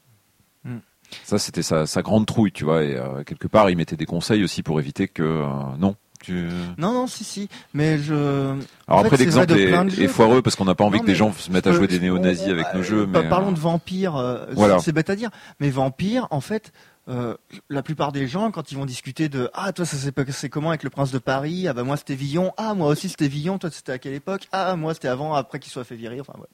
Mm. 0.63 0.77
Ça, 1.23 1.37
c'était 1.37 1.63
sa, 1.63 1.85
sa 1.85 2.01
grande 2.01 2.25
trouille, 2.27 2.53
tu 2.53 2.63
vois. 2.63 2.83
Et 2.83 2.97
quelque 3.25 3.47
part, 3.47 3.69
il 3.69 3.75
mettait 3.75 3.97
des 3.97 4.05
conseils 4.05 4.43
aussi 4.43 4.63
pour 4.63 4.79
éviter 4.79 5.09
que 5.09 5.43
non. 5.77 5.95
Tu... 6.23 6.47
Non, 6.77 6.93
non, 6.93 7.07
si, 7.07 7.23
si. 7.23 7.49
Mais 7.73 7.97
je. 7.97 8.13
Alors 8.13 8.57
En 8.87 9.03
après, 9.05 9.17
l'exemple 9.17 9.53
est, 9.53 9.89
jeux, 9.89 10.07
foireux 10.09 10.41
parce 10.41 10.55
qu'on 10.55 10.65
n'a 10.65 10.75
pas 10.75 10.83
envie 10.83 10.97
Non, 10.97 11.03
que 11.03 11.07
des 11.07 11.15
gens 11.15 11.31
se 11.31 11.49
mettent 11.51 11.67
à 11.67 11.71
jouer 11.71 11.87
des 11.87 11.99
néo-nazis 11.99 12.47
on- 12.47 12.51
avec 12.51 12.65
nos 12.73 12.83
jeux. 12.83 13.03
euh, 13.03 13.07
Mais 13.07 13.29
Parlons 13.29 13.49
euh, 13.49 13.53
de 13.53 13.59
vampires. 13.59 14.15
euh, 14.17 14.45
Voilà. 14.51 14.79
C'est 14.79 14.91
bête 14.91 15.09
à 15.09 15.15
dire, 15.15 15.29
mais 15.61 15.69
vampires, 15.69 16.27
en 16.31 16.41
fait, 16.41 16.73
euh, 17.07 17.35
la 17.69 17.81
plupart 17.81 18.11
des 18.11 18.27
gens, 18.27 18.51
quand 18.51 18.71
ils 18.71 18.75
vont 18.77 18.85
discuter 18.85 19.29
de 19.29 19.49
ah 19.53 19.71
toi 19.71 19.83
ça 19.85 19.97
s'est 19.97 20.11
passé 20.11 20.49
comment 20.49 20.69
avec 20.69 20.83
le 20.83 20.89
prince 20.91 21.11
de 21.11 21.17
Paris? 21.17 21.67
Ah 21.67 21.73
bah 21.73 21.83
moi 21.83 21.97
c'était 21.97 22.13
Villon. 22.15 22.51
Ah 22.57 22.75
moi 22.75 22.87
aussi 22.89 23.09
c'était 23.09 23.27
Villon. 23.27 23.57
Toi 23.57 23.71
c'était 23.71 23.93
à 23.93 23.97
quelle 23.97 24.13
époque? 24.13 24.47
Ah 24.51 24.75
moi 24.75 24.93
c'était 24.93 25.07
avant, 25.07 25.33
après 25.33 25.57
qu'il 25.59 25.71
soit 25.71 25.83
fait 25.85 25.95
virer. 25.95 26.19
Enfin 26.21 26.33
ouais. 26.37 26.45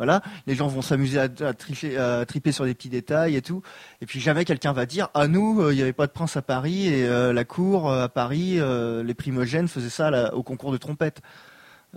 Voilà. 0.00 0.22
Les 0.46 0.54
gens 0.54 0.66
vont 0.66 0.80
s'amuser 0.80 1.18
à, 1.18 1.28
à 1.40 1.52
tricher, 1.52 1.98
à 1.98 2.24
triper 2.24 2.52
sur 2.52 2.64
des 2.64 2.72
petits 2.72 2.88
détails 2.88 3.36
et 3.36 3.42
tout. 3.42 3.60
Et 4.00 4.06
puis 4.06 4.18
jamais 4.18 4.46
quelqu'un 4.46 4.72
va 4.72 4.86
dire 4.86 5.08
ah 5.12 5.28
nous 5.28 5.60
euh, 5.60 5.74
il 5.74 5.76
n'y 5.76 5.82
avait 5.82 5.92
pas 5.92 6.06
de 6.06 6.12
prince 6.12 6.38
à 6.38 6.42
Paris 6.42 6.86
et 6.86 7.06
euh, 7.06 7.34
la 7.34 7.44
cour 7.44 7.90
euh, 7.90 8.04
à 8.04 8.08
Paris, 8.08 8.58
euh, 8.58 9.02
les 9.02 9.12
primogènes 9.12 9.68
faisaient 9.68 9.90
ça 9.90 10.10
là, 10.10 10.34
au 10.34 10.42
concours 10.42 10.72
de 10.72 10.78
trompette. 10.78 11.20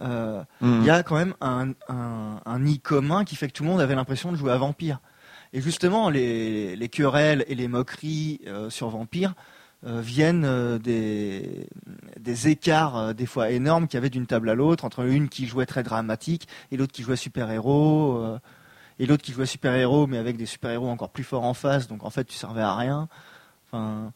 Euh, 0.01 0.43
il 0.61 0.83
y 0.83 0.89
a 0.89 1.01
quand 1.03 1.15
même 1.15 1.33
un, 1.39 1.69
un, 1.87 2.41
un 2.45 2.59
nid 2.59 2.79
commun 2.79 3.23
qui 3.23 3.37
fait 3.37 3.47
que 3.47 3.53
tout 3.53 3.63
le 3.63 3.69
monde 3.69 3.79
avait 3.79 3.95
l'impression 3.95 4.31
de 4.33 4.37
jouer 4.37 4.51
à 4.51 4.57
Vampire. 4.57 4.99
Et 5.53 5.61
justement, 5.61 6.09
les, 6.09 6.75
les 6.75 6.89
querelles 6.89 7.45
et 7.47 7.55
les 7.55 7.67
moqueries 7.67 8.41
euh, 8.47 8.69
sur 8.69 8.89
Vampire 8.89 9.29
euh, 9.31 9.33
viennent 9.83 10.45
euh, 10.45 10.79
des, 10.79 11.67
des 12.19 12.47
écarts 12.47 12.97
euh, 12.97 13.13
des 13.13 13.25
fois 13.25 13.51
énormes 13.51 13.87
qu'il 13.87 13.97
y 13.97 13.99
avait 13.99 14.09
d'une 14.09 14.27
table 14.27 14.49
à 14.49 14.55
l'autre, 14.55 14.85
entre 14.85 15.05
une 15.05 15.29
qui 15.29 15.45
jouait 15.45 15.65
très 15.65 15.83
dramatique 15.83 16.47
et 16.71 16.77
l'autre 16.77 16.93
qui 16.93 17.03
jouait 17.03 17.17
super-héros, 17.17 18.17
euh, 18.17 18.39
et 18.99 19.05
l'autre 19.05 19.23
qui 19.23 19.33
jouait 19.33 19.45
super-héros 19.45 20.07
mais 20.07 20.17
avec 20.17 20.37
des 20.37 20.45
super-héros 20.45 20.87
encore 20.87 21.09
plus 21.09 21.23
forts 21.23 21.43
en 21.43 21.53
face, 21.53 21.87
donc 21.87 22.03
en 22.03 22.09
fait 22.09 22.25
tu 22.25 22.35
servais 22.35 22.61
à 22.61 22.75
rien. 22.75 23.09
Enfin, 23.67 24.13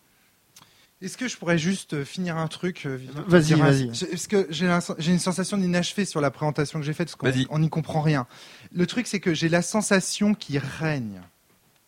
Est-ce 1.01 1.17
que 1.17 1.27
je 1.27 1.35
pourrais 1.37 1.57
juste 1.57 1.93
euh, 1.93 2.05
finir 2.05 2.37
un 2.37 2.47
truc 2.47 2.85
euh, 2.85 2.97
Vas-y, 3.27 3.53
vas-y. 3.53 3.87
Parce 3.87 4.27
que 4.27 4.47
j'ai 4.49 5.11
une 5.11 5.19
sensation 5.19 5.57
d'inachevé 5.57 6.05
sur 6.05 6.21
la 6.21 6.31
présentation 6.31 6.79
que 6.79 6.85
j'ai 6.85 6.93
faite, 6.93 7.13
parce 7.13 7.33
qu'on 7.33 7.45
on 7.49 7.59
n'y 7.59 7.69
comprend 7.69 8.01
rien. 8.01 8.25
Le 8.73 8.87
truc, 8.87 9.07
c'est 9.07 9.19
que 9.19 9.33
j'ai 9.33 9.49
la 9.49 9.61
sensation 9.61 10.33
qu'il 10.33 10.59
règne 10.59 11.21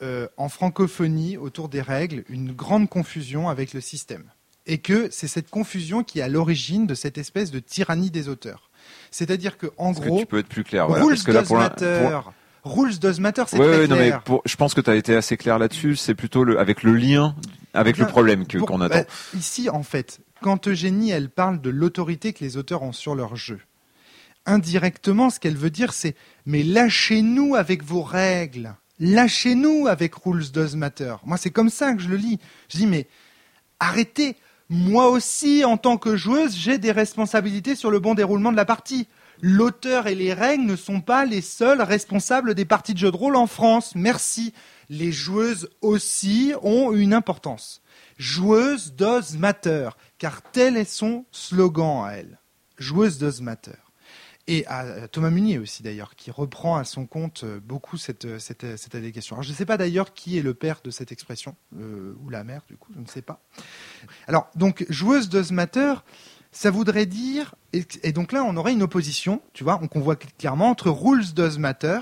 euh, 0.01 0.27
en 0.37 0.49
francophonie 0.49 1.37
autour 1.37 1.69
des 1.69 1.81
règles 1.81 2.23
une 2.29 2.51
grande 2.53 2.89
confusion 2.89 3.49
avec 3.49 3.73
le 3.73 3.81
système. 3.81 4.23
Et 4.65 4.77
que 4.77 5.09
c'est 5.11 5.27
cette 5.27 5.49
confusion 5.49 6.03
qui 6.03 6.19
est 6.19 6.21
à 6.21 6.27
l'origine 6.27 6.85
de 6.85 6.93
cette 6.93 7.17
espèce 7.17 7.51
de 7.51 7.59
tyrannie 7.59 8.11
des 8.11 8.29
auteurs. 8.29 8.69
C'est-à-dire 9.11 9.57
que, 9.57 9.67
en 9.77 9.91
Est-ce 9.91 10.01
que 10.01 10.07
gros, 10.07 10.19
tu 10.19 10.25
peux 10.25 10.39
être 10.39 10.47
plus 10.47 10.63
clair 10.63 10.87
voilà, 10.87 11.03
rules 11.03 11.15
parce 11.15 11.23
que 11.23 11.31
là, 11.31 11.41
does 11.41 11.47
pour 11.47 11.57
matter. 11.57 12.19
Rules 12.63 12.99
does 12.99 13.19
matter, 13.19 13.43
c'est 13.47 13.57
Ouais, 13.57 13.65
très 13.65 13.77
ouais, 13.79 13.87
non, 13.87 13.95
mais 13.95 14.07
clair. 14.07 14.23
pour, 14.23 14.41
je 14.45 14.55
pense 14.55 14.73
que 14.73 14.81
tu 14.81 14.89
as 14.89 14.95
été 14.95 15.15
assez 15.15 15.37
clair 15.37 15.59
là-dessus. 15.59 15.95
C'est 15.95 16.15
plutôt 16.15 16.43
le, 16.43 16.59
avec 16.59 16.83
le 16.83 16.93
lien, 16.93 17.35
avec 17.73 17.97
le 17.97 18.05
problème 18.05 18.45
que, 18.45 18.57
qu'on 18.57 18.81
attend. 18.81 18.99
bah, 18.99 19.05
ici, 19.35 19.69
en 19.69 19.83
fait, 19.83 20.19
quand 20.41 20.67
Eugénie, 20.67 21.11
elle 21.11 21.29
parle 21.29 21.61
de 21.61 21.69
l'autorité 21.69 22.33
que 22.33 22.43
les 22.43 22.57
auteurs 22.57 22.83
ont 22.83 22.91
sur 22.91 23.15
leur 23.15 23.35
jeu, 23.35 23.59
indirectement, 24.45 25.29
ce 25.29 25.39
qu'elle 25.39 25.57
veut 25.57 25.69
dire, 25.69 25.93
c'est 25.93 26.15
mais 26.45 26.63
lâchez-nous 26.63 27.55
avec 27.55 27.83
vos 27.83 28.01
règles. 28.01 28.75
Lâchez-nous 28.99 29.87
avec 29.87 30.13
Rules 30.15 30.51
Does 30.51 30.75
Matter. 30.75 31.15
Moi, 31.25 31.37
c'est 31.37 31.51
comme 31.51 31.69
ça 31.69 31.93
que 31.93 32.01
je 32.01 32.09
le 32.09 32.17
lis. 32.17 32.39
Je 32.69 32.77
dis, 32.77 32.87
mais 32.87 33.07
arrêtez. 33.79 34.35
Moi 34.69 35.09
aussi, 35.09 35.63
en 35.65 35.77
tant 35.77 35.97
que 35.97 36.15
joueuse, 36.15 36.55
j'ai 36.55 36.77
des 36.77 36.91
responsabilités 36.91 37.75
sur 37.75 37.91
le 37.91 37.99
bon 37.99 38.13
déroulement 38.13 38.51
de 38.51 38.57
la 38.57 38.65
partie. 38.65 39.07
L'auteur 39.41 40.07
et 40.07 40.15
les 40.15 40.33
règles 40.33 40.65
ne 40.65 40.75
sont 40.75 40.99
pas 40.99 41.25
les 41.25 41.41
seuls 41.41 41.81
responsables 41.81 42.55
des 42.55 42.65
parties 42.65 42.93
de 42.93 42.99
jeux 42.99 43.11
de 43.11 43.17
rôle 43.17 43.37
en 43.37 43.47
France. 43.47 43.93
Merci. 43.95 44.53
Les 44.89 45.11
joueuses 45.11 45.69
aussi 45.81 46.53
ont 46.61 46.91
une 46.91 47.13
importance. 47.13 47.81
Joueuse 48.17 48.93
does 48.95 49.37
matter, 49.37 49.89
car 50.17 50.41
tel 50.41 50.75
est 50.75 50.89
son 50.89 51.25
slogan 51.31 52.03
à 52.05 52.11
elle. 52.17 52.37
Joueuse 52.77 53.17
does 53.17 53.41
matter. 53.41 53.71
Et 54.51 54.65
à 54.65 55.07
Thomas 55.07 55.29
Munier 55.29 55.59
aussi 55.59 55.83
d'ailleurs, 55.83 56.15
qui 56.15 56.31
reprend 56.31 56.75
à 56.75 56.83
son 56.83 57.05
compte 57.05 57.43
euh, 57.43 57.59
beaucoup 57.63 57.97
cette, 57.97 58.25
euh, 58.25 58.39
cette, 58.39 58.63
euh, 58.63 58.77
cette 58.77 58.95
allégation. 58.95 59.35
Alors 59.35 59.43
je 59.43 59.51
ne 59.51 59.55
sais 59.55 59.65
pas 59.67 59.77
d'ailleurs 59.77 60.11
qui 60.11 60.39
est 60.39 60.41
le 60.41 60.55
père 60.55 60.81
de 60.83 60.89
cette 60.89 61.11
expression, 61.11 61.55
ou 61.71 62.29
la 62.31 62.43
mère 62.43 62.63
du 62.67 62.75
coup, 62.75 62.91
je 62.95 62.99
ne 62.99 63.05
sais 63.05 63.21
pas. 63.21 63.43
Alors 64.27 64.49
donc 64.55 64.87
joueuse 64.89 65.29
does 65.29 65.51
matter, 65.53 65.93
ça 66.51 66.71
voudrait 66.71 67.05
dire, 67.05 67.53
et, 67.73 68.11
donc 68.11 68.31
là 68.31 68.43
on 68.43 68.57
aurait 68.57 68.73
une 68.73 68.81
opposition, 68.81 69.43
tu 69.53 69.63
vois, 69.63 69.79
on 69.93 69.99
voit 69.99 70.15
clairement 70.15 70.69
entre 70.69 70.89
rules 70.89 71.31
does 71.35 71.59
matter, 71.59 71.99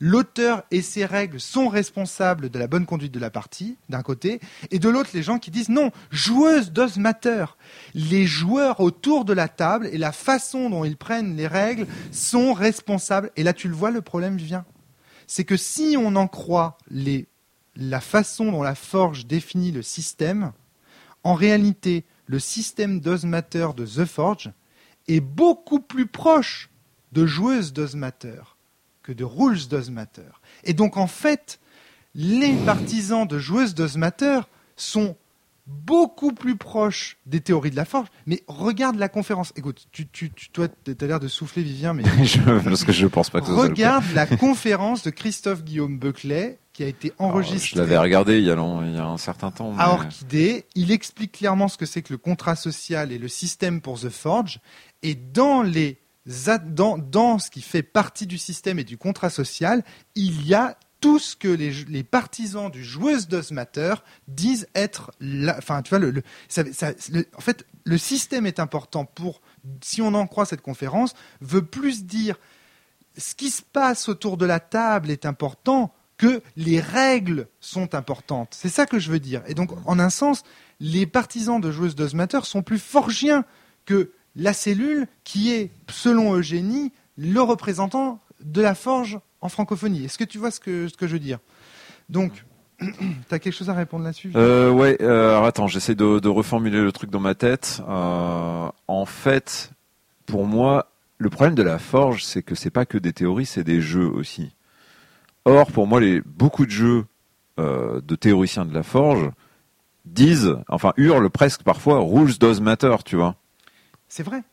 l'auteur 0.00 0.64
et 0.70 0.82
ses 0.82 1.04
règles 1.04 1.40
sont 1.40 1.68
responsables 1.68 2.50
de 2.50 2.58
la 2.58 2.66
bonne 2.66 2.86
conduite 2.86 3.12
de 3.12 3.20
la 3.20 3.30
partie, 3.30 3.76
d'un 3.88 4.02
côté, 4.02 4.40
et 4.70 4.78
de 4.78 4.88
l'autre 4.88 5.10
les 5.14 5.22
gens 5.22 5.38
qui 5.38 5.50
disent 5.50 5.68
non, 5.68 5.90
joueuse 6.10 6.72
does 6.72 6.98
matter. 6.98 7.46
Les 7.94 8.26
joueurs 8.26 8.80
autour 8.80 9.24
de 9.24 9.32
la 9.32 9.48
table 9.48 9.88
et 9.92 9.98
la 9.98 10.12
façon 10.12 10.70
dont 10.70 10.84
ils 10.84 10.96
prennent 10.96 11.36
les 11.36 11.46
règles 11.46 11.86
sont 12.12 12.52
responsables. 12.52 13.30
Et 13.36 13.42
là 13.42 13.52
tu 13.52 13.68
le 13.68 13.74
vois, 13.74 13.90
le 13.90 14.02
problème 14.02 14.36
vient. 14.36 14.64
C'est 15.26 15.44
que 15.44 15.56
si 15.56 15.96
on 15.98 16.16
en 16.16 16.28
croit 16.28 16.76
la 17.76 18.00
façon 18.00 18.52
dont 18.52 18.62
la 18.62 18.74
forge 18.74 19.26
définit 19.26 19.72
le 19.72 19.82
système, 19.82 20.52
en 21.22 21.34
réalité, 21.34 22.04
le 22.26 22.38
système 22.38 23.00
does 23.00 23.26
matter 23.26 23.68
de 23.76 23.86
The 23.86 24.04
Forge 24.04 24.52
est 25.08 25.20
beaucoup 25.20 25.80
plus 25.80 26.06
proche 26.06 26.70
de 27.12 27.26
joueuse 27.26 27.72
does 27.72 27.96
matter 27.96 28.40
que 29.04 29.12
de 29.12 29.22
rules 29.22 29.68
does 29.68 29.90
matter. 29.92 30.22
Et 30.64 30.72
donc 30.72 30.96
en 30.96 31.06
fait, 31.06 31.60
les 32.16 32.52
partisans 32.66 33.26
de 33.28 33.38
joueuses 33.38 33.74
d'Ozmater 33.76 34.40
sont 34.76 35.16
beaucoup 35.66 36.32
plus 36.32 36.56
proches 36.56 37.16
des 37.26 37.40
théories 37.40 37.70
de 37.70 37.76
la 37.76 37.84
forge. 37.84 38.08
Mais 38.26 38.42
regarde 38.48 38.96
la 38.96 39.08
conférence. 39.08 39.52
Écoute, 39.56 39.86
tu, 39.92 40.06
tu, 40.08 40.30
tu 40.30 40.50
toi, 40.50 40.68
t'as 40.68 41.06
l'air 41.06 41.20
de 41.20 41.28
souffler, 41.28 41.62
Vivien, 41.62 41.94
mais 41.94 42.02
Je- 42.24 42.40
parce 42.68 42.84
que 42.84 42.92
je 42.92 43.06
pense 43.06 43.30
pas 43.30 43.40
que 43.40 43.50
regarde 43.50 44.04
la 44.14 44.26
conférence 44.26 45.02
de 45.04 45.10
Christophe 45.10 45.62
Guillaume 45.64 45.98
Buclet 45.98 46.58
qui 46.74 46.82
a 46.82 46.86
été 46.88 47.12
Alors, 47.18 47.32
enregistrée. 47.36 47.70
Je 47.76 47.78
l'avais 47.78 47.96
regardé 47.96 48.38
il 48.38 48.44
y 48.44 48.50
a, 48.50 48.54
long- 48.56 48.84
il 48.84 48.94
y 48.94 48.98
a 48.98 49.06
un 49.06 49.16
certain 49.16 49.50
temps. 49.50 49.72
mais- 49.72 49.82
à 49.82 49.92
Orchidée, 49.92 50.66
il 50.74 50.90
explique 50.90 51.32
clairement 51.32 51.68
ce 51.68 51.78
que 51.78 51.86
c'est 51.86 52.02
que 52.02 52.12
le 52.12 52.18
contrat 52.18 52.56
social 52.56 53.10
et 53.12 53.18
le 53.18 53.28
système 53.28 53.80
pour 53.80 53.98
The 54.00 54.10
Forge. 54.10 54.60
Et 55.02 55.14
dans 55.14 55.62
les 55.62 55.98
dans, 56.26 57.38
ce 57.38 57.50
qui 57.50 57.60
fait 57.60 57.82
partie 57.82 58.26
du 58.26 58.38
système 58.38 58.78
et 58.78 58.84
du 58.84 58.96
contrat 58.96 59.30
social, 59.30 59.84
il 60.14 60.46
y 60.46 60.54
a 60.54 60.78
tout 61.00 61.18
ce 61.18 61.36
que 61.36 61.48
les, 61.48 62.02
partisans 62.02 62.70
du 62.70 62.82
joueuse 62.82 63.28
d'Osmater 63.28 64.02
disent 64.26 64.66
être. 64.74 65.12
Enfin, 65.58 65.82
tu 65.82 65.94
vois, 65.94 66.08
en 66.08 67.40
fait, 67.40 67.66
le 67.84 67.98
système 67.98 68.46
est 68.46 68.58
important 68.58 69.04
pour, 69.04 69.42
si 69.82 70.00
on 70.00 70.14
en 70.14 70.26
croit 70.26 70.46
cette 70.46 70.62
conférence, 70.62 71.14
veut 71.42 71.64
plus 71.64 72.04
dire 72.04 72.38
ce 73.18 73.34
qui 73.34 73.50
se 73.50 73.62
passe 73.62 74.08
autour 74.08 74.36
de 74.36 74.46
la 74.46 74.60
table 74.60 75.10
est 75.10 75.26
important 75.26 75.94
que 76.16 76.42
les 76.56 76.80
règles 76.80 77.48
sont 77.60 77.94
importantes. 77.94 78.54
C'est 78.56 78.68
ça 78.68 78.86
que 78.86 78.98
je 78.98 79.10
veux 79.10 79.20
dire. 79.20 79.42
Et 79.46 79.54
donc, 79.54 79.70
en 79.84 79.98
un 79.98 80.10
sens, 80.10 80.42
les 80.80 81.06
partisans 81.06 81.60
de 81.60 81.70
joueuses 81.70 81.94
d'Osmater 81.94 82.44
sont 82.46 82.62
plus 82.62 82.78
forgiens 82.78 83.44
que 83.84 84.12
la 84.36 84.52
cellule 84.52 85.06
qui 85.24 85.52
est, 85.52 85.70
selon 85.88 86.34
Eugénie, 86.34 86.92
le 87.16 87.40
représentant 87.40 88.20
de 88.44 88.60
la 88.60 88.74
forge 88.74 89.18
en 89.40 89.48
francophonie. 89.48 90.04
Est-ce 90.04 90.18
que 90.18 90.24
tu 90.24 90.38
vois 90.38 90.50
ce 90.50 90.60
que, 90.60 90.88
je 91.00 91.06
veux 91.06 91.18
dire? 91.18 91.38
Donc, 92.08 92.44
tu 92.80 92.86
as 93.30 93.38
quelque 93.38 93.52
chose 93.52 93.70
à 93.70 93.74
répondre 93.74 94.04
là-dessus 94.04 94.32
Euh, 94.34 94.70
ouais, 94.70 94.96
euh, 95.00 95.30
alors 95.30 95.44
attends, 95.44 95.66
j'essaie 95.68 95.94
de, 95.94 96.18
de 96.18 96.28
reformuler 96.28 96.80
le 96.80 96.92
truc 96.92 97.10
dans 97.10 97.20
ma 97.20 97.34
tête. 97.34 97.80
Euh, 97.88 98.68
en 98.88 99.06
fait, 99.06 99.70
pour 100.26 100.46
moi, 100.46 100.90
le 101.18 101.30
problème 101.30 101.54
de 101.54 101.62
la 101.62 101.78
forge, 101.78 102.24
c'est 102.24 102.42
que 102.42 102.54
c'est 102.54 102.70
pas 102.70 102.86
que 102.86 102.98
des 102.98 103.12
théories, 103.12 103.46
c'est 103.46 103.64
des 103.64 103.80
jeux 103.80 104.08
aussi. 104.08 104.54
Or, 105.44 105.70
pour 105.70 105.86
moi, 105.86 106.00
les, 106.00 106.20
beaucoup 106.22 106.66
de 106.66 106.70
jeux 106.70 107.04
euh, 107.60 108.00
de 108.00 108.16
théoriciens 108.16 108.64
de 108.64 108.74
la 108.74 108.82
forge 108.82 109.30
disent, 110.04 110.56
enfin 110.68 110.92
hurlent 110.96 111.30
presque 111.30 111.62
parfois 111.62 112.00
rules 112.00 112.36
does 112.38 112.60
matter, 112.60 112.96
tu 113.04 113.16
vois. 113.16 113.36
C'est 114.16 114.22
vrai. 114.22 114.44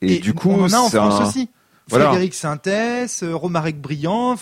Et, 0.00 0.18
du 0.18 0.32
coup, 0.32 0.48
on 0.48 0.64
en 0.64 0.72
a 0.72 0.78
en 0.78 0.88
France 0.88 1.20
un- 1.20 1.26
aussi. 1.28 1.50
Voilà. 1.88 2.06
Frédéric 2.06 2.32
Sintès, 2.32 3.22
euh, 3.22 3.34
Romaric 3.36 3.78
Briand, 3.78 4.36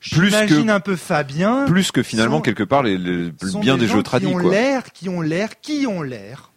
Plus 0.00 0.30
que- 0.30 0.68
un 0.70 0.78
peu 0.78 0.94
Fabien. 0.94 1.64
plus 1.64 1.90
que 1.90 2.00
finalement 2.04 2.36
sont- 2.36 2.42
quelque 2.42 2.62
part 2.62 2.84
les, 2.84 2.96
bien 2.96 3.76
des, 3.76 3.88
gens 3.88 3.94
jeux 3.94 4.02
qui 4.02 4.04
tradis 4.04 4.26
ont 4.28 4.38
quoi. 4.38 4.52
l'air, 4.52 4.92
qui 4.92 5.08
ont 5.08 5.20
l'air, 5.20 5.60
qui 5.60 5.88
ont 5.88 6.02
l'air 6.02 6.52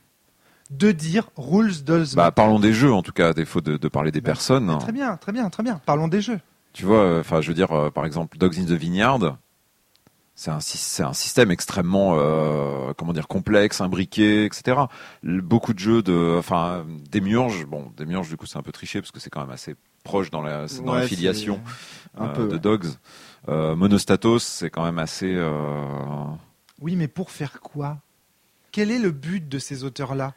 de 0.70 0.92
dire 0.92 1.30
rules 1.36 1.84
does 1.84 2.14
Bah 2.14 2.30
parlons 2.30 2.60
des 2.60 2.74
jeux 2.74 2.94
en 2.94 3.02
tout 3.02 3.12
cas, 3.14 3.30
à 3.30 3.34
défaut 3.34 3.62
de, 3.62 3.78
de 3.78 3.88
parler 3.88 4.12
des 4.12 4.22
Bah, 4.22 4.34
personnes. 4.34 4.78
Très 4.80 4.92
bien, 4.92 5.18
très 5.18 5.32
bien, 5.32 5.50
très 5.50 5.64
bien. 5.64 5.82
Parlons 5.88 6.08
des 6.08 6.22
jeux. 6.22 6.40
Tu 6.74 6.86
vois, 6.86 7.00
euh, 7.00 7.22
enfin, 7.22 7.42
je 7.42 7.48
veux 7.48 7.56
dire, 7.56 7.72
euh, 7.72 7.90
par 7.90 8.06
exemple, 8.06 8.38
Dogs 8.38 8.60
in 8.60 8.66
the 8.66 8.72
Vineyard, 8.78 9.18
c'est 10.40 10.52
un, 10.52 10.60
sy- 10.60 10.78
c'est 10.78 11.02
un 11.04 11.14
système 11.14 11.50
extrêmement, 11.50 12.14
euh, 12.16 12.94
comment 12.96 13.12
dire, 13.12 13.28
complexe, 13.28 13.82
imbriqué, 13.82 14.46
etc. 14.46 14.82
Beaucoup 15.24 15.74
de 15.74 15.80
jeux 15.80 16.04
de, 16.04 16.36
enfin, 16.38 16.86
Demiurge, 17.12 17.66
bon, 17.66 17.92
Demiurge, 17.98 18.30
du 18.30 18.38
coup, 18.38 18.46
c'est 18.46 18.58
un 18.58 18.62
peu 18.62 18.72
triché 18.72 19.02
parce 19.02 19.12
que 19.12 19.20
c'est 19.20 19.32
quand 19.32 19.42
même 19.42 19.50
assez 19.50 19.76
proche 20.04 20.30
dans 20.30 20.42
la, 20.44 20.68
c'est 20.68 20.84
dans 20.84 20.94
Ouais, 20.94 21.00
la 21.02 21.08
filiation 21.08 21.60
c'est 22.16 22.22
un 22.22 22.28
euh, 22.28 22.34
peu, 22.34 22.48
de 22.48 22.54
ouais. 22.54 22.60
Dogs. 22.60 22.86
Euh, 23.50 23.76
Monostatos, 23.76 24.44
c'est 24.44 24.70
quand 24.70 24.86
même 24.86 25.00
assez. 25.00 25.34
euh, 25.36 26.24
Oui, 26.82 26.96
mais 26.96 27.08
pour 27.08 27.32
faire 27.32 27.60
quoi? 27.60 27.98
Quel 28.72 28.92
est 28.92 29.00
le 29.00 29.10
but 29.12 29.50
de 29.50 29.58
ces 29.60 29.84
auteurs-là? 29.84 30.36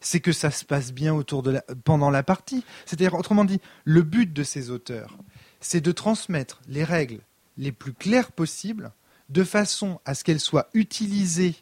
C'est 0.00 0.20
que 0.20 0.32
ça 0.32 0.50
se 0.50 0.64
passe 0.64 0.92
bien 0.92 1.14
autour 1.14 1.42
de 1.42 1.50
la... 1.52 1.62
pendant 1.84 2.10
la 2.10 2.22
partie. 2.22 2.64
C'est-à-dire, 2.86 3.14
autrement 3.14 3.44
dit, 3.44 3.60
le 3.84 4.02
but 4.02 4.32
de 4.32 4.42
ces 4.42 4.70
auteurs, 4.70 5.16
c'est 5.60 5.80
de 5.82 5.92
transmettre 5.92 6.60
les 6.68 6.82
règles 6.84 7.20
les 7.58 7.70
plus 7.70 7.92
claires 7.92 8.32
possibles, 8.32 8.92
de 9.32 9.44
façon 9.44 10.00
à 10.04 10.14
ce 10.14 10.24
qu'elles 10.24 10.40
soient 10.40 10.68
utilisées 10.74 11.54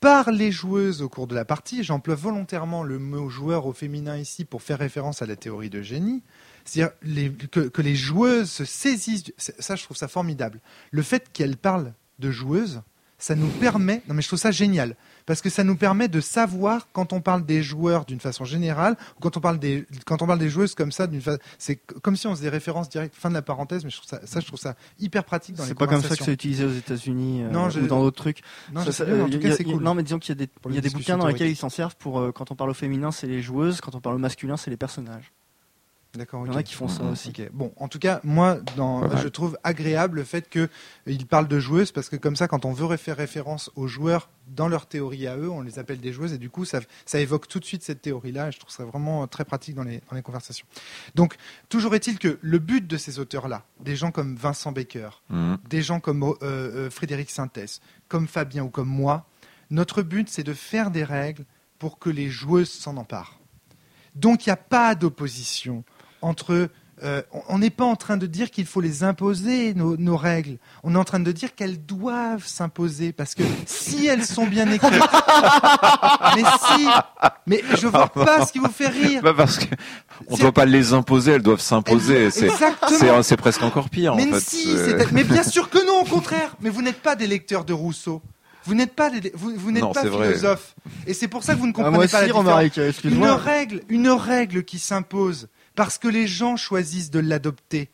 par 0.00 0.30
les 0.30 0.52
joueuses 0.52 1.02
au 1.02 1.08
cours 1.08 1.26
de 1.26 1.34
la 1.34 1.44
partie. 1.44 1.82
J'emploie 1.82 2.14
volontairement 2.14 2.82
le 2.82 2.98
mot 2.98 3.28
joueur 3.28 3.66
au 3.66 3.72
féminin 3.72 4.16
ici 4.16 4.44
pour 4.44 4.62
faire 4.62 4.78
référence 4.78 5.22
à 5.22 5.26
la 5.26 5.36
théorie 5.36 5.70
de 5.70 5.82
génie. 5.82 6.22
C'est-à-dire 6.64 6.92
que, 7.50 7.60
que 7.60 7.82
les 7.82 7.96
joueuses 7.96 8.50
se 8.50 8.64
saisissent. 8.64 9.32
Ça, 9.38 9.74
je 9.74 9.82
trouve 9.82 9.96
ça 9.96 10.08
formidable. 10.08 10.60
Le 10.90 11.02
fait 11.02 11.32
qu'elles 11.32 11.56
parlent 11.56 11.94
de 12.18 12.30
joueuses, 12.30 12.82
ça 13.18 13.34
nous 13.34 13.48
permet. 13.48 14.02
Non, 14.08 14.14
mais 14.14 14.22
je 14.22 14.26
trouve 14.28 14.38
ça 14.38 14.50
génial. 14.50 14.94
Parce 15.24 15.40
que 15.42 15.50
ça 15.50 15.64
nous 15.64 15.74
permet 15.76 16.06
de 16.08 16.20
savoir 16.20 16.86
quand 16.92 17.12
on 17.12 17.20
parle 17.20 17.44
des 17.44 17.62
joueurs 17.62 18.04
d'une 18.04 18.20
façon 18.20 18.44
générale, 18.44 18.96
ou 19.16 19.20
quand 19.20 19.36
on 19.36 19.40
parle 19.40 19.58
des, 19.58 19.84
quand 20.04 20.22
on 20.22 20.26
parle 20.26 20.38
des 20.38 20.48
joueuses 20.48 20.74
comme 20.74 20.92
ça, 20.92 21.06
d'une 21.08 21.20
façon. 21.20 21.38
C'est 21.58 21.76
comme 21.76 22.14
si 22.16 22.26
on 22.28 22.34
faisait 22.36 22.48
référence 22.48 22.88
directe, 22.88 23.14
fin 23.16 23.28
de 23.28 23.34
la 23.34 23.42
parenthèse, 23.42 23.84
mais 23.84 23.90
je 23.90 23.96
trouve 23.96 24.08
ça, 24.08 24.20
ça, 24.24 24.40
je 24.40 24.46
trouve 24.46 24.58
ça 24.60 24.76
hyper 25.00 25.24
pratique 25.24 25.56
dans 25.56 25.64
les 25.64 25.70
C'est 25.70 25.74
pas 25.74 25.86
comme 25.86 26.02
ça 26.02 26.14
que 26.16 26.22
c'est 26.24 26.32
utilisé 26.32 26.64
aux 26.64 26.72
États-Unis 26.72 27.42
euh, 27.42 27.50
Non, 27.50 27.70
je- 27.70 27.80
ou 27.80 27.86
dans 27.88 28.00
d'autres 28.02 28.16
trucs. 28.22 28.42
Non, 28.72 28.84
Ça, 28.84 28.92
ça, 28.92 29.04
mais 29.06 29.20
en 29.20 29.28
tout 29.28 29.36
y 29.38 29.40
cas, 29.40 29.48
a- 29.52 29.56
c'est 29.56 29.64
y 29.64 29.70
a- 29.70 29.72
cool. 29.72 29.82
Non, 29.82 29.94
mais 29.94 30.02
disons 30.04 30.18
qu'il 30.20 30.28
y 30.30 30.32
a 30.42 30.46
des, 30.46 30.50
il 30.68 30.74
y 30.74 30.78
a 30.78 30.80
des 30.80 30.90
bouquins 30.90 31.16
dans 31.18 31.26
lesquels 31.26 31.50
ils 31.50 31.56
s'en 31.56 31.70
servent 31.70 31.96
pour 31.96 32.20
euh, 32.20 32.30
quand 32.32 32.50
on 32.52 32.54
parle 32.54 32.70
au 32.70 32.74
féminin, 32.74 33.10
c'est 33.10 33.26
les 33.26 33.42
joueuses, 33.42 33.80
quand 33.80 33.94
on 33.96 34.00
parle 34.00 34.16
au 34.16 34.18
masculin, 34.20 34.56
c'est 34.56 34.70
les 34.70 34.76
personnages. 34.76 35.32
D'accord, 36.16 36.46
Il 36.46 36.52
y 36.52 36.54
en 36.54 36.58
a 36.58 36.62
qui 36.62 36.74
font 36.74 36.88
ça 36.88 37.02
Mhm. 37.02 37.12
aussi. 37.12 37.32
Bon, 37.52 37.72
en 37.76 37.88
tout 37.88 37.98
cas, 37.98 38.20
moi, 38.24 38.58
dans, 38.76 39.16
je 39.18 39.28
trouve 39.28 39.58
agréable 39.62 40.16
le 40.18 40.24
fait 40.24 40.48
que 40.48 40.60
euh, 40.60 40.68
il 41.06 41.26
parle 41.26 41.48
de 41.48 41.58
joueuses 41.58 41.92
parce 41.92 42.08
que 42.08 42.16
comme 42.16 42.36
ça, 42.36 42.48
quand 42.48 42.64
on 42.64 42.72
veut 42.72 42.96
faire 42.96 43.16
référence 43.16 43.70
aux 43.76 43.86
joueurs 43.86 44.28
dans 44.48 44.68
leur 44.68 44.86
théorie 44.86 45.26
à 45.26 45.36
eux, 45.36 45.50
on 45.50 45.60
les 45.60 45.78
appelle 45.78 46.00
des 46.00 46.12
joueuses 46.12 46.32
et 46.32 46.38
du 46.38 46.50
coup, 46.50 46.64
ça, 46.64 46.80
ça 47.04 47.18
évoque 47.20 47.48
tout 47.48 47.58
de 47.60 47.64
suite 47.64 47.82
cette 47.82 48.00
théorie-là. 48.02 48.48
Et 48.48 48.52
je 48.52 48.58
trouve 48.58 48.70
ça 48.72 48.84
vraiment 48.84 49.22
euh, 49.22 49.26
très 49.26 49.44
pratique 49.44 49.74
dans 49.74 49.82
les, 49.82 50.00
dans 50.08 50.16
les 50.16 50.22
conversations. 50.22 50.66
Donc, 51.14 51.36
toujours 51.68 51.94
est-il 51.94 52.18
que 52.18 52.38
le 52.40 52.58
but 52.58 52.86
de 52.86 52.96
ces 52.96 53.18
auteurs-là, 53.18 53.64
des 53.80 53.96
gens 53.96 54.10
comme 54.10 54.36
Vincent 54.36 54.72
Baker, 54.72 55.10
mhm. 55.30 55.58
des 55.68 55.82
gens 55.82 56.00
comme 56.00 56.22
euh, 56.22 56.34
euh, 56.42 56.90
Frédéric 56.90 57.30
Sintès, 57.30 57.80
comme 58.08 58.26
Fabien 58.28 58.64
ou 58.64 58.68
comme 58.70 58.88
moi, 58.88 59.26
notre 59.70 60.02
but, 60.02 60.28
c'est 60.28 60.44
de 60.44 60.54
faire 60.54 60.90
des 60.90 61.04
règles 61.04 61.44
pour 61.78 61.98
que 61.98 62.08
les 62.08 62.30
joueuses 62.30 62.70
s'en 62.70 62.96
emparent. 62.96 63.38
Donc, 64.14 64.46
il 64.46 64.48
n'y 64.48 64.52
a 64.54 64.56
pas 64.56 64.94
d'opposition 64.94 65.84
entre. 66.26 66.68
euh, 67.02 67.20
on- 67.50 67.58
n'est 67.58 67.68
pas 67.68 67.84
en 67.84 67.94
train 67.94 68.16
de 68.16 68.26
dire 68.26 68.50
qu'il 68.50 68.64
faut 68.64 68.80
les 68.80 69.04
imposer, 69.04 69.74
nos, 69.74 69.98
nos 69.98 70.16
règles. 70.16 70.56
On 70.82 70.94
est 70.94 70.98
en 70.98 71.04
train 71.04 71.20
de 71.20 71.30
dire 71.30 71.54
qu'elles 71.54 71.84
doivent 71.84 72.46
s'imposer. 72.46 73.12
Parce 73.12 73.34
que 73.34 73.42
si 73.66 74.06
elles 74.06 74.24
sont 74.24 74.46
bien 74.46 74.70
écrites. 74.72 74.90
mais 76.36 76.42
si 76.76 76.86
Mais 77.46 77.62
je 77.76 77.86
vois 77.86 78.08
pas 78.08 78.46
ce 78.46 78.52
qui 78.52 78.58
vous 78.60 78.70
fait 78.70 78.88
rire. 78.88 79.20
Bah, 79.22 79.34
parce 79.36 79.58
que 79.58 79.66
on 80.28 80.36
doit 80.38 80.52
pas 80.52 80.64
les 80.64 80.94
imposer, 80.94 81.32
elles 81.32 81.42
doivent 81.42 81.60
s'imposer. 81.60 82.30
C'est, 82.30 82.46
Exactement. 82.46 82.98
c'est, 82.98 83.22
c'est 83.22 83.36
presque 83.36 83.62
encore 83.62 83.90
pire 83.90 84.14
Mais 84.16 84.26
en 84.30 84.32
fait. 84.34 84.40
si, 84.40 84.68
mais 85.12 85.24
bien 85.24 85.42
sûr 85.42 85.68
que 85.68 85.84
non, 85.86 86.00
au 86.00 86.04
contraire. 86.04 86.56
Mais 86.62 86.70
vous 86.70 86.80
n'êtes 86.82 87.02
pas 87.02 87.14
des 87.14 87.26
lecteurs 87.26 87.64
de 87.66 87.72
Rousseau. 87.74 88.22
Vous 88.64 88.74
n'êtes 88.74 88.94
pas 88.96 89.10
des, 89.10 89.30
vous, 89.34 89.52
vous 89.56 89.70
n'êtes 89.70 89.82
Non, 89.82 89.92
pas 89.92 90.00
c'est 90.02 90.08
vrai. 90.08 90.28
philosophe. 90.28 90.74
Et 91.06 91.12
c'est 91.14 91.28
pour 91.28 91.44
ça 91.44 91.54
que 91.54 91.58
vous 91.60 91.66
ne 91.66 91.72
Ah, 91.72 91.76
comprenez 91.76 91.96
moi 91.98 92.06
pas 92.08 92.12
la 92.12 92.18
aussi, 92.24 92.26
différence. 92.26 92.46
Romaric, 92.46 92.78
euh, 92.78 92.92
Une 93.04 93.24
règle, 93.26 93.80
une 93.90 94.08
règle 94.08 94.64
qui 94.64 94.78
s'impose 94.78 95.48
parce 95.76 95.98
que 95.98 96.08
les 96.08 96.26
gens 96.26 96.56
choisissent 96.56 97.10
de 97.10 97.20
l'adopter. 97.20 97.90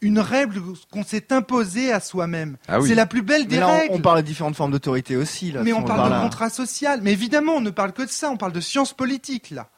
Une 0.00 0.18
règle 0.18 0.60
qu'on 0.90 1.04
s'est 1.04 1.32
imposée 1.32 1.90
à 1.92 2.00
soi-même. 2.00 2.56
Ah 2.68 2.80
oui. 2.80 2.88
C'est 2.88 2.94
la 2.94 3.06
plus 3.06 3.22
belle 3.22 3.46
des 3.46 3.56
Mais 3.56 3.60
là, 3.60 3.68
on- 3.68 3.78
règles. 3.78 3.94
on, 3.94 4.00
parle 4.00 4.18
de 4.22 4.26
différentes 4.26 4.56
formes 4.56 4.70
d'autorité 4.72 5.16
aussi. 5.16 5.50
Là, 5.52 5.62
Mais 5.62 5.72
on 5.72 5.80
le 5.80 5.86
parle 5.86 6.08
de 6.10 6.14
là. 6.14 6.20
contrat 6.22 6.50
social. 6.50 7.00
Mais 7.02 7.12
évidemment, 7.12 7.52
on 7.54 7.60
ne 7.60 7.70
parle 7.70 7.92
que 7.92 8.02
de 8.02 8.08
ça. 8.10 8.30
On 8.30 8.36
parle 8.36 8.52
de 8.52 8.60
sciences 8.60 8.92
politiques, 8.92 9.50
là. 9.50 9.68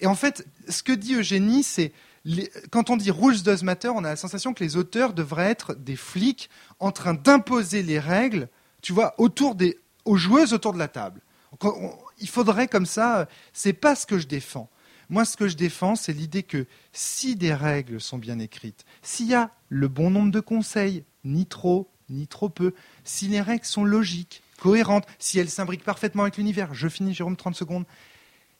Et 0.00 0.06
en 0.06 0.14
fait, 0.14 0.46
ce 0.68 0.82
que 0.82 0.92
dit 0.92 1.14
Eugénie, 1.14 1.62
c'est. 1.62 1.92
les- 2.24 2.50
Quand 2.70 2.90
on 2.90 2.96
dit 2.96 3.10
rules 3.10 3.42
does 3.42 3.62
matter, 3.64 3.88
on 3.88 3.98
a 4.04 4.10
la 4.10 4.16
sensation 4.16 4.54
que 4.54 4.62
les 4.62 4.76
auteurs 4.76 5.12
devraient 5.14 5.50
être 5.50 5.74
des 5.74 5.96
flics 5.96 6.48
en 6.78 6.92
train 6.92 7.14
d'imposer 7.14 7.82
les 7.82 7.98
règles, 7.98 8.48
tu 8.82 8.92
vois, 8.92 9.14
autour 9.18 9.56
des, 9.56 9.78
aux 10.04 10.16
joueuses 10.16 10.52
autour 10.52 10.72
de 10.74 10.78
la 10.78 10.88
table. 10.88 11.20
Quand 11.58 11.74
on- 11.80 11.92
il 12.20 12.28
faudrait 12.28 12.68
comme 12.68 12.86
ça. 12.86 13.18
euh, 13.20 13.24
C'est 13.52 13.72
pas 13.72 13.96
ce 13.96 14.06
que 14.06 14.18
je 14.18 14.26
défends. 14.28 14.68
Moi, 15.12 15.26
ce 15.26 15.36
que 15.36 15.46
je 15.46 15.58
défends, 15.58 15.94
c'est 15.94 16.14
l'idée 16.14 16.42
que 16.42 16.64
si 16.94 17.36
des 17.36 17.52
règles 17.52 18.00
sont 18.00 18.16
bien 18.16 18.38
écrites, 18.38 18.86
s'il 19.02 19.26
y 19.26 19.34
a 19.34 19.50
le 19.68 19.86
bon 19.86 20.08
nombre 20.08 20.32
de 20.32 20.40
conseils, 20.40 21.04
ni 21.22 21.44
trop, 21.44 21.90
ni 22.08 22.26
trop 22.26 22.48
peu, 22.48 22.72
si 23.04 23.28
les 23.28 23.42
règles 23.42 23.66
sont 23.66 23.84
logiques, 23.84 24.42
cohérentes, 24.58 25.04
si 25.18 25.38
elles 25.38 25.50
s'imbriquent 25.50 25.84
parfaitement 25.84 26.22
avec 26.22 26.38
l'univers, 26.38 26.72
je 26.72 26.88
finis, 26.88 27.12
Jérôme, 27.12 27.36
30 27.36 27.54
secondes, 27.54 27.84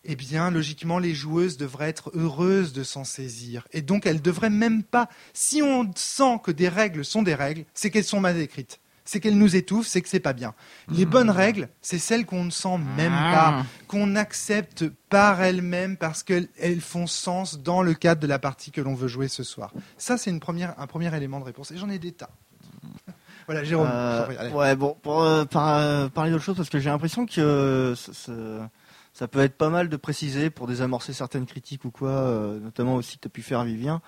eh 0.05 0.15
bien, 0.15 0.51
logiquement, 0.51 0.99
les 0.99 1.15
joueuses 1.15 1.57
devraient 1.57 1.89
être 1.89 2.11
heureuses 2.15 2.75
de 2.75 2.85
s'en 2.85 3.05
saisir. 3.05 3.67
Et 3.73 3.81
donc, 3.81 4.05
elles 4.05 4.21
devraient 4.21 4.51
même 4.51 4.83
pas. 4.83 5.09
Si 5.33 5.63
on 5.63 5.91
sent 5.97 6.39
que 6.45 6.51
des 6.51 6.69
règles 6.69 7.03
sont 7.03 7.23
des 7.23 7.35
règles, 7.35 7.65
c'est 7.73 7.91
qu'elles 7.91 8.05
sont 8.05 8.21
mal 8.21 8.37
écrites. 8.37 8.79
C'est 9.05 9.19
qu'elles 9.21 9.37
nous 9.37 9.57
étouffent, 9.57 9.87
c'est 9.89 10.01
que 10.01 10.09
c'est 10.09 10.21
pas 10.21 10.33
bien. 10.33 10.55
Les 10.89 11.07
bonnes 11.07 11.31
règles, 11.31 11.69
c'est 11.81 11.99
celles 11.99 12.25
qu'on 12.25 12.45
ne 12.45 12.51
sent 12.51 12.79
même 12.97 13.13
pas, 13.13 13.65
qu'on 13.89 14.15
accepte 14.15 14.85
par 15.09 15.43
elles-mêmes 15.43 15.97
parce 15.97 16.23
qu'elles 16.23 16.49
elles 16.59 16.81
font 16.81 17.07
sens 17.09 17.59
dans 17.61 17.83
le 17.83 17.95
cadre 17.95 18.21
de 18.21 18.27
la 18.29 18.39
partie 18.39 18.71
que 18.71 18.81
l'on 18.81 18.95
veut 18.95 19.09
jouer 19.09 19.27
ce 19.29 19.43
soir. 19.43 19.73
Ça, 19.99 20.17
c'est 20.19 20.31
une 20.31 20.39
première, 20.41 20.79
un 20.79 20.87
premier 20.87 21.15
élément 21.17 21.41
de 21.41 21.45
réponse. 21.45 21.73
Et 21.73 21.77
j'en 21.77 21.89
ai 21.91 21.99
des 21.99 22.13
tas. 22.13 22.31
Voilà, 23.47 23.65
Jérôme. 23.65 23.89
Euh, 23.91 24.23
prie, 24.25 24.49
ouais, 24.55 24.77
bon, 24.77 24.97
pour 25.03 25.21
euh, 25.23 25.45
par- 25.45 25.77
euh, 25.79 26.09
parler 26.09 26.31
d'autre 26.31 26.45
chose, 26.45 26.57
parce 26.57 26.69
que 26.71 26.79
j'ai 26.79 26.91
l'impression 26.91 27.27
que 27.27 27.41
euh, 27.41 27.97
ça, 27.97 28.13
ça- 28.15 28.71
ça 29.15 29.27
peut 29.29 29.41
être 29.41 29.57
pas 29.59 29.69
mal 29.69 29.89
de 29.89 29.97
préciser 29.97 30.49
pour 30.49 30.69
désamorcer 30.69 31.13
certaines 31.13 31.45
critiques 31.45 31.85
ou 31.85 31.91
quoi, 31.91 32.11
euh, 32.11 32.61
notamment 32.61 32.95
aussi 32.95 33.17
que 33.17 33.23
tu 33.23 33.27
as 33.29 33.31
pu 33.31 33.43
faire 33.43 33.65
Vivien. 33.65 34.01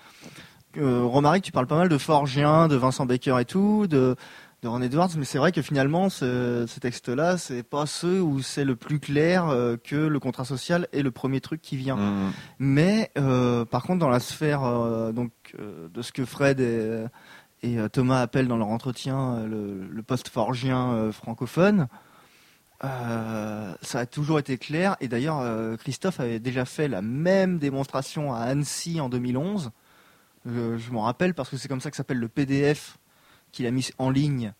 Euh, 0.76 1.02
Romaric, 1.04 1.44
tu 1.44 1.52
parles 1.52 1.66
pas 1.66 1.76
mal 1.76 1.88
de 1.88 1.98
Forgien, 1.98 2.68
de 2.68 2.76
Vincent 2.76 3.06
Baker 3.06 3.36
et 3.40 3.44
tout, 3.44 3.86
de, 3.88 4.16
de 4.64 4.68
Ron 4.68 4.80
Edwards, 4.80 5.10
mais 5.18 5.26
c'est 5.26 5.36
vrai 5.36 5.52
que 5.52 5.60
finalement, 5.60 6.08
ce, 6.08 6.64
ces 6.66 6.80
textes-là, 6.80 7.36
c'est 7.36 7.62
pas 7.62 7.84
ceux 7.84 8.20
où 8.22 8.40
c'est 8.40 8.64
le 8.64 8.76
plus 8.76 8.98
clair 8.98 9.46
euh, 9.46 9.76
que 9.76 9.94
le 9.94 10.18
contrat 10.18 10.46
social 10.46 10.88
est 10.92 11.02
le 11.02 11.10
premier 11.10 11.42
truc 11.42 11.60
qui 11.60 11.76
vient. 11.76 11.96
Mmh. 11.96 12.32
Mais 12.58 13.12
euh, 13.18 13.66
par 13.66 13.82
contre, 13.82 14.00
dans 14.00 14.08
la 14.08 14.20
sphère 14.20 14.64
euh, 14.64 15.12
donc 15.12 15.30
de 15.58 16.02
ce 16.02 16.12
que 16.12 16.24
Fred 16.24 16.60
et, 16.60 17.04
et, 17.62 17.76
Thomas 17.90 18.22
appellent 18.22 18.48
dans 18.48 18.56
leur 18.56 18.68
entretien 18.68 19.44
le, 19.46 19.86
le 19.86 20.02
post-forgien 20.02 21.12
francophone, 21.12 21.86
ça 22.80 23.98
a 23.98 24.06
toujours 24.06 24.38
été 24.38 24.58
clair. 24.58 24.96
Et 25.00 25.08
d'ailleurs, 25.08 25.42
Christophe 25.78 26.20
avait 26.20 26.40
déjà 26.40 26.64
fait 26.64 26.88
la 26.88 27.02
même 27.02 27.58
démonstration 27.58 28.34
à 28.34 28.40
Annecy 28.40 29.00
en 29.00 29.08
2011. 29.08 29.70
Euh, 30.46 30.76
je 30.76 30.90
m'en 30.92 31.02
rappelle 31.02 31.34
parce 31.34 31.48
que 31.48 31.56
c'est 31.56 31.68
comme 31.68 31.80
ça 31.80 31.90
que 31.90 31.96
s'appelle 31.96 32.18
le 32.18 32.28
PDF 32.28 32.98
qu'il 33.54 33.66
a 33.66 33.70
mis 33.70 33.88
en 33.98 34.10
ligne 34.10 34.52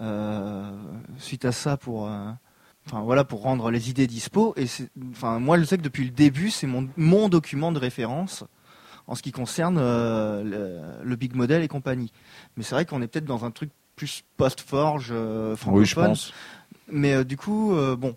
euh, 0.00 0.70
suite 1.18 1.44
à 1.44 1.52
ça 1.52 1.76
pour. 1.76 2.08
euh, 2.08 2.30
Enfin 2.86 3.00
voilà 3.00 3.24
pour 3.24 3.40
rendre 3.40 3.70
les 3.70 3.88
idées 3.88 4.06
dispo 4.06 4.52
et 4.58 4.66
enfin 5.12 5.38
moi 5.38 5.58
je 5.58 5.64
sais 5.64 5.78
que 5.78 5.82
depuis 5.82 6.04
le 6.04 6.10
début 6.10 6.50
c'est 6.50 6.66
mon 6.66 6.86
mon 6.98 7.30
document 7.30 7.72
de 7.72 7.78
référence 7.78 8.44
en 9.06 9.14
ce 9.14 9.22
qui 9.22 9.32
concerne 9.32 9.78
euh, 9.80 10.42
le, 11.00 11.02
le 11.02 11.16
big 11.16 11.34
model 11.34 11.62
et 11.62 11.68
compagnie. 11.68 12.12
Mais 12.58 12.62
c'est 12.62 12.74
vrai 12.74 12.84
qu'on 12.84 13.00
est 13.00 13.06
peut-être 13.08 13.24
dans 13.24 13.46
un 13.46 13.50
truc 13.50 13.70
plus 13.96 14.22
post-forge 14.36 15.08
euh, 15.12 15.56
francophone. 15.56 15.80
Oui, 15.80 15.86
je 15.86 15.94
pense. 15.94 16.34
Mais 16.92 17.14
euh, 17.14 17.24
du 17.24 17.38
coup, 17.38 17.74
bon, 17.96 18.14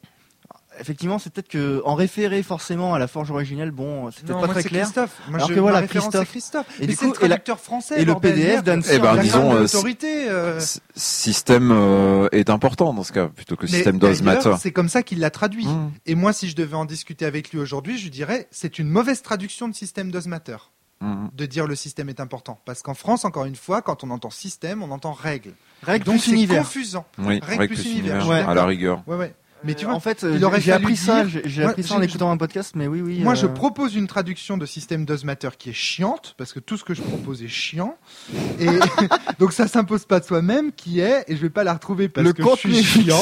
effectivement, 0.80 1.20
c'est 1.20 1.32
peut-être 1.32 1.48
que 1.48 1.82
en 1.86 1.96
référer 1.96 2.44
forcément 2.44 2.94
à 2.94 3.00
la 3.00 3.08
forge 3.08 3.32
originelle, 3.32 3.72
bon, 3.72 4.10
c'est 4.12 4.22
peut-être 4.26 4.40
pas 4.40 4.46
moi, 4.46 4.54
très 4.54 4.62
c'est 4.64 4.70
clair. 4.70 4.84
Christophe. 4.84 5.16
Moi, 5.28 5.36
Alors 5.38 5.50
je, 5.50 5.54
que 5.56 5.60
voilà, 5.60 5.82
Christophe. 5.88 6.22
c'est 6.26 6.26
Christophe. 6.32 6.66
Et 6.80 6.82
Mais 6.82 6.88
du 6.88 6.96
c'est 6.96 7.06
le 7.06 7.12
coup, 7.12 7.18
et 7.18 7.28
traducteur 7.28 7.60
français. 7.60 8.02
et 8.02 8.06
le 8.06 8.16
PDF 8.16 8.64
d'Annecy, 8.64 8.90
Eh 8.94 9.00
ben, 9.00 9.16
La 9.16 9.24
disons, 9.24 9.54
euh, 9.56 9.60
l'autorité, 9.62 10.30
euh, 10.30 10.60
Système 10.96 11.72
euh, 11.72 12.28
est 12.32 12.50
important 12.50 12.94
dans 12.94 13.04
ce 13.04 13.14
cas, 13.14 13.28
plutôt 13.28 13.56
que 13.56 13.66
mais 13.66 13.72
système 13.72 14.00
does 14.00 14.22
matter. 14.24 14.54
C'est 14.60 14.72
comme 14.72 14.90
ça 14.90 15.04
qu'il 15.04 15.20
l'a 15.20 15.30
traduit. 15.30 15.68
Mmh. 15.68 15.92
Et 16.06 16.16
moi, 16.16 16.34
si 16.34 16.50
je 16.50 16.56
devais 16.56 16.76
en 16.76 16.86
discuter 16.86 17.26
avec 17.26 17.52
lui 17.52 17.60
aujourd'hui, 17.60 17.98
je 17.98 18.04
lui 18.04 18.10
dirais 18.12 18.48
c'est 18.52 18.80
une 18.80 18.90
mauvaise 18.90 19.22
traduction 19.22 19.68
de 19.68 19.76
système 19.76 20.12
does 20.12 20.28
matter 20.28 20.58
Mmh. 21.00 21.28
de 21.36 21.46
dire 21.46 21.68
le 21.68 21.76
système 21.76 22.10
est 22.10 22.20
important. 22.20 22.60
Parce 22.66 22.82
qu'en 22.82 22.96
France, 22.96 23.24
encore 23.24 23.46
une 23.46 23.56
fois, 23.56 23.84
quand 23.84 24.04
on 24.04 24.10
entend 24.10 24.32
système, 24.32 24.82
on 24.82 24.90
entend 24.90 25.12
règle. 25.12 25.52
Règle 25.84 26.06
Donc 26.06 26.16
plus 26.16 26.24
c'est 26.24 26.32
univers. 26.32 26.64
confusant. 26.64 27.06
Oui, 27.20 27.40
Règle 27.40 27.46
règle 27.46 27.66
plus 27.76 27.84
plus 27.84 27.92
univers, 27.92 28.50
à 28.50 28.56
la 28.56 28.66
rigueur. 28.66 29.04
Ouais, 29.06 29.16
ouais. 29.16 29.36
Mais 29.64 29.74
tu 29.74 29.86
Euh, 29.86 29.88
vois, 29.88 29.98
en 29.98 30.00
fait, 30.00 30.24
il 30.24 30.44
aurait 30.46 30.62
j'ai 30.62 30.72
fallu 30.72 30.84
appris 30.86 30.96
ça, 30.98 31.24
dire- 31.26 31.30
j'ai 31.44 31.50
j'ai 31.50 31.62
Moi, 31.64 31.72
appris 31.72 31.84
ça 31.84 31.90
j'ai- 31.90 31.96
en 31.96 32.02
écoutant 32.02 32.30
un 32.32 32.38
podcast, 32.38 32.74
mais 32.76 32.88
oui, 32.88 33.02
oui. 33.02 33.20
Moi, 33.22 33.34
euh, 33.34 33.36
je 33.36 33.48
propose 33.48 33.96
une 33.96 34.06
traduction 34.08 34.58
de 34.58 34.66
système 34.66 35.04
does 35.06 35.24
matter 35.26 35.50
qui 35.58 35.72
est 35.72 35.74
chiante, 35.74 36.36
parce 36.38 36.54
que 36.54 36.60
tout 36.60 36.78
ce 36.78 36.84
que 36.84 36.94
je 36.94 37.02
propose 37.02 37.42
est 37.44 37.48
chiant. 37.48 37.98
Et 38.60 38.68
donc, 39.40 39.54
ça 39.54 39.68
s'impose 39.68 40.06
pas 40.06 40.20
de 40.20 40.26
soi-même, 40.26 40.72
qui 40.72 41.00
est, 41.00 41.26
et 41.28 41.36
je 41.36 41.42
vais 41.42 41.50
pas 41.50 41.64
la 41.64 41.74
retrouver 41.74 42.08
parce 42.10 42.26
Le 42.28 42.34
que 42.34 42.44
je 42.44 42.48
contenu. 42.48 42.74
suis 42.76 43.04
chiant. 43.06 43.20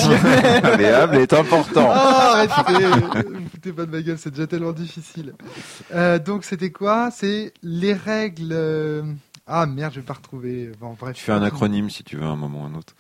Malléable 0.62 1.16
est 1.22 1.34
important. 1.34 1.90
Ah, 1.92 2.44
arrêtez, 2.48 2.86
vous 2.86 3.50
foutez 3.52 3.72
pas 3.74 3.86
de 3.86 3.92
ma 3.92 4.02
gueule, 4.02 4.18
c'est 4.18 4.32
déjà 4.32 4.48
tellement 4.48 4.74
difficile. 4.74 5.34
Euh, 5.94 6.20
donc, 6.20 6.44
c'était 6.44 6.72
quoi? 6.72 7.10
C'est 7.12 7.54
les 7.64 7.94
règles. 7.94 8.50
euh, 8.52 9.04
Ah 9.48 9.66
merde, 9.66 9.94
je 9.94 10.00
vais 10.00 10.06
pas 10.06 10.14
retrouver. 10.14 10.72
Bon, 10.82 10.96
bref. 11.00 11.16
Tu 11.16 11.24
fais 11.24 11.32
un 11.32 11.44
acronyme 11.44 11.90
si 11.90 12.04
tu 12.04 12.18
veux 12.18 12.24
à 12.24 12.28
un 12.30 12.36
moment 12.36 12.64
ou 12.64 12.66
un 12.66 12.74
autre. 12.78 12.94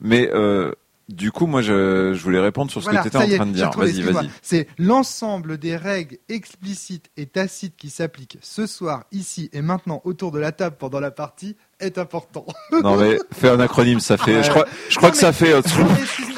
Mais 0.00 0.28
euh, 0.34 0.72
du 1.08 1.30
coup, 1.30 1.46
moi, 1.46 1.62
je, 1.62 2.14
je 2.14 2.22
voulais 2.22 2.40
répondre 2.40 2.70
sur 2.70 2.80
ce 2.82 2.86
Voilà, 2.86 3.02
que 3.04 3.08
tu 3.08 3.16
étais 3.16 3.16
en 3.16 3.28
est, 3.30 3.36
train 3.36 3.46
de 3.46 3.52
dire. 3.52 3.70
Vas-y, 3.70 4.02
vas-y. 4.02 4.30
C'est 4.42 4.66
l'ensemble 4.78 5.56
des 5.56 5.76
règles 5.76 6.18
explicites 6.28 7.10
et 7.16 7.26
tacites 7.26 7.76
qui 7.76 7.90
s'appliquent 7.90 8.38
ce 8.40 8.66
soir, 8.66 9.04
ici 9.12 9.48
et 9.52 9.62
maintenant 9.62 10.00
autour 10.04 10.32
de 10.32 10.40
la 10.40 10.50
table 10.50 10.76
pendant 10.78 10.98
la 10.98 11.12
partie 11.12 11.56
est 11.78 11.98
important. 11.98 12.46
Non 12.82 12.96
mais 12.96 13.18
fais 13.32 13.50
un 13.50 13.60
acronyme, 13.60 14.00
ça 14.00 14.16
fait. 14.16 14.42
Je 14.42 14.50
crois, 14.50 14.66
je 14.88 14.96
crois 14.96 15.08
Non, 15.08 15.12
que 15.12 15.18
ça 15.18 15.32
fait. 15.32 15.54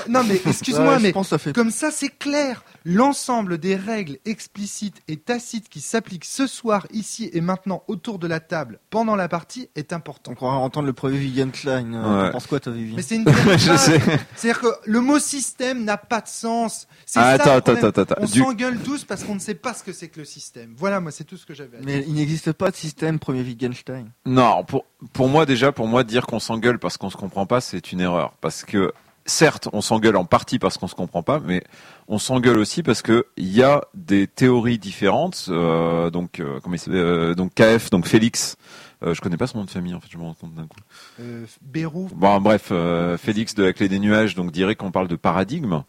Non 0.09 0.23
mais 0.25 0.35
excuse-moi, 0.37 0.49
mais 0.49 0.51
excuse-moi, 0.51 0.89
ouais, 0.95 0.99
je 0.99 1.03
mais 1.03 1.13
pense 1.13 1.27
que 1.27 1.31
ça 1.31 1.39
fait. 1.39 1.53
comme 1.53 1.71
ça 1.71 1.91
c'est 1.91 2.09
clair. 2.09 2.65
L'ensemble 2.85 3.59
des 3.59 3.77
règles 3.77 4.19
explicites 4.25 4.97
et 5.09 5.17
tacites 5.19 5.69
qui 5.69 5.81
s'appliquent 5.81 6.25
ce 6.25 6.47
soir, 6.47 6.87
ici 6.93 7.29
et 7.33 7.41
maintenant 7.41 7.83
autour 7.89 8.19
de 8.19 8.27
la 8.27 8.41
table 8.41 8.79
pendant 8.91 9.15
la 9.17 9.29
partie 9.29 9.69
est 9.77 9.93
important. 9.93 10.33
On 10.33 10.35
croirait 10.35 10.57
entendre 10.57 10.87
le 10.87 10.93
premier 10.95 11.19
Vivian 11.19 11.51
Klein. 11.51 11.93
Euh, 11.95 12.19
Ouais. 12.19 12.27
Tu 12.29 12.33
penses 12.33 12.47
quoi, 12.47 12.61
toi, 12.61 12.73
Vivian 12.73 12.97
Mais 12.97 13.03
c'est 13.03 13.17
une. 13.17 13.25
C'est-à-dire 14.37 14.61
que 14.61 14.69
le 14.87 15.01
mot 15.01 15.19
système 15.19 15.85
n'a 15.85 15.97
pas 15.97 16.21
de 16.21 16.29
sens. 16.29 16.87
C'est 17.07 17.19
Ah, 17.21 17.37
ça 17.37 17.55
attends, 17.55 17.73
attends, 17.73 17.87
attends, 17.89 18.03
attends. 18.03 18.15
On 18.21 18.27
Du- 18.27 18.41
s'engueule 18.41 18.79
tous 18.79 19.05
parce 19.05 19.25
qu'on 19.25 19.35
ne 19.35 19.41
sait 19.41 19.55
pas 19.55 19.75
ce 19.75 19.83
que 19.83 19.93
c'est 19.93 20.09
que 20.09 20.21
le 20.21 20.25
système. 20.25 20.75
Voilà, 20.77 21.01
moi 21.01 21.11
c'est 21.11 21.25
tout 21.25 21.37
ce 21.37 21.45
que 21.47 21.55
j'avais 21.55 21.77
à 21.79 21.81
dire. 21.81 21.87
Mais 21.87 22.05
il 22.07 22.15
n'existe 22.15 22.53
pas 22.53 22.71
de 22.71 22.77
système 22.77 23.19
premier 23.19 23.43
Wittgenstein. 23.43 24.11
Non, 24.27 24.65
pour 24.65 24.85
pour 25.13 25.29
moi 25.29 25.47
déjà, 25.47 25.73
pour 25.73 25.87
moi 25.87 26.05
dire 26.05 26.27
qu'on 26.27 26.41
s'engueule 26.41 26.79
parce 26.79 26.97
qu'on 26.97 27.11
se 27.11 27.17
comprend 27.17 27.47
pas, 27.47 27.61
c'est 27.61 27.93
une 27.93 28.01
erreur. 28.01 28.33
Parce 28.41 28.65
que 28.65 28.93
certes, 29.29 29.69
on 29.73 29.81
s'engueule 29.81 30.17
en 30.17 30.25
partie 30.25 30.59
parce 30.59 30.79
qu'on 30.79 30.89
se 30.89 30.95
comprend 30.95 31.23
pas, 31.23 31.39
mais 31.39 31.63
on 32.09 32.19
s'engueule 32.19 32.59
aussi 32.59 32.83
parce 32.83 33.03
que 33.03 33.27
il 33.37 33.55
y 33.55 33.63
a 33.63 33.83
des 33.95 34.27
théories 34.27 34.79
différentes. 34.79 35.47
euh, 35.49 36.11
donc 36.11 36.41
euh, 36.41 36.59
comment 36.63 36.75
il 36.75 36.79
s'appelle, 36.79 37.01
euh, 37.01 37.35
donc 37.35 37.55
KF, 37.55 37.91
donc 37.91 38.07
Félix. 38.07 38.57
Je 39.01 39.21
connais 39.21 39.37
pas 39.37 39.47
son 39.47 39.59
nom 39.59 39.65
de 39.65 39.71
famille 39.71 39.95
en 39.95 40.01
fait, 40.01 40.09
je 40.11 40.19
me 40.19 40.25
rends 40.25 40.35
compte 40.35 40.55
d'un 40.55 40.67
coup. 40.67 40.81
Euh, 41.21 41.45
Bérou, 41.63 42.11
Bon, 42.17 42.41
bref, 42.41 42.73
Félix 43.19 43.55
de 43.55 43.63
la 43.63 43.73
clé 43.73 43.89
des 43.89 44.01
nuages 44.01 44.35
donc 44.35 44.51
dirait 44.51 44.75
qu'on 44.75 44.91
parle 44.91 45.07
de 45.07 45.15
paradigme. 45.15 45.85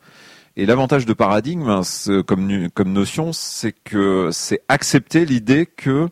Et 0.55 0.65
l'avantage 0.67 1.05
de 1.07 1.13
paradigme, 1.13 1.81
comme, 2.27 2.69
comme 2.71 2.91
notion, 2.91 3.31
c'est 3.33 3.71
que 3.71 4.29
c'est 4.31 4.61
accepter 4.67 5.25
l'idée 5.25 5.65
que 5.65 6.09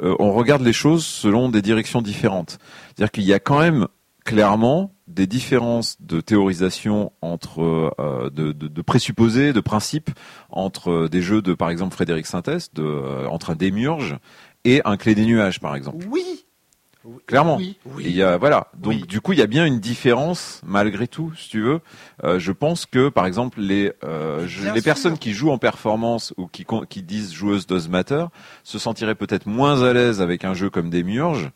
on 0.00 0.32
regarde 0.32 0.62
les 0.62 0.74
choses 0.74 1.04
selon 1.04 1.48
des 1.48 1.62
directions 1.62 2.02
différentes. 2.02 2.58
C'est-à-dire 2.88 3.10
qu'il 3.10 3.24
y 3.24 3.32
a 3.32 3.40
quand 3.40 3.58
même 3.58 3.88
clairement 4.26 4.92
des 5.06 5.26
différences 5.26 5.96
de 6.00 6.20
théorisation 6.20 7.12
entre 7.22 7.92
euh, 7.98 8.28
de, 8.30 8.52
de, 8.52 8.66
de 8.68 8.82
présupposés, 8.82 9.52
de 9.52 9.60
principes 9.60 10.10
entre 10.50 10.90
euh, 10.90 11.08
des 11.08 11.22
jeux 11.22 11.40
de 11.42 11.54
par 11.54 11.70
exemple 11.70 11.94
Frédéric 11.94 12.26
Sintès, 12.26 12.74
de 12.74 12.82
euh, 12.82 13.26
entre 13.28 13.50
un 13.50 13.54
démiurge 13.54 14.16
et 14.64 14.82
un 14.84 14.96
clé 14.96 15.14
des 15.14 15.24
nuages 15.24 15.60
par 15.60 15.74
exemple. 15.76 16.04
oui. 16.10 16.42
Clairement. 17.28 17.56
Oui, 17.58 17.76
Et 18.00 18.08
il 18.08 18.16
y 18.16 18.22
a, 18.24 18.36
voilà. 18.36 18.66
Donc 18.76 18.94
Oui. 18.94 19.04
du 19.06 19.20
coup, 19.20 19.32
il 19.32 19.38
y 19.38 19.42
a 19.42 19.46
bien 19.46 19.64
une 19.64 19.78
différence 19.78 20.60
malgré 20.66 21.06
tout, 21.06 21.32
si 21.36 21.48
tu 21.48 21.60
veux. 21.62 21.78
Euh, 22.24 22.40
je 22.40 22.50
pense 22.50 22.84
que 22.84 23.08
par 23.10 23.26
exemple 23.26 23.60
les 23.60 23.92
euh, 24.02 24.44
je- 24.48 24.68
les 24.72 24.82
personnes 24.82 25.16
qui 25.16 25.32
jouent 25.32 25.52
en 25.52 25.58
performance 25.58 26.34
ou 26.36 26.48
qui 26.48 26.66
qui 26.90 27.04
disent 27.04 27.32
joueuse 27.32 27.64
does 27.68 27.88
matter 27.88 28.24
se 28.64 28.80
sentiraient 28.80 29.14
peut-être 29.14 29.46
moins 29.46 29.82
à 29.84 29.92
l'aise 29.92 30.20
avec 30.20 30.44
un 30.44 30.52
jeu 30.54 30.68
comme 30.68 30.90
Demiurge 30.90 31.52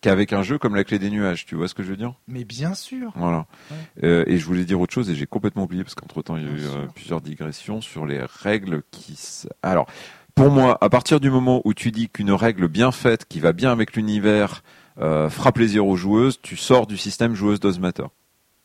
qu'avec 0.00 0.32
un 0.32 0.42
jeu 0.42 0.58
comme 0.58 0.74
la 0.76 0.84
clé 0.84 0.98
des 0.98 1.10
nuages. 1.10 1.44
Tu 1.46 1.54
vois 1.56 1.68
ce 1.68 1.74
que 1.74 1.82
je 1.82 1.88
veux 1.88 1.96
dire? 1.96 2.14
Mais 2.28 2.44
bien 2.44 2.74
sûr. 2.74 3.12
Voilà. 3.16 3.46
Ouais. 3.70 3.76
Euh, 4.04 4.24
et 4.26 4.38
je 4.38 4.44
voulais 4.44 4.64
dire 4.64 4.80
autre 4.80 4.92
chose 4.94 5.10
et 5.10 5.14
j'ai 5.14 5.26
complètement 5.26 5.64
oublié 5.64 5.82
parce 5.84 5.94
qu'entre 5.94 6.22
temps 6.22 6.36
il 6.36 6.44
y 6.44 6.46
a 6.46 6.50
eu 6.50 6.60
euh, 6.66 6.86
plusieurs 6.94 7.20
digressions 7.20 7.80
sur 7.80 8.06
les 8.06 8.20
règles 8.22 8.82
qui. 8.90 9.12
s- 9.14 9.48
Alors. 9.62 9.86
Pour 10.34 10.52
moi, 10.52 10.78
à 10.80 10.88
partir 10.88 11.18
du 11.18 11.30
moment 11.32 11.62
où 11.64 11.74
tu 11.74 11.90
dis 11.90 12.08
qu'une 12.08 12.30
règle 12.30 12.68
bien 12.68 12.92
faite, 12.92 13.24
qui 13.28 13.40
va 13.40 13.52
bien 13.52 13.72
avec 13.72 13.96
l'univers, 13.96 14.62
euh, 15.00 15.28
fera 15.28 15.50
plaisir 15.50 15.84
aux 15.84 15.96
joueuses, 15.96 16.38
tu 16.40 16.56
sors 16.56 16.86
du 16.86 16.96
système 16.96 17.34
joueuse 17.34 17.58
does 17.58 17.80
matter. 17.80 18.04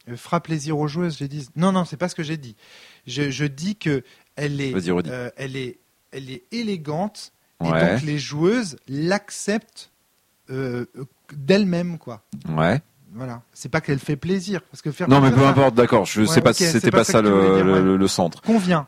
Euh, 0.07 0.15
fera 0.15 0.39
plaisir 0.39 0.77
aux 0.77 0.87
joueuses, 0.87 1.17
j'ai 1.17 1.27
dit. 1.27 1.47
Non, 1.55 1.71
non, 1.71 1.83
c'est 1.83 1.97
pas 1.97 2.09
ce 2.09 2.13
que 2.13 2.21
j'ai 2.21 2.37
dit. 2.37 2.55
Je, 3.07 3.31
je 3.31 3.45
dis 3.45 3.75
que 3.75 4.03
elle 4.35 4.61
est, 4.61 4.69
Vas-y, 4.71 4.91
redis. 4.91 5.09
euh, 5.11 5.31
elle 5.35 5.55
est, 5.55 5.79
elle 6.11 6.29
est 6.29 6.43
élégante 6.51 7.31
et 7.65 7.71
Ouais. 7.71 7.93
donc 7.95 8.03
les 8.03 8.19
joueuses 8.19 8.77
l'acceptent 8.87 9.89
euh, 10.51 10.85
euh, 10.95 11.05
d'elles-mêmes, 11.37 11.97
quoi. 11.97 12.21
Ouais. 12.49 12.81
Voilà. 13.13 13.41
C'est 13.53 13.69
pas 13.69 13.81
qu'elle 13.81 13.99
fait 13.99 14.15
plaisir, 14.15 14.61
parce 14.71 14.81
que 14.81 14.91
faire 14.91 15.07
Non, 15.07 15.21
mais 15.21 15.31
peu 15.31 15.45
importe, 15.45 15.75
d'accord. 15.75 16.05
Je 16.05 16.21
Ouais, 16.21 16.27
sais 16.27 16.41
pas 16.41 16.53
si 16.53 16.65
c'était 16.65 16.89
pas 16.91 16.99
pas, 16.99 17.03
ça 17.03 17.21
le, 17.21 17.97
ouais. 17.97 18.07
centre. 18.07 18.41
Convient. 18.41 18.87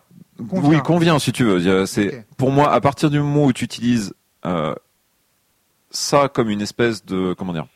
Convient. 0.50 0.70
Oui, 0.70 0.82
convient 0.82 1.20
si 1.20 1.32
tu 1.32 1.44
veux. 1.44 1.86
C'est 1.86 2.26
pour 2.38 2.52
moi 2.52 2.72
à 2.74 2.82
partir 2.82 3.10
du 3.10 3.20
moment 3.20 3.46
où 3.46 3.54
tu 3.54 3.64
utilises 3.64 4.14
euh, 4.46 4.74
ça 5.92 6.28
comme 6.28 6.50
une 6.50 6.62
espèce 6.62 7.06
de 7.06 7.34
comment 7.34 7.54
dire, 7.54 7.68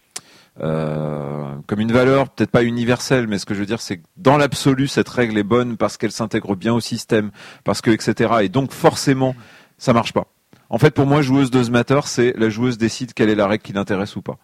euh, 0.59 1.55
comme 1.67 1.79
une 1.79 1.91
valeur 1.91 2.29
peut-être 2.29 2.51
pas 2.51 2.63
universelle, 2.63 3.27
mais 3.27 3.37
ce 3.37 3.45
que 3.45 3.53
je 3.53 3.59
veux 3.61 3.65
dire 3.65 3.79
c'est 3.79 3.97
que 3.99 4.03
dans 4.17 4.35
l'absolu 4.35 4.87
cette 4.87 5.07
règle 5.07 5.37
est 5.37 5.43
bonne 5.43 5.77
parce 5.77 5.95
qu'elle 5.97 6.11
s'intègre 6.11 6.55
bien 6.55 6.73
au 6.73 6.81
système, 6.81 7.31
parce 7.63 7.79
que 7.81 7.91
etc. 7.91 8.33
Et 8.41 8.49
donc 8.49 8.71
forcément 8.73 9.35
ça 9.77 9.93
marche 9.93 10.11
pas. 10.13 10.27
En 10.69 10.77
fait, 10.77 10.91
pour 10.91 11.07
moi, 11.07 11.23
joueuse 11.23 11.49
de 11.49 11.67
matter, 11.71 11.99
c'est 12.05 12.33
la 12.37 12.49
joueuse 12.49 12.77
décide 12.77 13.13
quelle 13.13 13.29
est 13.29 13.35
la 13.35 13.47
règle 13.47 13.63
qui 13.63 13.73
l'intéresse 13.73 14.15
ou 14.15 14.21
pas. 14.21 14.37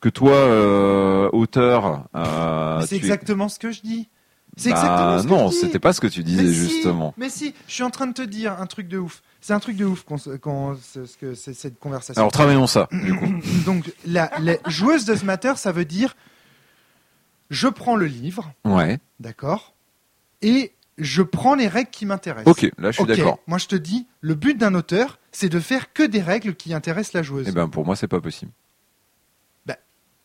Que 0.00 0.08
toi, 0.08 0.32
euh, 0.32 1.30
auteur, 1.32 2.06
euh, 2.14 2.80
c'est 2.86 2.96
exactement 2.96 3.48
ce 3.48 3.58
que 3.58 3.70
je 3.72 3.80
dis. 3.80 4.08
C'est 4.58 4.70
Bah, 4.70 4.76
exactement 4.76 5.22
ce 5.22 5.26
non, 5.26 5.50
c'était 5.50 5.78
pas 5.78 5.92
ce 5.92 6.00
que 6.00 6.06
tu 6.06 6.22
disais 6.22 6.42
Mais 6.42 6.48
si, 6.52 6.54
justement. 6.54 7.14
mais 7.18 7.28
si, 7.28 7.54
je 7.66 7.72
suis 7.74 7.82
en 7.82 7.90
train 7.90 8.06
de 8.06 8.12
te 8.14 8.22
dire 8.22 8.52
un 8.60 8.66
truc 8.66 8.88
de 8.88 8.98
ouf. 8.98 9.22
C'est 9.40 9.52
un 9.52 9.60
truc 9.60 9.76
de 9.76 9.84
ouf 9.84 10.02
qu'on, 10.04 10.16
ce 10.18 11.04
c'est 11.34 11.54
cette 11.54 11.78
conversation. 11.78 12.20
Alors 12.20 12.32
travaillons 12.32 12.66
ça, 12.66 12.88
du 12.92 13.14
coup. 13.14 13.26
Donc, 13.66 13.92
la, 14.06 14.30
la 14.40 14.56
joueuse 14.66 15.04
de 15.04 15.14
ce 15.14 15.24
matter, 15.24 15.52
ça 15.56 15.72
veut 15.72 15.84
dire 15.84 16.14
je 17.50 17.68
prends 17.68 17.96
le 17.96 18.06
livre, 18.06 18.52
Ouais. 18.64 18.98
d'accord, 19.20 19.74
et 20.42 20.72
je 20.98 21.22
prends 21.22 21.54
les 21.54 21.68
règles 21.68 21.90
qui 21.90 22.06
m'intéressent. 22.06 22.50
Ok, 22.50 22.70
là 22.78 22.90
je 22.90 22.96
suis 22.96 23.04
d'accord. 23.06 23.38
Moi, 23.46 23.58
je 23.58 23.66
te 23.66 23.76
dis, 23.76 24.06
le 24.20 24.34
but 24.34 24.56
d'un 24.58 24.74
auteur, 24.74 25.18
c'est 25.32 25.48
de 25.48 25.60
faire 25.60 25.92
que 25.92 26.02
des 26.02 26.22
règles 26.22 26.54
qui 26.54 26.74
intéressent 26.74 27.12
la 27.12 27.22
joueuse. 27.22 27.46
Eh 27.48 27.52
ben 27.52 27.68
pour 27.68 27.84
moi 27.86 27.94
c'est 27.94 28.08
pas 28.08 28.20
possible. 28.20 28.50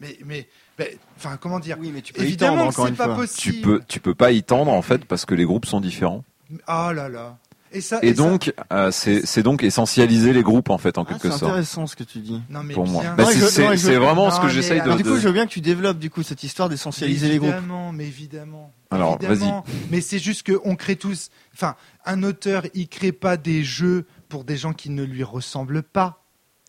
Mais, 0.02 0.18
mais, 0.26 0.48
mais, 0.80 0.98
enfin, 1.16 1.38
comment 1.40 1.60
dire? 1.60 1.78
Oui, 1.80 1.92
mais 1.94 2.02
tu 2.02 2.12
peux 2.12 2.22
y 2.24 2.26
Évidemment 2.26 2.58
tendre 2.58 2.70
que 2.70 2.74
encore 2.74 2.86
c'est 2.86 2.90
une 2.92 2.98
pas 2.98 3.06
fois. 3.06 3.16
possible. 3.16 3.56
Tu 3.56 3.62
peux 3.62 3.82
tu 3.88 4.00
peux 4.00 4.16
pas 4.16 4.32
y 4.32 4.42
tendre 4.44 4.72
en 4.72 4.82
fait 4.82 5.06
parce 5.06 5.26
que 5.26 5.36
les 5.36 5.46
groupes 5.46 5.66
sont 5.68 5.80
différents. 5.80 6.24
Ah 6.68 6.92
là 6.94 7.08
là. 7.08 7.38
Et 7.72 7.80
ça. 7.80 8.00
Et 8.02 8.10
ça- 8.10 8.14
donc 8.24 8.52
euh, 8.74 8.92
c'est 8.92 9.26
c'est 9.26 9.44
donc 9.44 9.64
essentialiser 9.64 10.34
les 10.34 10.42
groupes 10.44 10.70
en 10.72 10.78
fait 10.80 10.98
en 10.98 11.04
Ah, 11.04 11.06
quelque 11.06 11.22
c'est 11.22 11.30
sorte. 11.30 11.44
intéressant 11.44 11.86
ce 11.88 11.96
que 11.96 12.04
tu 12.04 12.18
dis. 12.20 12.42
Non 12.50 12.64
mais 12.64 12.74
Pour 12.74 12.86
moi. 12.88 13.04
Bah, 13.16 13.26
c'est 13.26 13.40
c'est- 13.48 13.78
c'est 13.78 13.96
vraiment 13.96 14.26
Non, 14.26 14.32
ce 14.32 14.42
que 14.42 14.50
j'essaye 14.50 14.82
de, 14.82 14.92
du 14.98 15.04
coup, 15.04 15.12
de- 15.12 15.20
je 15.20 15.28
veux 15.28 15.34
bien 15.34 15.46
que 15.46 15.52
tu 15.52 15.62
développes 15.62 16.00
du 16.00 16.10
coup 16.10 16.24
cette 16.24 16.44
histoire 16.44 16.68
d'essentialiser 16.68 17.30
les 17.30 17.38
groupes. 17.38 17.52
Évidemment, 17.52 17.92
mais 17.94 18.08
évidemment. 18.08 18.74
Alors, 18.90 19.18
évidemment. 19.22 19.64
Mais 19.92 20.02
c'est 20.02 20.20
juste 20.20 20.46
qu'on 20.52 20.76
crée 20.76 20.96
tous. 20.98 21.30
Enfin, 21.54 21.76
un 22.06 22.24
auteur, 22.24 22.64
il 22.74 22.90
crée 22.90 23.12
pas 23.14 23.38
des 23.38 23.64
jeux 23.64 24.06
pour 24.28 24.44
des 24.44 24.58
gens 24.58 24.74
qui 24.74 24.90
ne 24.90 25.04
lui 25.04 25.24
ressemblent 25.24 25.84
pas. 25.84 26.21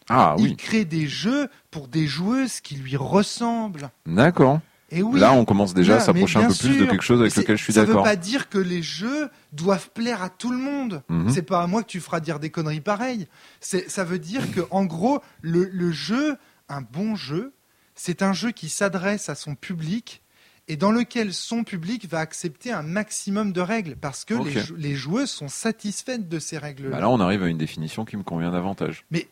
Ah 0.09 0.35
Il 0.39 0.45
oui, 0.45 0.57
crée 0.57 0.85
des 0.85 1.07
jeux 1.07 1.49
pour 1.71 1.89
des 1.89 2.07
joueuses 2.07 2.61
qui 2.61 2.77
lui 2.77 2.97
ressemblent. 2.97 3.91
d'accord. 4.07 4.61
Et 4.95 5.03
oui. 5.03 5.19
Là 5.21 5.33
on 5.33 5.47
commence 5.47 5.73
déjà 5.73 5.95
à 5.95 5.99
Là, 5.99 6.05
s'approcher 6.05 6.39
un 6.39 6.49
peu 6.49 6.55
plus 6.55 6.77
de 6.79 6.85
quelque 6.85 7.03
chose 7.03 7.21
avec 7.23 7.35
lequel 7.35 7.57
je 7.57 7.63
suis 7.65 7.73
Ça 7.73 7.81
veut 7.81 7.87
d'accord. 7.89 8.05
pas 8.05 8.15
dire 8.17 8.51
que 8.51 8.59
les 8.59 8.83
jeux 8.83 9.31
doivent 9.55 9.89
plaire 9.91 10.23
à 10.23 10.29
tout 10.29 10.51
le 10.51 10.59
monde. 10.59 11.03
Mhm. 11.09 11.31
C'est 11.31 11.41
pas 11.41 11.63
à 11.63 11.67
moi 11.67 11.83
que 11.83 11.89
tu 11.89 11.99
feras 11.99 12.21
dire 12.21 12.39
des 12.39 12.51
conneries 12.51 12.83
pareilles. 12.83 13.27
Ça 13.61 14.05
veut 14.05 14.19
dire 14.19 14.53
que, 14.53 14.61
en 14.71 14.85
gros, 14.85 15.23
le, 15.41 15.65
le 15.73 15.93
jeu, 15.93 16.37
un 16.69 16.83
bon 16.83 17.17
jeu, 17.17 17.55
c'est 17.95 18.21
un 18.21 18.35
jeu 18.35 18.51
qui 18.51 18.69
s'adresse 18.69 19.31
à 19.31 19.35
son 19.35 19.55
public 19.55 20.21
et 20.69 20.77
dans 20.77 20.93
lequel 20.93 21.33
son 21.33 21.65
public 21.65 22.07
va 22.07 22.19
accepter 22.19 22.71
un 22.71 22.83
maximum 22.83 23.53
de 23.53 23.63
règles 23.63 23.97
parce 23.97 24.27
que 24.27 24.35
les, 24.35 24.53
jou- 24.61 24.77
les 24.77 24.95
joueuses 24.95 25.31
sont 25.31 25.49
satisfaites 25.49 26.29
de 26.29 26.39
ces 26.39 26.59
règles-là. 26.59 26.91
Bah 26.97 27.01
là 27.01 27.09
on 27.09 27.19
arrive 27.21 27.43
à 27.43 27.49
une 27.49 27.57
définition 27.59 28.05
qui 28.05 28.19
me 28.19 28.23
convient 28.23 28.51
davantage. 28.51 29.05
Mais 29.11 29.27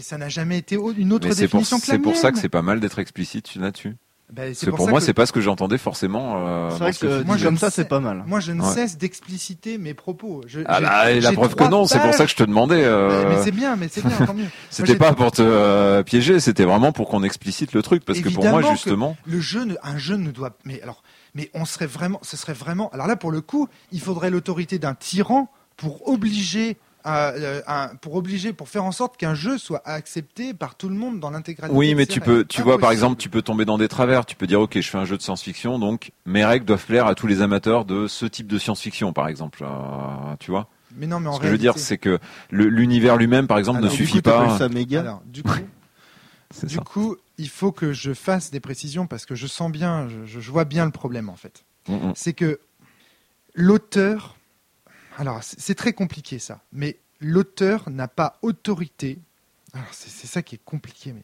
ça 0.00 0.16
n'a 0.18 0.28
jamais 0.28 0.58
été 0.58 0.76
une 0.96 1.12
autre 1.12 1.26
Mais 1.28 1.34
c'est 1.34 1.48
pour, 1.48 1.60
définition 1.60 1.78
que 1.78 1.86
la 1.88 1.92
c'est 1.94 1.98
pour 1.98 2.16
ça 2.16 2.32
que 2.32 2.38
c'est 2.38 2.48
pas 2.48 2.62
mal 2.62 2.80
d'être 2.80 2.98
explicite 2.98 3.54
là-dessus. 3.56 3.96
Ben, 4.32 4.46
Parce 4.46 4.58
c'est 4.60 4.66
que 4.66 4.70
pour 4.70 4.88
moi 4.88 5.00
que- 5.00 5.04
c'est 5.04 5.12
pas 5.12 5.26
ce 5.26 5.32
que 5.32 5.42
j'entendais 5.42 5.76
forcément. 5.76 6.46
euh, 6.46 6.70
C'est 6.70 6.78
vrai 6.78 6.92
ce 6.94 7.00
que 7.00 7.22
moi, 7.24 7.36
comme 7.36 7.58
ça, 7.58 7.70
c'est 7.70 7.84
pas 7.84 8.00
mal. 8.00 8.24
Moi, 8.26 8.40
je 8.40 8.52
ne 8.52 8.62
Ouais. 8.62 8.72
cesse 8.72 8.96
d'expliciter 8.96 9.76
mes 9.76 9.92
propos. 9.92 10.40
Je- 10.46 10.60
Ah 10.64 10.80
bah, 10.80 11.10
et 11.12 11.20
la 11.20 11.32
preuve 11.32 11.54
que 11.54 11.64
non, 11.64 11.86
c'est 11.86 11.98
pour 12.00 12.14
ça 12.14 12.24
que 12.24 12.30
je 12.30 12.36
te 12.36 12.42
demandais. 12.42 12.82
euh, 12.82 13.28
Mais, 13.28 13.36
mais 13.36 13.42
c'est 13.44 13.50
bien, 13.50 13.76
mais 13.76 13.88
c'est 13.88 14.02
bien, 14.02 14.16
tant 14.24 14.32
mieux. 14.32 14.46
C'était 14.70 14.96
pas 14.96 15.12
pour 15.12 15.32
te 15.32 15.42
euh, 15.42 16.02
piéger, 16.02 16.40
c'était 16.40 16.64
vraiment 16.64 16.92
pour 16.92 17.10
qu'on 17.10 17.22
explicite 17.24 17.74
le 17.74 17.82
truc. 17.82 18.06
Parce 18.06 18.20
que 18.20 18.30
pour 18.30 18.46
moi, 18.46 18.62
justement, 18.62 19.18
Le 19.26 19.38
jeu, 19.38 19.64
ne- 19.64 19.74
un 19.82 19.98
jeu 19.98 20.16
ne 20.16 20.30
doit. 20.30 20.56
Mais 20.64 20.80
alors, 20.80 21.02
mais 21.34 21.50
on 21.52 21.66
serait 21.66 21.84
vraiment, 21.86 22.18
ce 22.22 22.38
serait 22.38 22.54
vraiment. 22.54 22.88
Alors 22.94 23.08
là, 23.08 23.16
pour 23.16 23.32
le 23.32 23.42
coup, 23.42 23.68
il 23.90 24.00
faudrait 24.00 24.30
l'autorité 24.30 24.78
d'un 24.78 24.94
tyran 24.94 25.50
pour 25.76 26.08
obliger, 26.08 26.78
euh, 27.06 27.60
un- 27.66 27.88
pour 27.96 28.14
obliger, 28.14 28.52
pour 28.52 28.68
faire 28.68 28.84
en 28.84 28.92
sorte 28.92 29.16
qu'un 29.16 29.34
jeu 29.34 29.58
soit 29.58 29.82
accepté 29.86 30.54
par 30.54 30.74
tout 30.76 30.88
le 30.88 30.94
monde 30.94 31.20
dans 31.20 31.30
l'intégralité. 31.30 31.76
oui, 31.76 31.94
mais 31.94 32.06
tu 32.06 32.20
peux, 32.20 32.44
tu 32.44 32.62
vois, 32.62 32.78
par 32.78 32.92
exemple, 32.92 33.16
tu 33.20 33.28
peux 33.28 33.42
tomber 33.42 33.64
dans 33.64 33.78
des 33.78 33.88
travers. 33.88 34.24
Tu 34.26 34.36
peux 34.36 34.46
dire, 34.46 34.60
ok, 34.60 34.80
je 34.80 34.88
fais 34.88 34.98
un 34.98 35.04
jeu 35.04 35.16
de 35.16 35.22
science-fiction, 35.22 35.78
donc 35.78 36.12
mes 36.26 36.44
règles 36.44 36.64
doivent 36.64 36.84
plaire 36.84 37.06
à 37.06 37.14
tous 37.14 37.26
les 37.26 37.42
amateurs 37.42 37.84
de 37.84 38.06
ce 38.06 38.26
type 38.26 38.46
de 38.46 38.58
science-fiction, 38.58 39.12
par 39.12 39.28
exemple. 39.28 39.62
Euh, 39.62 40.36
tu 40.38 40.50
vois 40.50 40.68
Mais 40.96 41.06
non, 41.06 41.20
mais 41.20 41.28
en 41.28 41.34
Ce 41.34 41.40
que 41.40 41.46
je 41.46 41.52
veux 41.52 41.58
dire, 41.58 41.78
c'est 41.78 41.98
que 41.98 42.18
l'univers 42.50 43.16
lui-même, 43.16 43.46
par 43.46 43.58
exemple, 43.58 43.78
Alors, 43.78 43.90
ne 43.90 43.96
suffit 43.96 44.22
coup, 44.22 44.30
pas. 44.30 44.58
ça 44.58 44.68
méga. 44.68 45.00
Alors, 45.00 45.22
du 45.26 45.42
coup, 45.42 45.50
du 46.64 46.74
ça. 46.76 46.82
coup, 46.82 47.16
il 47.38 47.48
faut 47.48 47.72
que 47.72 47.92
je 47.92 48.12
fasse 48.14 48.50
des 48.50 48.60
précisions 48.60 49.06
parce 49.06 49.26
que 49.26 49.34
je 49.34 49.46
sens 49.46 49.72
bien, 49.72 50.08
je, 50.26 50.38
je 50.40 50.50
vois 50.50 50.64
bien 50.64 50.84
le 50.84 50.90
problème 50.92 51.28
en 51.30 51.36
fait. 51.36 51.64
Mm, 51.88 51.94
mm. 51.94 52.12
c'est 52.14 52.32
que 52.34 52.60
l'auteur, 53.54 54.36
alors 55.18 55.40
c'est 55.42 55.74
très 55.74 55.92
compliqué 55.92 56.38
ça, 56.38 56.60
mais 56.72 56.96
l'auteur 57.20 57.88
n'a 57.90 58.08
pas 58.08 58.38
autorité. 58.42 59.18
Alors 59.74 59.86
c'est 59.92 60.26
ça 60.26 60.42
qui 60.42 60.56
est 60.56 60.64
compliqué, 60.64 61.12
mais 61.12 61.22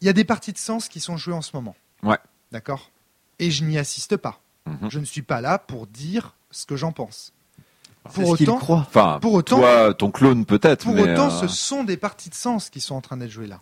il 0.00 0.06
y 0.06 0.08
a 0.08 0.12
des 0.12 0.24
parties 0.24 0.52
de 0.52 0.58
sens 0.58 0.88
qui 0.88 1.00
sont 1.00 1.16
jouées 1.16 1.34
en 1.34 1.42
ce 1.42 1.52
moment. 1.54 1.76
Ouais. 2.02 2.18
D'accord? 2.50 2.90
Et 3.38 3.50
je 3.50 3.64
n'y 3.64 3.78
assiste 3.78 4.16
pas. 4.16 4.40
Mhm. 4.66 4.90
Je 4.90 4.98
ne 4.98 5.04
suis 5.04 5.22
pas 5.22 5.40
là 5.40 5.58
pour 5.58 5.86
dire 5.86 6.34
ce 6.50 6.66
que 6.66 6.76
j'en 6.76 6.92
pense. 6.92 7.32
Pour 8.14 8.28
autant, 8.30 8.58
croit. 8.58 8.84
Enfin, 8.88 9.18
pour 9.22 9.32
autant- 9.34 9.58
toi, 9.58 9.94
ton 9.94 10.10
clone 10.10 10.44
peut-être, 10.44 10.84
pour 10.84 10.94
mais 10.94 11.12
autant, 11.12 11.28
euh, 11.32 11.40
ce 11.40 11.46
sont 11.48 11.84
des 11.84 11.96
parties 11.96 12.30
de 12.30 12.34
sens 12.34 12.68
qui 12.68 12.80
sont 12.80 12.96
en 12.96 13.00
train 13.00 13.16
d'être 13.16 13.30
jouées 13.30 13.46
là. 13.46 13.60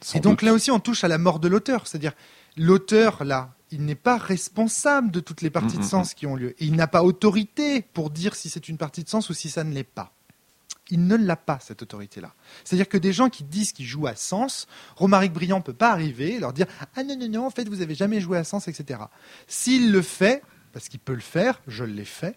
sans 0.00 0.18
Et 0.18 0.20
donc 0.20 0.38
doute. 0.38 0.42
là 0.42 0.52
aussi, 0.52 0.70
on 0.70 0.78
touche 0.78 1.02
à 1.02 1.08
la 1.08 1.18
mort 1.18 1.40
de 1.40 1.48
l'auteur. 1.48 1.86
C'est-à-dire, 1.86 2.12
l'auteur, 2.56 3.24
là, 3.24 3.50
il 3.74 3.84
n'est 3.84 3.94
pas 3.94 4.16
responsable 4.16 5.10
de 5.10 5.20
toutes 5.20 5.42
les 5.42 5.50
parties 5.50 5.76
Mm, 5.76 5.80
de 5.80 5.84
mm, 5.84 5.88
sens 5.88 6.14
qui 6.14 6.26
ont 6.26 6.36
lieu. 6.36 6.50
Et 6.60 6.64
il 6.66 6.74
n'a 6.74 6.86
pas 6.86 7.02
autorité 7.02 7.82
pour 7.82 8.10
dire 8.10 8.34
si 8.34 8.48
c'est 8.48 8.68
une 8.68 8.78
partie 8.78 9.02
de 9.04 9.08
sens 9.08 9.28
ou 9.30 9.34
si 9.34 9.50
ça 9.50 9.64
ne 9.64 9.72
l'est 9.74 9.84
pas. 9.84 10.12
Il 10.90 11.06
ne 11.06 11.16
l'a 11.16 11.36
pas, 11.36 11.58
cette 11.62 11.80
autorité-là. 11.82 12.34
C'est-à-dire 12.62 12.88
que 12.88 12.98
des 12.98 13.12
gens 13.12 13.30
qui 13.30 13.42
disent 13.42 13.72
qu'ils 13.72 13.86
jouent 13.86 14.06
à 14.06 14.14
sens, 14.16 14.66
Romaric 14.96 15.32
Briand 15.32 15.60
peut 15.62 15.72
pas 15.72 15.90
arriver 15.90 16.34
et 16.34 16.38
leur 16.38 16.52
dire 16.52 16.66
Ah 16.94 17.02
non, 17.02 17.16
non, 17.18 17.28
non, 17.28 17.46
en 17.46 17.50
fait, 17.50 17.68
vous 17.68 17.80
avez 17.80 17.94
jamais 17.94 18.20
joué 18.20 18.36
à 18.38 18.44
sens, 18.44 18.68
etc. 18.68 19.00
S'il 19.48 19.90
le 19.92 20.02
fait, 20.02 20.42
parce 20.72 20.88
qu'il 20.88 21.00
peut 21.00 21.14
le 21.14 21.20
faire, 21.20 21.60
je 21.66 21.84
l'ai 21.84 22.04
fait, 22.04 22.36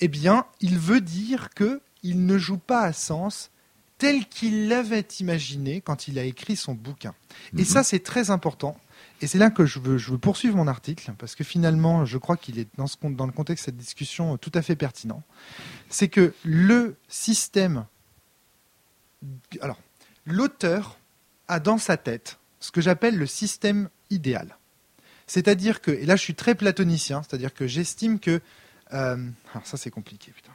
eh 0.00 0.08
bien, 0.08 0.44
il 0.60 0.78
veut 0.78 1.00
dire 1.00 1.48
que 1.54 1.80
il 2.02 2.26
ne 2.26 2.36
joue 2.36 2.58
pas 2.58 2.82
à 2.82 2.92
sens 2.92 3.50
tel 3.96 4.26
qu'il 4.26 4.68
l'avait 4.68 5.06
imaginé 5.20 5.80
quand 5.80 6.06
il 6.08 6.18
a 6.18 6.24
écrit 6.24 6.56
son 6.56 6.74
bouquin. 6.74 7.14
Et 7.56 7.60
Mhm. 7.60 7.64
ça, 7.64 7.82
c'est 7.82 8.00
très 8.00 8.30
important. 8.30 8.76
Et 9.20 9.26
c'est 9.26 9.38
là 9.38 9.50
que 9.50 9.64
je 9.64 9.78
veux, 9.78 10.18
poursuivre 10.18 10.56
mon 10.56 10.66
article, 10.66 11.12
parce 11.18 11.34
que 11.34 11.44
finalement, 11.44 12.04
je 12.04 12.18
crois 12.18 12.36
qu'il 12.36 12.58
est 12.58 12.68
dans, 12.76 12.86
le 13.26 13.32
contexte 13.32 13.64
de 13.64 13.66
cette 13.66 13.76
discussion 13.76 14.36
tout 14.36 14.52
à 14.54 14.62
fait 14.62 14.76
pertinent. 14.76 15.22
C'est 15.88 16.08
que 16.08 16.34
le 16.44 16.96
système. 17.08 17.86
Alors, 19.60 19.78
l'auteur 20.26 20.98
a 21.48 21.60
dans 21.60 21.78
sa 21.78 21.96
tête 21.96 22.38
ce 22.60 22.70
que 22.70 22.80
j'appelle 22.80 23.16
le 23.16 23.26
système 23.26 23.88
idéal. 24.10 24.56
C'est-à-dire 25.26 25.80
que, 25.80 25.90
et 25.90 26.06
là 26.06 26.16
je 26.16 26.22
suis 26.22 26.34
très 26.34 26.54
platonicien, 26.54 27.22
c'est-à-dire 27.22 27.54
que 27.54 27.66
j'estime 27.66 28.18
que. 28.18 28.40
euh, 28.92 29.16
alors 29.52 29.66
ça 29.66 29.76
c'est 29.76 29.90
compliqué, 29.90 30.32
putain. 30.32 30.52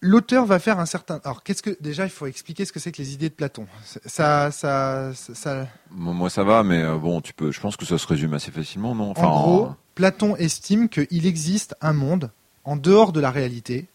L'auteur 0.00 0.46
va 0.46 0.60
faire 0.60 0.78
un 0.78 0.86
certain. 0.86 1.20
Alors, 1.24 1.42
qu'est-ce 1.42 1.62
que 1.62 1.76
déjà 1.80 2.04
il 2.04 2.10
faut 2.10 2.26
expliquer 2.26 2.64
ce 2.64 2.72
que 2.72 2.78
c'est 2.78 2.92
que 2.92 2.98
les 3.02 3.14
idées 3.14 3.28
de 3.30 3.34
Platon? 3.34 3.66
Ça, 4.06 4.50
ça, 4.52 5.12
ça, 5.12 5.34
ça- 5.34 5.66
Moi, 5.90 6.30
ça 6.30 6.44
va, 6.44 6.62
mais 6.62 6.82
euh, 6.82 6.96
bon, 6.98 7.20
tu 7.20 7.32
peux. 7.32 7.50
Je 7.50 7.60
pense 7.60 7.76
que 7.76 7.84
ça 7.84 7.98
se 7.98 8.06
résume 8.06 8.34
assez 8.34 8.52
facilement, 8.52 8.94
non? 8.94 9.12
En 9.16 9.30
gros, 9.30 9.70
Platon 9.96 10.36
estime 10.36 10.88
qu'il 10.88 11.26
existe 11.26 11.74
un 11.80 11.92
monde 11.92 12.30
en 12.64 12.76
dehors 12.76 13.12
de 13.12 13.18
la 13.20 13.32
réalité 13.32 13.86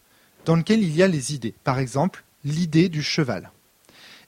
dans 0.44 0.56
lequel 0.56 0.82
il 0.82 0.94
y 0.94 1.02
a 1.02 1.08
les 1.08 1.32
idées. 1.34 1.54
Par 1.64 1.78
exemple, 1.78 2.22
l'idée 2.44 2.90
du 2.90 3.02
cheval. 3.02 3.50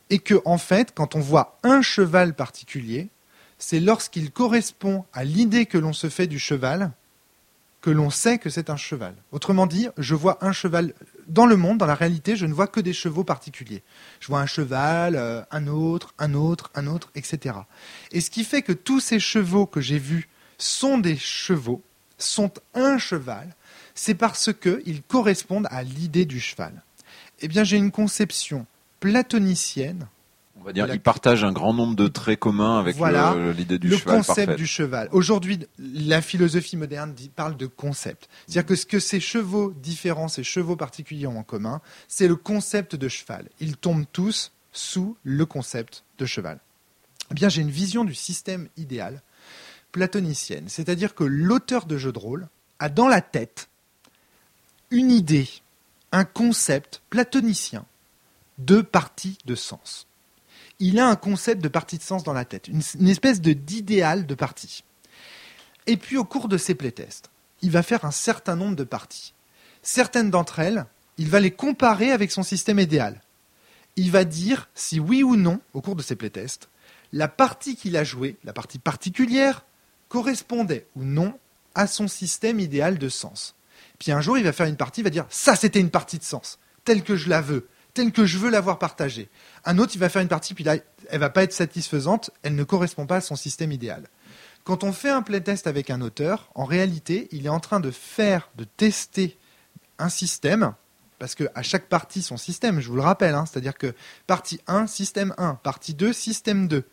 Et 0.09 0.19
que, 0.19 0.41
en 0.47 0.57
fait, 0.57 0.93
quand 0.95 1.15
on 1.15 1.21
voit 1.21 1.59
un 1.63 1.83
cheval 1.83 2.33
particulier, 2.35 3.09
c'est 3.59 3.81
lorsqu'il 3.81 4.31
correspond 4.31 5.05
à 5.13 5.25
l'idée 5.25 5.67
que 5.67 5.77
l'on 5.77 5.93
se 5.93 6.09
fait 6.09 6.27
du 6.27 6.39
cheval 6.39 6.93
que 7.87 7.91
l'on 7.93 8.11
sait 8.11 8.39
que 8.39 8.51
c'est 8.51 8.69
un 8.69 8.77
cheval. 8.77 9.15
Autrement 9.31 9.69
dit, 9.69 9.87
je 9.97 10.17
vois 10.17 10.45
un 10.45 10.51
cheval 10.51 10.93
dans 11.29 11.47
le 11.47 11.55
monde, 11.55 11.79
dans 11.79 11.87
la 11.87 11.95
réalité, 11.95 12.35
je 12.35 12.45
ne 12.45 12.53
vois 12.53 12.67
que 12.67 12.81
des 12.81 12.93
chevaux 12.93 13.23
particuliers. 13.23 13.85
Je 14.19 14.27
vois 14.27 14.41
un 14.41 14.47
cheval, 14.47 15.15
euh, 15.15 15.43
un 15.53 15.69
autre, 15.69 16.13
un 16.19 16.35
autre, 16.35 16.73
un 16.75 16.89
autre, 16.89 17.13
etc. 17.15 17.55
Et 18.11 18.21
ce 18.21 18.29
qui 18.29 18.43
fait 18.43 18.63
que 18.63 18.73
tous 18.73 18.99
ces 18.99 19.21
chevaux 19.21 19.67
que 19.67 19.81
j'ai 19.81 20.01
vus 20.01 20.29
sont 20.59 20.99
des 20.99 21.17
chevaux, 21.17 21.81
sont 22.19 22.51
un 22.75 22.99
cheval, 22.99 23.55
c'est 23.95 24.17
parce 24.17 24.51
qu'ils 24.53 25.05
correspondent 25.05 25.69
à 25.71 25.85
l'idée 25.85 26.25
du 26.25 26.41
cheval. 26.41 26.83
Eh 27.39 27.47
bien, 27.47 27.63
j'ai 27.63 27.77
une 27.77 27.93
conception 27.93 28.67
platonicienne 28.99 30.09
On 30.59 30.65
va 30.65 30.73
dire, 30.73 30.87
la- 30.87 30.95
il 30.95 31.01
partage 31.01 31.45
un 31.45 31.53
grand 31.53 31.73
nombre 31.75 31.95
de 31.95 32.09
traits 32.09 32.39
communs 32.41 32.79
avec 32.79 32.97
Voilà. 32.97 33.35
le- 33.35 33.53
l'idée 33.53 33.79
du 33.79 33.89
le 33.89 33.97
cheval 33.99 34.17
concept 34.19 34.47
parfait. 34.47 34.57
du 34.57 34.67
cheval. 34.67 35.09
Aujourd'hui, 35.13 35.61
la 35.79 36.21
philosophie 36.23 36.77
moderne 36.77 37.13
dit- 37.15 37.29
parle 37.29 37.57
de 37.57 37.67
concept. 37.67 38.29
C'est-à-dire 38.47 38.67
que 38.67 38.75
ce 38.75 38.87
que 38.87 38.99
ces 38.99 39.21
chevaux 39.21 39.73
différents, 39.77 40.29
ces 40.29 40.43
chevaux 40.45 40.75
particuliers 40.77 41.27
ont 41.27 41.39
en 41.39 41.43
commun, 41.45 41.81
c'est 42.09 42.27
le 42.29 42.37
concept 42.37 42.97
de 42.97 43.09
cheval. 43.09 43.49
Ils 43.61 43.77
tombent 43.77 44.07
tous 44.13 44.53
sous 44.73 45.17
le 45.23 45.47
concept 45.47 46.05
de 46.19 46.27
cheval. 46.27 46.59
Eh 47.31 47.35
bien, 47.35 47.49
j'ai 47.49 47.63
une 47.63 47.71
vision 47.71 48.05
du 48.05 48.15
système 48.15 48.69
idéal 48.77 49.23
platonicienne. 49.93 50.69
C'est-à-dire 50.69 51.15
que 51.15 51.25
l'auteur 51.25 51.87
de 51.87 51.97
jeu 51.97 52.13
de 52.13 52.19
rôle 52.19 52.49
a 52.79 52.89
dans 52.89 53.09
la 53.09 53.21
tête 53.21 53.69
une 54.91 55.11
idée, 55.11 55.49
un 56.13 56.25
concept 56.25 57.03
platonicien 57.11 57.85
de 58.59 58.81
partie 58.81 59.39
de 59.45 59.55
sens 59.55 60.07
il 60.79 60.99
a 60.99 61.09
un 61.09 61.17
concept 61.17 61.63
de 61.63 61.69
partie 61.69 61.99
de 61.99 62.03
sens 62.03 62.23
dans 62.23 62.33
la 62.33 62.45
tête, 62.45 62.69
une, 62.69 63.09
espèce 63.09 63.41
de 63.41 63.53
d'idéal 63.53 64.27
de 64.27 64.35
partie. 64.35 64.85
Et 65.87 65.97
puis 65.97 66.17
au 66.17 66.25
cours 66.25 66.49
de 66.49 66.59
ses 66.59 66.75
playtests, 66.75 67.31
il 67.63 67.71
va 67.71 67.83
faire 67.83 68.05
un 68.05 68.11
certain 68.11 68.57
nombre 68.57 68.77
de 68.77 68.85
parties. 68.85 69.33
Certaines 69.83 70.31
d'entre 70.31 70.59
elles, 70.59 70.87
il 71.17 71.29
va 71.29 71.41
les 71.41 71.51
comparer 71.51 72.13
avec 72.13 72.31
son 72.31 72.43
système 72.43 72.79
idéal. 72.79 73.23
Il 73.97 74.11
va 74.11 74.25
dire 74.25 74.69
si 74.75 75.01
oui 75.01 75.23
ou 75.23 75.37
non, 75.37 75.61
au 75.73 75.81
cours 75.81 75.97
de 75.97 76.03
ses 76.03 76.17
playtests, 76.17 76.69
la 77.13 77.29
partie 77.29 77.77
qu'il 77.77 77.97
a 77.97 78.05
jouée, 78.05 78.37
la 78.45 78.53
partie 78.53 78.79
particulière, 78.79 79.65
correspondait 80.09 80.87
ou 80.97 81.05
non 81.05 81.39
à 81.75 81.87
son 81.87 82.09
système 82.09 82.61
idéal 82.61 82.99
de 82.99 83.09
sens. 83.09 83.55
Puis 83.99 84.13
un 84.13 84.21
jour, 84.21 84.37
il 84.37 84.45
va 84.45 84.53
faire 84.53 84.67
une 84.67 84.77
partie, 84.77 85.01
il 85.01 85.05
va 85.05 85.11
dire 85.11 85.27
ça, 85.31 85.57
c'était 85.57 85.81
une 85.81 85.91
partie 85.91 86.19
de 86.19 86.25
sens, 86.25 86.59
telle 86.85 87.03
que 87.03 87.17
je 87.17 87.29
la 87.29 87.41
veux, 87.41 87.69
telle 87.97 88.13
que 88.13 88.27
je 88.27 88.37
veux 88.37 88.51
l'avoir 88.51 88.79
partagée. 88.79 89.31
Un 89.65 89.79
autre, 89.79 89.93
il 89.95 89.99
va 89.99 90.11
faire 90.11 90.21
une 90.21 90.29
partie, 90.29 90.53
puis 90.53 90.65
là, 90.65 90.77
elle 91.09 91.19
va 91.19 91.31
pas 91.31 91.43
être 91.43 91.55
satisfaisante, 91.55 92.31
elle 92.43 92.55
ne 92.55 92.63
correspond 92.63 93.07
pas 93.07 93.17
à 93.17 93.21
son 93.23 93.37
système 93.37 93.73
idéal. 93.73 94.05
Quand 94.65 94.85
on 94.85 94.93
fait 94.93 95.09
un 95.09 95.23
playtest 95.23 95.67
avec 95.67 95.89
un 95.89 96.03
auteur, 96.03 96.51
en 96.55 96.65
réalité, 96.65 97.29
il 97.33 97.47
est 97.47 97.51
en 97.51 97.59
train 97.59 97.81
de 97.81 97.91
faire, 97.91 98.51
de 98.57 98.65
tester 98.65 99.39
un 99.99 100.11
système, 100.11 100.75
parce 101.19 101.35
que 101.35 101.45
à 101.55 101.63
chaque 101.63 101.89
partie 101.89 102.21
son 102.21 102.37
système, 102.37 102.81
je 102.81 102.89
vous 102.89 102.97
le 102.97 103.03
rappelle, 103.03 103.35
hein, 103.35 103.47
c'est-à-dire 103.47 103.79
que 103.79 103.95
partie 104.27 104.61
1, 104.67 104.87
système 104.87 105.35
1, 105.39 105.55
partie 105.55 105.95
2, 105.95 106.13
système 106.13 106.69
2. 106.69 106.85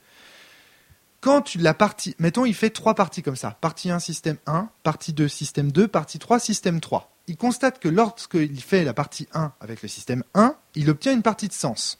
Quand 1.19 1.41
tu, 1.41 1.57
la 1.57 1.73
partie, 1.73 2.15
mettons, 2.17 2.45
il 2.45 2.55
fait 2.55 2.69
trois 2.69 2.95
parties 2.95 3.23
comme 3.23 3.35
ça. 3.35 3.57
Partie 3.59 3.91
1, 3.91 3.99
système 3.99 4.37
1, 4.45 4.69
partie 4.83 5.11
2, 5.11 5.27
système 5.27 5.71
2, 5.71 5.89
partie 5.89 6.19
3, 6.19 6.39
système 6.39 6.79
3. 6.79 7.12
Il 7.27 7.37
constate 7.37 7.79
que 7.79 7.87
lorsqu'il 7.87 8.61
fait 8.61 8.83
la 8.83 8.93
partie 8.93 9.27
1 9.33 9.53
avec 9.61 9.81
le 9.81 9.87
système 9.87 10.23
1, 10.33 10.55
il 10.75 10.89
obtient 10.89 11.13
une 11.13 11.21
partie 11.21 11.47
de 11.47 11.53
sens. 11.53 11.99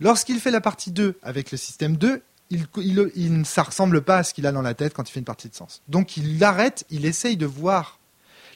Lorsqu'il 0.00 0.40
fait 0.40 0.50
la 0.50 0.60
partie 0.60 0.90
2 0.90 1.18
avec 1.22 1.50
le 1.50 1.58
système 1.58 1.96
2, 1.96 2.22
il, 2.50 3.46
ça 3.46 3.62
ressemble 3.62 4.02
pas 4.02 4.18
à 4.18 4.22
ce 4.22 4.34
qu'il 4.34 4.46
a 4.46 4.52
dans 4.52 4.62
la 4.62 4.74
tête 4.74 4.94
quand 4.94 5.08
il 5.08 5.12
fait 5.12 5.20
une 5.20 5.24
partie 5.24 5.48
de 5.48 5.54
sens. 5.54 5.82
Donc 5.88 6.16
il 6.16 6.42
arrête, 6.42 6.84
il 6.90 7.04
essaye 7.04 7.36
de 7.36 7.46
voir 7.46 7.98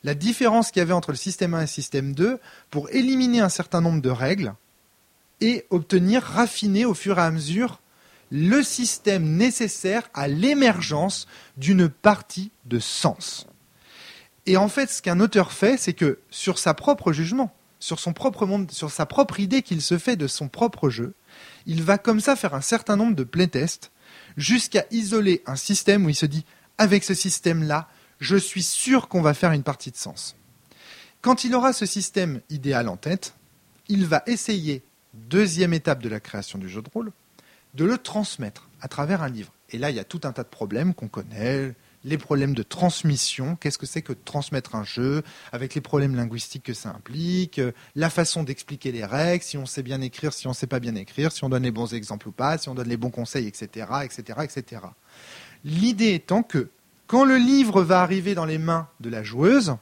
la 0.05 0.15
différence 0.15 0.71
qu'il 0.71 0.81
y 0.81 0.83
avait 0.83 0.93
entre 0.93 1.11
le 1.11 1.17
système 1.17 1.55
1 1.55 1.59
et 1.59 1.61
le 1.63 1.67
système 1.67 2.15
2 2.15 2.39
pour 2.71 2.89
éliminer 2.91 3.41
un 3.41 3.49
certain 3.49 3.81
nombre 3.81 4.01
de 4.01 4.11
règles 4.11 4.55
et 5.41 5.67
obtenir, 5.71 6.23
raffiner 6.23 6.85
au 6.85 6.95
fur 6.95 7.19
et 7.19 7.23
à 7.23 7.31
mesure 7.31 7.81
le 8.31 8.63
système 8.63 9.37
nécessaire 9.37 10.09
à 10.15 10.29
l'émergence 10.29 11.27
d'une 11.57 11.89
partie 11.89 12.51
de 12.67 12.79
sens. 12.79 13.47
Et 14.49 14.57
en 14.57 14.69
fait, 14.69 14.89
ce 14.89 15.03
qu'un 15.03 15.21
auteur 15.21 15.53
fait, 15.53 15.77
c'est 15.77 15.93
que 15.93 16.21
sur 16.31 16.59
sa 16.59 16.73
propre 16.73 17.13
jugement, 17.13 17.55
sur 17.81 18.01
son 18.01 18.15
propre 18.15 18.47
monde, 18.47 18.71
sur 18.71 18.91
sa 18.91 19.05
propre 19.05 19.41
idée 19.41 19.61
qu'il 19.61 19.83
se 19.83 19.99
fait 19.99 20.17
de 20.17 20.27
son 20.27 20.49
propre 20.49 20.89
jeu, 20.89 21.13
il 21.67 21.83
va 21.83 21.99
comme 21.99 22.19
ça 22.19 22.35
faire 22.35 22.55
un 22.55 22.63
certain 22.63 22.97
nombre 22.97 23.15
de 23.15 23.25
playtests 23.25 23.93
jusqu'à 24.39 24.87
isoler 24.91 25.43
un 25.45 25.55
système 25.55 26.07
où 26.07 26.09
il 26.09 26.15
se 26.15 26.25
dit 26.25 26.47
avec 26.79 27.05
ce 27.05 27.13
système-là, 27.13 27.89
je 28.21 28.37
suis 28.37 28.63
sûr 28.63 29.09
qu'on 29.09 29.21
va 29.21 29.35
faire 29.35 29.53
une 29.53 29.63
partie 29.63 29.91
de 29.91 29.99
sens. 29.99 30.35
Quand 31.21 31.45
il 31.45 31.55
aura 31.55 31.75
ce 31.75 31.85
système 31.85 32.41
idéal 32.49 32.89
en 32.89 32.97
tête, 32.97 33.35
il 33.89 34.07
va 34.07 34.23
essayer, 34.27 34.83
deuxième 35.13 35.75
étape 35.75 36.03
de 36.03 36.09
la 36.09 36.21
création 36.21 36.59
du 36.59 36.71
jeu 36.71 36.81
de 36.81 36.89
rôle, 36.89 37.13
de 37.75 37.85
le 37.85 37.99
transmettre 37.99 38.71
à 38.81 38.89
travers 38.89 39.23
un 39.23 39.29
livre. 39.29 39.53
Et 39.69 39.77
là, 39.77 39.91
il 39.91 39.97
y 39.97 40.01
a 40.01 40.05
tout 40.05 40.23
un 40.25 40.33
tas 40.33 40.43
de 40.43 40.49
problèmes 40.49 40.95
qu'on 40.95 41.09
connaît, 41.09 41.75
les 42.05 42.19
problèmes 42.19 42.55
de 42.55 42.63
transmission, 42.63 43.57
qu'est-ce 43.57 43.79
que 43.79 43.87
c'est 43.87 44.03
que 44.03 44.13
de 44.13 44.19
transmettre 44.25 44.75
un 44.75 44.85
jeu, 44.85 45.23
avec 45.53 45.75
les 45.75 45.81
problèmes 45.81 46.15
linguistiques 46.15 46.65
que 46.65 46.75
ça 46.75 46.91
implique, 46.91 47.61
la 47.97 48.11
façon 48.11 48.45
d'expliquer 48.45 48.93
les 48.93 49.05
règles, 49.05 49.43
si 49.43 49.57
on 49.59 49.67
sait 49.67 49.83
bien 49.83 50.01
écrire, 50.01 50.33
si 50.33 50.47
on 50.47 50.51
ne 50.51 50.55
sait 50.55 50.67
pas 50.67 50.81
bien 50.81 50.95
écrire, 50.95 51.33
si 51.33 51.45
on 51.45 51.49
donne 51.49 51.65
les 51.65 51.71
bons 51.71 51.93
exemples 51.95 52.29
ou 52.29 52.33
pas, 52.33 52.59
si 52.59 52.69
on 52.69 52.75
donne 52.75 52.89
les 52.89 52.97
bons 52.97 53.11
conseils, 53.11 53.47
etc., 53.47 53.87
etc., 54.05 54.41
etc. 54.45 54.83
L'idée 55.65 56.15
étant 56.15 56.43
que 56.43 56.71
quand 57.07 57.25
le 57.25 57.37
livre 57.37 57.83
va 57.83 58.03
arriver 58.03 58.35
dans 58.35 58.45
les 58.45 58.59
mains 58.59 58.89
de 59.01 59.09
la 59.11 59.23
joueuse, 59.23 59.77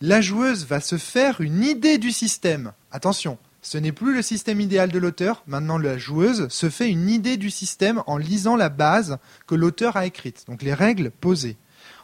la 0.00 0.20
joueuse 0.20 0.66
va 0.66 0.80
se 0.80 0.98
faire 0.98 1.40
une 1.40 1.62
idée 1.62 1.96
du 1.98 2.12
système. 2.12 2.72
Attention, 2.90 3.38
ce 3.64 3.78
n'est 3.78 3.92
plus 3.92 4.14
le 4.14 4.20
système 4.20 4.60
idéal 4.60 4.92
de 4.92 4.98
l'auteur, 4.98 5.42
maintenant 5.46 5.78
la 5.78 5.96
joueuse 5.96 6.48
se 6.48 6.68
fait 6.68 6.90
une 6.90 7.08
idée 7.08 7.38
du 7.38 7.50
système 7.50 8.02
en 8.06 8.18
lisant 8.18 8.56
la 8.56 8.68
base 8.68 9.16
que 9.46 9.54
l'auteur 9.54 9.96
a 9.96 10.04
écrite, 10.04 10.44
donc 10.46 10.62
les 10.62 10.74
règles 10.74 11.10
posées. 11.10 11.56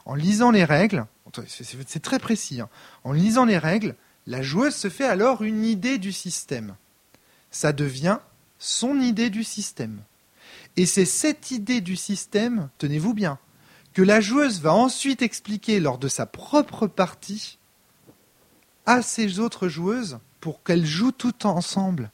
En 0.07 0.15
lisant 0.15 0.53
les 0.53 0.65
règles, 0.65 1.05
c'est 1.47 2.03
très 2.03 2.19
précis, 2.19 2.63
hein. 2.63 2.71
en 3.05 3.13
lisant 3.13 3.45
les 3.45 3.59
règles, 3.59 3.95
la 4.27 4.41
joueuse 4.41 4.75
se 4.75 4.89
fait 4.89 5.05
alors 5.05 5.43
une 5.43 5.63
idée 5.63 5.99
du 5.99 6.13
système. 6.13 6.77
Ça 7.51 7.75
devient 7.75 8.21
son 8.59 8.99
idée 8.99 9.29
du 9.29 9.45
système. 9.45 10.01
Et 10.79 10.87
c'est 10.87 11.05
cette 11.05 11.51
idée 11.51 11.83
du 11.83 11.95
système, 11.95 12.71
tenez-vous 12.79 13.13
bien, 13.13 13.39
que 13.93 14.01
la 14.01 14.23
joueuse 14.23 14.63
va 14.63 14.73
ensuite 14.73 15.21
expliquer 15.21 15.79
lors 15.79 15.99
de 15.99 16.09
sa 16.09 16.25
propre 16.25 16.87
partie 16.87 17.59
à 18.87 19.03
ses 19.03 19.41
autres 19.41 19.69
joueuses 19.69 20.21
pour 20.41 20.63
qu'elles 20.63 20.87
jouent 20.87 21.13
toutes 21.13 21.45
ensemble. 21.45 22.11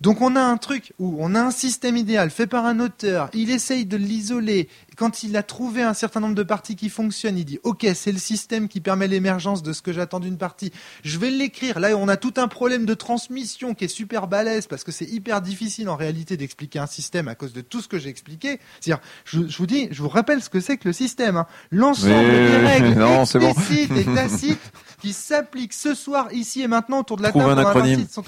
Donc 0.00 0.20
on 0.20 0.36
a 0.36 0.40
un 0.40 0.58
truc 0.58 0.92
où 0.98 1.16
on 1.20 1.34
a 1.34 1.40
un 1.40 1.50
système 1.50 1.96
idéal 1.96 2.30
fait 2.30 2.46
par 2.46 2.66
un 2.66 2.80
auteur, 2.80 3.30
il 3.32 3.50
essaye 3.50 3.86
de 3.86 3.96
l'isoler. 3.96 4.68
Quand 4.96 5.22
il 5.22 5.36
a 5.36 5.42
trouvé 5.42 5.82
un 5.82 5.94
certain 5.94 6.20
nombre 6.20 6.34
de 6.34 6.42
parties 6.42 6.74
qui 6.74 6.88
fonctionnent, 6.88 7.38
il 7.38 7.44
dit 7.44 7.58
OK, 7.62 7.86
c'est 7.94 8.12
le 8.12 8.18
système 8.18 8.68
qui 8.68 8.80
permet 8.80 9.06
l'émergence 9.08 9.62
de 9.62 9.72
ce 9.72 9.82
que 9.82 9.92
j'attends 9.92 10.20
d'une 10.20 10.38
partie. 10.38 10.72
Je 11.04 11.18
vais 11.18 11.30
l'écrire. 11.30 11.78
Là, 11.78 11.96
on 11.96 12.08
a 12.08 12.16
tout 12.16 12.34
un 12.36 12.48
problème 12.48 12.86
de 12.86 12.94
transmission 12.94 13.74
qui 13.74 13.84
est 13.84 13.88
super 13.88 14.26
balèze 14.26 14.66
parce 14.66 14.84
que 14.84 14.92
c'est 14.92 15.04
hyper 15.04 15.42
difficile 15.42 15.88
en 15.88 15.96
réalité 15.96 16.36
d'expliquer 16.36 16.78
un 16.78 16.86
système 16.86 17.28
à 17.28 17.34
cause 17.34 17.52
de 17.52 17.60
tout 17.60 17.80
ce 17.80 17.88
que 17.88 17.98
j'ai 17.98 18.08
expliqué. 18.08 18.58
C'est-à-dire, 18.80 19.02
je, 19.24 19.40
vous 19.56 19.66
dis, 19.66 19.88
je 19.90 20.02
vous 20.02 20.08
rappelle 20.08 20.42
ce 20.42 20.48
que 20.48 20.60
c'est 20.60 20.76
que 20.78 20.88
le 20.88 20.92
système. 20.92 21.36
Hein. 21.36 21.46
L'ensemble 21.70 22.14
des 22.14 22.56
règles 22.56 22.98
non, 22.98 23.22
explicites 23.22 23.92
bon. 23.92 24.00
et 24.00 24.14
tacites 24.14 24.72
qui 25.00 25.12
s'appliquent 25.12 25.74
ce 25.74 25.94
soir, 25.94 26.28
ici 26.32 26.62
et 26.62 26.68
maintenant 26.68 27.00
autour 27.00 27.16
de 27.16 27.22
la 27.22 27.30
Trouve 27.30 27.42
table. 27.42 27.60
Un 27.60 27.66
acronyme. 27.66 28.06
Sont... 28.10 28.24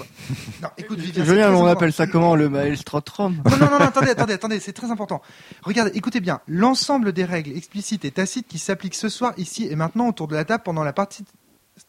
Non, 0.61 0.69
écoute, 0.77 0.99
Julien, 0.99 1.51
on 1.53 1.65
appelle 1.65 1.93
ça 1.93 2.07
comment 2.07 2.35
le 2.35 2.49
maelstrom? 2.49 3.41
Non, 3.49 3.57
non, 3.57 3.71
non, 3.71 3.85
attendez, 3.85 4.11
attendez, 4.11 4.33
attendez, 4.33 4.59
c'est 4.59 4.73
très 4.73 4.91
important. 4.91 5.21
Regardez, 5.63 5.91
écoutez 5.95 6.19
bien, 6.19 6.41
l'ensemble 6.59 7.13
des 7.13 7.23
règles 7.23 7.55
explicites 7.55 8.03
et 8.03 8.11
tacites 8.11 8.47
qui 8.47 8.59
s'appliquent 8.59 8.95
ce 8.95 9.09
soir, 9.09 9.33
ici 9.37 9.67
et 9.69 9.75
maintenant 9.75 10.09
autour 10.09 10.27
de 10.27 10.35
la 10.35 10.43
table 10.43 10.63
pendant 10.63 10.83
la 10.83 10.93
partie, 10.93 11.23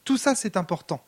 tout 0.04 0.16
ça 0.16 0.34
c'est 0.34 0.56
important. 0.56 1.02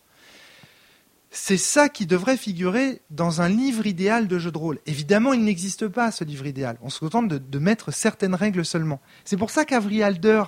C'est 1.30 1.56
ça 1.56 1.88
qui 1.88 2.04
devrait 2.04 2.36
figurer 2.36 3.00
dans 3.10 3.40
un 3.40 3.48
livre 3.48 3.86
idéal 3.86 4.28
de 4.28 4.38
jeu 4.38 4.50
de 4.50 4.58
rôle. 4.58 4.80
Évidemment, 4.84 5.32
il 5.32 5.42
n'existe 5.42 5.88
pas 5.88 6.10
ce 6.10 6.24
livre 6.24 6.46
idéal. 6.46 6.76
On 6.82 6.90
se 6.90 6.98
contente 6.98 7.28
de, 7.28 7.58
mettre 7.58 7.90
certaines 7.90 8.34
règles 8.34 8.66
seulement. 8.66 9.00
C'est 9.24 9.38
pour 9.38 9.48
ça 9.48 9.64
qu'Avri 9.64 10.02
Alder 10.02 10.42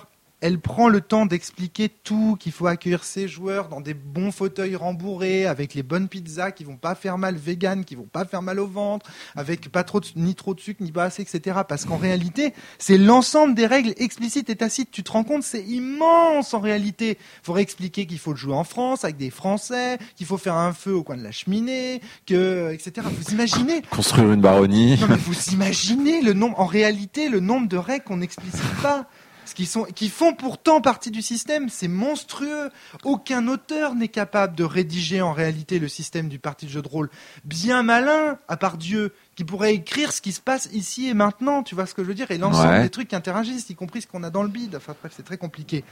elle 0.45 0.59
prend 0.59 0.89
le 0.89 1.01
temps 1.01 1.25
d'expliquer 1.25 1.89
tout, 1.89 2.37
qu'il 2.39 2.51
faut 2.51 2.67
accueillir 2.67 3.03
ses 3.03 3.27
joueurs 3.27 3.67
dans 3.67 3.81
des 3.81 3.95
bons 3.95 4.31
fauteuils 4.31 4.75
rembourrés, 4.75 5.47
avec 5.47 5.73
les 5.73 5.81
bonnes 5.81 6.07
pizzas 6.07 6.51
qui 6.51 6.63
vont 6.63 6.77
pas 6.77 6.93
faire 6.93 7.17
mal 7.17 7.35
vegan, 7.35 7.83
qui 7.83 7.95
vont 7.95 8.03
pas 8.03 8.25
faire 8.25 8.43
mal 8.43 8.59
au 8.59 8.67
ventre, 8.67 9.09
avec 9.35 9.71
pas 9.71 9.83
trop 9.83 9.99
de, 10.01 10.05
ni 10.15 10.35
trop 10.35 10.53
de 10.53 10.59
sucre, 10.59 10.83
ni 10.83 10.91
pas 10.91 11.05
assez, 11.05 11.23
etc. 11.23 11.61
Parce 11.67 11.85
qu'en 11.85 11.97
réalité, 11.97 12.53
c'est 12.77 12.99
l'ensemble 12.99 13.55
des 13.55 13.65
règles 13.65 13.95
explicites 13.97 14.51
et 14.51 14.55
tacites. 14.55 14.91
Tu 14.91 15.01
te 15.01 15.11
rends 15.11 15.23
compte, 15.23 15.41
c'est 15.41 15.63
immense 15.63 16.53
en 16.53 16.59
réalité. 16.59 17.17
Il 17.41 17.45
faudrait 17.45 17.63
expliquer 17.63 18.05
qu'il 18.05 18.19
faut 18.19 18.31
le 18.31 18.37
jouer 18.37 18.53
en 18.53 18.63
France, 18.63 19.03
avec 19.03 19.17
des 19.17 19.31
Français, 19.31 19.97
qu'il 20.15 20.27
faut 20.27 20.37
faire 20.37 20.57
un 20.57 20.73
feu 20.73 20.93
au 20.93 21.01
coin 21.01 21.17
de 21.17 21.23
la 21.23 21.31
cheminée, 21.31 22.01
que, 22.27 22.71
etc. 22.71 23.07
Vous 23.11 23.33
imaginez 23.33 23.81
Construire 23.89 24.31
une 24.31 24.41
baronnie. 24.41 24.99
Non 24.99 25.07
mais 25.09 25.15
vous 25.15 25.53
imaginez 25.53 26.21
le 26.21 26.33
nombre, 26.33 26.59
en 26.59 26.67
réalité, 26.67 27.29
le 27.29 27.39
nombre 27.39 27.67
de 27.67 27.77
règles 27.77 28.03
qu'on 28.03 28.17
n'explicite 28.17 28.61
pas 28.83 29.07
qui, 29.53 29.65
sont, 29.65 29.83
qui 29.83 30.09
font 30.09 30.33
pourtant 30.33 30.81
partie 30.81 31.11
du 31.11 31.21
système. 31.21 31.69
C'est 31.69 31.87
monstrueux. 31.87 32.69
Aucun 33.03 33.47
auteur 33.47 33.93
n'est 33.95 34.07
capable 34.07 34.55
de 34.55 34.63
rédiger 34.63 35.21
en 35.21 35.33
réalité 35.33 35.79
le 35.79 35.87
système 35.87 36.29
du 36.29 36.39
parti 36.39 36.65
de 36.65 36.71
jeu 36.71 36.81
de 36.81 36.87
rôle. 36.87 37.09
Bien 37.43 37.83
malin, 37.83 38.39
à 38.47 38.57
part 38.57 38.77
Dieu, 38.77 39.13
qui 39.35 39.43
pourrait 39.43 39.75
écrire 39.75 40.11
ce 40.13 40.21
qui 40.21 40.31
se 40.31 40.41
passe 40.41 40.69
ici 40.73 41.07
et 41.07 41.13
maintenant, 41.13 41.61
tu 41.63 41.75
vois 41.75 41.85
ce 41.85 41.93
que 41.93 42.01
je 42.03 42.07
veux 42.07 42.13
dire, 42.15 42.31
et 42.31 42.37
l'ensemble 42.37 42.69
Ouais. 42.73 42.81
des 42.83 42.89
trucs 42.89 43.09
qui 43.09 43.15
interagissent, 43.15 43.69
y 43.69 43.75
compris 43.75 44.01
ce 44.01 44.07
qu'on 44.07 44.23
a 44.23 44.29
dans 44.29 44.43
le 44.43 44.49
bide. 44.49 44.75
Enfin 44.75 44.95
bref, 44.99 45.13
c'est 45.15 45.23
très 45.25 45.37
compliqué. 45.37 45.83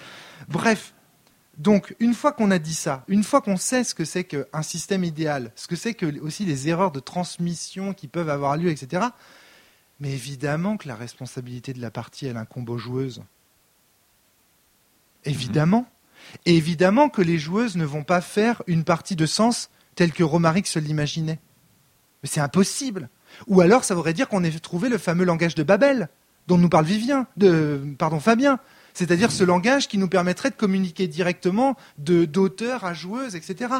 Bref. 0.48 0.94
Donc, 1.60 1.96
une 2.00 2.16
fois 2.16 2.32
qu'on 2.32 2.50
a 2.50 2.58
dit 2.58 2.74
ça, 2.74 3.04
une 3.08 3.24
fois 3.24 3.40
qu'on 3.40 3.58
sait 3.58 3.84
ce 3.84 3.94
que 3.94 4.06
c'est 4.06 4.24
qu'un 4.24 4.64
système 4.64 5.04
idéal, 5.04 5.52
ce 5.56 5.68
que 5.68 5.76
c'est 5.76 5.94
que 5.94 6.20
aussi 6.20 6.46
les 6.46 6.68
erreurs 6.68 6.92
de 6.92 7.00
transmission 7.00 7.94
qui 7.94 8.08
peuvent 8.08 8.30
avoir 8.30 8.58
lieu, 8.58 8.72
etc., 8.72 9.04
mais 10.00 10.12
évidemment 10.12 10.78
que 10.78 10.88
la 10.88 10.96
responsabilité 10.96 11.72
de 11.74 11.80
la 11.80 11.92
partie, 11.92 12.26
elle 12.26 12.38
incombe 12.38 12.70
aux 12.72 12.80
joueuses. 12.80 13.22
Évidemment. 15.26 15.86
Évidemment 16.46 17.10
que 17.10 17.22
les 17.22 17.38
joueuses 17.38 17.76
ne 17.76 17.86
vont 17.86 18.04
pas 18.04 18.22
faire 18.22 18.64
une 18.68 18.84
partie 18.84 19.16
de 19.16 19.26
sens 19.26 19.70
telle 19.96 20.12
que 20.12 20.24
Romaric 20.24 20.68
se 20.68 20.80
l'imaginait. 20.80 21.40
Mais 22.22 22.30
c'est 22.30 22.40
impossible. 22.40 23.10
Ou 23.48 23.62
alors 23.62 23.84
ça 23.84 23.96
voudrait 23.96 24.14
dire 24.14 24.28
qu'on 24.28 24.44
ait 24.44 24.52
trouvé 24.52 24.90
le 24.90 24.98
fameux 24.98 25.26
langage 25.26 25.56
de 25.56 25.64
Babel, 25.64 26.10
dont 26.48 26.58
nous 26.58 26.70
parle 26.70 26.86
Vivien, 26.86 27.28
pardon, 27.98 28.20
Fabien. 28.20 28.60
C'est-à-dire 28.94 29.32
ce 29.32 29.44
langage 29.44 29.88
qui 29.88 29.98
nous 29.98 30.08
permettrait 30.08 30.52
de 30.52 30.56
communiquer 30.56 31.08
directement 31.08 31.76
d'auteur 31.98 32.86
à 32.86 32.94
joueuse, 32.94 33.36
etc. 33.36 33.74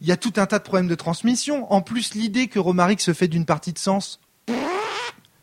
Il 0.00 0.06
y 0.06 0.12
a 0.12 0.16
tout 0.16 0.34
un 0.36 0.46
tas 0.46 0.58
de 0.58 0.64
problèmes 0.64 0.86
de 0.86 0.94
transmission. 0.94 1.72
En 1.72 1.80
plus, 1.80 2.14
l'idée 2.14 2.46
que 2.46 2.58
Romaric 2.58 3.00
se 3.00 3.12
fait 3.12 3.26
d'une 3.26 3.46
partie 3.46 3.72
de 3.72 3.78
sens, 3.78 4.20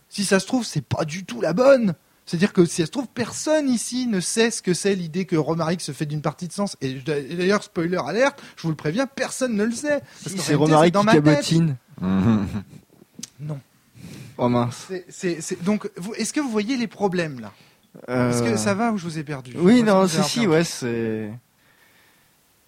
si 0.07 0.23
ça 0.25 0.39
se 0.39 0.45
trouve, 0.45 0.65
c'est 0.65 0.85
pas 0.85 1.05
du 1.05 1.25
tout 1.25 1.41
la 1.41 1.53
bonne. 1.53 1.95
C'est-à-dire 2.25 2.53
que 2.53 2.63
si 2.65 2.81
ça 2.81 2.85
se 2.85 2.91
trouve, 2.91 3.07
personne 3.07 3.67
ici 3.69 4.07
ne 4.07 4.19
sait 4.19 4.51
ce 4.51 4.61
que 4.61 4.73
c'est 4.73 4.95
l'idée 4.95 5.25
que 5.25 5.35
Romaric 5.35 5.81
se 5.81 5.91
fait 5.91 6.05
d'une 6.05 6.21
partie 6.21 6.47
de 6.47 6.53
sens. 6.53 6.77
Et 6.81 6.93
d'ailleurs, 6.93 7.63
spoiler 7.63 7.97
alerte, 7.97 8.41
je 8.55 8.61
vous 8.63 8.69
le 8.69 8.75
préviens, 8.75 9.05
personne 9.07 9.55
ne 9.55 9.63
le 9.65 9.71
sait. 9.73 10.01
Parce 10.23 10.35
qu'en 10.35 10.41
C'est 10.41 10.55
Romaric 10.55 10.93
dans 10.93 11.01
qui 11.03 11.07
cabotine. 11.13 11.75
Non. 13.39 13.59
Oh 14.37 14.49
mince. 14.49 14.85
C'est- 14.87 15.05
c'est- 15.09 15.41
c'est- 15.41 15.63
donc, 15.63 15.89
vous- 15.97 16.13
est-ce 16.15 16.31
que 16.33 16.39
vous 16.39 16.49
voyez 16.49 16.77
les 16.77 16.87
problèmes 16.87 17.39
là? 17.39 17.51
Est-ce 18.07 18.41
que 18.43 18.49
Euh, 18.49 18.57
ça 18.57 18.73
va 18.73 18.91
ou 18.91 18.97
je 18.97 19.03
vous 19.03 19.17
ai 19.19 19.23
perdu? 19.23 19.53
Oui, 19.57 19.83
non, 19.83 20.07
si, 20.07 20.17
que 20.17 20.23
si, 20.23 20.47
ouais, 20.47 20.63
c'est. 20.63 21.29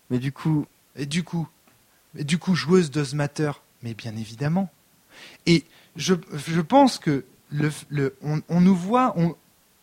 Mais 0.09 0.19
du 0.19 0.31
coup, 0.31 0.65
Et 0.95 1.05
du 1.07 1.23
coup, 1.23 1.47
et 2.17 2.23
du 2.23 2.37
coup, 2.37 2.53
joueuse 2.53 2.91
does 2.91 3.15
matter, 3.15 3.51
mais 3.81 3.93
bien 3.95 4.15
évidemment. 4.15 4.69
Et 5.47 5.63
je, 5.95 6.13
je 6.47 6.61
pense 6.61 6.99
que 6.99 7.23
le, 7.49 7.71
le, 7.89 8.15
on, 8.21 8.41
on 8.49 8.61
nous 8.61 8.75
voit, 8.75 9.13
on, 9.15 9.35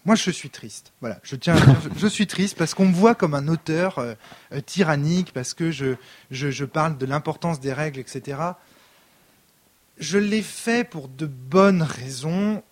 moi 0.05 0.15
je 0.15 0.31
suis 0.31 0.51
triste. 0.51 0.93
Voilà, 1.01 1.19
je 1.23 1.37
tiens, 1.37 1.57
je 1.97 2.07
suis 2.07 2.27
triste 2.27 2.57
parce 2.57 2.75
qu'on 2.75 2.87
me 2.87 2.95
voit 2.95 3.15
comme 3.15 3.35
un 3.35 3.49
auteur 3.49 3.99
euh, 3.99 4.15
euh, 4.53 4.61
tyrannique, 4.61 5.33
parce 5.33 5.55
que 5.55 5.71
je, 5.71 5.97
je, 6.31 6.51
je 6.51 6.65
parle 6.65 6.97
de 6.97 7.07
l'importance 7.07 7.61
des 7.61 7.73
règles, 7.73 8.01
etc. 8.01 8.39
Je 9.99 10.19
l'ai 10.19 10.43
fait 10.43 10.89
pour 10.89 11.09
de 11.09 11.27
bonnes 11.27 11.83
raisons 11.83 12.63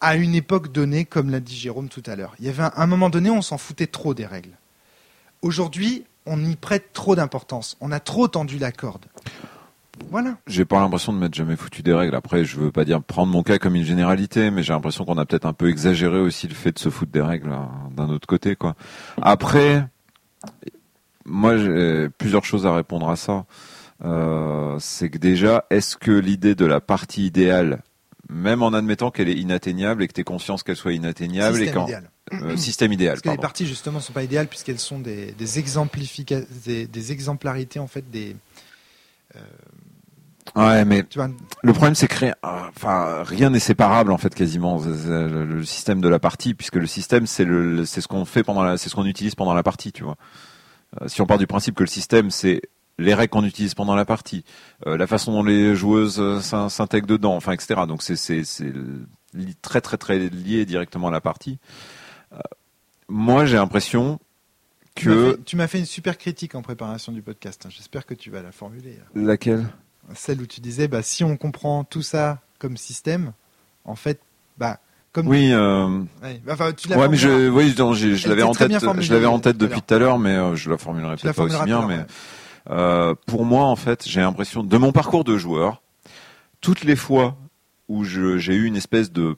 à 0.00 0.16
une 0.16 0.34
époque 0.34 0.72
donnée, 0.72 1.04
comme 1.04 1.30
l'a 1.30 1.40
dit 1.40 1.56
Jérôme 1.56 1.88
tout 1.88 2.02
à 2.06 2.16
l'heure. 2.16 2.34
Il 2.38 2.46
y 2.46 2.48
avait 2.48 2.62
un, 2.62 2.72
un 2.76 2.86
moment 2.86 3.10
donné, 3.10 3.30
on 3.30 3.42
s'en 3.42 3.58
foutait 3.58 3.86
trop 3.88 4.14
des 4.14 4.26
règles. 4.26 4.56
Aujourd'hui, 5.42 6.04
on 6.26 6.42
y 6.44 6.56
prête 6.56 6.92
trop 6.92 7.16
d'importance. 7.16 7.76
On 7.80 7.90
a 7.92 8.00
trop 8.00 8.28
tendu 8.28 8.58
la 8.58 8.72
corde. 8.72 9.06
Voilà. 10.08 10.36
J'ai 10.46 10.64
pas 10.64 10.80
l'impression 10.80 11.12
de 11.12 11.18
m'être 11.18 11.34
jamais 11.34 11.56
foutu 11.56 11.82
des 11.82 11.92
règles. 11.92 12.14
Après, 12.16 12.44
je 12.44 12.58
veux 12.58 12.72
pas 12.72 12.84
dire 12.84 13.02
prendre 13.02 13.30
mon 13.32 13.42
cas 13.42 13.58
comme 13.58 13.74
une 13.76 13.84
généralité, 13.84 14.50
mais 14.50 14.62
j'ai 14.62 14.72
l'impression 14.72 15.04
qu'on 15.04 15.18
a 15.18 15.26
peut-être 15.26 15.46
un 15.46 15.52
peu 15.52 15.68
exagéré 15.68 16.18
aussi 16.18 16.48
le 16.48 16.54
fait 16.54 16.72
de 16.72 16.78
se 16.78 16.88
foutre 16.88 17.12
des 17.12 17.20
règles 17.20 17.52
hein, 17.52 17.68
d'un 17.96 18.08
autre 18.08 18.26
côté, 18.26 18.56
quoi. 18.56 18.74
Après, 19.20 19.86
moi, 21.24 21.56
j'ai 21.58 22.08
plusieurs 22.18 22.44
choses 22.44 22.66
à 22.66 22.74
répondre 22.74 23.08
à 23.08 23.16
ça. 23.16 23.44
Euh, 24.02 24.76
c'est 24.80 25.10
que 25.10 25.18
déjà, 25.18 25.64
est-ce 25.70 25.96
que 25.96 26.10
l'idée 26.10 26.54
de 26.54 26.64
la 26.64 26.80
partie 26.80 27.26
idéale, 27.26 27.82
même 28.30 28.62
en 28.62 28.72
admettant 28.72 29.10
qu'elle 29.10 29.28
est 29.28 29.34
inatteignable 29.36 30.02
et 30.02 30.08
que 30.08 30.14
tu 30.14 30.22
es 30.22 30.24
conscience 30.24 30.62
qu'elle 30.62 30.76
soit 30.76 30.92
inatteignable 30.94 31.56
Système 31.58 31.68
et 31.68 31.72
quand 31.76 31.84
idéal. 31.86 32.10
euh, 32.32 32.56
système 32.56 32.92
idéal, 32.92 33.12
Parce 33.14 33.22
que 33.22 33.28
les 33.28 33.36
parties 33.42 33.66
justement 33.66 34.00
sont 34.00 34.12
pas 34.14 34.22
idéales 34.22 34.46
puisqu'elles 34.48 34.78
sont 34.78 34.98
des, 34.98 35.32
des 35.32 35.60
exemplifica- 35.60 36.46
des, 36.64 36.86
des 36.86 37.12
exemplarités 37.12 37.78
en 37.78 37.86
fait 37.86 38.10
des. 38.10 38.34
Ouais, 40.56 40.84
mais 40.84 41.04
Tu 41.04 41.18
vois, 41.18 41.28
Le 41.62 41.72
problème, 41.72 41.94
c'est 41.94 42.08
que 42.08 42.16
rien, 42.18 42.34
enfin, 42.42 43.22
rien 43.22 43.50
n'est 43.50 43.60
séparable 43.60 44.10
en 44.12 44.18
fait 44.18 44.34
quasiment 44.34 44.80
le, 44.84 45.62
système 45.64 46.00
de 46.00 46.08
la 46.08 46.18
partie, 46.18 46.54
puisque 46.54 46.76
le 46.76 46.86
système 46.86 47.26
c'est 47.26 47.44
le, 47.44 47.84
c'est 47.84 48.00
ce 48.00 48.08
qu'on 48.08 48.24
fait 48.24 48.42
pendant 48.42 48.62
la, 48.62 48.76
c'est 48.76 48.88
ce 48.88 48.94
qu'on 48.94 49.06
utilise 49.06 49.34
pendant 49.34 49.54
la 49.54 49.62
partie, 49.62 49.92
tu 49.92 50.02
vois. 50.04 50.16
Euh, 51.00 51.08
si 51.08 51.20
on 51.22 51.26
part 51.26 51.38
du 51.38 51.46
principe 51.46 51.74
que 51.76 51.82
le 51.84 51.88
système 51.88 52.30
c'est 52.30 52.62
les 52.98 53.14
règles 53.14 53.30
qu'on 53.30 53.44
utilise 53.44 53.74
pendant 53.74 53.94
la 53.94 54.04
partie, 54.04 54.44
euh, 54.86 54.96
la 54.96 55.06
façon 55.06 55.32
dont 55.32 55.42
les 55.44 55.74
joueuses 55.76 56.18
euh, 56.20 56.40
s'in- 56.40 56.68
s'intègrent 56.68 57.06
dedans, 57.06 57.36
enfin, 57.36 57.52
etc. 57.52 57.82
Donc 57.86 58.02
c'est 58.02 58.16
c'est 58.16 58.42
très 59.62 59.80
très 59.80 59.96
très 59.98 60.18
lié 60.18 60.64
directement 60.66 61.08
à 61.08 61.12
la 61.12 61.20
partie. 61.20 61.58
Moi, 63.08 63.44
j'ai 63.44 63.56
l'impression 63.56 64.18
tu 64.94 65.08
m'as 65.08 65.14
que 65.14 65.30
fait- 65.32 65.44
tu 65.44 65.56
m'as 65.56 65.66
fait 65.68 65.78
une 65.78 65.86
super 65.86 66.18
critique 66.18 66.54
en 66.54 66.62
préparation 66.62 67.12
du 67.12 67.22
podcast. 67.22 67.64
hein. 67.64 67.68
J'espère 67.70 68.06
que 68.06 68.14
tu 68.14 68.30
vas 68.30 68.42
la 68.42 68.52
formuler. 68.52 68.98
laquelle? 69.14 69.66
Celle 70.14 70.40
où 70.40 70.46
tu 70.46 70.60
disais, 70.60 70.88
bah, 70.88 71.02
si 71.02 71.24
on 71.24 71.36
comprend 71.36 71.84
tout 71.84 72.02
ça 72.02 72.38
comme 72.58 72.76
système, 72.76 73.32
en 73.84 73.94
fait, 73.94 74.20
bah, 74.58 74.78
comme. 75.12 75.28
Oui. 75.28 75.50
Euh, 75.52 76.02
Ouais, 76.22 76.40
enfin, 76.50 76.72
tu 76.72 76.88
l'as 76.88 76.96
Ouais, 76.98 77.08
mais 77.08 77.16
formulé. 77.16 77.46
je, 77.46 77.50
oui, 77.50 77.74
non, 77.78 77.94
je 77.94 78.28
l'avais 78.28 78.42
en 78.42 78.52
tête, 78.54 78.72
je 79.00 79.12
l'avais 79.12 79.26
en 79.26 79.38
tête 79.38 79.56
depuis 79.56 79.80
tout 79.82 79.94
à 79.94 79.98
l'heure, 79.98 80.18
mais 80.18 80.34
euh, 80.36 80.56
je 80.56 80.70
la 80.70 80.78
formulerai 80.78 81.16
peut-être 81.16 81.36
pas 81.36 81.42
aussi 81.44 81.64
bien. 81.64 81.86
Mais 81.86 81.96
ouais. 81.98 82.06
euh, 82.70 83.14
pour 83.26 83.44
moi, 83.44 83.64
en 83.64 83.76
fait, 83.76 84.06
j'ai 84.08 84.20
l'impression, 84.20 84.62
de 84.62 84.76
mon 84.78 84.92
parcours 84.92 85.24
de 85.24 85.36
joueur, 85.38 85.80
toutes 86.60 86.84
les 86.84 86.96
fois 86.96 87.36
où 87.88 88.04
j'ai 88.04 88.54
eu 88.54 88.64
une 88.66 88.76
espèce 88.76 89.10
de 89.10 89.36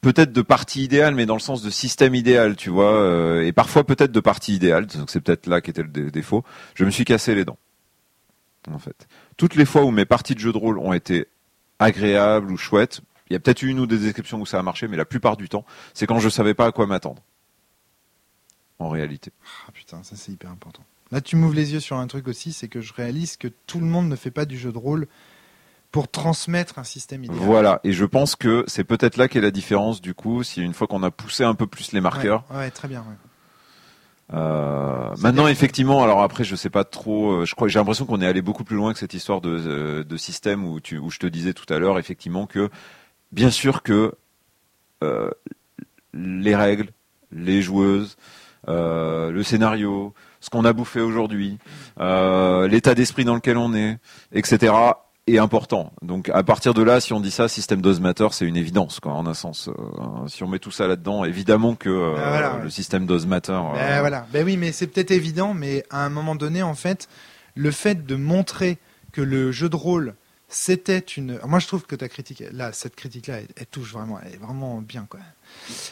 peut-être 0.00 0.32
de 0.32 0.42
partie 0.42 0.84
idéale, 0.84 1.14
mais 1.14 1.26
dans 1.26 1.34
le 1.34 1.40
sens 1.40 1.62
de 1.62 1.70
système 1.70 2.14
idéal, 2.14 2.56
tu 2.56 2.70
vois, 2.70 2.92
euh, 2.92 3.44
et 3.44 3.52
parfois 3.52 3.84
peut-être 3.84 4.12
de 4.12 4.20
partie 4.20 4.54
idéale, 4.54 4.86
donc 4.86 5.10
c'est 5.10 5.20
peut-être 5.20 5.46
là 5.48 5.60
qu'était 5.60 5.82
le 5.82 5.88
dé- 5.88 6.10
défaut, 6.10 6.44
je 6.74 6.84
me 6.84 6.90
suis 6.90 7.04
cassé 7.04 7.34
les 7.34 7.44
dents. 7.44 7.58
En 8.72 8.78
fait, 8.78 9.06
toutes 9.36 9.54
les 9.54 9.64
fois 9.64 9.84
où 9.84 9.90
mes 9.90 10.04
parties 10.04 10.34
de 10.34 10.40
jeu 10.40 10.52
de 10.52 10.58
rôle 10.58 10.78
ont 10.78 10.92
été 10.92 11.26
agréables 11.78 12.50
ou 12.50 12.56
chouettes, 12.56 13.00
il 13.28 13.32
y 13.32 13.36
a 13.36 13.40
peut-être 13.40 13.62
eu 13.62 13.68
une 13.68 13.80
ou 13.80 13.86
des 13.86 14.08
exceptions 14.08 14.40
où 14.40 14.46
ça 14.46 14.58
a 14.58 14.62
marché, 14.62 14.88
mais 14.88 14.96
la 14.96 15.04
plupart 15.04 15.36
du 15.36 15.48
temps, 15.48 15.64
c'est 15.94 16.06
quand 16.06 16.18
je 16.18 16.28
savais 16.28 16.54
pas 16.54 16.66
à 16.66 16.72
quoi 16.72 16.86
m'attendre. 16.86 17.22
En 18.78 18.88
réalité. 18.88 19.32
Ah 19.66 19.72
putain, 19.72 20.02
ça 20.02 20.16
c'est 20.16 20.32
hyper 20.32 20.50
important. 20.50 20.84
Là, 21.12 21.20
tu 21.20 21.36
m'ouvres 21.36 21.54
les 21.54 21.72
yeux 21.72 21.80
sur 21.80 21.96
un 21.96 22.06
truc 22.08 22.28
aussi, 22.28 22.52
c'est 22.52 22.68
que 22.68 22.80
je 22.80 22.92
réalise 22.92 23.36
que 23.36 23.48
tout 23.66 23.78
le 23.78 23.86
monde 23.86 24.08
ne 24.08 24.16
fait 24.16 24.30
pas 24.30 24.44
du 24.44 24.58
jeu 24.58 24.72
de 24.72 24.78
rôle 24.78 25.06
pour 25.92 26.08
transmettre 26.08 26.78
un 26.78 26.84
système 26.84 27.24
idéal. 27.24 27.38
Voilà, 27.40 27.80
et 27.84 27.92
je 27.92 28.04
pense 28.04 28.36
que 28.36 28.64
c'est 28.66 28.84
peut-être 28.84 29.16
là 29.16 29.28
qu'est 29.28 29.40
la 29.40 29.52
différence 29.52 30.00
du 30.00 30.14
coup, 30.14 30.42
si 30.42 30.60
une 30.60 30.74
fois 30.74 30.86
qu'on 30.86 31.02
a 31.02 31.10
poussé 31.10 31.44
un 31.44 31.54
peu 31.54 31.66
plus 31.66 31.92
les 31.92 32.00
marqueurs. 32.00 32.44
Ouais, 32.50 32.56
ouais, 32.56 32.70
très 32.70 32.88
bien. 32.88 33.00
ouais. 33.00 33.16
Euh, 34.32 35.14
maintenant, 35.20 35.46
effectivement, 35.46 36.02
alors 36.02 36.22
après, 36.22 36.42
je 36.44 36.56
sais 36.56 36.70
pas 36.70 36.84
trop. 36.84 37.30
euh, 37.32 37.44
Je 37.44 37.54
crois, 37.54 37.68
j'ai 37.68 37.78
l'impression 37.78 38.06
qu'on 38.06 38.20
est 38.20 38.26
allé 38.26 38.42
beaucoup 38.42 38.64
plus 38.64 38.76
loin 38.76 38.92
que 38.92 38.98
cette 38.98 39.14
histoire 39.14 39.40
de, 39.40 39.50
euh, 39.50 40.04
de 40.04 40.16
système 40.16 40.64
où 40.64 40.80
tu, 40.80 40.98
où 40.98 41.10
je 41.10 41.18
te 41.18 41.26
disais 41.26 41.52
tout 41.54 41.72
à 41.72 41.78
l'heure, 41.78 41.98
effectivement, 41.98 42.46
que 42.46 42.68
bien 43.32 43.50
sûr 43.50 43.82
que 43.82 44.12
euh, 45.04 45.30
les 46.12 46.56
règles, 46.56 46.88
les 47.30 47.62
joueuses, 47.62 48.16
euh, 48.68 49.30
le 49.30 49.42
scénario, 49.44 50.12
ce 50.40 50.50
qu'on 50.50 50.64
a 50.64 50.72
bouffé 50.72 51.00
aujourd'hui, 51.00 51.58
euh, 52.00 52.66
l'état 52.66 52.94
d'esprit 52.94 53.24
dans 53.24 53.34
lequel 53.34 53.56
on 53.58 53.74
est, 53.74 53.98
etc. 54.32 54.72
est 55.26 55.38
important. 55.38 55.92
Donc 56.02 56.28
à 56.28 56.42
partir 56.42 56.72
de 56.74 56.82
là, 56.82 57.00
si 57.00 57.12
on 57.12 57.20
dit 57.20 57.30
ça, 57.30 57.48
système 57.48 57.80
dose 57.82 58.00
matter, 58.00 58.28
c'est 58.32 58.44
une 58.46 58.56
évidence, 58.56 59.00
quoi, 59.00 59.12
en 59.12 59.26
un 59.26 59.34
sens. 59.34 59.68
Euh, 59.68 60.28
si 60.28 60.42
on 60.44 60.48
met 60.48 60.58
tout 60.58 60.70
ça 60.70 60.86
là-dedans, 60.86 61.24
évidemment 61.24 61.74
que 61.74 61.88
euh, 61.88 62.14
Ah, 62.16 62.28
voilà, 62.30 62.54
ouais. 62.56 62.62
le 62.64 62.70
système 62.70 63.06
dose 63.06 63.26
matter. 63.26 63.52
euh, 63.52 63.72
Ben 63.74 64.00
voilà. 64.00 64.26
Ben 64.32 64.44
oui, 64.44 64.56
mais 64.56 64.72
c'est 64.72 64.86
peut-être 64.86 65.10
évident, 65.10 65.54
mais 65.54 65.84
à 65.90 66.04
un 66.04 66.08
moment 66.10 66.34
donné, 66.36 66.62
en 66.62 66.74
fait, 66.74 67.08
le 67.54 67.70
fait 67.70 68.06
de 68.06 68.14
montrer 68.16 68.78
que 69.12 69.20
le 69.20 69.50
jeu 69.52 69.68
de 69.68 69.76
rôle 69.76 70.14
c'était 70.48 71.00
une. 71.00 71.40
Moi, 71.44 71.58
je 71.58 71.66
trouve 71.66 71.86
que 71.86 71.96
ta 71.96 72.08
critique, 72.08 72.44
là, 72.52 72.72
cette 72.72 72.94
critique-là, 72.94 73.38
elle, 73.40 73.48
elle 73.56 73.66
touche 73.66 73.92
vraiment, 73.92 74.20
elle 74.24 74.34
est 74.34 74.36
vraiment 74.36 74.80
bien, 74.80 75.04
quoi. 75.10 75.18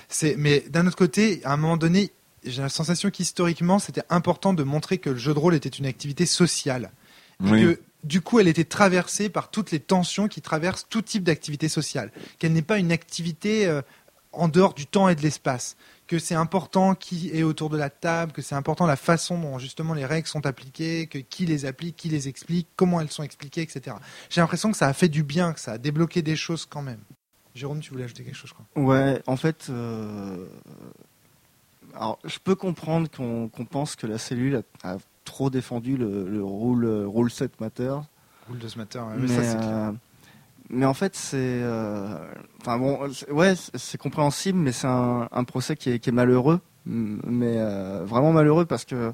C'est, 0.08 0.36
mais 0.38 0.60
d'un 0.70 0.86
autre 0.86 0.96
côté, 0.96 1.40
à 1.44 1.52
un 1.54 1.56
moment 1.56 1.76
donné, 1.76 2.12
j'ai 2.44 2.62
la 2.62 2.68
sensation 2.68 3.10
qu'historiquement, 3.10 3.80
c'était 3.80 4.04
important 4.10 4.52
de 4.54 4.62
montrer 4.62 4.98
que 4.98 5.10
le 5.10 5.16
jeu 5.16 5.34
de 5.34 5.38
rôle 5.40 5.56
était 5.56 5.68
une 5.70 5.86
activité 5.86 6.24
sociale. 6.24 6.92
Et 7.44 7.50
Oui. 7.50 7.62
que, 7.62 7.80
du 8.04 8.20
coup, 8.20 8.38
elle 8.38 8.48
était 8.48 8.64
traversée 8.64 9.28
par 9.28 9.50
toutes 9.50 9.70
les 9.70 9.80
tensions 9.80 10.28
qui 10.28 10.40
traversent 10.40 10.86
tout 10.88 11.02
type 11.02 11.24
d'activité 11.24 11.68
sociale. 11.68 12.12
Qu'elle 12.38 12.52
n'est 12.52 12.62
pas 12.62 12.78
une 12.78 12.92
activité 12.92 13.66
euh, 13.66 13.82
en 14.32 14.48
dehors 14.48 14.74
du 14.74 14.86
temps 14.86 15.08
et 15.08 15.14
de 15.14 15.22
l'espace. 15.22 15.76
Que 16.06 16.18
c'est 16.18 16.34
important 16.34 16.94
qui 16.94 17.30
est 17.32 17.42
autour 17.42 17.70
de 17.70 17.78
la 17.78 17.88
table, 17.88 18.32
que 18.32 18.42
c'est 18.42 18.54
important 18.54 18.86
la 18.86 18.96
façon 18.96 19.38
dont 19.38 19.58
justement 19.58 19.94
les 19.94 20.04
règles 20.04 20.28
sont 20.28 20.44
appliquées, 20.44 21.06
que 21.06 21.18
qui 21.18 21.46
les 21.46 21.64
applique, 21.64 21.96
qui 21.96 22.10
les 22.10 22.28
explique, 22.28 22.68
comment 22.76 23.00
elles 23.00 23.10
sont 23.10 23.22
expliquées, 23.22 23.62
etc. 23.62 23.96
J'ai 24.28 24.42
l'impression 24.42 24.70
que 24.70 24.76
ça 24.76 24.86
a 24.86 24.92
fait 24.92 25.08
du 25.08 25.22
bien, 25.22 25.54
que 25.54 25.60
ça 25.60 25.72
a 25.72 25.78
débloqué 25.78 26.20
des 26.20 26.36
choses 26.36 26.66
quand 26.66 26.82
même. 26.82 27.00
Jérôme, 27.54 27.80
tu 27.80 27.90
voulais 27.90 28.04
ajouter 28.04 28.24
quelque 28.24 28.36
chose, 28.36 28.50
je 28.50 28.54
crois. 28.54 28.66
Ouais, 28.82 29.22
en 29.26 29.36
fait, 29.36 29.68
euh, 29.70 30.46
alors 31.94 32.18
je 32.24 32.38
peux 32.38 32.54
comprendre 32.54 33.08
qu'on 33.10 33.64
pense 33.64 33.96
que 33.96 34.06
la 34.06 34.18
cellule 34.18 34.62
a 34.82 34.98
trop 35.24 35.50
défendu 35.50 35.96
le, 35.96 36.28
le 36.28 36.44
rule, 36.44 36.84
euh, 36.84 37.06
rule 37.06 37.30
set 37.30 37.60
matter, 37.60 37.94
Rule 38.48 38.58
mais, 39.20 39.28
ça, 39.28 39.42
c'est 39.42 39.56
clair. 39.56 39.68
euh, 39.68 39.92
mais 40.70 40.86
en 40.86 40.94
fait 40.94 41.14
c'est, 41.16 41.36
euh, 41.38 42.16
enfin 42.60 42.78
bon, 42.78 42.98
ouais, 43.30 43.54
c'est- 43.74 43.98
compréhensible, 43.98 44.58
mais 44.58 44.72
c'est 44.72 44.86
un, 44.86 45.28
un 45.32 45.44
procès 45.44 45.76
qui 45.76 45.90
est, 45.90 45.98
qui 45.98 46.10
est 46.10 46.12
malheureux, 46.12 46.60
mais 46.86 47.56
vraiment 48.04 48.32
malheureux 48.32 48.66
parce 48.66 48.84
que, 48.84 49.12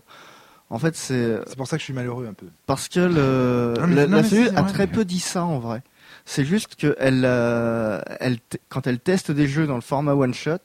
en 0.71 0.79
fait, 0.79 0.97
c'est 0.97 1.39
C'est 1.47 1.57
pour 1.57 1.67
ça 1.69 1.77
que 1.77 1.81
je 1.81 1.85
suis 1.85 1.93
malheureux 1.95 2.27
un 2.29 2.33
peu. 2.33 2.47
parce 2.67 2.89
que 2.89 3.01
le, 3.01 3.75
Non, 3.81 3.87
mais- 3.87 3.95
la, 3.95 4.07
non, 4.07 4.17
la 4.23 4.59
a 4.59 4.63
très 4.65 4.87
peu 4.87 5.05
dit 5.05 5.21
ça 5.21 5.45
en 5.45 5.59
vrai. 5.61 5.83
C'est 6.25 6.45
juste 6.45 6.77
que 6.77 6.95
elle, 6.99 7.23
euh, 7.25 8.01
elle, 8.21 8.39
quand 8.69 8.87
elle 8.87 8.99
teste 9.01 9.31
des 9.31 9.47
jeux 9.49 9.67
dans 9.67 9.75
le 9.77 9.81
format 9.81 10.15
one 10.15 10.35
shot, 10.35 10.59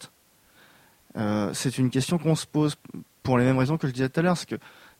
euh, 1.18 1.50
c'est 1.54 1.78
une 1.78 1.90
question 1.90 2.18
qu'on 2.18 2.36
se 2.36 2.46
pose 2.46 2.76
pour 3.24 3.38
les 3.38 3.46
mêmes 3.46 3.58
raisons 3.58 3.78
que 3.78 3.88
je 3.88 3.94
disais 3.94 4.10
tout 4.10 4.20
à 4.20 4.24
l'heure. 4.24 4.38
C'est 4.38 4.50
que 4.50 4.56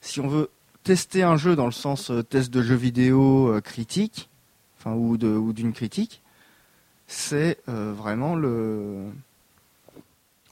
si 0.06 0.20
on 0.20 0.28
veut 0.28 0.50
tester 0.84 1.22
un 1.22 1.36
jeu 1.36 1.56
dans 1.56 1.66
le 1.66 1.72
sens 1.72 2.10
euh, 2.10 2.22
test 2.22 2.50
de 2.52 2.62
jeu 2.62 2.74
vidéo 2.76 3.48
euh, 3.52 3.60
critique, 3.60 4.28
enfin 4.78 4.94
ou 4.96 5.16
de 5.16 5.28
ou 5.28 5.52
d'une 5.52 5.72
critique, 5.72 6.22
c'est 7.06 7.58
euh, 7.68 7.92
vraiment 7.96 8.34
le 8.36 9.04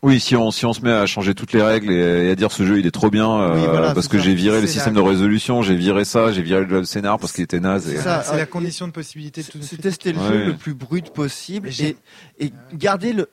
Oui, 0.02 0.20
si 0.20 0.36
on 0.36 0.50
si 0.50 0.66
on 0.66 0.72
se 0.72 0.82
met 0.82 0.92
à 0.92 1.06
changer 1.06 1.34
toutes 1.34 1.52
les 1.52 1.62
règles 1.62 1.90
et, 1.90 2.26
et 2.26 2.30
à 2.30 2.34
dire 2.34 2.50
ce 2.52 2.64
jeu 2.66 2.78
il 2.78 2.86
est 2.86 2.90
trop 2.90 3.10
bien 3.10 3.30
euh, 3.40 3.54
Oui, 3.54 3.66
voilà, 3.66 3.94
parce 3.94 4.08
que 4.08 4.18
j'ai 4.18 4.34
viré 4.34 4.60
le 4.60 4.66
système 4.66 4.94
la- 4.94 5.00
de 5.02 5.06
résolution, 5.06 5.62
j'ai 5.62 5.76
viré 5.76 6.04
ça, 6.04 6.32
j'ai 6.32 6.42
viré 6.42 6.64
le 6.64 6.84
scénar 6.84 7.18
parce 7.18 7.32
qu'il 7.32 7.44
était 7.44 7.60
naze. 7.60 7.88
Et... 7.88 7.96
C'est 7.96 8.02
ça. 8.02 8.22
C'est 8.22 8.34
euh, 8.34 8.38
la 8.38 8.46
condition 8.46 8.86
de 8.86 8.92
possibilité 8.92 9.42
de 9.42 9.46
tout 9.48 9.58
c'est 9.62 9.78
tester 9.80 10.12
le 10.12 10.18
Ouais. 10.18 10.28
jeu 10.28 10.44
le 10.46 10.56
plus 10.56 10.74
brut 10.74 11.10
possible 11.10 11.68
et, 11.80 11.96
et 12.40 12.52
garder 12.74 13.12
le 13.12 13.28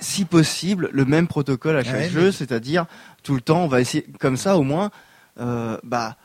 si 0.00 0.24
possible 0.26 0.90
le 0.92 1.04
même 1.04 1.26
protocole 1.26 1.76
à 1.76 1.84
chaque 1.84 1.94
Ouais, 1.94 2.08
jeu 2.10 2.24
mais- 2.26 2.32
c'est-à-dire 2.32 2.84
tout 3.22 3.34
le 3.34 3.40
temps 3.40 3.64
on 3.64 3.68
va 3.68 3.80
essayer 3.80 4.04
comme 4.20 4.36
ça 4.36 4.56
au 4.58 4.62
moins 4.62 4.90
euh, 5.40 5.78
bah 5.82 6.16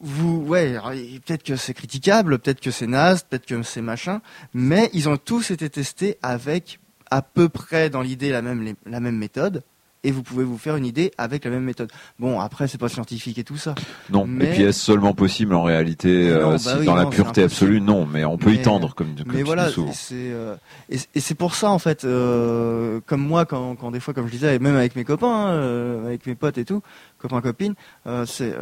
vous 0.00 0.38
ouais 0.46 0.76
peut-être 1.24 1.42
que 1.42 1.56
c'est 1.56 1.74
critiquable 1.74 2.38
peut-être 2.38 2.60
que 2.60 2.70
c'est 2.70 2.86
naze 2.86 3.22
peut-être 3.22 3.46
que 3.46 3.62
c'est 3.62 3.80
machin 3.82 4.20
mais 4.52 4.90
ils 4.92 5.08
ont 5.08 5.16
tous 5.16 5.50
été 5.50 5.70
testés 5.70 6.18
avec 6.22 6.80
à 7.10 7.22
peu 7.22 7.48
près 7.48 7.90
dans 7.90 8.02
l'idée 8.02 8.30
la 8.30 8.42
même, 8.42 8.74
la 8.84 9.00
même 9.00 9.16
méthode, 9.16 9.62
et 10.04 10.12
vous 10.12 10.22
pouvez 10.22 10.44
vous 10.44 10.58
faire 10.58 10.76
une 10.76 10.86
idée 10.86 11.10
avec 11.18 11.44
la 11.44 11.50
même 11.50 11.64
méthode. 11.64 11.90
Bon, 12.20 12.38
après, 12.38 12.68
c'est 12.68 12.78
pas 12.78 12.88
scientifique 12.88 13.38
et 13.38 13.44
tout 13.44 13.56
ça. 13.56 13.74
Non. 14.10 14.24
Mais- 14.24 14.44
Et 14.44 14.52
puis 14.52 14.62
est-ce 14.62 14.78
seulement 14.78 15.14
possible 15.14 15.52
en 15.54 15.64
réalité 15.64 16.30
non, 16.30 16.36
euh, 16.36 16.52
bah 16.52 16.58
si 16.58 16.76
oui, 16.78 16.86
dans 16.86 16.94
la 16.94 17.04
non, 17.04 17.10
pureté 17.10 17.42
absolue 17.42 17.80
Non, 17.80 18.06
mais 18.06 18.24
on 18.24 18.38
peut 18.38 18.52
y 18.52 18.62
tendre 18.62 18.94
comme, 18.94 19.16
comme 19.16 19.32
Mais 19.34 19.42
voilà, 19.42 19.68
c'est 19.92 20.14
euh, 20.14 20.54
et, 20.88 20.98
c'est 21.20 21.34
pour 21.34 21.56
ça 21.56 21.70
en 21.70 21.80
fait, 21.80 22.04
euh, 22.04 23.00
comme 23.06 23.20
moi 23.20 23.46
quand, 23.46 23.74
quand 23.74 23.90
des 23.90 23.98
fois, 23.98 24.14
comme 24.14 24.26
je 24.26 24.32
disais, 24.32 24.54
et 24.54 24.58
même 24.60 24.76
avec 24.76 24.94
mes 24.94 25.04
copains, 25.04 25.26
hein, 25.26 26.04
avec 26.06 26.24
mes 26.26 26.36
potes 26.36 26.58
et 26.58 26.64
tout, 26.64 26.82
copains 27.28 27.40
copines, 27.40 27.74
euh, 28.06 28.26
c'est 28.26 28.54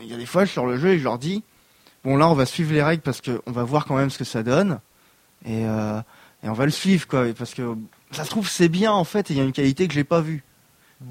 il 0.00 0.06
y 0.06 0.14
a 0.14 0.16
des 0.16 0.26
fois 0.26 0.44
je 0.44 0.52
sors 0.52 0.66
le 0.66 0.78
jeu 0.78 0.90
et 0.90 0.98
je 0.98 1.04
leur 1.04 1.18
dis, 1.18 1.42
bon 2.04 2.16
là 2.16 2.28
on 2.28 2.34
va 2.34 2.46
suivre 2.46 2.72
les 2.72 2.82
règles 2.82 3.02
parce 3.02 3.20
que 3.20 3.40
on 3.46 3.52
va 3.52 3.64
voir 3.64 3.86
quand 3.86 3.96
même 3.96 4.10
ce 4.10 4.18
que 4.18 4.24
ça 4.24 4.42
donne 4.42 4.80
et 5.44 5.66
euh, 5.66 6.00
et 6.42 6.48
on 6.48 6.52
va 6.54 6.64
le 6.64 6.70
suivre 6.70 7.06
quoi, 7.06 7.26
parce 7.36 7.54
que 7.54 7.76
ça 8.10 8.24
se 8.24 8.30
trouve 8.30 8.48
c'est 8.48 8.68
bien 8.68 8.92
en 8.92 9.04
fait, 9.04 9.30
et 9.30 9.34
il 9.34 9.38
y 9.38 9.40
a 9.40 9.44
une 9.44 9.52
qualité 9.52 9.88
que 9.88 9.94
j'ai 9.94 10.04
pas 10.04 10.20
vue. 10.20 10.44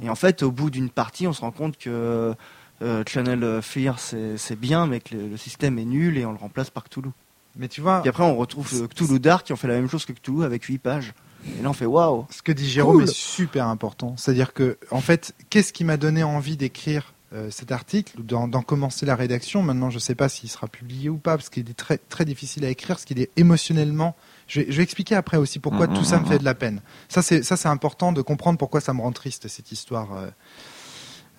Et 0.02 0.10
en 0.10 0.16
fait, 0.16 0.42
au 0.42 0.52
bout 0.52 0.72
d'une 0.72 0.90
partie, 0.90 1.28
on 1.28 1.34
se 1.34 1.42
rend 1.42 1.52
compte 1.52 1.78
que 1.78 2.34
euh, 2.82 3.04
Channel 3.08 3.62
Fear 3.62 4.00
c'est 4.00 4.38
c'est 4.38 4.60
bien, 4.60 4.88
mais 4.88 5.00
que 5.00 5.16
le, 5.16 5.28
le 5.28 5.38
système 5.38 5.78
est 5.78 5.86
nul 5.86 6.18
et 6.18 6.26
on 6.26 6.32
le 6.32 6.40
remplace 6.40 6.72
par 6.72 6.84
Cthulhu. 6.86 7.12
Mais 7.58 7.68
tu 7.68 7.82
vois, 7.82 8.02
Et 8.04 8.10
après, 8.10 8.24
on 8.24 8.36
retrouve 8.36 8.88
Cthulhu 8.88 9.20
Dark 9.20 9.46
qui 9.46 9.54
ont 9.54 9.56
fait 9.56 9.68
la 9.68 9.76
même 9.76 9.90
chose 9.90 10.06
que 10.06 10.12
Cthulhu 10.14 10.44
avec 10.44 10.64
8 10.64 10.78
pages. 10.80 11.14
Et 11.60 11.62
là, 11.62 11.70
on 11.70 11.74
fait 11.74 11.86
waouh. 11.86 12.26
ce 12.30 12.42
que 12.42 12.52
dit 12.52 12.68
Jérôme 12.70 12.96
Cool. 12.96 13.04
est 13.04 13.14
super 13.14 13.68
important. 13.68 14.16
C'est-à-dire 14.18 14.54
que, 14.54 14.78
en 14.92 15.02
fait, 15.02 15.34
qu'est-ce 15.50 15.74
qui 15.74 15.84
m'a 15.84 15.98
donné 15.98 16.24
envie 16.24 16.58
d'écrire 16.58 17.14
euh, 17.34 17.50
cet 17.52 17.72
article, 17.72 18.24
d'en 18.24 18.50
commencer 18.62 19.06
la 19.06 19.16
rédaction? 19.16 19.62
Maintenant, 19.62 19.90
je 19.90 19.96
ne 19.96 20.00
sais 20.00 20.16
pas 20.16 20.30
s'il 20.30 20.50
sera 20.50 20.68
publié 20.68 21.10
ou 21.10 21.18
pas, 21.18 21.38
parce 21.38 21.50
qu'il 21.50 21.70
est 21.70 21.74
très, 21.74 21.98
très 21.98 22.26
difficile 22.26 22.66
à 22.66 22.70
écrire, 22.70 22.96
parce 22.96 23.06
qu'il 23.06 23.20
est 23.20 23.30
émotionnellement. 23.38 24.16
Je 24.48 24.62
vais, 24.62 24.68
je 24.72 24.78
vais 24.78 24.84
expliquer 24.84 25.16
après 25.16 25.38
aussi 25.38 25.60
pourquoi 25.60 25.88
tout 25.88 26.04
ça 26.04 26.20
me 26.20 26.26
fait 26.26 26.40
de 26.40 26.46
la 26.46 26.56
peine. 26.56 26.82
Ça, 27.10 27.22
c'est 27.22 27.66
important 27.68 28.12
de 28.12 28.22
comprendre 28.22 28.58
pourquoi 28.58 28.82
ça 28.82 28.94
me 28.94 29.02
rend 29.02 29.12
triste 29.12 29.48
cette 29.48 29.72
histoire 29.72 30.14
euh, 30.14 30.28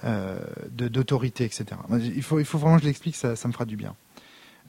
euh, 0.05 0.39
d'autorité, 0.71 1.45
etc. 1.45 1.67
Il 1.91 2.23
faut, 2.23 2.39
il 2.39 2.45
faut 2.45 2.59
vraiment 2.59 2.77
que 2.77 2.83
je 2.83 2.89
l'explique, 2.89 3.17
ça, 3.17 3.37
ça 3.37 3.49
me 3.49 3.53
fera 3.53 3.65
du 3.65 3.77
bien. 3.77 3.95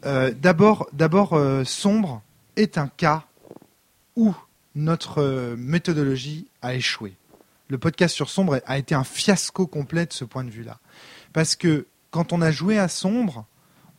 Euh, 0.05 0.31
D'abord, 0.39 0.88
d'abord, 0.93 1.39
sombre 1.65 2.22
est 2.55 2.77
un 2.77 2.88
cas 2.88 3.23
où 4.15 4.35
notre 4.77 5.21
euh, 5.21 5.55
méthodologie 5.57 6.47
a 6.61 6.75
échoué. 6.75 7.17
Le 7.67 7.77
podcast 7.77 8.15
sur 8.15 8.29
Sombre 8.29 8.61
a 8.65 8.77
été 8.77 8.95
un 8.95 9.03
fiasco 9.03 9.67
complet 9.67 10.05
de 10.05 10.13
ce 10.13 10.23
point 10.23 10.43
de 10.43 10.49
vue-là. 10.49 10.79
Parce 11.33 11.55
que 11.55 11.87
quand 12.11 12.31
on 12.31 12.41
a 12.41 12.51
joué 12.51 12.77
à 12.77 12.87
Sombre, 12.87 13.45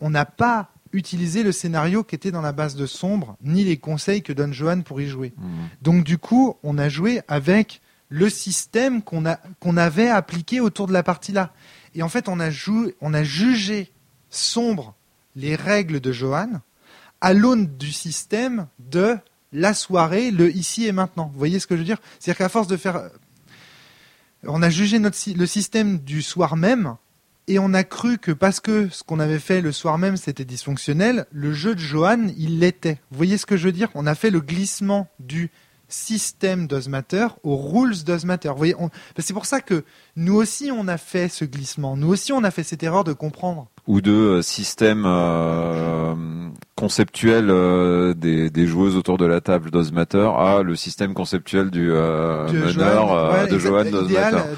on 0.01 0.09
n'a 0.09 0.25
pas 0.25 0.71
utilisé 0.93 1.43
le 1.43 1.53
scénario 1.53 2.05
qui 2.05 2.15
était 2.15 2.31
dans 2.31 2.41
la 2.41 2.53
base 2.53 2.77
de 2.77 2.87
Sombre, 2.87 3.37
ni 3.43 3.65
les 3.65 3.77
conseils 3.77 4.23
que 4.23 4.33
donne 4.33 4.55
Johan 4.55 4.81
pour 4.81 5.01
y 5.01 5.07
jouer. 5.07 5.35
Mhm. 5.37 5.69
Donc 5.83 6.05
du 6.05 6.17
coup, 6.17 6.57
on 6.63 6.79
a 6.79 6.89
joué 6.89 7.21
avec 7.29 7.83
le 8.09 8.31
système 8.31 9.03
qu'on 9.03 9.25
qu'on 9.61 9.77
avait 9.77 10.09
appliqué 10.09 10.61
autour 10.61 10.87
de 10.87 10.93
la 10.93 11.03
partie 11.03 11.33
là. 11.33 11.53
Et 11.95 12.03
en 12.03 12.09
fait, 12.09 12.29
on 12.29 12.41
a 12.41 12.51
joué, 12.51 12.95
on 13.01 13.13
a 13.13 13.25
jugé 13.25 13.93
sombre 14.31 14.95
les 15.37 15.57
règles 15.57 16.01
de 16.01 16.13
Johan 16.13 16.61
à 17.21 17.33
l'aune 17.35 17.67
du 17.67 17.93
système 17.93 18.69
de 18.79 19.19
la 19.53 19.75
soirée, 19.75 20.31
le 20.31 20.55
ici 20.55 20.87
et 20.87 20.93
maintenant. 20.93 21.31
Vous 21.33 21.39
voyez 21.39 21.59
ce 21.61 21.67
que 21.67 21.75
je 21.75 21.81
veux 21.81 21.87
dire? 21.87 21.99
C'est-à-dire 22.19 22.39
qu'à 22.39 22.49
force 22.49 22.67
de 22.69 22.77
faire, 22.77 23.11
on 24.45 24.63
a 24.63 24.71
jugé 24.71 24.99
le 24.99 25.47
système 25.47 25.99
du 25.99 26.23
soir 26.23 26.57
même. 26.57 26.97
Et 27.51 27.59
on 27.59 27.73
a 27.73 27.83
cru 27.83 28.19
que 28.19 28.31
parce 28.31 28.61
que 28.61 28.91
ce 28.91 29.03
qu'on 29.03 29.21
avait 29.21 29.39
fait 29.39 29.63
le 29.63 29.73
soir 29.73 29.97
même 29.97 30.19
c'était 30.19 30.45
dysfonctionnel, 30.45 31.25
le 31.33 31.55
jeu 31.55 31.75
de 31.75 31.81
Johan 31.81 32.27
il 32.37 32.59
l'était. 32.59 33.01
Vous 33.11 33.17
voyez 33.17 33.39
ce 33.39 33.47
que 33.47 33.57
je 33.57 33.65
veux 33.65 33.73
dire? 33.73 33.89
On 33.95 34.07
a 34.07 34.15
fait 34.15 34.29
le 34.29 34.41
glissement 34.41 35.09
du 35.19 35.51
système 35.89 36.67
Does 36.67 36.91
Matter 36.91 37.27
aux 37.45 37.57
rules 37.57 38.05
Does 38.05 38.27
Matter. 38.27 38.51
Vous 38.51 38.57
voyez, 38.59 38.75
on- 38.79 38.91
c'est 39.19 39.33
pour 39.33 39.47
ça 39.47 39.63
que 39.63 39.85
nous 40.15 40.35
aussi 40.35 40.71
on 40.71 40.89
a 40.89 40.99
fait 40.99 41.31
ce 41.31 41.47
glissement. 41.47 41.97
Nous 41.97 42.09
aussi 42.09 42.35
on 42.35 42.45
a 42.45 42.51
fait 42.51 42.65
cette 42.65 42.83
erreur 42.83 43.03
de 43.05 43.15
comprendre. 43.15 43.71
Ou 43.89 44.01
de 44.03 44.13
euh, 44.13 44.43
système 44.43 45.05
euh, 45.07 46.15
conceptuel 46.77 47.47
euh, 47.49 48.13
des, 48.13 48.51
des 48.51 48.67
joueuses 48.67 48.97
autour 48.97 49.17
de 49.19 49.25
la 49.25 49.41
table 49.41 49.71
d'Ozmatter 49.71 50.29
à 50.37 50.63
le 50.63 50.77
système 50.77 51.15
conceptuel 51.15 51.71
du 51.71 51.91
euh, 51.91 52.47
De 52.49 52.59
meneur 52.59 52.73
Johan, 53.09 53.17
euh, 53.17 53.33
ouais, 53.45 53.49
de 53.51 53.59
Johan 53.59 53.85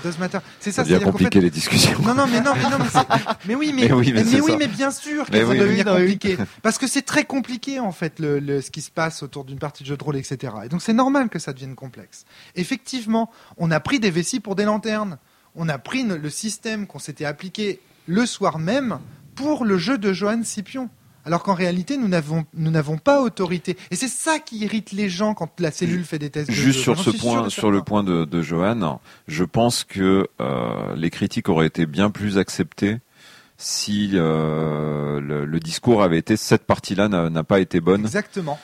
d'Ozmatter. 0.02 0.39
C'est 0.59 0.73
Ça 0.73 0.85
ça, 0.85 0.90
devient 0.90 1.05
compliqué 1.05 1.39
fait- 1.39 1.44
les 1.44 1.51
discussions. 1.51 1.98
Non, 2.02 2.15
non, 2.15 2.27
mais 2.27 2.40
non, 2.40 2.52
mais 2.57 2.62
non, 2.70 2.78
mais, 2.81 2.89
c'est- 2.90 3.24
mais 3.47 3.55
oui, 3.55 3.73
mais, 3.74 3.82
Mais 3.86 3.93
oui, 3.93 4.11
mais 4.12 4.24
c'est 4.24 4.40
oui, 4.40 4.51
ça. 4.51 4.57
mais 4.59 4.66
bien 4.66 4.90
sûr 4.90 5.24
Mais 5.31 5.39
qu'il 5.39 5.47
faut 5.47 5.52
oui, 5.52 5.74
oui. 5.77 5.85
compliqué. 5.85 6.36
Parce 6.62 6.77
que 6.78 6.89
c'est 6.89 7.02
très 7.02 7.24
compliqué, 7.24 7.78
en 7.78 7.93
fait, 7.93 8.19
le, 8.19 8.40
le- 8.40 8.61
ce 8.61 8.73
qui 8.73 8.81
se 8.82 8.90
passe 8.90 9.23
autour 9.23 9.44
d'une 9.44 9.61
partie 9.61 9.85
de 9.85 9.89
jeu 9.89 9.97
de 9.97 10.02
rôle, 10.02 10.16
etc. 10.16 10.52
Et 10.65 10.69
donc, 10.69 10.82
c'est 10.82 10.93
normal 10.93 11.28
que 11.28 11.39
ça 11.39 11.52
devienne 11.52 11.77
complexe. 11.77 12.24
Effectivement, 12.57 13.31
on 13.59 13.70
a 13.70 13.78
pris 13.78 14.01
des 14.01 14.11
vessies 14.11 14.40
pour 14.40 14.57
des 14.57 14.65
lanternes. 14.65 15.19
On 15.55 15.69
a 15.69 15.78
pris 15.78 16.02
le 16.02 16.31
système 16.31 16.89
qu'on 16.89 16.98
s'était 16.98 17.24
appliqué 17.24 17.81
le 18.07 18.27
soir 18.27 18.59
même 18.59 18.98
pour 19.40 19.64
le 19.64 19.78
jeu 19.78 19.96
de 19.98 20.12
Johan 20.12 20.42
Scipion. 20.44 20.88
Alors 21.24 21.42
qu'en 21.42 21.54
réalité, 21.54 21.96
nous 21.98 22.08
n'avons, 22.08 22.44
nous 22.54 22.70
n'avons 22.70 22.96
pas 22.96 23.20
autorité. 23.20 23.76
Et 23.90 23.96
c'est 23.96 24.08
ça 24.08 24.38
qui 24.38 24.58
irrite 24.60 24.92
les 24.92 25.08
gens 25.10 25.34
quand 25.34 25.60
la 25.60 25.70
cellule 25.70 26.04
fait 26.04 26.18
des 26.18 26.30
tests. 26.30 26.48
de 26.48 26.54
Juste 26.54 26.78
jeu. 26.78 26.82
sur 26.94 26.98
ce 26.98 27.10
point, 27.10 27.50
sur 27.50 27.70
le 27.70 27.82
point 27.82 28.02
de, 28.02 28.24
de 28.24 28.42
Johan, 28.42 29.00
je 29.28 29.44
pense 29.44 29.84
que 29.84 30.28
euh, 30.40 30.96
les 30.96 31.10
critiques 31.10 31.48
auraient 31.48 31.66
été 31.66 31.84
bien 31.86 32.10
plus 32.10 32.38
acceptées 32.38 32.98
si 33.58 34.12
euh, 34.14 35.20
le, 35.20 35.44
le 35.44 35.60
discours 35.60 36.02
avait 36.02 36.16
été 36.18 36.36
cette 36.38 36.64
partie-là 36.64 37.08
n'a 37.08 37.28
n'a 37.28 37.44
pas 37.44 37.60
été 37.60 37.80
bonne. 37.80 38.00
Exactement. 38.00 38.58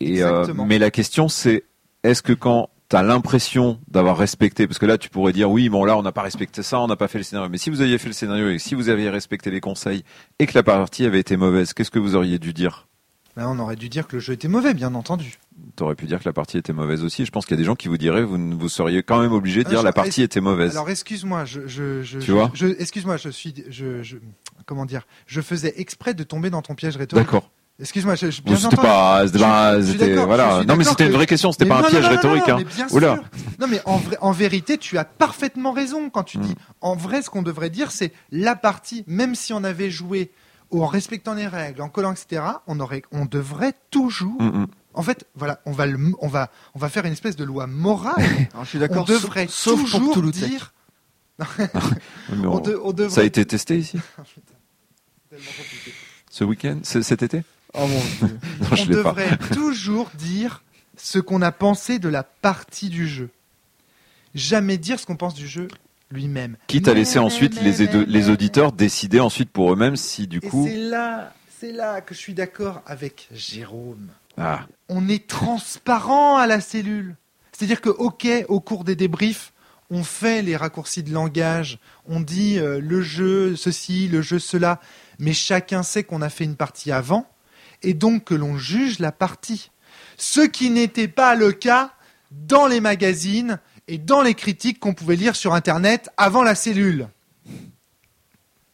Et, 0.00 0.22
euh, 0.24 0.46
mais 0.54 0.80
la 0.80 0.90
question 0.90 1.28
c'est 1.28 1.62
est-ce 2.02 2.22
que 2.22 2.32
quand 2.32 2.69
tu 2.90 2.96
as 2.96 3.02
l'impression 3.02 3.78
d'avoir 3.88 4.18
respecté, 4.18 4.66
parce 4.66 4.78
que 4.78 4.86
là 4.86 4.98
tu 4.98 5.08
pourrais 5.08 5.32
dire 5.32 5.50
oui 5.50 5.68
bon 5.68 5.84
là 5.84 5.96
on 5.96 6.02
n'a 6.02 6.12
pas 6.12 6.22
respecté 6.22 6.62
ça, 6.62 6.80
on 6.80 6.88
n'a 6.88 6.96
pas 6.96 7.08
fait 7.08 7.18
le 7.18 7.24
scénario, 7.24 7.48
mais 7.48 7.56
si 7.58 7.70
vous 7.70 7.80
aviez 7.80 7.96
fait 7.98 8.08
le 8.08 8.12
scénario 8.14 8.50
et 8.50 8.58
si 8.58 8.74
vous 8.74 8.88
aviez 8.88 9.08
respecté 9.10 9.50
les 9.50 9.60
conseils 9.60 10.02
et 10.40 10.46
que 10.46 10.52
la 10.54 10.62
partie 10.62 11.04
avait 11.06 11.20
été 11.20 11.36
mauvaise, 11.36 11.72
qu'est-ce 11.72 11.90
que 11.90 11.98
vous 12.00 12.16
auriez 12.16 12.38
dû 12.38 12.52
dire? 12.52 12.88
Ben, 13.36 13.46
on 13.48 13.60
aurait 13.60 13.76
dû 13.76 13.88
dire 13.88 14.08
que 14.08 14.16
le 14.16 14.20
jeu 14.20 14.32
était 14.32 14.48
mauvais, 14.48 14.74
bien 14.74 14.92
entendu. 14.96 15.38
T'aurais 15.76 15.94
pu 15.94 16.06
dire 16.06 16.18
que 16.18 16.24
la 16.28 16.32
partie 16.32 16.58
était 16.58 16.72
mauvaise 16.72 17.04
aussi. 17.04 17.24
Je 17.24 17.30
pense 17.30 17.46
qu'il 17.46 17.54
y 17.54 17.58
a 17.58 17.62
des 17.62 17.64
gens 17.64 17.76
qui 17.76 17.86
vous 17.86 17.96
diraient 17.96 18.24
vous, 18.24 18.58
vous 18.58 18.68
seriez 18.68 19.04
quand 19.04 19.20
même 19.20 19.32
obligé 19.32 19.62
de 19.62 19.68
Euh, 19.68 19.70
dire 19.70 19.80
je- 19.80 19.84
la 19.84 19.92
partie 19.92 20.22
était 20.22 20.40
mauvaise. 20.40 20.72
Alors 20.72 20.90
excuse-moi, 20.90 21.44
je, 21.44 21.68
je, 21.68 22.02
je, 22.02 22.18
Tu 22.18 22.26
je- 22.26 22.32
vois 22.32 22.50
je- 22.54 22.66
excuse-moi, 22.66 23.16
je 23.18 23.28
suis, 23.28 23.54
je, 23.70 24.02
je, 24.02 24.16
comment 24.66 24.84
dire, 24.84 25.06
je 25.26 25.40
faisais 25.40 25.74
exprès 25.76 26.12
de 26.12 26.24
tomber 26.24 26.50
dans 26.50 26.60
ton 26.60 26.74
piège 26.74 26.96
rhétorique. 26.96 27.24
D'accord. 27.24 27.50
Excuse-moi, 27.80 28.14
je, 28.14 28.30
je, 28.30 28.42
bien 28.42 28.56
C'était 28.56 28.76
pas, 28.76 29.26
c'était 29.26 29.38
pas- 29.38 29.82
c'était- 29.82 30.14
voilà. 30.16 30.64
Non, 30.64 30.76
mais 30.76 30.84
c'était 30.84 31.06
une 31.06 31.12
vraie 31.12 31.26
question. 31.26 31.50
C'était 31.50 31.64
pas 31.66 31.78
un 31.78 31.82
non, 31.82 31.88
piège 31.88 32.02
non, 32.04 32.10
non, 32.10 32.16
rhétorique. 32.16 32.46
non, 32.48 32.58
hein. 32.58 32.86
Oula. 32.90 33.20
Non, 33.58 33.66
mais 33.68 33.80
en, 33.86 33.96
vrai, 33.96 34.18
en 34.20 34.32
vérité, 34.32 34.76
tu 34.76 34.98
as 34.98 35.04
parfaitement 35.04 35.72
raison 35.72 36.10
quand 36.10 36.22
tu 36.24 36.38
Mm. 36.38 36.42
dis. 36.42 36.54
En 36.82 36.94
vrai, 36.94 37.22
ce 37.22 37.30
qu'on 37.30 37.40
devrait 37.42 37.70
dire, 37.70 37.90
c'est 37.90 38.12
la 38.30 38.54
partie, 38.54 39.02
même 39.06 39.34
si 39.34 39.52
on 39.54 39.64
avait 39.64 39.90
joué 39.90 40.30
en 40.70 40.86
respectant 40.86 41.32
les 41.34 41.46
règles, 41.46 41.80
en 41.80 41.88
collant, 41.88 42.12
etc., 42.12 42.42
on 42.66 42.78
aurait, 42.80 43.02
on 43.12 43.24
devrait 43.24 43.72
toujours. 43.90 44.40
Mm, 44.42 44.60
mm. 44.62 44.66
En 44.92 45.02
fait, 45.02 45.24
voilà, 45.34 45.60
on 45.66 45.72
va, 45.72 45.86
le, 45.86 45.98
on 46.20 46.28
va, 46.28 46.50
on 46.74 46.78
va 46.78 46.88
faire 46.90 47.04
une 47.06 47.12
espèce 47.12 47.36
de 47.36 47.44
loi 47.44 47.66
morale. 47.66 48.14
Alors, 48.52 48.64
je 48.64 48.68
suis 48.68 48.78
on 48.78 48.80
d'accord. 48.82 49.04
devrait 49.06 49.46
sauf, 49.48 49.88
sauf 49.88 50.02
pour 50.02 50.14
toujours 50.14 50.30
dire. 50.32 50.74
On, 52.30 52.44
on- 52.46 52.60
de- 52.60 52.78
on 52.84 52.92
devrait. 52.92 53.14
Ça 53.14 53.20
a 53.22 53.24
été 53.24 53.42
testé 53.46 53.78
ici 53.78 53.98
compliqué. 55.30 55.94
ce 56.30 56.44
week-end, 56.44 56.78
cet 56.82 57.22
été 57.22 57.42
Oh 57.74 57.86
mon 57.86 58.00
dieu. 58.28 58.38
Non, 58.60 58.66
on 58.72 58.76
je 58.76 58.84
l'ai 58.90 59.02
pas. 59.02 59.12
devrait 59.12 59.36
toujours 59.52 60.10
dire 60.18 60.62
ce 60.96 61.18
qu'on 61.18 61.42
a 61.42 61.52
pensé 61.52 61.98
de 61.98 62.08
la 62.08 62.22
partie 62.22 62.88
du 62.88 63.06
jeu. 63.08 63.30
Jamais 64.34 64.78
dire 64.78 64.98
ce 65.00 65.06
qu'on 65.06 65.16
pense 65.16 65.34
du 65.34 65.46
jeu 65.48 65.68
lui-même. 66.10 66.56
Quitte 66.66 66.88
à 66.88 66.94
laisser 66.94 67.18
ensuite 67.20 67.54
mais, 67.56 67.62
les, 67.62 67.82
édo- 67.84 68.04
les 68.06 68.22
mais, 68.22 68.28
auditeurs 68.30 68.72
décider 68.72 69.20
ensuite 69.20 69.50
pour 69.50 69.72
eux-mêmes 69.72 69.96
si 69.96 70.26
du 70.26 70.38
Et 70.38 70.48
coup. 70.48 70.66
c'est 70.68 70.76
là, 70.76 71.32
c'est 71.60 71.72
là 71.72 72.00
que 72.00 72.14
je 72.14 72.18
suis 72.18 72.34
d'accord 72.34 72.82
avec 72.86 73.28
Jérôme. 73.32 74.08
Ah, 74.36 74.66
On 74.88 75.08
est 75.08 75.26
transparent 75.28 76.36
à 76.36 76.46
la 76.46 76.60
cellule. 76.60 77.16
C'est-à-dire 77.52 77.80
que, 77.80 77.90
ok, 77.90 78.26
au 78.48 78.60
cours 78.60 78.84
des 78.84 78.96
débriefs, 78.96 79.52
on 79.90 80.02
fait 80.02 80.42
les 80.42 80.56
raccourcis 80.56 81.02
de 81.02 81.12
langage, 81.12 81.78
on 82.08 82.20
dit 82.20 82.58
euh, 82.58 82.80
le 82.80 83.02
jeu 83.02 83.54
ceci, 83.56 84.08
le 84.08 84.22
jeu 84.22 84.38
cela, 84.38 84.80
mais 85.18 85.32
chacun 85.32 85.82
sait 85.82 86.04
qu'on 86.04 86.22
a 86.22 86.28
fait 86.30 86.44
une 86.44 86.56
partie 86.56 86.90
avant, 86.92 87.26
et 87.82 87.94
donc 87.94 88.24
que 88.24 88.34
l'on 88.34 88.56
juge 88.58 88.98
la 88.98 89.12
partie. 89.12 89.70
Ce 90.16 90.40
qui 90.40 90.70
n'était 90.70 91.08
pas 91.08 91.34
le 91.34 91.52
cas 91.52 91.92
dans 92.30 92.66
les 92.66 92.80
magazines 92.80 93.58
et 93.88 93.98
dans 93.98 94.22
les 94.22 94.34
critiques 94.34 94.78
qu'on 94.78 94.94
pouvait 94.94 95.16
lire 95.16 95.34
sur 95.34 95.54
Internet 95.54 96.10
avant 96.16 96.42
la 96.42 96.54
cellule. 96.54 97.08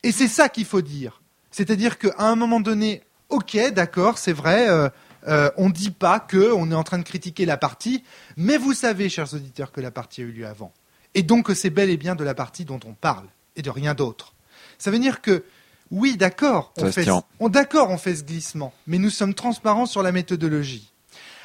Et 0.02 0.12
c'est 0.12 0.28
ça 0.28 0.48
qu'il 0.48 0.66
faut 0.66 0.82
dire. 0.82 1.22
C'est-à-dire 1.50 1.98
qu'à 1.98 2.14
un 2.18 2.36
moment 2.36 2.60
donné, 2.60 3.02
ok, 3.28 3.56
d'accord, 3.72 4.18
c'est 4.18 4.32
vrai, 4.32 4.68
euh, 4.68 4.88
euh, 5.26 5.50
on 5.56 5.68
ne 5.68 5.72
dit 5.72 5.90
pas 5.90 6.20
qu'on 6.20 6.70
est 6.70 6.74
en 6.74 6.84
train 6.84 6.98
de 6.98 7.02
critiquer 7.02 7.46
la 7.46 7.56
partie, 7.56 8.04
mais 8.36 8.58
vous 8.58 8.74
savez, 8.74 9.08
chers 9.08 9.32
auditeurs, 9.34 9.72
que 9.72 9.80
la 9.80 9.90
partie 9.90 10.20
a 10.20 10.24
eu 10.24 10.32
lieu 10.32 10.46
avant. 10.46 10.72
Et 11.14 11.22
donc 11.22 11.46
que 11.46 11.54
c'est 11.54 11.70
bel 11.70 11.90
et 11.90 11.96
bien 11.96 12.14
de 12.14 12.24
la 12.24 12.34
partie 12.34 12.64
dont 12.64 12.80
on 12.84 12.92
parle, 12.92 13.26
et 13.56 13.62
de 13.62 13.70
rien 13.70 13.94
d'autre. 13.94 14.34
Ça 14.78 14.90
veut 14.90 14.98
dire 14.98 15.22
que, 15.22 15.44
oui, 15.90 16.16
d'accord, 16.16 16.72
on, 16.78 16.90
fait, 16.90 17.06
on, 17.40 17.48
d'accord, 17.48 17.90
on 17.90 17.98
fait 17.98 18.16
ce 18.16 18.24
glissement, 18.24 18.72
mais 18.86 18.98
nous 18.98 19.10
sommes 19.10 19.34
transparents 19.34 19.86
sur 19.86 20.02
la 20.02 20.12
méthodologie. 20.12 20.92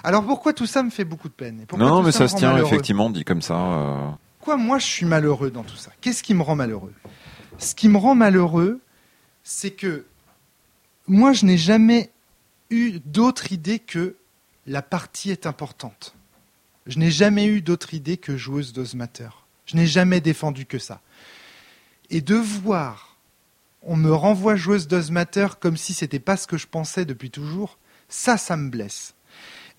Alors 0.04 0.26
pourquoi 0.26 0.54
tout 0.54 0.66
ça 0.66 0.82
me 0.82 0.90
fait 0.90 1.06
beaucoup 1.06 1.30
de 1.30 1.34
peine 1.34 1.62
Et 1.72 1.78
Non, 1.78 2.02
mais 2.02 2.12
ça 2.12 2.28
se 2.28 2.36
tient 2.36 2.58
effectivement 2.58 3.10
dit 3.12 3.24
comme 3.24 3.42
ça. 3.44 3.56
euh, 3.56 4.10
Pourquoi 4.40 4.58
moi 4.58 4.80
je 4.80 4.86
suis 4.88 5.06
malheureux 5.06 5.52
dans 5.52 5.64
tout 5.64 5.76
ça? 5.76 5.92
Qu'est-ce 6.02 6.24
qui 6.24 6.34
me 6.34 6.42
rend 6.42 6.56
malheureux? 6.56 6.94
Ce 7.60 7.76
qui 7.76 7.88
me 7.88 7.98
rend 8.00 8.16
malheureux, 8.16 8.80
c'est 9.44 9.70
que 9.72 10.06
moi 11.08 11.34
je 11.34 11.46
n'ai 11.46 11.58
jamais 11.58 12.10
eu 12.72 13.00
d'autre 13.06 13.52
idée 13.52 13.78
que 13.78 14.16
la 14.66 14.82
partie 14.82 15.30
est 15.30 15.46
importante. 15.46 16.16
Je 16.88 16.98
n'ai 16.98 17.12
jamais 17.12 17.46
eu 17.46 17.62
d'autre 17.62 17.94
idée 17.94 18.18
que 18.18 18.38
joueuse 18.38 18.74
d'osmateur. 18.74 19.46
Je 19.68 19.76
n'ai 19.76 19.86
jamais 19.86 20.20
défendu 20.20 20.66
que 20.66 20.80
ça. 20.80 21.00
Et 22.10 22.22
de 22.22 22.36
voir, 22.36 23.11
on 23.82 23.96
me 23.96 24.14
renvoie 24.14 24.56
joueuse 24.56 24.88
d'osmateur 24.88 25.60
comme 25.60 25.78
si 25.78 25.94
c'était 25.94 26.20
pas 26.20 26.38
ce 26.38 26.48
que 26.48 26.58
je 26.58 26.68
pensais 26.68 27.06
depuis 27.06 27.32
toujours, 27.32 27.80
ça, 28.10 28.38
ça 28.38 28.58
me 28.58 28.70
blesse. 28.70 29.16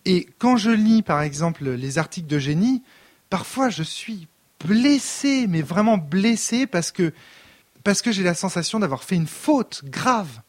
Et 0.05 0.29
quand 0.39 0.57
je 0.57 0.71
lis, 0.71 1.03
par 1.03 1.23
exemple, 1.23 1.69
les 1.71 1.99
articles 1.99 2.27
de 2.27 2.39
génie, 2.39 2.83
parfois 3.31 3.71
je 3.71 3.83
suis 3.83 4.27
blessé, 4.65 5.47
mais 5.49 5.63
vraiment 5.63 5.99
blessé 5.99 6.67
parce 6.67 6.91
que, 6.91 7.13
parce 7.85 8.03
que 8.03 8.13
j'ai 8.13 8.23
la 8.23 8.35
sensation 8.35 8.81
d'avoir 8.81 9.05
fait 9.05 9.17
une 9.17 9.27
faute 9.27 9.83
grave, 9.85 10.41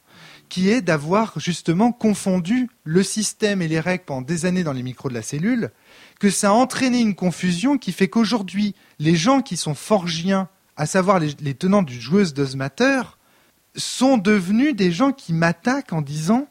qui 0.50 0.70
est 0.70 0.82
d'avoir 0.82 1.40
justement 1.40 1.92
confondu 1.92 2.70
le 2.84 3.02
système 3.02 3.62
et 3.62 3.68
les 3.68 3.80
règles 3.80 4.04
pendant 4.06 4.22
des 4.22 4.46
années 4.46 4.64
dans 4.64 4.74
les 4.74 4.84
micros 4.84 5.10
de 5.10 5.14
la 5.16 5.24
cellule, 5.24 5.72
que 6.20 6.30
ça 6.30 6.50
a 6.50 6.54
entraîné 6.54 7.00
une 7.00 7.16
confusion 7.16 7.78
qui 7.78 7.92
fait 7.92 8.08
qu'aujourd'hui, 8.08 8.76
les 9.00 9.16
gens 9.16 9.42
qui 9.42 9.58
sont 9.58 9.74
forgiens, 9.74 10.50
à 10.76 10.86
savoir 10.86 11.20
les, 11.20 11.34
les 11.40 11.56
tenants 11.56 11.82
du 11.82 12.00
joueuse 12.00 12.34
d'osmateur, 12.34 13.18
sont 13.76 14.18
devenus 14.18 14.76
des 14.76 14.92
gens 14.92 15.12
qui 15.12 15.34
m'attaquent 15.34 15.94
en 15.94 16.02
disant 16.02 16.48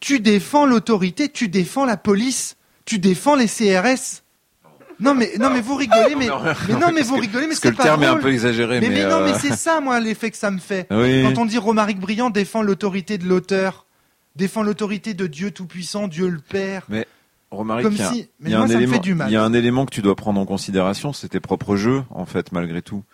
tu 0.00 0.20
défends 0.20 0.66
l'autorité, 0.66 1.28
tu 1.28 1.48
défends 1.48 1.84
la 1.84 1.96
police, 1.96 2.56
tu 2.84 2.98
défends 2.98 3.34
les 3.34 3.46
CRS. 3.46 4.22
Non 4.98 5.14
mais 5.14 5.32
non 5.38 5.50
mais 5.50 5.60
vous 5.60 5.74
rigolez 5.74 6.14
mais, 6.14 6.26
Non, 6.28 6.38
non, 6.38 6.44
mais 6.68 6.74
non 6.74 6.90
mais 6.94 7.02
vous 7.02 7.16
que- 7.16 7.20
rigolez 7.20 7.46
mais 7.48 7.54
c'est 7.54 7.70
le 7.70 7.76
terme 7.76 8.02
est 8.02 8.06
un 8.06 8.16
peu 8.16 8.32
exagéré, 8.32 8.80
Mais, 8.80 8.88
mais. 8.88 8.94
mais 9.02 9.08
non 9.10 9.16
euh, 9.22 9.32
mais 9.32 9.38
c'est 9.38 9.54
ça 9.54 9.80
moi 9.80 10.00
l'effet 10.00 10.30
que 10.30 10.36
ça 10.38 10.50
me 10.50 10.58
fait. 10.58 10.86
Oui. 10.90 11.22
Quand 11.22 11.42
on 11.42 11.44
dit 11.44 11.58
Romaric 11.58 11.98
Briand 12.00 12.30
défend 12.30 12.62
l'autorité 12.62 13.18
de 13.18 13.26
l'auteur, 13.26 13.84
défend 14.36 14.62
l'autorité 14.62 15.12
de 15.12 15.26
Dieu 15.26 15.50
tout-puissant, 15.50 16.08
Dieu 16.08 16.28
le 16.28 16.38
Père. 16.38 16.86
Romaric, 17.50 17.84
Comme 17.84 17.94
il 17.94 18.04
si- 18.06 18.28
mais 18.40 18.50
y 18.50 18.52
y 18.52 18.56
a 18.56 19.42
un 19.42 19.52
élément 19.52 19.86
que 19.86 19.94
tu 19.94 20.02
dois 20.02 20.16
prendre 20.16 20.40
en 20.40 20.46
considération, 20.46 21.12
c'est 21.12 21.28
tes 21.28 21.40
propres 21.40 21.76
jeux, 21.76 22.02
en 22.10 22.26
fait, 22.26 22.50
malgré 22.52 22.82
tout. 22.82 23.04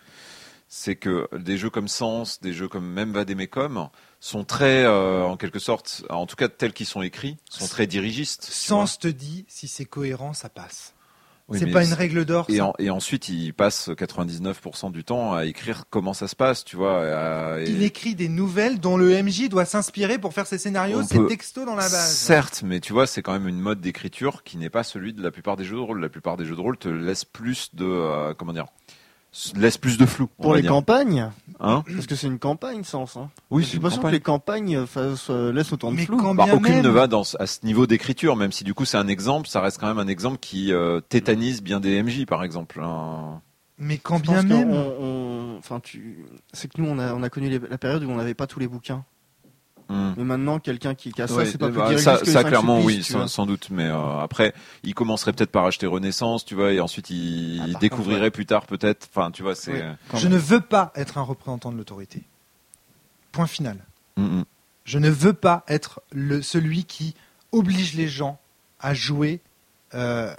C'est 0.75 0.95
que 0.95 1.27
des 1.37 1.55
jeux 1.55 1.69
comme 1.69 1.87
Sens, 1.87 2.41
des 2.41 2.51
jeux 2.51 2.67
comme 2.67 2.87
même 2.89 3.11
Vademecum, 3.13 3.89
sont 4.19 4.43
très, 4.43 4.83
euh, 4.85 5.23
en 5.23 5.37
quelque 5.37 5.59
sorte, 5.59 6.03
en 6.09 6.25
tout 6.25 6.35
cas 6.35 6.47
tels 6.47 6.73
qu'ils 6.73 6.87
sont 6.87 7.03
écrits, 7.03 7.37
sont 7.47 7.67
très 7.67 7.85
dirigistes. 7.85 8.43
Sens 8.43 8.97
te 8.97 9.07
dit 9.07 9.45
si 9.47 9.67
c'est 9.67 9.85
cohérent 9.85 10.33
ça 10.33 10.49
passe. 10.49 10.95
Oui, 11.47 11.59
c'est 11.59 11.67
pas 11.69 11.85
une 11.85 11.93
règle 11.93 12.25
d'or. 12.25 12.47
Et, 12.49 12.55
ça. 12.57 12.65
en- 12.67 12.73
et 12.79 12.89
ensuite, 12.89 13.29
il 13.29 13.53
passe 13.53 13.89
99% 13.95 14.89
du 14.89 15.03
temps 15.03 15.33
à 15.35 15.45
écrire 15.45 15.83
comment 15.91 16.15
ça 16.15 16.27
se 16.27 16.35
passe, 16.35 16.63
tu 16.65 16.75
vois. 16.75 17.03
à- 17.05 17.59
et- 17.59 17.69
Il 17.69 17.83
écrit 17.83 18.15
des 18.15 18.29
nouvelles 18.29 18.79
dont 18.79 18.97
le 18.97 19.11
MJ 19.11 19.49
doit 19.49 19.65
s'inspirer 19.65 20.17
pour 20.17 20.33
faire 20.33 20.47
ses 20.47 20.57
scénarios, 20.57 21.01
On 21.01 21.05
ses 21.05 21.17
peut- 21.19 21.27
textos 21.27 21.67
dans 21.67 21.75
la 21.75 21.83
base. 21.87 22.15
Certes, 22.15 22.63
mais 22.65 22.79
tu 22.79 22.93
vois, 22.93 23.05
c'est 23.05 23.21
quand 23.21 23.33
même 23.33 23.47
une 23.47 23.59
mode 23.59 23.79
d'écriture 23.79 24.41
qui 24.43 24.57
n'est 24.57 24.71
pas 24.71 24.83
celui 24.83 25.13
de 25.13 25.21
la 25.21 25.29
plupart 25.29 25.55
des 25.55 25.65
jeux 25.65 25.75
de 25.75 25.81
rôle. 25.81 26.01
La 26.01 26.09
plupart 26.09 26.35
des 26.35 26.45
jeux 26.45 26.55
de 26.55 26.61
rôle 26.61 26.77
te 26.77 26.89
laissent 26.89 27.25
plus 27.25 27.75
de, 27.75 27.85
euh, 27.85 28.33
comment 28.33 28.53
dire, 28.53 28.65
laissent 29.55 29.77
plus 29.77 29.97
de 29.97 30.05
flou. 30.05 30.27
Pour 30.41 30.53
les 30.55 30.61
dire. 30.61 30.71
campagnes, 30.71 31.29
Hein 31.59 31.83
parce 31.93 32.07
que 32.07 32.15
c'est 32.15 32.27
une 32.27 32.39
campagne, 32.39 32.83
sens. 32.83 33.15
Hein. 33.17 33.29
Oui, 33.51 33.61
je 33.61 33.67
c'est 33.67 33.71
suis 33.71 33.79
pas 33.79 33.89
sûr 33.89 34.01
que 34.01 34.07
les 34.07 34.19
campagnes 34.19 34.75
euh, 34.75 34.85
fassent, 34.85 35.29
euh, 35.29 35.51
laissent 35.53 35.71
autant 35.71 35.91
de 35.91 35.95
Mais 35.97 36.05
flou. 36.05 36.17
quand 36.17 36.35
Bah, 36.35 36.45
aucune 36.51 36.61
même- 36.75 36.83
ne 36.83 36.89
va 36.89 37.07
dans, 37.07 37.23
à 37.39 37.47
ce 37.47 37.65
niveau 37.65 37.87
d'écriture, 37.87 38.35
même 38.35 38.51
si 38.51 38.63
du 38.63 38.73
coup 38.73 38.85
c'est 38.85 38.97
un 38.97 39.07
exemple, 39.07 39.47
ça 39.47 39.61
reste 39.61 39.79
quand 39.79 39.87
même 39.87 39.99
un 39.99 40.07
exemple 40.07 40.37
qui 40.39 40.73
euh, 40.73 40.99
tétanise 41.01 41.61
bien 41.63 41.79
des 41.79 42.01
MJ, 42.03 42.25
par 42.25 42.43
exemple. 42.43 42.81
hein. 42.83 43.41
Mais 43.79 43.97
quand 43.97 44.17
Je 44.17 44.23
bien 44.23 44.43
même. 44.43 44.71
on- 44.71 45.55
Enfin, 45.57 45.79
tu, 45.79 46.25
c'est 46.51 46.71
que 46.71 46.81
nous, 46.81 46.89
on 46.89 46.99
a, 46.99 47.13
on 47.13 47.23
a 47.23 47.29
connu 47.29 47.49
les- 47.49 47.59
la 47.59 47.77
période 47.77 48.03
où 48.03 48.09
on 48.09 48.17
n'avait 48.17 48.33
pas 48.33 48.47
tous 48.47 48.59
les 48.59 48.67
bouquins. 48.67 49.05
Hmm. 49.93 50.13
Mais 50.17 50.23
maintenant, 50.23 50.59
quelqu'un 50.59 50.95
qui, 50.95 51.11
ça, 51.15 51.25
Ouais, 51.31 51.45
c'est 51.45 51.57
pas 51.57 51.67
plus 51.69 51.77
bah, 51.77 51.97
ça, 51.97 52.17
que 52.17 52.25
ça, 52.25 52.43
clairement 52.43 52.79
supplices, 52.81 53.11
oui, 53.13 53.29
sans, 53.29 53.45
doute. 53.45 53.67
Mais 53.69 53.85
euh, 53.87 54.19
après, 54.19 54.53
il 54.83 54.93
commencerait 54.95 55.33
peut-être 55.33 55.51
par 55.51 55.65
acheter 55.65 55.85
Renaissance, 55.85 56.45
tu 56.45 56.55
vois, 56.55 56.71
et 56.73 56.79
ensuite 56.79 57.09
il 57.11 57.61
Ah, 57.75 57.79
découvrirait 57.79 58.15
contre, 58.15 58.23
ouais. 58.23 58.31
plus 58.31 58.45
tard 58.45 58.65
peut-être. 58.65 59.07
Enfin, 59.13 59.29
tu 59.31 59.43
vois, 59.43 59.55
c'est. 59.55 59.71
Oui. 59.73 59.79
Quand 60.09 60.17
Je 60.17 60.23
même. 60.27 60.33
ne 60.33 60.37
veux 60.39 60.61
pas 60.61 60.91
être 60.95 61.17
un 61.17 61.21
représentant 61.21 61.71
de 61.71 61.77
l'autorité. 61.77 62.23
Point 63.31 63.47
final. 63.47 63.77
Hmm, 64.17 64.39
hmm. 64.39 64.43
Je 64.85 64.99
ne 64.99 65.09
veux 65.09 65.33
pas 65.33 65.63
être 65.67 66.01
le, 66.11 66.41
celui 66.41 66.85
qui 66.85 67.15
oblige 67.51 67.93
les 67.93 68.07
gens 68.07 68.39
à 68.79 68.93
jouer, 68.93 69.39
euh, 69.93 70.33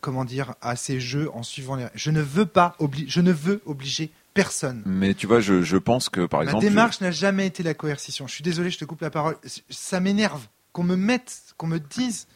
comment 0.00 0.24
dire, 0.24 0.54
à 0.62 0.76
ces 0.76 1.00
jeux 1.00 1.28
en 1.34 1.42
suivant 1.42 1.74
les. 1.76 1.86
Je 1.94 2.10
ne 2.10 2.20
veux 2.20 2.46
pas 2.46 2.74
obli- 2.80 3.04
je 3.08 3.20
ne 3.20 3.32
veux 3.32 3.60
obliger 3.66 4.10
personne. 4.34 4.82
Mais 4.86 5.14
tu 5.14 5.26
vois, 5.26 5.40
je, 5.40 5.62
je 5.62 5.76
pense 5.76 6.08
que 6.08 6.26
par 6.26 6.40
Ma 6.40 6.44
exemple. 6.44 6.64
démarche 6.64 7.00
n'a 7.00 7.10
jamais 7.10 7.46
été 7.46 7.62
la 7.62 7.74
coercition. 7.74 8.26
Je 8.26 8.34
suis 8.34 8.42
désolé, 8.44 8.70
je 8.70 8.78
te 8.78 8.84
coupe 8.84 9.00
la 9.00 9.10
parole. 9.10 9.36
Ça 9.70 10.00
m'énerve 10.00 10.46
qu'on 10.72 10.84
me 10.84 10.96
mette, 10.96 11.54
qu'on 11.56 11.66
me 11.66 11.78
dise 11.78 12.26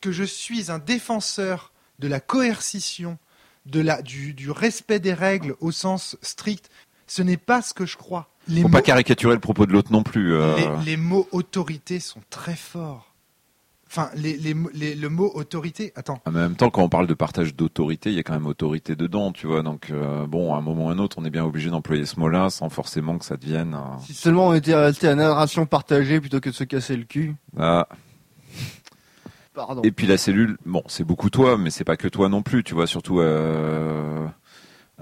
que 0.00 0.12
je 0.12 0.24
suis 0.24 0.70
un 0.70 0.78
défenseur 0.78 1.72
de 1.98 2.08
la 2.08 2.20
coercition, 2.20 3.18
de 3.66 3.80
la, 3.80 4.02
du, 4.02 4.34
du 4.34 4.50
respect 4.50 5.00
des 5.00 5.14
règles 5.14 5.56
au 5.60 5.70
sens 5.72 6.16
strict. 6.22 6.68
Ce 7.06 7.22
n'est 7.22 7.36
pas 7.36 7.62
ce 7.62 7.74
que 7.74 7.86
je 7.86 7.96
crois. 7.96 8.30
Les 8.48 8.62
Faut 8.62 8.68
mots, 8.68 8.72
pas 8.72 8.82
caricaturer 8.82 9.34
le 9.34 9.40
propos 9.40 9.66
de 9.66 9.72
l'autre 9.72 9.92
non 9.92 10.02
plus. 10.02 10.34
euh. 10.34 10.56
les, 10.80 10.84
les 10.92 10.96
mots 10.96 11.28
autorité 11.32 12.00
sont 12.00 12.22
très 12.30 12.56
forts. 12.56 13.13
Enfin, 13.96 14.10
les, 14.16 14.36
les, 14.36 14.54
mots- 14.54 14.70
les- 14.74 14.96
le 14.96 15.08
mot 15.08 15.30
autorité. 15.34 15.92
Attends. 15.94 16.20
En 16.26 16.32
même 16.32 16.56
temps, 16.56 16.68
quand 16.68 16.82
on 16.82 16.88
parle 16.88 17.06
de 17.06 17.14
partage 17.14 17.54
d'autorité, 17.54 18.10
il 18.10 18.16
y 18.16 18.18
a 18.18 18.24
quand 18.24 18.32
même 18.32 18.46
autorité 18.46 18.96
dedans, 18.96 19.30
tu 19.30 19.46
vois. 19.46 19.62
Donc, 19.62 19.90
euh, 19.92 20.26
bon, 20.26 20.52
à 20.52 20.58
un 20.58 20.60
moment 20.62 20.86
ou 20.86 20.88
à 20.88 20.92
un 20.92 20.98
autre, 20.98 21.16
on 21.20 21.24
est 21.24 21.30
bien 21.30 21.44
obligé 21.44 21.70
d'employer 21.70 22.04
ce 22.04 22.18
mot-là 22.18 22.50
sans 22.50 22.68
forcément 22.70 23.18
que 23.18 23.24
ça 23.24 23.36
devienne. 23.36 23.74
euh, 23.74 23.98
Si 24.04 24.12
seulement 24.14 24.48
on 24.48 24.54
était 24.54 24.74
resté 24.74 25.06
à 25.06 25.14
narration 25.14 25.64
partagée 25.66 26.20
plutôt 26.20 26.40
que 26.40 26.50
de 26.50 26.54
se 26.54 26.64
casser 26.64 26.96
le 26.96 27.04
cul. 27.04 27.36
ah. 27.56 27.86
Pardon. 29.54 29.82
Et 29.82 29.92
puis 29.92 30.08
la 30.08 30.16
cellule, 30.16 30.56
bon, 30.66 30.82
c'est 30.88 31.04
beaucoup 31.04 31.30
toi, 31.30 31.56
mais 31.56 31.70
c'est 31.70 31.84
pas 31.84 31.96
que 31.96 32.08
toi 32.08 32.28
non 32.28 32.42
plus, 32.42 32.64
tu 32.64 32.74
vois. 32.74 32.88
Surtout, 32.88 33.20
euh, 33.20 34.26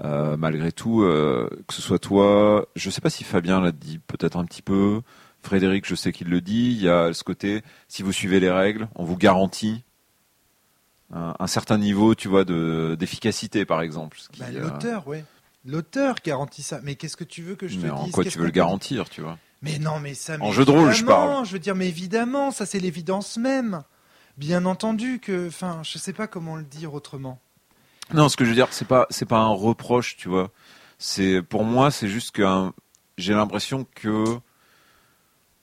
euh, 0.03 0.37
malgré 0.37 0.71
tout, 0.71 1.01
euh, 1.01 1.49
que 1.67 1.73
ce 1.73 1.81
soit 1.81 1.97
toi, 1.97 2.67
je 2.75 2.91
sais 2.91 3.01
pas 3.01 3.09
si 3.09 3.23
Fabien 3.23 3.59
l'a 3.61 3.71
dit, 3.71 3.97
peut-être 4.05 4.37
un 4.37 4.45
petit 4.45 4.61
peu. 4.61 5.01
Frédéric, 5.43 5.85
je 5.87 5.95
sais 5.95 6.11
qu'il 6.11 6.29
le 6.29 6.41
dit. 6.41 6.71
Il 6.71 6.81
y 6.81 6.89
a 6.89 7.13
ce 7.13 7.23
côté, 7.23 7.61
si 7.87 8.03
vous 8.03 8.11
suivez 8.11 8.39
les 8.39 8.51
règles, 8.51 8.87
on 8.95 9.03
vous 9.03 9.17
garantit 9.17 9.83
un, 11.13 11.35
un 11.39 11.47
certain 11.47 11.77
niveau, 11.77 12.15
tu 12.15 12.27
vois, 12.27 12.43
de 12.45 12.95
d'efficacité, 12.99 13.65
par 13.65 13.81
exemple. 13.81 14.17
ce 14.19 14.29
qui, 14.29 14.39
Bah, 14.39 14.47
euh, 14.53 14.61
L'auteur, 14.61 15.07
ouais. 15.07 15.23
L'auteur 15.65 16.15
garantit 16.23 16.63
ça. 16.63 16.79
Mais 16.83 16.95
qu'est-ce 16.95 17.15
que 17.17 17.23
tu 17.23 17.41
veux 17.41 17.55
que 17.55 17.67
je 17.67 17.77
te 17.77 17.85
mais 17.85 17.89
en 17.89 18.03
dise 18.03 18.11
quoi 18.13 18.23
Qu'est-ce 18.23 18.33
tu 18.33 18.39
veux 18.39 18.45
le 18.45 18.51
garantir, 18.51 19.09
tu 19.09 19.21
vois? 19.21 19.37
Mais 19.61 19.79
non, 19.79 19.99
mais 20.01 20.13
ça. 20.13 20.35
En 20.41 20.47
mais 20.47 20.51
jeu 20.51 20.65
de 20.65 20.71
rôle, 20.71 20.91
je 20.91 21.05
parle. 21.05 21.45
Je 21.45 21.53
veux 21.53 21.59
dire, 21.59 21.75
mais 21.75 21.87
évidemment, 21.87 22.51
ça 22.51 22.65
c'est 22.65 22.79
l'évidence 22.79 23.37
même. 23.37 23.83
Bien 24.37 24.65
entendu 24.65 25.19
que, 25.19 25.47
enfin, 25.47 25.81
je 25.83 25.97
sais 25.97 26.11
pas 26.11 26.27
comment 26.27 26.55
le 26.55 26.63
dire 26.63 26.93
autrement. 26.93 27.39
Non, 28.13 28.27
ce 28.29 28.35
que 28.35 28.43
je 28.43 28.49
veux 28.49 28.55
dire, 28.55 28.67
c'est 28.71 28.87
pas 28.87 29.05
c'est 29.09 29.27
pas 29.27 29.37
un 29.39 29.53
reproche, 29.53 30.17
tu 30.17 30.27
vois. 30.27 30.51
C'est 30.97 31.41
pour 31.41 31.63
moi, 31.63 31.91
c'est 31.91 32.07
juste 32.09 32.31
que 32.31 32.43
j'ai 33.17 33.33
l'impression 33.33 33.85
que 33.95 34.25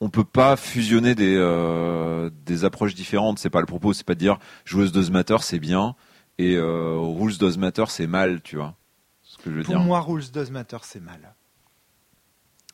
on 0.00 0.08
peut 0.10 0.24
pas 0.24 0.56
fusionner 0.56 1.14
des 1.14 1.36
euh, 1.36 2.30
des 2.46 2.64
approches 2.64 2.94
différentes. 2.94 3.38
C'est 3.38 3.50
pas 3.50 3.60
le 3.60 3.66
propos. 3.66 3.92
C'est 3.92 4.04
pas 4.06 4.14
de 4.14 4.20
dire 4.20 4.38
joueuse 4.64 4.92
does 4.92 5.10
matter, 5.10 5.36
c'est 5.40 5.58
bien 5.58 5.94
et 6.38 6.56
euh, 6.56 6.96
rules 6.98 7.36
does 7.38 7.58
matter, 7.58 7.84
c'est 7.88 8.06
mal, 8.06 8.40
tu 8.42 8.56
vois. 8.56 8.74
Ce 9.22 9.36
que 9.36 9.50
je 9.50 9.56
veux 9.56 9.62
Pour 9.62 9.74
dire. 9.74 9.84
moi, 9.84 10.00
rules 10.00 10.30
does 10.32 10.50
matter, 10.50 10.78
c'est 10.82 11.00
mal. 11.02 11.34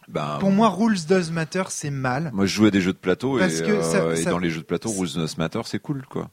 Ben, 0.08 0.36
Pour 0.38 0.52
moi, 0.52 0.68
rules 0.70 1.04
does 1.06 1.32
matter, 1.32 1.64
c'est 1.68 1.90
mal. 1.90 2.30
moi, 2.32 2.46
je 2.46 2.54
joue 2.54 2.66
à 2.66 2.70
des 2.70 2.80
jeux 2.80 2.92
de 2.92 2.98
plateau 2.98 3.38
et, 3.38 3.40
Parce 3.40 3.60
que 3.60 3.82
ça- 3.82 3.96
euh, 4.04 4.12
et 4.12 4.22
ça- 4.22 4.30
dans 4.30 4.38
les 4.38 4.50
jeux 4.50 4.60
de 4.60 4.66
plateau, 4.66 4.90
rules 4.90 5.12
does 5.12 5.26
matter, 5.36 5.60
c'est 5.64 5.80
cool, 5.80 6.06
quoi. 6.06 6.30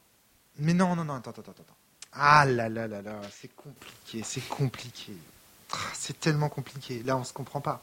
Mais 0.60 0.74
non, 0.74 0.94
non, 0.94 1.04
non, 1.04 1.14
attends, 1.14 1.30
attends, 1.30 1.42
attends. 1.42 1.62
attends. 1.62 1.74
Ah 2.12 2.44
là 2.44 2.68
là 2.68 2.86
là 2.86 3.02
là, 3.02 3.20
c'est 3.32 3.52
compliqué, 3.56 4.22
c'est 4.22 4.48
compliqué. 4.48 5.12
Ah, 5.72 5.76
C'est 5.92 6.20
tellement 6.20 6.48
compliqué. 6.48 7.02
Là, 7.04 7.16
on 7.16 7.24
se 7.24 7.32
comprend 7.32 7.60
pas. 7.60 7.82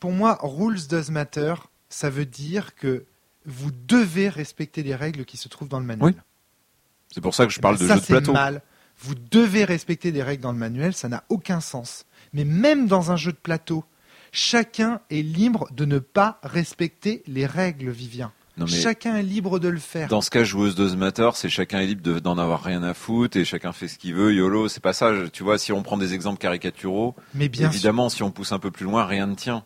Pour 0.00 0.12
moi, 0.12 0.38
rules 0.42 0.86
does 0.88 1.10
matter, 1.10 1.52
ça 1.92 2.10
veut 2.10 2.24
dire 2.26 2.74
que 2.74 3.04
vous 3.46 3.70
devez 3.86 4.28
respecter 4.28 4.82
les 4.82 4.94
règles 4.94 5.24
qui 5.24 5.36
se 5.36 5.48
trouvent 5.48 5.68
dans 5.68 5.80
le 5.80 5.86
manuel. 5.86 6.14
Oui. 6.14 6.20
C'est 7.12 7.20
pour 7.20 7.34
ça 7.34 7.44
que 7.46 7.52
je 7.52 7.60
parle 7.60 7.76
Eh 7.76 7.78
ben, 7.80 7.84
de 7.84 7.88
ça, 7.88 7.94
jeux 7.96 8.00
de 8.00 8.06
c'est 8.06 8.12
plateau. 8.14 8.32
mal. 8.32 8.62
Vous 9.00 9.14
devez 9.14 9.64
respecter 9.64 10.12
les 10.12 10.22
règles 10.22 10.42
dans 10.42 10.52
le 10.52 10.58
manuel, 10.58 10.94
ça 10.94 11.08
n'a 11.08 11.24
aucun 11.28 11.60
sens. 11.60 12.04
Mais 12.32 12.44
même 12.44 12.86
dans 12.86 13.10
un 13.10 13.16
jeu 13.16 13.32
de 13.32 13.36
plateau, 13.36 13.84
chacun 14.30 15.00
est 15.10 15.22
libre 15.22 15.68
de 15.72 15.84
ne 15.84 15.98
pas 15.98 16.38
respecter 16.42 17.22
les 17.26 17.46
règles, 17.46 17.90
Vivien. 17.90 18.32
Non, 18.58 18.66
mais 18.66 18.70
Chacun 18.70 19.16
est 19.16 19.22
libre 19.22 19.58
de 19.58 19.68
le 19.68 19.78
faire. 19.78 20.08
Dans 20.08 20.20
ce 20.20 20.28
cas, 20.28 20.44
joueuse 20.44 20.74
does 20.74 20.94
matter, 20.94 21.30
c'est 21.34 21.48
chacun 21.48 21.80
est 21.80 21.86
libre 21.86 22.02
de- 22.02 22.18
d'en 22.18 22.36
avoir 22.36 22.62
rien 22.62 22.82
à 22.82 22.92
foutre 22.92 23.38
et 23.38 23.46
chacun 23.46 23.72
fait 23.72 23.88
ce 23.88 23.96
qu'il 23.98 24.14
veut. 24.14 24.34
YOLO, 24.34 24.68
c'est 24.68 24.82
pas 24.82 24.92
ça. 24.92 25.10
Tu 25.32 25.42
vois, 25.42 25.56
si 25.58 25.72
on 25.72 25.82
prend 25.82 25.96
des 25.96 26.12
exemples 26.12 26.38
caricaturaux, 26.38 27.14
Mais 27.34 27.48
bien 27.48 27.68
sûr. 27.68 27.74
évidemment, 27.74 28.10
si 28.10 28.22
on 28.22 28.30
pousse 28.30 28.52
un 28.52 28.58
peu 28.58 28.70
plus 28.70 28.84
loin, 28.84 29.06
rien 29.06 29.26
ne 29.26 29.34
tient. 29.34 29.64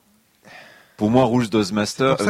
Pour 0.97 1.11
moi, 1.11 1.25
rules 1.27 1.49
does 1.51 1.65
ça 1.65 1.75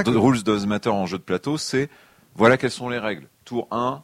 que- 0.02 0.10
euh, 0.10 0.18
rules 0.18 0.42
does 0.42 0.66
matter 0.66 0.88
en 0.88 1.06
jeu 1.06 1.18
de 1.18 1.22
plateau, 1.22 1.56
c'est 1.58 1.88
voilà 2.34 2.56
quelles 2.56 2.70
sont 2.70 2.88
les 2.88 2.98
règles. 2.98 3.28
Tour 3.44 3.68
1, 3.70 4.02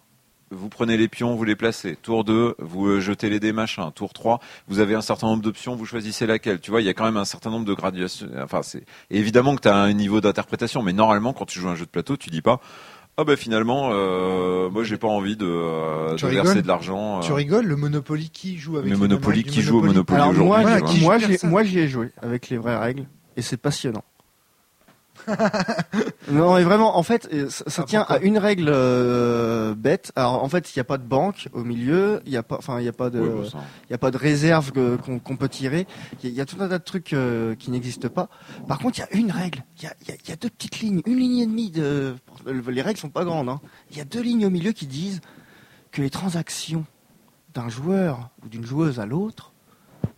vous 0.51 0.69
prenez 0.69 0.97
les 0.97 1.09
pions, 1.09 1.35
vous 1.35 1.45
les 1.45 1.57
placez. 1.57 1.97
Tour 1.97 2.25
2, 2.25 2.55
vous 2.59 2.87
euh, 2.87 3.01
jetez 3.01 3.29
les 3.29 3.41
dés 3.41 3.53
machin. 3.53 3.91
Tour 3.91 4.13
3, 4.13 4.41
vous 4.69 4.79
avez 4.79 4.95
un 4.95 5.01
certain 5.01 5.27
nombre 5.27 5.43
d'options, 5.43 5.75
vous 5.75 5.87
choisissez 5.87 6.27
laquelle. 6.27 6.61
Tu 6.61 6.71
vois, 6.71 6.81
il 6.81 6.87
y 6.87 6.91
a 6.91 6.95
quand 6.95 7.05
même 7.05 7.17
un 7.17 7.25
certain 7.25 7.51
nombre 7.51 7.65
de 7.67 7.75
graduations. 7.75 8.29
Enfin, 8.43 8.63
c'est 8.63 8.85
évidemment 9.11 9.57
que 9.57 9.63
tu 9.63 9.69
as 9.69 9.77
un 9.77 9.93
niveau 9.93 10.21
d'interprétation, 10.21 10.83
mais 10.83 10.93
normalement, 10.93 11.33
quand 11.33 11.47
tu 11.47 11.59
joues 11.59 11.69
un 11.69 11.75
jeu 11.75 11.87
de 11.87 11.91
plateau, 11.91 12.17
tu 12.17 12.31
dis 12.31 12.43
pas. 12.43 12.61
Ah 13.19 13.25
bah 13.25 13.37
finalement, 13.37 13.91
euh, 13.93 14.71
moi 14.71 14.85
j'ai 14.85 14.97
pas 14.97 15.09
envie 15.09 15.37
de, 15.37 15.45
euh, 15.47 16.15
Tu 16.17 16.25
de 16.25 16.31
verser 16.31 16.63
de 16.63 16.67
l'argent. 16.67 17.21
Tu 17.21 17.31
euh, 17.31 17.35
rigoles, 17.35 17.67
le 17.67 17.77
Monopoly 17.77 18.31
qui 18.31 18.57
joue 18.57 18.79
avec 18.79 18.89
le 18.89 18.95
les 18.95 19.01
Monopoly, 19.01 19.45
qui 19.45 19.61
joue 19.61 19.81
au 19.81 19.83
Monopoly 19.83 20.19
moi, 20.19 20.29
aujourd'hui 20.29 20.49
Voilà, 20.63 20.81
tu 20.81 21.01
moi, 21.03 21.19
moi, 21.51 21.63
j'y 21.63 21.79
ai 21.79 21.89
joué 21.89 22.11
avec 22.23 22.49
les 22.49 22.57
vraies 22.57 22.79
règles 22.79 23.05
et 23.37 23.43
c'est 23.43 23.59
passionnant. 23.59 24.03
non, 26.31 26.55
mais 26.55 26.63
vraiment, 26.65 26.97
en 26.97 27.03
fait, 27.03 27.29
euh, 27.33 27.49
ça, 27.51 27.65
ça 27.67 27.83
Ah, 27.83 27.87
tient 27.87 28.03
à 28.09 28.19
une 28.19 28.39
règle 28.39 28.69
euh, 28.69 29.75
bête. 29.75 30.13
Alors, 30.17 30.43
en 30.43 30.49
fait, 30.49 30.75
il 30.75 30.79
n'y 30.79 30.81
a 30.81 30.85
pas 30.85 30.99
de 30.99 31.05
banque 31.05 31.49
au 31.53 31.65
milieu, 31.65 32.21
il 32.27 32.31
n'y 32.31 32.37
a 32.37 32.43
pas, 32.43 32.57
enfin, 32.59 32.81
il 32.81 32.89
a 32.89 32.93
pas 32.93 33.11
de, 33.11 33.45
ça. 33.45 33.59
il 33.89 33.93
y 33.93 33.95
a 33.95 33.99
pas 33.99 34.11
de 34.11 34.17
réserve 34.17 34.73
qu'on 34.73 35.37
peut 35.37 35.49
tirer. 35.49 35.87
Il 36.23 36.25
y, 36.25 36.27
a- 36.29 36.31
il 36.31 36.37
y 36.37 36.41
a 36.41 36.47
tout 36.47 36.57
un 36.61 36.69
tas 36.69 36.79
de 36.79 36.85
trucs 36.85 37.13
euh, 37.13 37.55
qui 37.55 37.71
n'existent 37.71 38.09
pas. 38.09 38.29
Par 38.69 38.79
contre, 38.79 38.99
il 38.99 39.01
y 39.01 39.05
a 39.05 39.21
une 39.21 39.31
règle. 39.31 39.65
Il 39.79 39.85
y 39.85 39.87
a, 39.87 39.95
y 40.09 40.13
a- 40.13 40.17
y 40.29 40.33
a 40.33 40.37
deux 40.37 40.51
petites 40.51 40.81
lignes, 40.81 41.03
une 41.07 41.17
ligne 41.19 41.39
et 41.39 41.47
demie 41.47 41.71
de. 41.71 42.15
Les 42.47 42.83
règles 42.83 42.99
sont 42.99 43.11
pas 43.11 43.25
grandes. 43.25 43.49
hein. 43.49 43.61
Il 43.91 43.97
y 43.97 44.01
a 44.01 44.05
deux 44.05 44.23
lignes 44.23 44.47
au 44.47 44.51
milieu 44.51 44.73
qui 44.73 44.87
disent 44.87 45.21
que 45.91 46.03
les 46.03 46.11
transactions 46.11 46.85
d'un 47.55 47.69
joueur 47.69 48.31
ou 48.45 48.49
d'une 48.49 48.65
joueuse 48.65 48.99
à 48.99 49.07
l'autre 49.07 49.53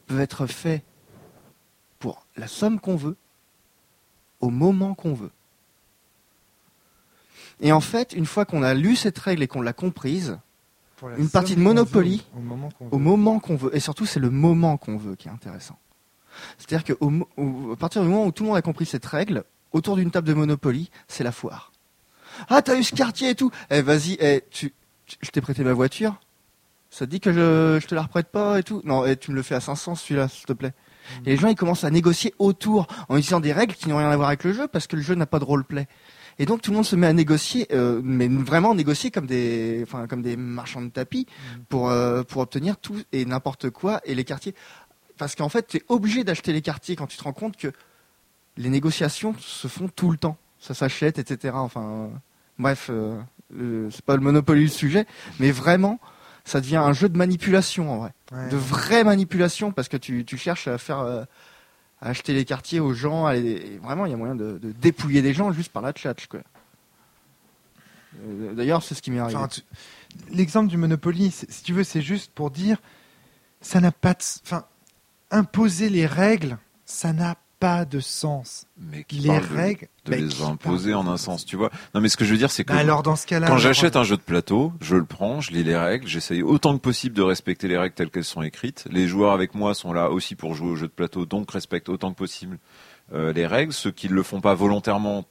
peuvent 0.07 0.21
être 0.21 0.47
faites 0.47 0.85
pour 1.99 2.27
la 2.37 2.47
somme 2.47 2.79
qu'on 2.81 2.97
veut, 2.97 3.17
au 4.45 4.51
moment 4.51 4.95
qu'on 4.95 5.15
veut. 5.15 5.31
Et 7.61 7.73
en 7.73 7.81
fait, 7.81 8.13
une 8.13 8.27
fois 8.27 8.45
qu'on 8.45 8.63
a 8.63 8.75
lu 8.75 8.95
cette 8.97 9.19
règle 9.19 9.43
et 9.43 9.47
qu'on 9.49 9.63
l'a 9.63 9.73
comprise, 9.73 10.39
la 11.03 11.17
une 11.19 11.31
partie 11.31 11.55
de 11.57 11.61
Monopoly, 11.61 12.17
veut, 12.19 12.39
au 12.91 12.99
moment 12.99 13.39
qu'on 13.41 13.57
veut. 13.57 13.75
Et 13.77 13.81
surtout, 13.81 14.07
c'est 14.07 14.21
le 14.21 14.31
moment 14.31 14.77
qu'on 14.77 14.97
veut 14.97 15.17
qui 15.17 15.29
est 15.29 15.31
intéressant. 15.31 15.79
C'est-à-dire 16.59 16.85
qu'à 16.85 16.95
partir 17.79 18.03
du 18.03 18.09
moment 18.09 18.27
où 18.27 18.33
tout 18.33 18.43
le 18.43 18.49
monde 18.49 18.59
a 18.59 18.63
compris 18.63 18.87
cette 18.87 19.07
règle, 19.07 19.45
autour 19.73 19.97
d'une 19.97 20.11
table 20.11 20.27
de 20.29 20.35
Monopoly, 20.35 20.91
c'est 21.09 21.25
la 21.25 21.33
foire. 21.33 21.73
Ah, 22.49 22.61
t'as 22.63 22.77
eu 22.77 22.83
ce 22.83 22.95
quartier 22.95 23.31
et 23.31 23.35
tout. 23.35 23.51
Eh, 23.71 23.81
vas-y, 23.83 24.17
eh, 24.21 24.43
tu, 24.51 24.73
tu- 25.07 25.17
je 25.21 25.31
t'ai 25.31 25.41
prêté 25.41 25.63
ma 25.63 25.73
voiture. 25.73 26.17
Ça 26.91 27.07
te 27.07 27.11
dit 27.11 27.21
que 27.21 27.33
je, 27.33 27.79
je 27.81 27.87
te 27.87 27.95
la 27.95 28.03
reprête 28.03 28.29
pas 28.29 28.59
et 28.59 28.63
tout? 28.63 28.81
Non, 28.85 29.05
eh, 29.07 29.17
tu 29.17 29.31
me 29.31 29.37
le 29.37 29.43
fais 29.43 29.55
à 29.55 29.61
500 29.61 29.95
celui-là, 29.95 30.29
s'il 30.29 30.45
te 30.47 30.53
plaît. 30.53 30.73
Et 31.27 31.31
les 31.31 31.37
gens, 31.37 31.49
ils 31.49 31.55
commencent 31.55 31.85
à 31.85 31.91
négocier 31.91 32.35
autour, 32.39 32.87
en 33.09 33.17
utilisant 33.17 33.41
des 33.41 33.53
règles 33.53 33.75
qui 33.75 33.89
n'ont 33.89 33.99
rien 33.99 34.11
à 34.11 34.17
voir 34.17 34.29
avec 34.29 34.45
le 34.45 34.53
jeu, 34.53 34.69
parce 34.69 34.87
que 34.87 34.97
le 34.97 35.03
jeu 35.03 35.15
n'a 35.15 35.27
pas 35.27 35.39
de 35.39 35.45
roleplay. 35.45 35.87
Et 36.39 36.47
donc 36.47 36.63
tout 36.63 36.73
le 36.73 36.77
monde 36.77 36.87
se 36.87 36.97
met 36.97 37.07
à 37.07 37.13
négocier, 37.13 37.69
euh, 37.73 38.01
mais 38.03 38.27
vraiment 38.27 38.75
négocier 38.75 39.13
comme 39.13 39.27
des, 39.27 39.81
enfin 39.85 40.09
comme 40.09 40.21
des 40.21 40.37
marchands 40.37 40.83
de 40.83 40.89
tapis, 40.89 41.27
pour 41.69 41.91
euh, 41.91 42.25
pour 42.25 42.43
obtenir 42.43 42.77
tout 42.77 43.01
et 43.13 43.25
n'importe 43.25 43.71
quoi 43.71 44.01
et 44.05 44.17
les 44.17 44.25
quartiers. 44.25 44.53
Parce 45.17 45.37
qu'en 45.37 45.49
fait, 45.49 45.69
tu 45.69 45.77
es 45.77 45.83
obligé 45.89 46.25
d'acheter 46.25 46.53
les 46.53 46.61
quartiers 46.61 46.97
quand 46.97 47.07
tu 47.07 47.17
te 47.17 47.23
rends 47.23 47.33
compte 47.33 47.57
que 47.57 47.73
les 48.57 48.69
négociations 48.69 49.35
se 49.39 49.69
font 49.69 49.89
tout 49.89 50.11
le 50.11 50.17
temps, 50.17 50.37
ça 50.61 50.75
s'achète, 50.75 51.19
etc. 51.19 51.55
Enfin, 51.57 51.83
euh, 51.83 52.09
bref, 52.59 52.91
euh, 52.91 53.21
c'est 53.91 54.05
pas 54.05 54.17
le 54.17 54.23
Monopoly 54.23 54.65
le 54.65 54.69
sujet, 54.69 55.07
mais 55.39 55.51
vraiment, 55.51 55.99
ça 56.45 56.61
devient 56.61 56.77
un 56.77 56.93
jeu 56.93 57.09
de 57.09 57.17
manipulation 57.17 57.91
en 57.93 57.97
vrai 57.99 58.13
Ouais. 58.33 58.49
de 58.49 58.57
vraie 58.57 59.05
manipulation 59.05 59.73
parce 59.73 59.89
que 59.89 59.97
tu, 59.97 60.25
tu 60.25 60.37
cherches 60.37 60.69
à 60.69 60.77
faire 60.79 60.99
euh, 61.01 61.25
à 62.01 62.09
acheter 62.09 62.35
les 62.35 62.45
quartiers 62.45 62.81
aux 62.81 62.93
gens 62.93 63.27
à 63.27 63.35
les- 63.35 63.53
et 63.53 63.79
vraiment 63.83 64.05
il 64.07 64.11
y 64.11 64.15
a 64.15 64.17
moyen 64.17 64.35
de, 64.35 64.59
de 64.59 64.73
dépouiller 64.73 65.23
des 65.23 65.33
gens 65.35 65.53
juste 65.53 65.73
par 65.73 65.83
la 65.83 65.93
tchatch 65.93 66.27
quoi. 66.27 66.41
Euh, 68.27 68.55
D'ailleurs 68.55 68.83
c'est 68.83 68.95
ce 68.95 69.03
qui 69.03 69.11
m'est 69.11 69.19
arrivé. 69.21 69.37
Enfin, 69.39 69.49
tu- 69.49 69.63
L'exemple 70.31 70.69
du 70.69 70.77
Monopoly, 70.77 71.33
si 71.33 71.63
tu 71.65 71.73
veux, 71.73 71.83
c'est 71.83 72.01
juste 72.03 72.31
pour 72.33 72.53
dire, 72.53 72.77
ça 73.61 73.81
n'a 73.81 73.91
pas 73.91 74.15
de, 74.15 74.21
enfin, 74.45 74.65
imposer 75.33 75.89
les 75.89 76.07
règles, 76.07 76.57
ça 76.87 77.13
n'a 77.13 77.35
pas 77.61 77.85
de 77.85 78.01
sens. 78.01 78.67
Mais 78.79 79.05
qui 79.05 79.17
Les 79.17 79.29
de- 79.29 79.55
règles, 79.55 79.89
de, 80.05 80.11
bah, 80.11 80.17
les 80.17 80.43
imposer 80.43 80.93
parle 80.93 81.09
en 81.09 81.13
un 81.13 81.17
sens. 81.17 81.45
tu 81.47 81.57
vois. 81.57 81.71
Non, 81.95 82.01
mais 82.01 82.09
ce 82.09 82.17
que 82.17 82.25
je 82.25 82.33
veux 82.33 82.37
dire, 82.39 82.51
c'est 82.51 82.65
que 82.65 82.73
Bah 82.73 82.79
alors 82.79 83.03
dans 83.03 83.17
ce 83.17 83.27
cas-là, 83.27 83.47
quand 83.47 83.59
j'achète 83.59 83.97
un 83.97 84.05
jeu 84.05 84.17
de 84.17 84.23
plateau, 84.23 84.73
je 84.81 84.97
le 84.97 85.05
prends, 85.05 85.41
je 85.41 85.53
lis 85.53 85.65
les 85.65 85.77
règles, 85.77 86.07
j'essaye 86.07 86.43
autant 86.43 86.75
que 86.77 86.83
possible 86.83 87.15
de 87.17 87.23
respecter 87.23 87.69
les 87.69 87.79
règles 87.79 87.95
telles 87.95 88.11
qu'elles 88.11 88.25
sont 88.25 88.43
écrites. 88.43 88.85
Les 88.91 89.07
joueurs 89.09 89.33
avec 89.33 89.55
moi 89.55 89.75
sont 89.75 89.93
là 89.93 90.11
aussi 90.11 90.35
pour 90.35 90.55
jouer 90.55 90.69
au 90.71 90.77
jeu 90.77 90.87
de 90.89 90.93
plateau, 90.93 91.25
donc 91.27 91.51
respectent 91.51 91.89
autant 91.89 92.11
que 92.13 92.19
possible 92.19 92.59
euh, 93.13 93.33
les 93.33 93.47
règles. 93.47 93.73
Ceux 93.73 93.91
qui 93.91 94.09
ne 94.09 94.15
le 94.15 94.23
font 94.23 94.41
pas 94.41 94.55
volontairement 94.55 95.25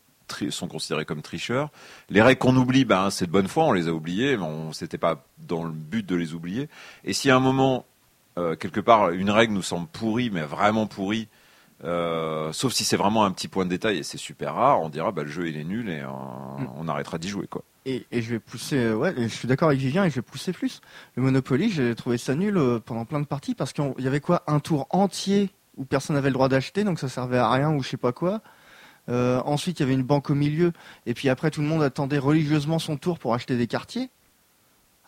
sont 0.50 0.68
considérés 0.68 1.06
comme 1.06 1.22
tricheurs. 1.22 1.70
Les 2.10 2.22
règles 2.22 2.40
qu'on 2.40 2.56
oublie, 2.56 2.86
ben, 2.86 3.12
c'est 3.12 3.28
de 3.28 3.32
bonne 3.32 3.48
foi, 3.48 3.66
on 3.66 3.72
les 3.72 3.88
a 3.88 3.94
oubliées, 3.94 4.36
mais 4.38 4.44
on 4.44 4.74
c'était 4.74 4.98
pas 4.98 5.24
dans 5.38 5.64
le 5.64 5.70
but 5.72 6.04
de 6.06 6.16
les 6.16 6.34
oublier. 6.34 6.70
Et 7.04 7.14
si 7.14 7.30
à 7.30 7.36
un 7.36 7.40
moment, 7.40 7.86
euh, 8.40 8.56
quelque 8.56 8.80
part, 8.80 9.12
une 9.12 9.30
règle 9.30 9.54
nous 9.54 9.62
semble 9.62 9.86
pourrie, 9.88 10.32
mais 10.32 10.42
vraiment 10.42 10.88
pourrie, 10.88 11.28
euh, 11.84 12.52
sauf 12.54 12.72
si 12.74 12.84
c'est 12.86 12.96
vraiment 12.98 13.26
un 13.26 13.32
petit 13.32 13.48
point 13.48 13.66
de 13.66 13.70
détail 13.70 13.98
et 13.98 14.04
c'est 14.04 14.18
super 14.18 14.56
rare, 14.56 14.82
on 14.82 14.90
dira 14.90 15.12
bah, 15.12 15.24
le 15.24 15.30
jeu 15.30 15.48
il 15.50 15.58
est 15.58 15.64
nul 15.64 15.90
et 15.90 16.00
euh, 16.00 16.08
Mm. 16.60 16.68
on 16.78 16.88
arrêtera 16.88 17.18
d'y 17.18 17.28
jouer 17.28 17.48
quoi. 17.48 17.64
Et, 17.86 18.06
et 18.12 18.22
je 18.22 18.30
vais 18.30 18.40
pousser 18.40 18.78
euh, 18.78 18.96
ouais 18.96 19.14
je 19.18 19.28
suis 19.28 19.48
d'accord 19.48 19.70
avec 19.70 19.80
Vivien 19.80 20.06
et 20.06 20.10
je 20.10 20.16
vais 20.16 20.22
pousser 20.22 20.54
plus. 20.54 20.82
Le 21.16 21.24
Monopoly 21.24 21.70
j'ai 21.72 21.96
trouvé 21.96 22.18
ça 22.18 22.36
nul 22.36 22.58
euh, 22.58 22.80
pendant 22.80 23.06
plein 23.06 23.20
de 23.20 23.26
parties 23.26 23.56
parce 23.56 23.74
qu'il 23.74 23.92
y 24.00 24.08
avait 24.08 24.20
quoi 24.22 24.44
un 24.48 24.60
tour 24.60 24.88
entier 24.92 25.50
où 25.78 25.84
personne 25.84 26.16
n'avait 26.16 26.30
le 26.30 26.34
droit 26.34 26.48
d'acheter 26.50 26.84
donc 26.84 27.00
ça 27.00 27.10
servait 27.10 27.40
à 27.40 27.50
rien 27.52 27.72
ou 27.74 27.82
je 27.84 27.90
sais 27.90 27.98
pas 27.98 28.12
quoi. 28.14 28.42
Euh, 29.10 29.42
ensuite 29.46 29.80
il 29.80 29.84
y 29.84 29.86
avait 29.86 29.96
une 29.96 30.04
banque 30.04 30.30
au 30.30 30.36
milieu 30.36 30.72
et 31.06 31.14
puis 31.14 31.28
après 31.28 31.52
tout 31.52 31.62
le 31.62 31.68
monde 31.68 31.84
attendait 31.84 32.20
religieusement 32.20 32.80
son 32.80 32.96
tour 32.96 33.20
pour 33.20 33.34
acheter 33.34 33.58
des 33.58 33.68
quartiers. 33.68 34.10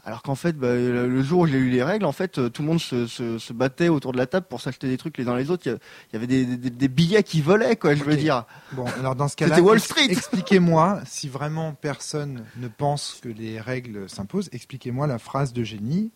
Alors 0.07 0.21
qu'en 0.21 0.35
fait, 0.35 0.53
bah, 0.55 0.67
le 0.75 1.07
le 1.09 1.23
jour 1.23 1.41
où 1.41 1.47
j'ai 1.47 1.57
lu 1.59 1.69
les 1.71 1.81
règles, 1.81 2.05
en 2.05 2.11
fait, 2.11 2.37
euh, 2.37 2.47
tout 2.49 2.61
le 2.61 2.67
monde 2.67 2.79
se, 2.79 3.07
se, 3.07 3.39
se 3.39 3.53
battait 3.53 3.89
autour 3.89 4.11
de 4.11 4.17
la 4.17 4.27
table 4.27 4.45
pour 4.47 4.61
s'acheter 4.61 4.87
des 4.87 4.97
trucs 4.97 5.17
les 5.17 5.27
uns 5.27 5.35
les 5.35 5.49
autres. 5.49 5.63
Il 5.67 5.79
y 6.13 6.15
avait 6.15 6.27
des, 6.27 6.45
des, 6.45 6.69
des 6.69 6.87
billets 6.87 7.23
qui 7.23 7.41
volaient, 7.41 7.75
quoi, 7.75 7.95
je 7.95 8.03
veux 8.03 8.15
dire. 8.15 8.45
Bon, 8.73 8.85
alors 8.99 9.15
dans 9.15 9.27
ce 9.27 9.35
cas-là, 9.35 9.55
C'était 9.55 9.67
Wall 9.67 9.79
Street. 9.79 10.05
expliquez-moi, 10.09 11.01
si 11.05 11.27
vraiment 11.27 11.73
personne 11.73 12.43
ne 12.57 12.67
pense 12.67 13.19
que 13.21 13.29
les 13.29 13.59
règles 13.59 14.07
s'imposent, 14.07 14.49
expliquez-moi 14.51 15.07
la 15.07 15.17
phrase 15.17 15.53
de 15.53 15.63
génie. 15.63 16.11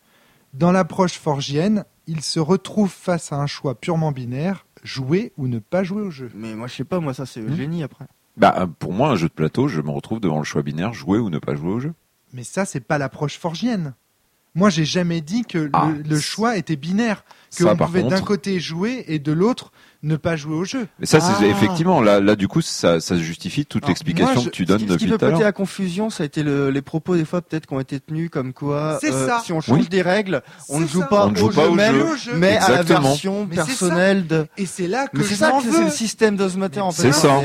Dans 0.53 0.71
l'approche 0.71 1.13
forgienne, 1.13 1.83
il 2.07 2.21
se 2.21 2.39
retrouve 2.39 2.91
face 2.91 3.31
à 3.31 3.37
un 3.37 3.47
choix 3.47 3.75
purement 3.75 4.11
binaire, 4.11 4.65
jouer 4.83 5.31
ou 5.37 5.47
ne 5.47 5.59
pas 5.59 5.83
jouer 5.83 6.01
au 6.03 6.11
jeu. 6.11 6.29
Mais 6.35 6.53
moi, 6.55 6.67
je 6.67 6.75
sais 6.75 6.83
pas, 6.83 6.99
moi, 6.99 7.13
ça, 7.13 7.25
c'est 7.25 7.41
Hmm. 7.41 7.55
génie 7.55 7.83
après. 7.83 8.05
Bah 8.37 8.69
pour 8.79 8.93
moi 8.93 9.09
un 9.09 9.15
jeu 9.15 9.27
de 9.27 9.33
plateau, 9.33 9.67
je 9.67 9.81
me 9.81 9.89
retrouve 9.89 10.19
devant 10.21 10.37
le 10.37 10.45
choix 10.45 10.61
binaire 10.61 10.93
jouer 10.93 11.17
ou 11.17 11.29
ne 11.29 11.39
pas 11.39 11.55
jouer 11.55 11.71
au 11.71 11.79
jeu. 11.79 11.93
Mais 12.33 12.43
ça, 12.43 12.65
c'est 12.65 12.79
pas 12.79 12.97
l'approche 12.97 13.37
forgienne. 13.37 13.93
Moi, 14.55 14.69
j'ai 14.69 14.85
jamais 14.85 15.21
dit 15.21 15.43
que 15.43 15.57
le- 15.57 15.69
Ah, 15.73 15.91
le, 16.03 16.19
choix 16.19 16.57
était 16.57 16.75
binaire, 16.75 17.23
que 17.55 17.63
Ça 17.63 17.73
on 17.73 17.77
pouvait 17.77 18.03
d'un 18.03 18.21
côté 18.21 18.59
jouer 18.59 19.05
et 19.07 19.19
de 19.19 19.31
l'autre 19.31 19.71
ne 20.01 20.15
pas 20.15 20.37
jouer 20.37 20.55
au 20.55 20.63
jeu. 20.63 20.87
Mais 20.99 21.05
ça 21.05 21.19
c'est 21.19 21.33
Ah. 21.45 21.47
effectivement 21.47 22.01
là 22.01 22.21
là 22.21 22.37
du 22.37 22.47
coup 22.47 22.61
ça 22.61 23.01
ça 23.01 23.17
justifie 23.17 23.65
toute 23.65 23.85
l'explication 23.85 24.45
que 24.45 24.49
tu 24.49 24.63
Ce 24.63 24.67
donnes 24.67 24.77
qui, 24.77 24.83
ce 24.87 24.93
qui 24.93 24.93
depuis 24.93 25.05
peut 25.11 25.17
tout 25.17 25.25
à 25.25 25.29
porter 25.29 25.39
l'heure. 25.43 25.49
à 25.49 25.51
confusion, 25.51 26.09
ça 26.09 26.23
a 26.23 26.25
été 26.25 26.41
le- 26.41 26.69
les 26.69 26.81
propos 26.81 27.17
des 27.17 27.25
fois 27.25 27.41
peut-être 27.41 27.65
qui 27.67 27.73
ont 27.73 27.81
été 27.81 27.99
tenus 27.99 28.29
comme 28.29 28.53
quoi 28.53 28.97
ça. 29.01 29.41
si 29.43 29.51
on 29.51 29.59
change 29.59 29.79
Oui. 29.79 29.87
des 29.89 30.01
règles, 30.01 30.41
on 30.69 30.79
ne 30.79 30.87
joue 30.87 31.01
ça. 31.01 31.07
pas 31.07 31.25
On 31.27 31.31
au 31.31 31.35
joue 31.35 31.51
jeu 31.51 31.71
même, 31.71 31.95
jeu. 31.95 32.03
Au 32.13 32.15
jeu. 32.15 32.31
mais 32.37 32.55
à 32.57 32.69
la 32.69 32.81
Exactement. 32.81 33.09
version 33.09 33.45
Mais 33.49 33.55
personnelle 33.57 34.25
de. 34.25 34.47
Et 34.57 34.65
c'est 34.65 34.87
là 34.87 35.07
que 35.07 35.21
c'est 35.21 35.35
ça 35.35 35.51
que 35.51 35.69
c'est 35.69 35.83
le 35.83 35.89
système 35.89 36.37
d'Osmater 36.37 36.79
en 36.79 36.91
fait. 36.91 37.11
C'est 37.11 37.11
ça. 37.11 37.41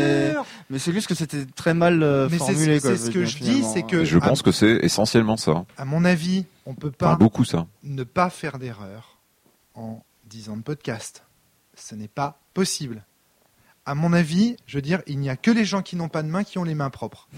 Mais- 0.70 0.78
c'est 0.78 0.93
juste 0.93 1.09
que 1.09 1.14
c'était 1.16 1.44
très 1.56 1.74
mal 1.74 2.02
euh, 2.05 2.28
Mais 2.31 2.39
c'est- 2.39 2.52
formulé. 2.52 2.78
c'est 2.81 2.97
ce 2.97 3.10
que 3.10 3.24
je 3.24 3.39
dis, 3.39 3.64
c'est 3.64 3.82
que- 3.82 4.05
Je 4.05 4.18
pense 4.18 4.43
que 4.43 4.52
c'est 4.52 4.78
essentiellement 4.82 5.36
ça. 5.36 5.64
À 5.76 5.85
mon 5.85 6.05
avis, 6.05 6.44
on 6.66 6.74
peut 6.74 6.90
pas 6.93 7.16
beaucoup 7.16 7.44
ça. 7.44 7.66
ne 7.82 8.05
pas 8.05 8.31
faire 8.31 8.59
d'erreur 8.60 9.18
en 9.74 10.02
10 10.31 10.48
ans 10.51 10.56
de 10.56 10.62
podcast. 10.62 11.22
Ce 11.77 11.95
n'est 11.95 12.09
pas 12.09 12.39
possible. 12.55 13.05
À 13.87 13.95
mon 13.95 14.13
avis, 14.13 14.57
je 14.67 14.79
veux 14.79 14.83
dire, 14.83 15.03
il 15.07 15.19
n'y 15.19 15.29
a 15.29 15.37
que 15.37 15.51
les 15.51 15.65
gens 15.65 15.83
qui 15.83 15.97
n'ont 15.97 16.09
pas 16.09 16.23
de 16.23 16.29
main 16.29 16.45
qui 16.45 16.59
ont 16.59 16.65
les 16.65 16.75
mains 16.75 16.91
propres. 16.91 17.29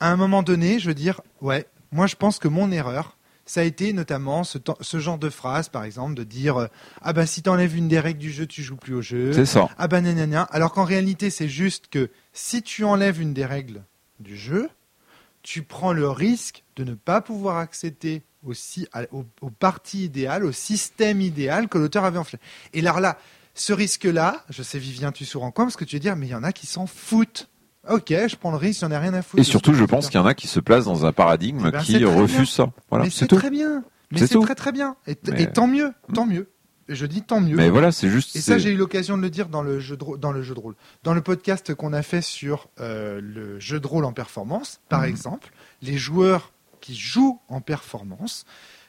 À 0.00 0.10
un 0.12 0.16
moment 0.16 0.42
donné, 0.42 0.78
je 0.78 0.88
veux 0.88 0.94
dire, 0.94 1.20
ouais, 1.40 1.66
moi 1.90 2.06
je 2.06 2.14
pense 2.16 2.38
que 2.38 2.46
mon 2.48 2.70
erreur, 2.70 3.16
ça 3.46 3.62
a 3.62 3.64
été 3.64 3.92
notamment 3.92 4.44
ce, 4.44 4.58
genre 5.00 5.18
de 5.18 5.30
phrase, 5.30 5.68
par 5.70 5.82
exemple, 5.84 6.14
de 6.14 6.22
dire 6.22 6.56
euh, 6.58 6.66
Ah 7.02 7.12
ben 7.14 7.24
si 7.26 7.42
t'enlèves 7.42 7.74
une 7.76 7.88
des 7.88 7.98
règles 7.98 8.20
du 8.20 8.30
jeu, 8.30 8.46
tu 8.46 8.62
joues 8.62 8.76
plus 8.76 8.94
au 8.94 9.00
jeu. 9.02 9.32
C'est 9.32 9.46
ça. 9.46 9.68
Ah 9.78 9.88
ben 9.88 10.02
nanana. 10.02 10.42
Alors 10.42 10.72
qu'en 10.72 10.84
réalité, 10.84 11.30
c'est 11.30 11.48
juste 11.48 11.86
que 11.88 12.10
si 12.32 12.62
tu 12.62 12.84
enlèves 12.84 13.20
une 13.20 13.32
des 13.34 13.46
règles 13.46 13.82
du 14.20 14.36
jeu, 14.36 14.68
tu 15.42 15.62
prends 15.62 15.94
le 15.94 16.08
risque 16.10 16.62
de 16.76 16.84
ne 16.84 16.94
pas 16.94 17.22
pouvoir 17.22 17.56
accéder 17.56 18.22
au, 18.46 18.52
si- 18.52 18.86
à- 18.92 19.04
au, 19.12 19.24
au 19.40 19.50
parti 19.50 20.04
idéal, 20.04 20.44
au 20.44 20.52
système 20.52 21.20
idéal 21.22 21.68
que 21.68 21.78
l'auteur 21.78 22.04
avait 22.04 22.18
enflé. 22.18 22.38
Et 22.74 22.80
alors 22.80 23.00
là, 23.00 23.18
ce 23.60 23.72
risque-là, 23.72 24.44
je 24.50 24.62
sais 24.62 24.78
Vivien, 24.78 25.12
tu 25.12 25.24
souris 25.24 25.44
en 25.46 25.50
coin 25.50 25.64
parce 25.66 25.76
que 25.76 25.84
tu 25.84 25.96
veux 25.96 26.00
dire, 26.00 26.16
mais 26.16 26.26
il 26.26 26.30
y 26.30 26.34
en 26.34 26.44
a 26.44 26.52
qui 26.52 26.66
s'en 26.66 26.86
foutent. 26.86 27.48
Ok, 27.88 28.08
je 28.10 28.36
prends 28.36 28.50
le 28.50 28.56
risque, 28.56 28.80
j'en 28.80 28.90
ai 28.90 28.98
rien 28.98 29.14
à 29.14 29.22
foutre. 29.22 29.40
Et 29.40 29.44
surtout, 29.44 29.72
je 29.72 29.84
pense 29.84 30.08
qu'il 30.10 30.18
y 30.20 30.22
en 30.22 30.26
a 30.26 30.34
qui 30.34 30.46
se 30.46 30.60
placent 30.60 30.84
dans 30.84 31.06
un 31.06 31.12
paradigme 31.12 31.64
Eh 31.68 31.70
ben, 31.70 31.80
qui 31.80 32.04
refuse 32.04 32.50
ça. 32.50 32.70
Voilà, 32.90 33.04
mais 33.04 33.10
c'est 33.10 33.26
très 33.26 33.50
bien. 33.50 33.82
Mais 34.10 34.26
C'est 34.26 34.38
très 34.40 34.54
très 34.54 34.72
bien. 34.72 34.96
Et, 35.06 35.14
t- 35.14 35.32
Mais- 35.32 35.42
et 35.42 35.46
tant 35.52 35.66
mieux, 35.66 35.92
tant 36.14 36.26
mieux. 36.26 36.50
Et 36.90 36.94
je 36.94 37.04
dis 37.04 37.20
tant 37.22 37.40
mieux. 37.40 37.56
Mais 37.56 37.68
voilà, 37.68 37.92
c'est 37.92 38.08
juste. 38.08 38.34
Et 38.36 38.40
ça, 38.40 38.56
j'ai 38.56 38.70
eu 38.72 38.76
l'occasion 38.76 39.16
de 39.18 39.22
le 39.22 39.28
dire 39.30 39.48
dans 39.48 39.62
le 39.62 39.78
jeu 39.80 39.96
de, 39.98 40.04
rôle- 40.04 40.18
dans 40.18 40.32
le 40.32 40.42
jeu 40.42 40.54
de 40.54 40.60
rôle. 40.60 40.74
Dans 41.02 41.12
le 41.12 41.20
podcast 41.20 41.74
qu'on 41.74 41.92
a 41.92 42.00
fait 42.02 42.22
sur 42.22 42.68
euh, 42.80 43.20
le 43.22 43.60
jeu 43.60 43.78
de 43.80 43.86
rôle 43.86 44.04
en 44.06 44.12
performance, 44.14 44.80
par 44.88 45.02
Mhm. 45.02 45.08
exemple, 45.08 45.52
les 45.82 45.98
joueurs 45.98 46.52
qui 46.80 46.94
jouent 46.94 47.40
en 47.48 47.60
performance 47.60 48.46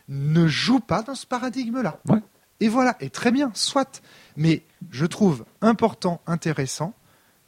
ne 0.07 0.47
jouent 0.47 0.79
pas 0.79 1.01
dans 1.03 1.15
ce 1.15 1.25
paradigme-là. 1.25 1.99
Ouais. 2.07 2.19
Et 2.59 2.67
voilà, 2.67 2.97
et 2.99 3.09
très 3.09 3.31
bien, 3.31 3.51
soit. 3.53 4.01
Mais 4.35 4.63
je 4.91 5.05
trouve 5.05 5.45
important, 5.61 6.21
intéressant 6.27 6.93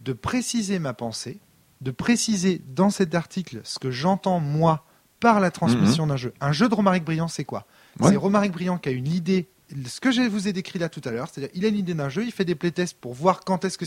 de 0.01 0.13
préciser 0.13 0.79
ma 0.79 0.93
pensée, 0.93 1.39
de 1.81 1.91
préciser 1.91 2.61
dans 2.67 2.89
cet 2.89 3.15
article 3.15 3.61
ce 3.63 3.79
que 3.79 3.91
j'entends 3.91 4.39
moi 4.39 4.85
par 5.19 5.39
la 5.39 5.51
transmission 5.51 6.07
d'un 6.07 6.17
jeu. 6.17 6.33
Un 6.41 6.51
jeu 6.51 6.67
de 6.67 6.73
Romaric 6.73 7.03
Briand, 7.03 7.27
c'est 7.27 7.45
quoi? 7.45 7.65
Ouais. 7.99 8.09
C'est 8.09 8.15
Romaric 8.15 8.51
Briand 8.51 8.77
qui 8.77 8.89
a 8.89 8.91
une 8.91 9.07
idée, 9.07 9.47
ce 9.85 9.99
que 9.99 10.11
je 10.11 10.21
vous 10.21 10.47
ai 10.47 10.53
décrit 10.53 10.79
là 10.79 10.89
tout 10.89 11.01
à 11.05 11.11
l'heure, 11.11 11.29
c'est-à-dire 11.31 11.51
il 11.53 11.63
a 11.63 11.67
une 11.67 11.77
idée 11.77 11.93
d'un 11.93 12.09
jeu, 12.09 12.25
il 12.25 12.31
fait 12.31 12.45
des 12.45 12.55
playtests 12.55 12.97
pour 12.99 13.13
voir 13.13 13.41
quand 13.41 13.63
est-ce 13.63 13.77
que 13.77 13.85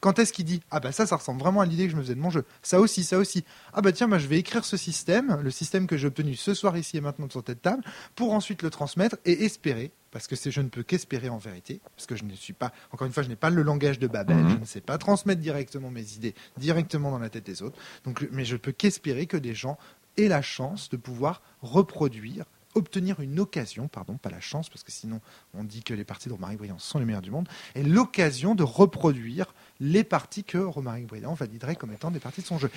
quand 0.00 0.18
est-ce 0.18 0.32
qu'il 0.32 0.46
dit 0.46 0.62
ah 0.70 0.80
bah 0.80 0.92
ça 0.92 1.06
ça 1.06 1.16
ressemble 1.16 1.40
vraiment 1.40 1.60
à 1.60 1.66
l'idée 1.66 1.84
que 1.84 1.92
je 1.92 1.96
me 1.96 2.02
faisais 2.02 2.14
de 2.14 2.20
mon 2.20 2.30
jeu. 2.30 2.44
Ça 2.62 2.80
aussi, 2.80 3.04
ça 3.04 3.18
aussi. 3.18 3.44
Ah 3.74 3.82
bah 3.82 3.92
tiens, 3.92 4.06
moi 4.06 4.18
je 4.18 4.26
vais 4.26 4.38
écrire 4.38 4.64
ce 4.64 4.76
système, 4.76 5.38
le 5.42 5.50
système 5.50 5.86
que 5.86 5.96
j'ai 5.98 6.06
obtenu 6.06 6.34
ce 6.34 6.54
soir 6.54 6.76
ici 6.78 6.96
et 6.96 7.00
maintenant 7.00 7.28
sur 7.28 7.42
cette 7.46 7.60
table, 7.60 7.84
pour 8.16 8.32
ensuite 8.32 8.62
le 8.62 8.70
transmettre 8.70 9.16
et 9.26 9.44
espérer. 9.44 9.92
Parce 10.10 10.26
que 10.26 10.34
je 10.50 10.60
ne 10.60 10.68
peux 10.68 10.82
qu'espérer 10.82 11.28
en 11.28 11.38
vérité, 11.38 11.80
parce 11.96 12.06
que 12.06 12.16
je 12.16 12.24
ne 12.24 12.34
suis 12.34 12.52
pas, 12.52 12.72
encore 12.90 13.06
une 13.06 13.12
fois, 13.12 13.22
je 13.22 13.28
n'ai 13.28 13.36
pas 13.36 13.50
le 13.50 13.62
langage 13.62 13.98
de 13.98 14.08
Babel, 14.08 14.36
Mhm. 14.36 14.50
je 14.50 14.56
ne 14.56 14.64
sais 14.64 14.80
pas 14.80 14.98
transmettre 14.98 15.40
directement 15.40 15.90
mes 15.90 16.14
idées 16.14 16.34
directement 16.56 17.10
dans 17.12 17.18
la 17.20 17.28
tête 17.30 17.46
des 17.46 17.62
autres. 17.62 17.78
Donc, 18.04 18.26
mais 18.32 18.44
je 18.44 18.56
peux 18.56 18.72
qu'espérer 18.72 19.26
que 19.26 19.36
des 19.36 19.54
gens 19.54 19.78
aient 20.16 20.28
la 20.28 20.42
chance 20.42 20.88
de 20.90 20.96
pouvoir 20.96 21.42
reproduire, 21.62 22.44
obtenir 22.74 23.20
une 23.20 23.38
occasion, 23.40 23.88
pardon, 23.88 24.16
pas 24.16 24.30
la 24.30 24.40
chance, 24.40 24.68
parce 24.68 24.82
que 24.82 24.92
sinon 24.92 25.20
on 25.54 25.62
dit 25.64 25.82
que 25.82 25.94
les 25.94 26.04
parties 26.04 26.28
de 26.28 26.34
Romaric 26.34 26.58
Briand 26.58 26.78
sont 26.78 26.98
les 26.98 27.04
meilleures 27.04 27.22
du 27.22 27.30
monde, 27.30 27.48
et 27.76 27.82
l'occasion 27.82 28.54
de 28.54 28.62
reproduire 28.64 29.54
les 29.80 30.04
parties 30.04 30.44
que 30.44 30.58
Romaric 30.58 31.06
Briand 31.06 31.34
validerait 31.34 31.76
comme 31.76 31.92
étant 31.92 32.10
des 32.10 32.20
parties 32.20 32.42
de 32.42 32.46
son 32.46 32.58
jeu. 32.58 32.70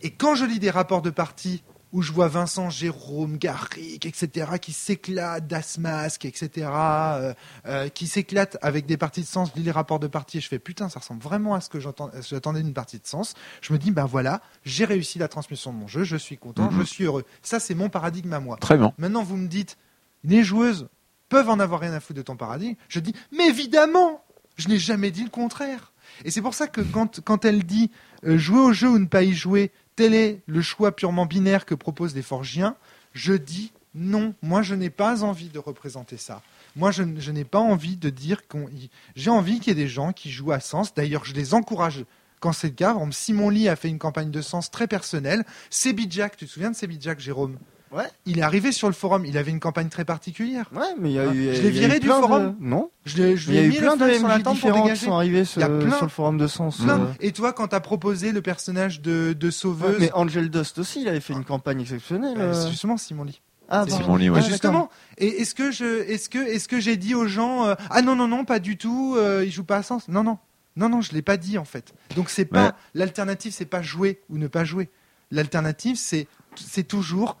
Et 0.00 0.10
quand 0.10 0.34
je 0.34 0.44
lis 0.46 0.58
des 0.58 0.70
rapports 0.70 1.02
de 1.02 1.10
parties 1.10 1.62
où 1.92 2.02
je 2.02 2.12
vois 2.12 2.28
Vincent, 2.28 2.68
Jérôme, 2.70 3.38
Garrick, 3.38 4.04
etc., 4.04 4.52
qui 4.60 4.72
s'éclatent 4.72 5.46
d'Asmasque, 5.46 6.24
etc., 6.26 6.68
euh, 6.70 7.34
euh, 7.66 7.88
qui 7.88 8.06
s'éclatent 8.06 8.58
avec 8.62 8.86
des 8.86 8.96
parties 8.96 9.22
de 9.22 9.26
sens, 9.26 9.50
je 9.54 9.58
lis 9.58 9.64
les 9.64 9.70
rapports 9.70 9.98
de 9.98 10.06
parties 10.06 10.38
et 10.38 10.40
je 10.40 10.48
fais 10.48 10.58
putain, 10.58 10.88
ça 10.88 11.00
ressemble 11.00 11.22
vraiment 11.22 11.54
à 11.54 11.60
ce 11.60 11.68
que 11.70 11.78
j'attendais 11.80 12.62
d'une 12.62 12.74
partie 12.74 12.98
de 12.98 13.06
sens. 13.06 13.34
Je 13.62 13.72
me 13.72 13.78
dis, 13.78 13.90
ben 13.90 14.04
voilà, 14.04 14.42
j'ai 14.64 14.84
réussi 14.84 15.18
la 15.18 15.28
transmission 15.28 15.72
de 15.72 15.78
mon 15.78 15.86
jeu, 15.88 16.04
je 16.04 16.16
suis 16.16 16.36
content, 16.36 16.70
Mhm. 16.70 16.80
je 16.80 16.84
suis 16.84 17.04
heureux. 17.04 17.24
Ça, 17.42 17.58
c'est 17.60 17.74
mon 17.74 17.88
paradigme 17.88 18.32
à 18.32 18.40
moi. 18.40 18.58
Très 18.60 18.76
bien. 18.76 18.92
Maintenant, 18.98 19.22
vous 19.22 19.36
me 19.36 19.48
dites, 19.48 19.76
les 20.24 20.44
joueuses 20.44 20.88
peuvent 21.28 21.48
en 21.48 21.58
avoir 21.60 21.80
rien 21.80 21.92
à 21.94 22.00
foutre 22.00 22.18
de 22.18 22.22
ton 22.22 22.36
paradigme. 22.36 22.74
Je 22.88 23.00
dis, 23.00 23.14
mais 23.32 23.48
évidemment, 23.48 24.24
je 24.56 24.68
n'ai 24.68 24.78
jamais 24.78 25.10
dit 25.10 25.24
le 25.24 25.30
contraire. 25.30 25.92
Et 26.24 26.30
c'est 26.30 26.42
pour 26.42 26.54
ça 26.54 26.66
que 26.66 26.80
quand, 26.80 27.20
quand 27.20 27.44
elle 27.44 27.64
dit 27.64 27.90
euh, 28.24 28.38
jouer 28.38 28.60
au 28.60 28.72
jeu 28.72 28.88
ou 28.88 28.98
ne 28.98 29.06
pas 29.06 29.22
y 29.22 29.32
jouer, 29.32 29.70
tel 29.98 30.14
est 30.14 30.42
le 30.46 30.62
choix 30.62 30.94
purement 30.94 31.26
binaire 31.26 31.66
que 31.66 31.74
proposent 31.74 32.14
les 32.14 32.22
Forgiens, 32.22 32.76
je 33.14 33.32
dis 33.32 33.72
non, 33.96 34.32
moi 34.42 34.62
je 34.62 34.76
n'ai 34.76 34.90
pas 34.90 35.24
envie 35.24 35.48
de 35.48 35.58
représenter 35.58 36.16
ça. 36.16 36.40
Moi 36.76 36.92
je, 36.92 37.02
n'ai 37.02 37.44
pas 37.44 37.58
envie 37.58 37.96
de 37.96 38.08
dire 38.08 38.46
qu'on. 38.46 38.68
J'ai 39.16 39.30
envie 39.30 39.58
qu'il 39.58 39.76
y 39.76 39.80
ait 39.80 39.82
des 39.82 39.88
gens 39.88 40.12
qui 40.12 40.30
jouent 40.30 40.52
à 40.52 40.60
sens. 40.60 40.94
D'ailleurs, 40.94 41.24
je 41.24 41.34
les 41.34 41.52
encourage 41.52 42.04
quand 42.38 42.52
c'est 42.52 42.68
le 42.68 42.74
cas. 42.74 42.96
Simon 43.10 43.50
Lee 43.50 43.68
a 43.68 43.74
fait 43.74 43.88
une 43.88 43.98
campagne 43.98 44.30
de 44.30 44.40
sens 44.40 44.70
très 44.70 44.86
personnelle. 44.86 45.44
Sebi 45.68 46.06
Jack, 46.08 46.36
tu 46.36 46.46
te 46.46 46.50
souviens 46.52 46.70
de 46.70 46.76
Sebi 46.76 46.98
Jack, 47.00 47.18
Jérôme? 47.18 47.58
Ouais. 47.90 48.04
Il 48.26 48.38
est 48.38 48.42
arrivé 48.42 48.70
sur 48.72 48.88
le 48.88 48.94
forum, 48.94 49.24
il 49.24 49.38
avait 49.38 49.50
une 49.50 49.60
campagne 49.60 49.88
très 49.88 50.04
particulière. 50.04 50.68
Ouais, 50.74 50.82
mais 51.00 51.10
il 51.10 51.14
y 51.14 51.18
a 51.18 51.24
Ah, 51.28 51.32
eu. 51.34 51.54
je 51.54 51.62
l'ai 51.62 51.68
il 51.68 51.70
viré 51.70 51.98
du 52.00 52.06
plein 52.06 52.16
de- 52.20 52.26
forum. 52.26 52.56
Non. 52.60 52.90
Je 53.06 53.16
l'ai 53.16 53.36
je 53.36 53.48
Il 53.50 53.54
y 53.54 53.58
a 53.58 53.60
lui 53.62 53.66
ai 53.66 53.68
eu 53.68 53.72
mis 53.72 53.78
plein 53.78 53.94
le 53.94 53.98
de 54.00 54.04
flag 54.04 54.18
sur 54.18 54.28
la 54.28 54.38
MJ 54.38 54.42
différents 54.54 54.88
qui 54.88 54.96
sont 54.96 55.12
arrivés 55.14 55.38
Il 55.40 55.46
sur, 55.46 55.60
plein. 55.78 55.90
sur 55.96 56.02
le 56.04 56.10
forum 56.10 56.38
de 56.38 56.46
Sens. 56.46 56.78
Plein. 56.82 57.00
euh. 57.00 57.06
Et 57.20 57.32
toi, 57.32 57.52
quand 57.52 57.68
t'as 57.68 57.80
proposé 57.80 58.32
le 58.32 58.42
personnage 58.42 59.00
de, 59.00 59.32
de 59.32 59.46
Ouais, 59.46 59.50
sauveuse, 59.52 59.96
mais 60.00 60.10
Angel 60.12 60.50
Dust 60.50 60.78
aussi, 60.78 61.00
il 61.02 61.08
avait 61.08 61.20
fait 61.20 61.32
une 61.32 61.44
campagne 61.44 61.80
exceptionnelle. 61.80 62.36
euh, 62.38 62.54
euh. 62.54 62.68
justement 62.70 62.96
Simon 62.96 63.24
Lee. 63.24 63.40
Ah, 63.70 63.84
pardon. 63.86 63.96
Simon 63.96 64.16
Lee, 64.16 64.30
ouais. 64.30 64.40
Ah, 64.42 64.48
justement, 64.48 64.88
et 65.18 65.42
est-ce 65.42 65.54
que 65.54 65.70
je, 65.70 66.02
est-ce 66.08 66.28
que, 66.28 66.38
est-ce 66.38 66.68
que 66.68 66.80
j'ai 66.80 66.96
dit 66.96 67.14
aux 67.14 67.26
gens, 67.26 67.66
euh, 67.66 67.74
ah 67.90 68.00
non 68.02 68.16
non 68.16 68.26
non, 68.28 68.44
pas 68.46 68.60
du 68.60 68.76
tout, 68.78 69.14
euh, 69.18 69.44
ils 69.44 69.50
jouent 69.52 69.62
pas 69.64 69.76
à 69.76 69.82
sens? 69.82 70.08
Non 70.08 70.22
non, 70.24 70.38
non 70.76 70.88
non, 70.88 71.00
je 71.02 71.12
l'ai 71.12 71.20
pas 71.22 71.36
dit 71.36 71.58
en 71.58 71.64
fait. 71.66 71.92
Donc 72.16 72.30
c'est 72.30 72.46
pas 72.46 72.64
Ouais. 72.66 72.70
l'alternative, 72.94 73.52
c'est 73.52 73.66
pas 73.66 73.82
jouer 73.82 74.20
ou 74.30 74.38
ne 74.38 74.46
pas 74.46 74.64
jouer. 74.64 74.88
L'alternative, 75.30 75.96
c'est, 75.96 76.26
c'est 76.56 76.84
toujours 76.88 77.36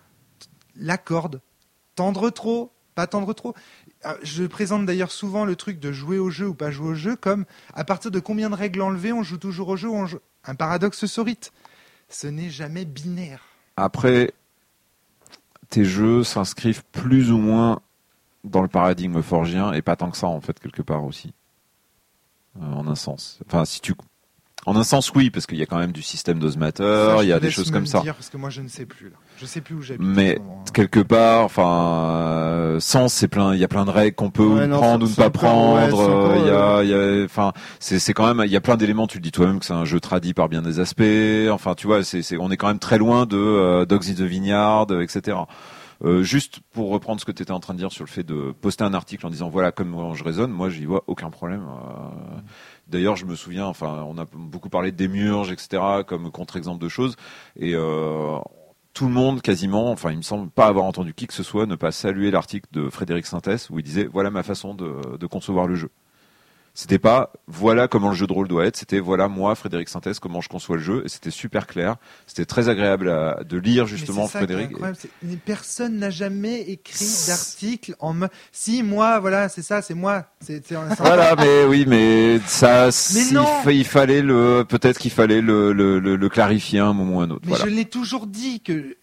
la 0.78 0.98
corde, 0.98 1.40
tendre 1.94 2.30
trop, 2.30 2.72
pas 2.94 3.06
tendre 3.06 3.32
trop. 3.32 3.54
Euh, 4.06 4.14
Je 4.22 4.44
présente 4.44 4.86
d'ailleurs 4.86 5.10
souvent 5.10 5.44
le 5.44 5.56
truc 5.56 5.80
de 5.80 5.92
jouer 5.92 6.18
au 6.18 6.30
jeu 6.30 6.48
ou 6.48 6.54
pas 6.54 6.70
jouer 6.70 6.88
au 6.88 6.94
jeu 6.94 7.16
comme 7.16 7.44
à 7.74 7.84
partir 7.84 8.10
de 8.10 8.20
combien 8.20 8.50
de 8.50 8.54
règles 8.54 8.80
enlevées 8.80 9.12
on 9.12 9.22
joue 9.22 9.38
toujours 9.38 9.68
au 9.68 9.76
jeu 9.76 9.88
ou 9.88 9.94
on 9.94 10.06
joue... 10.06 10.20
Un 10.44 10.54
paradoxe 10.54 11.04
saurite. 11.06 11.52
Ce 12.08 12.26
n'est 12.26 12.48
jamais 12.48 12.84
binaire. 12.84 13.42
Après, 13.76 14.32
tes 15.68 15.84
jeux 15.84 16.24
s'inscrivent 16.24 16.84
plus 16.90 17.30
ou 17.30 17.38
moins 17.38 17.80
dans 18.44 18.62
le 18.62 18.68
paradigme 18.68 19.20
forgien 19.20 19.72
et 19.72 19.82
pas 19.82 19.96
tant 19.96 20.10
que 20.10 20.16
ça 20.16 20.26
en 20.26 20.40
fait 20.40 20.58
quelque 20.58 20.82
part 20.82 21.04
aussi. 21.04 21.34
Euh, 22.60 22.72
en 22.72 22.86
un 22.86 22.94
sens. 22.94 23.38
Enfin, 23.46 23.64
si 23.64 23.80
tu 23.80 23.94
en 24.66 24.76
un 24.76 24.82
sens 24.82 25.12
oui 25.14 25.30
parce 25.30 25.46
qu'il 25.46 25.56
y 25.58 25.62
a 25.62 25.66
quand 25.66 25.78
même 25.78 25.92
du 25.92 26.02
système 26.02 26.38
d'osmateur, 26.38 27.22
il 27.22 27.28
y 27.28 27.32
a 27.32 27.40
des 27.40 27.50
choses 27.50 27.68
me 27.70 27.72
comme 27.76 27.86
ça. 27.86 28.00
dire, 28.00 28.14
parce 28.14 28.28
que 28.28 28.36
moi 28.36 28.50
je 28.50 28.60
ne 28.60 28.68
sais 28.68 28.84
plus 28.86 29.06
là. 29.10 29.16
Je 29.38 29.46
sais 29.46 29.60
plus 29.60 29.74
où 29.76 29.82
j'habite. 29.82 30.04
Mais 30.06 30.38
hein. 30.38 30.64
quelque 30.74 31.00
part, 31.00 31.44
enfin, 31.44 32.18
euh, 32.20 32.80
sens, 32.80 33.14
c'est 33.14 33.28
plein, 33.28 33.54
il 33.54 33.60
y 33.60 33.64
a 33.64 33.68
plein 33.68 33.84
de 33.84 33.90
règles 33.90 34.14
qu'on 34.16 34.30
peut 34.30 34.44
Ouais, 34.44 34.66
non, 34.66 34.78
prendre 34.78 35.06
ou 35.06 35.08
ne 35.08 35.14
pas 35.14 35.30
prendre. 35.30 35.98
euh, 36.00 36.36
Il 36.40 36.46
y 36.46 36.50
a, 36.50 36.82
il 36.82 36.90
y 36.90 37.22
a, 37.22 37.24
enfin, 37.24 37.52
c'est, 37.80 37.98
c'est 37.98 38.12
quand 38.12 38.26
même, 38.32 38.44
il 38.46 38.52
y 38.52 38.56
a 38.56 38.60
plein 38.60 38.76
d'éléments. 38.76 39.06
Tu 39.06 39.18
le 39.18 39.22
dis 39.22 39.32
toi-même 39.32 39.60
que 39.60 39.64
c'est 39.64 39.72
un 39.72 39.84
jeu 39.84 40.00
tradit 40.00 40.34
par 40.34 40.48
bien 40.48 40.60
des 40.62 40.80
aspects. 40.80 41.02
Enfin, 41.50 41.74
tu 41.74 41.86
vois, 41.86 42.02
c'est, 42.04 42.22
on 42.38 42.50
est 42.50 42.56
quand 42.56 42.68
même 42.68 42.78
très 42.80 42.98
loin 42.98 43.26
de 43.26 43.36
euh, 43.38 43.84
Dogs 43.86 44.08
in 44.10 44.14
the 44.14 44.20
Vineyard, 44.22 44.86
etc. 45.00 45.36
Euh, 46.04 46.22
juste 46.22 46.60
pour 46.72 46.90
reprendre 46.90 47.20
ce 47.20 47.24
que 47.24 47.32
tu 47.32 47.42
étais 47.42 47.50
en 47.50 47.58
train 47.58 47.74
de 47.74 47.78
dire 47.78 47.90
sur 47.90 48.04
le 48.04 48.08
fait 48.08 48.22
de 48.22 48.52
poster 48.60 48.84
un 48.84 48.94
article 48.94 49.26
en 49.26 49.30
disant 49.30 49.48
voilà 49.48 49.72
comme 49.72 49.88
moi 49.88 50.12
je 50.14 50.22
raisonne, 50.22 50.52
moi 50.52 50.68
j'y 50.70 50.84
vois 50.84 51.02
aucun 51.08 51.28
problème. 51.28 51.62
Euh, 51.62 52.38
D'ailleurs, 52.88 53.16
je 53.16 53.26
me 53.26 53.34
souviens, 53.34 53.66
enfin, 53.66 54.04
on 54.08 54.16
a 54.18 54.24
beaucoup 54.32 54.70
parlé 54.70 54.92
de 54.92 54.96
démurge, 54.96 55.52
etc., 55.52 55.82
comme 56.06 56.30
contre-exemple 56.30 56.82
de 56.82 56.88
choses, 56.88 57.16
et 57.56 57.74
euh, 57.74 58.38
tout 58.94 59.06
le 59.06 59.12
monde, 59.12 59.42
quasiment, 59.42 59.90
enfin, 59.90 60.10
il 60.10 60.16
me 60.16 60.22
semble 60.22 60.50
pas 60.50 60.66
avoir 60.66 60.84
entendu 60.84 61.14
qui 61.14 61.26
que 61.26 61.34
ce 61.34 61.42
soit 61.42 61.66
ne 61.66 61.76
pas 61.76 61.92
saluer 61.92 62.30
l'article 62.30 62.66
de 62.72 62.88
Frédéric 62.90 63.26
Sintès 63.26 63.70
où 63.70 63.78
il 63.78 63.82
disait 63.82 64.08
voilà 64.12 64.30
ma 64.30 64.42
façon 64.42 64.74
de, 64.74 65.16
de 65.16 65.26
concevoir 65.26 65.66
le 65.66 65.76
jeu. 65.76 65.90
C'était 66.80 67.00
pas 67.00 67.32
voilà 67.48 67.88
comment 67.88 68.10
le 68.10 68.14
jeu 68.14 68.28
de 68.28 68.32
rôle 68.32 68.46
doit 68.46 68.64
être, 68.64 68.76
c'était 68.76 69.00
voilà 69.00 69.26
moi, 69.26 69.56
Frédéric 69.56 69.88
Sintès, 69.88 70.20
comment 70.20 70.40
je 70.40 70.48
conçois 70.48 70.76
le 70.76 70.82
jeu, 70.82 71.02
et 71.04 71.08
c'était 71.08 71.32
super 71.32 71.66
clair. 71.66 71.96
C'était 72.28 72.44
très 72.44 72.68
agréable 72.68 73.10
à- 73.10 73.42
de 73.42 73.58
lire 73.58 73.86
justement 73.88 74.22
Mais 74.26 74.28
ça 74.28 74.38
Frédéric. 74.38 74.70
mais 75.24 75.34
Personne 75.44 75.96
n'a 75.98 76.10
jamais 76.10 76.60
écrit 76.60 77.04
d'article 77.26 77.96
en 77.98 78.14
me. 78.14 78.28
Si 78.52 78.84
moi, 78.84 79.18
voilà, 79.18 79.48
c'est 79.48 79.62
ça, 79.62 79.82
c'est 79.82 79.94
moi. 79.94 80.26
C'est, 80.40 80.62
Voilà, 81.00 81.34
mais 81.34 81.64
oui, 81.64 81.84
mais 81.84 82.38
ça, 82.46 82.92
fa- 82.92 83.72
il 83.72 83.84
fallait 83.84 84.22
le, 84.22 84.62
peut-être 84.62 85.00
qu'il 85.00 85.10
fallait 85.10 85.40
le, 85.40 85.72
le, 85.72 85.98
le, 85.98 86.14
le 86.14 86.28
clarifier 86.28 86.78
à 86.78 86.86
un 86.86 86.92
moment 86.92 87.16
ou 87.16 87.20
à 87.22 87.24
un 87.24 87.30
autre. 87.30 87.42
Mais 87.42 87.56
Voilà. 87.56 87.64
je 87.64 87.70
l'ai 87.70 87.86
toujours 87.86 88.28
dit 88.28 88.60
que 88.60 88.96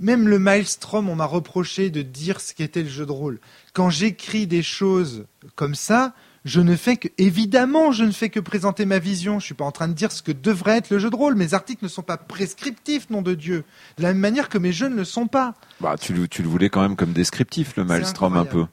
même 0.00 0.26
le 0.26 0.40
Maelstrom, 0.40 1.08
on 1.10 1.14
m'a 1.14 1.26
reproché 1.26 1.90
de 1.90 2.02
dire 2.02 2.40
ce 2.40 2.54
qu'était 2.54 2.82
le 2.82 2.88
jeu 2.88 3.06
de 3.06 3.12
rôle. 3.12 3.38
Quand 3.72 3.88
j'écris 3.90 4.48
des 4.48 4.64
choses 4.64 5.26
comme 5.54 5.76
ça, 5.76 6.12
je 6.44 6.60
ne 6.60 6.74
fais 6.76 6.96
que, 6.96 7.08
évidemment, 7.18 7.92
je 7.92 8.04
ne 8.04 8.12
fais 8.12 8.30
que 8.30 8.40
présenter 8.40 8.86
ma 8.86 8.98
vision. 8.98 9.38
Je 9.40 9.44
suis 9.44 9.54
pas 9.54 9.64
en 9.64 9.72
train 9.72 9.88
de 9.88 9.92
dire 9.92 10.10
ce 10.12 10.22
que 10.22 10.32
devrait 10.32 10.78
être 10.78 10.90
le 10.90 10.98
jeu 10.98 11.10
de 11.10 11.16
rôle. 11.16 11.34
Mes 11.34 11.52
articles 11.54 11.84
ne 11.84 11.88
sont 11.88 12.02
pas 12.02 12.16
prescriptifs, 12.16 13.10
nom 13.10 13.20
de 13.22 13.34
Dieu. 13.34 13.64
De 13.98 14.02
la 14.02 14.08
même 14.08 14.18
manière 14.20 14.48
que 14.48 14.58
mes 14.58 14.72
jeux 14.72 14.88
ne 14.88 14.96
le 14.96 15.04
sont 15.04 15.26
pas. 15.26 15.54
Bah, 15.80 15.96
tu, 16.00 16.14
le- 16.14 16.28
tu 16.28 16.42
le 16.42 16.48
voulais 16.48 16.70
quand 16.70 16.80
même 16.82 16.96
comme 16.96 17.12
descriptif, 17.12 17.76
le 17.76 17.84
Maelstrom, 17.84 18.36
un 18.36 18.44
peu. 18.46 18.64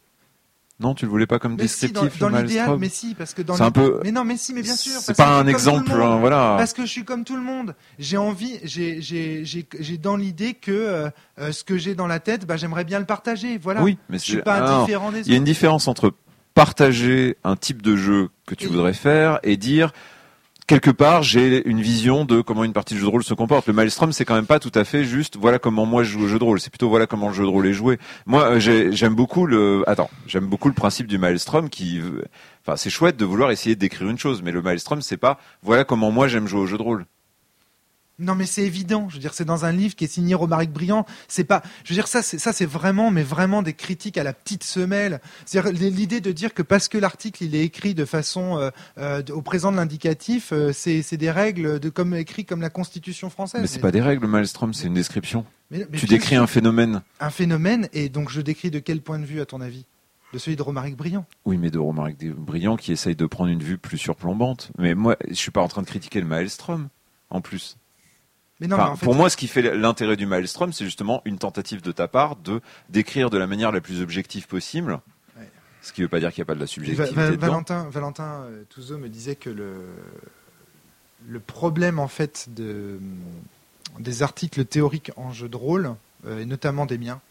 Non, 0.79 0.93
tu 0.93 1.05
le 1.05 1.09
voulais 1.11 1.25
pas 1.25 1.39
comme 1.39 1.55
Mais 1.55 1.67
si, 1.67 1.87
dans, 1.91 2.03
descriptif, 2.03 2.19
dans 2.21 2.29
l'idéal, 2.29 2.77
mais 2.77 2.87
si, 2.87 3.15
parce 3.15 3.33
que 3.33 3.41
dans 3.41 3.55
C'est 3.55 3.63
un 3.63 3.71
peu- 3.71 3.99
Mais 4.03 4.11
non, 4.11 4.23
mais 4.23 4.37
si, 4.37 4.53
mais 4.53 4.61
bien 4.61 4.75
sûr. 4.75 4.91
C'est 5.01 5.17
pas 5.17 5.39
un 5.39 5.47
exemple, 5.47 5.89
monde. 5.89 6.01
hein, 6.01 6.17
voilà. 6.19 6.53
Parce 6.55 6.71
que 6.73 6.83
je 6.85 6.91
suis 6.91 7.03
comme 7.03 7.23
tout 7.23 7.35
le 7.35 7.41
monde. 7.41 7.75
J'ai 7.97 8.17
envie, 8.17 8.59
j'ai, 8.63 9.01
j'ai, 9.01 9.43
j'ai, 9.43 9.67
j'ai 9.79 9.97
dans 9.97 10.15
l'idée 10.15 10.53
que 10.53 10.71
euh, 11.39 11.51
ce 11.51 11.63
que 11.63 11.77
j'ai 11.79 11.95
dans 11.95 12.05
la 12.05 12.19
tête, 12.19 12.45
bah, 12.45 12.57
j'aimerais 12.57 12.85
bien 12.85 12.99
le 12.99 13.05
partager. 13.05 13.57
Voilà. 13.57 13.81
Oui, 13.81 13.97
mais 14.07 14.19
je 14.19 14.23
suis 14.23 14.41
pas 14.43 14.57
ah, 14.57 14.69
non. 14.69 14.77
indifférent 14.81 15.11
des 15.11 15.21
Il 15.21 15.29
y 15.29 15.33
a 15.33 15.35
une 15.37 15.41
autres. 15.41 15.45
différence 15.51 15.87
entre 15.87 16.13
partager 16.57 17.37
un 17.43 17.55
type 17.55 17.83
de 17.83 17.95
jeu 17.95 18.29
que 18.47 18.55
tu 18.55 18.65
voudrais 18.65 18.93
faire 18.93 19.39
et 19.43 19.57
dire 19.57 19.91
quelque 20.65 20.89
part 20.89 21.21
j'ai 21.21 21.61
une 21.69 21.81
vision 21.81 22.25
de 22.25 22.41
comment 22.41 22.63
une 22.63 22.73
partie 22.73 22.95
de 22.95 22.99
jeu 22.99 23.05
de 23.05 23.11
rôle 23.11 23.23
se 23.23 23.35
comporte. 23.35 23.67
Le 23.67 23.73
Maelstrom 23.73 24.11
c'est 24.11 24.25
quand 24.25 24.33
même 24.33 24.47
pas 24.47 24.59
tout 24.59 24.71
à 24.73 24.83
fait 24.83 25.03
juste 25.05 25.37
voilà 25.37 25.59
comment 25.59 25.85
moi 25.85 26.01
je 26.01 26.09
joue 26.13 26.23
au 26.23 26.27
jeu 26.27 26.39
de 26.39 26.43
rôle. 26.43 26.59
C'est 26.59 26.71
plutôt 26.71 26.89
voilà 26.89 27.05
comment 27.05 27.27
le 27.27 27.35
jeu 27.35 27.43
de 27.43 27.49
rôle 27.49 27.67
est 27.67 27.73
joué. 27.73 27.99
Moi 28.25 28.41
euh, 28.53 28.59
j'ai- 28.59 28.91
j'aime 28.91 29.13
beaucoup 29.13 29.45
le 29.45 29.83
attends 29.85 30.09
j'aime 30.25 30.47
beaucoup 30.47 30.67
le 30.67 30.73
principe 30.73 31.05
du 31.05 31.19
Maelstrom 31.19 31.69
qui 31.69 32.01
enfin 32.65 32.75
c'est 32.75 32.89
chouette 32.89 33.17
de 33.17 33.25
vouloir 33.25 33.51
essayer 33.51 33.75
de 33.75 33.79
décrire 33.79 34.09
une 34.09 34.17
chose 34.17 34.41
mais 34.41 34.51
le 34.51 34.63
Maelstrom 34.63 35.03
c'est 35.03 35.17
pas 35.17 35.39
voilà 35.61 35.83
comment 35.83 36.09
moi 36.09 36.27
j'aime 36.27 36.47
jouer 36.47 36.61
au 36.61 36.65
jeu 36.65 36.77
de 36.79 36.83
rôle. 36.83 37.05
Non, 38.19 38.33
mais 38.33 38.47
c'est 38.47 38.63
évident. 38.63 39.09
Je 39.09 39.15
veux 39.15 39.19
dire, 39.19 39.33
c'est 39.35 39.45
dans 39.45 39.63
un 39.65 39.71
livre 39.71 39.95
qui 39.95 40.03
est 40.05 40.07
signé 40.07 40.33
Romaric 40.33 40.71
Briand. 40.71 41.05
C'est 41.27 41.43
pas. 41.43 41.61
Je 41.83 41.89
veux 41.93 41.95
dire, 41.95 42.07
ça, 42.07 42.23
c'est 42.23 42.39
ça, 42.39 42.51
c'est 42.51 42.65
vraiment, 42.65 43.11
mais 43.11 43.21
vraiment 43.21 43.61
des 43.61 43.73
critiques 43.73 44.17
à 44.17 44.23
la 44.23 44.33
petite 44.33 44.63
semelle. 44.63 45.21
C'est-à-dire 45.45 45.71
l'idée 45.91 46.19
de 46.19 46.31
dire 46.31 46.53
que 46.55 46.63
parce 46.63 46.87
que 46.87 46.97
l'article 46.97 47.43
il 47.43 47.53
est 47.55 47.61
écrit 47.63 47.93
de 47.93 48.05
façon 48.05 48.57
euh, 48.57 48.71
euh, 48.97 49.21
au 49.31 49.41
présent 49.43 49.71
de 49.71 49.77
l'indicatif, 49.77 50.51
euh, 50.51 50.71
c'est 50.73 51.03
c'est 51.03 51.17
des 51.17 51.29
règles 51.29 51.79
de 51.79 51.89
comme 51.89 52.15
écrit 52.15 52.43
comme 52.45 52.61
la 52.61 52.71
Constitution 52.71 53.29
française. 53.29 53.61
Mais 53.61 53.67
c'est 53.67 53.79
pas 53.79 53.91
des 53.91 54.01
règles, 54.01 54.25
Maelstrom, 54.25 54.73
c'est 54.73 54.87
une 54.87 54.95
description. 54.95 55.45
Mais- 55.69 55.85
mais 55.91 55.97
Tu 55.97 56.05
décris 56.07 56.35
un 56.37 56.47
phénomène. 56.47 57.01
un 57.19 57.29
phénomène, 57.29 57.87
et 57.93 58.09
donc 58.09 58.31
je 58.31 58.41
décris 58.41 58.71
de 58.71 58.79
quel 58.79 59.01
point 59.01 59.19
de 59.19 59.25
vue, 59.25 59.41
à 59.41 59.45
ton 59.45 59.61
avis? 59.61 59.85
De 60.33 60.39
celui 60.39 60.57
de 60.57 60.61
Romaric 60.63 60.97
Briand? 60.97 61.25
Oui, 61.45 61.57
mais 61.57 61.69
de 61.71 61.77
Romaric 61.79 62.17
Briand 62.33 62.75
qui 62.77 62.91
essaye 62.91 63.15
de 63.15 63.25
prendre 63.27 63.49
une 63.51 63.61
vue 63.63 63.77
plus 63.77 63.97
surplombante. 63.97 64.71
Mais 64.77 64.93
moi, 64.95 65.15
je 65.29 65.33
suis 65.35 65.51
pas 65.51 65.61
en 65.61 65.67
train 65.69 65.81
de 65.83 65.87
critiquer 65.87 66.19
le 66.19 66.25
Maelstrom, 66.27 66.89
en 67.29 67.39
plus. 67.41 67.77
Mais 68.59 68.67
non, 68.67 68.75
Enfin, 68.75 68.85
mais 68.85 68.91
en 68.91 68.95
fait, 68.95 69.05
Pour 69.05 69.15
moi, 69.15 69.29
ce 69.29 69.37
qui 69.37 69.47
fait 69.47 69.61
l'intérêt 69.75 70.15
du 70.15 70.25
Maelstrom, 70.25 70.73
c'est 70.73 70.85
justement 70.85 71.21
une 71.25 71.37
tentative 71.37 71.81
de 71.81 71.91
ta 71.91 72.07
part 72.07 72.35
de 72.37 72.61
décrire 72.89 73.29
de 73.29 73.37
la 73.37 73.45
manière 73.47 73.71
la 73.71 73.81
plus 73.81 74.01
objective 74.01 74.47
possible. 74.47 74.99
Ouais. 75.37 75.49
Ce 75.81 75.93
qui 75.93 76.01
veut 76.01 76.07
pas 76.07 76.19
dire 76.19 76.31
qu'il 76.33 76.41
n'y 76.41 76.45
a 76.45 76.47
pas 76.47 76.55
de 76.55 76.59
la 76.59 76.67
subjectivité 76.67 77.13
Va- 77.13 77.29
dedans. 77.29 77.47
Valentin, 77.47 77.89
Valentin 77.89 78.41
euh, 78.49 78.63
Touzeau 78.69 78.97
me 78.97 79.09
disait 79.09 79.35
que 79.35 79.49
le, 79.51 79.75
le 81.27 81.39
problème 81.39 81.99
en 81.99 82.07
fait 82.07 82.47
de, 82.49 82.99
des 83.99 84.23
articles 84.23 84.65
théoriques 84.65 85.11
en 85.17 85.31
jeu 85.33 85.49
de 85.49 85.55
rôle, 85.57 85.93
euh, 86.25 86.39
et 86.41 86.45
notamment 86.45 86.85
des 86.85 86.97
miens, 86.97 87.21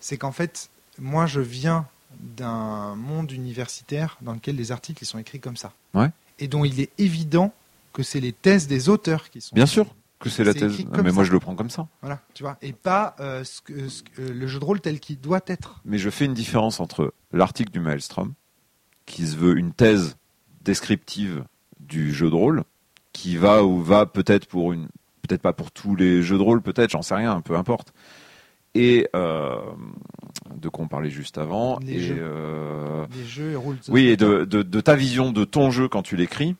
c'est 0.00 0.16
qu'en 0.16 0.32
fait, 0.32 0.70
moi 0.98 1.26
je 1.26 1.40
viens 1.40 1.86
d'un 2.18 2.94
monde 2.96 3.30
universitaire 3.32 4.16
dans 4.22 4.32
lequel 4.32 4.56
les 4.56 4.72
articles 4.72 5.02
ils 5.02 5.06
sont 5.06 5.18
écrits 5.18 5.40
comme 5.40 5.56
ça. 5.56 5.72
Ouais. 5.94 6.08
Et 6.38 6.48
dont 6.48 6.64
il 6.64 6.80
est 6.80 6.90
évident 6.98 7.52
que 7.92 8.02
c'est 8.02 8.20
les 8.20 8.32
thèses 8.32 8.66
des 8.66 8.88
auteurs 8.88 9.30
qui 9.30 9.40
sont. 9.40 9.54
Bien 9.54 9.66
sûr 9.66 9.86
que 10.20 10.28
c'est 10.28 10.44
la 10.44 10.54
thèse. 10.54 10.84
Ah, 10.92 11.02
Mais 11.02 11.10
moi, 11.12 11.24
je 11.24 11.32
le 11.32 11.40
prends 11.40 11.54
comme 11.56 11.70
ça. 11.70 11.88
Voilà, 12.02 12.20
tu 12.34 12.42
vois. 12.42 12.56
Et 12.62 12.72
pas 12.72 13.16
euh, 13.20 13.42
ce 13.42 13.60
que- 13.62 13.88
ce 13.88 14.02
que- 14.02 14.20
le 14.22 14.46
jeu 14.46 14.58
de 14.60 14.64
rôle 14.64 14.80
tel 14.80 15.00
qu'il 15.00 15.18
doit 15.18 15.40
être. 15.46 15.80
Mais 15.84 15.98
je 15.98 16.10
fais 16.10 16.26
une 16.26 16.34
différence 16.34 16.78
entre 16.78 17.12
l'article 17.32 17.70
du 17.72 17.80
Maelstrom, 17.80 18.34
qui 19.06 19.26
se 19.26 19.36
veut 19.36 19.56
une 19.58 19.72
thèse 19.72 20.16
descriptive 20.62 21.44
du 21.80 22.12
jeu 22.12 22.28
de 22.30 22.34
rôle, 22.34 22.64
qui 23.12 23.36
va 23.36 23.64
ou 23.64 23.80
va 23.82 24.06
peut-être 24.06 24.46
pour 24.46 24.72
une, 24.72 24.88
peut-être 25.22 25.42
pas 25.42 25.52
pour 25.54 25.72
tous 25.72 25.96
les 25.96 26.22
jeux 26.22 26.36
de 26.38 26.42
rôle, 26.42 26.60
peut-être, 26.62 26.90
j'en 26.90 27.02
sais 27.02 27.14
rien, 27.14 27.40
peu 27.40 27.56
importe. 27.56 27.92
Et 28.74 29.08
euh, 29.16 29.56
de 30.54 30.68
quoi 30.68 30.84
on 30.84 30.88
parlait 30.88 31.10
juste 31.10 31.38
avant. 31.38 31.78
Les 31.80 31.94
et 31.94 32.00
jeux. 32.00 32.16
euh, 32.20 33.06
Les 33.16 33.24
jeux 33.24 33.50
et 33.52 33.56
rôles. 33.56 33.78
oui, 33.88 34.06
et 34.08 34.16
de, 34.16 34.44
de, 34.44 34.62
de 34.62 34.80
ta 34.80 34.94
vision 34.94 35.32
de 35.32 35.44
ton 35.44 35.70
jeu 35.72 35.88
quand 35.88 36.02
tu 36.02 36.14
l'écris. 36.16 36.54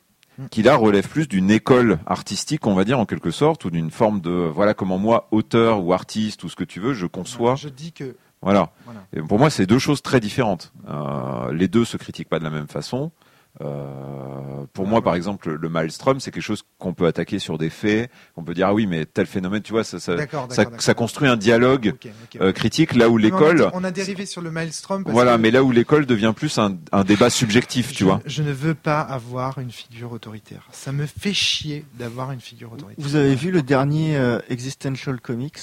Qui 0.49 0.63
là 0.63 0.75
relève 0.75 1.07
plus 1.07 1.27
d'une 1.27 1.51
école 1.51 1.99
artistique, 2.05 2.65
on 2.65 2.73
va 2.73 2.83
dire 2.83 2.99
en 2.99 3.05
quelque 3.05 3.31
sorte, 3.31 3.65
ou 3.65 3.69
d'une 3.69 3.91
forme 3.91 4.21
de 4.21 4.31
voilà 4.31 4.73
comment 4.73 4.97
moi, 4.97 5.27
auteur 5.31 5.83
ou 5.83 5.93
artiste 5.93 6.43
ou 6.43 6.49
ce 6.49 6.55
que 6.55 6.63
tu 6.63 6.79
veux, 6.79 6.93
je 6.93 7.05
conçois. 7.05 7.55
Je 7.55 7.69
dis 7.69 7.91
que 7.91 8.15
Voilà. 8.41 8.71
voilà. 8.85 9.01
Et 9.13 9.21
pour 9.21 9.37
moi, 9.37 9.49
c'est 9.49 9.65
deux 9.67 9.77
choses 9.79 10.01
très 10.01 10.19
différentes. 10.19 10.73
Euh, 10.89 11.53
les 11.53 11.67
deux 11.67 11.85
se 11.85 11.97
critiquent 11.97 12.29
pas 12.29 12.39
de 12.39 12.43
la 12.43 12.49
même 12.49 12.67
façon. 12.67 13.11
Euh, 13.59 14.65
pour 14.73 14.87
moi, 14.87 15.01
par 15.01 15.13
exemple, 15.15 15.51
le 15.51 15.69
Maelstrom, 15.69 16.19
c'est 16.21 16.31
quelque 16.31 16.41
chose 16.43 16.63
qu'on 16.79 16.93
peut 16.93 17.05
attaquer 17.05 17.37
sur 17.37 17.57
des 17.57 17.69
faits. 17.69 18.09
On 18.37 18.43
peut 18.43 18.53
dire 18.53 18.67
ah 18.67 18.73
oui, 18.73 18.87
mais 18.87 19.05
tel 19.05 19.25
phénomène, 19.25 19.61
tu 19.61 19.73
vois, 19.73 19.83
ça, 19.83 19.99
ça, 19.99 20.15
D'accord, 20.15 20.43
ça, 20.43 20.55
d'accord, 20.55 20.65
d'accord. 20.71 20.81
ça 20.81 20.93
construit 20.93 21.27
un 21.27 21.35
dialogue 21.35 21.93
euh, 22.39 22.53
critique 22.53 22.95
là 22.95 23.09
où 23.09 23.17
Mais 23.19 23.31
on 23.31 23.35
a- 23.35 23.39
l'école, 23.53 23.71
On 23.73 23.83
a 23.83 23.91
dérivé 23.91 24.25
sur 24.25 24.41
le 24.41 24.51
maelstrom. 24.51 25.03
parce 25.03 25.13
voilà, 25.13 25.35
que 25.35 25.41
mais 25.41 25.51
là 25.51 25.63
où 25.63 25.71
l'école 25.71 26.05
devient 26.05 26.33
plus 26.35 26.57
un, 26.59 26.77
un 26.93 27.03
débat 27.03 27.29
subjectif, 27.29 27.91
tu 27.91 27.99
je, 27.99 28.05
vois. 28.05 28.21
Je 28.25 28.41
ne 28.41 28.51
veux 28.53 28.73
pas 28.75 29.01
avoir 29.01 29.59
une 29.59 29.71
figure 29.71 30.11
autoritaire. 30.13 30.65
Ça 30.71 30.91
me 30.93 31.05
fait 31.05 31.33
chier 31.33 31.85
d'avoir 31.99 32.31
une 32.31 32.39
figure 32.41 32.71
autoritaire. 32.71 33.03
Vous 33.03 33.15
avez 33.15 33.35
vu 33.35 33.51
le 33.51 33.61
dernier 33.61 34.15
euh, 34.17 34.39
Existential 34.49 35.19
Comics? 35.19 35.59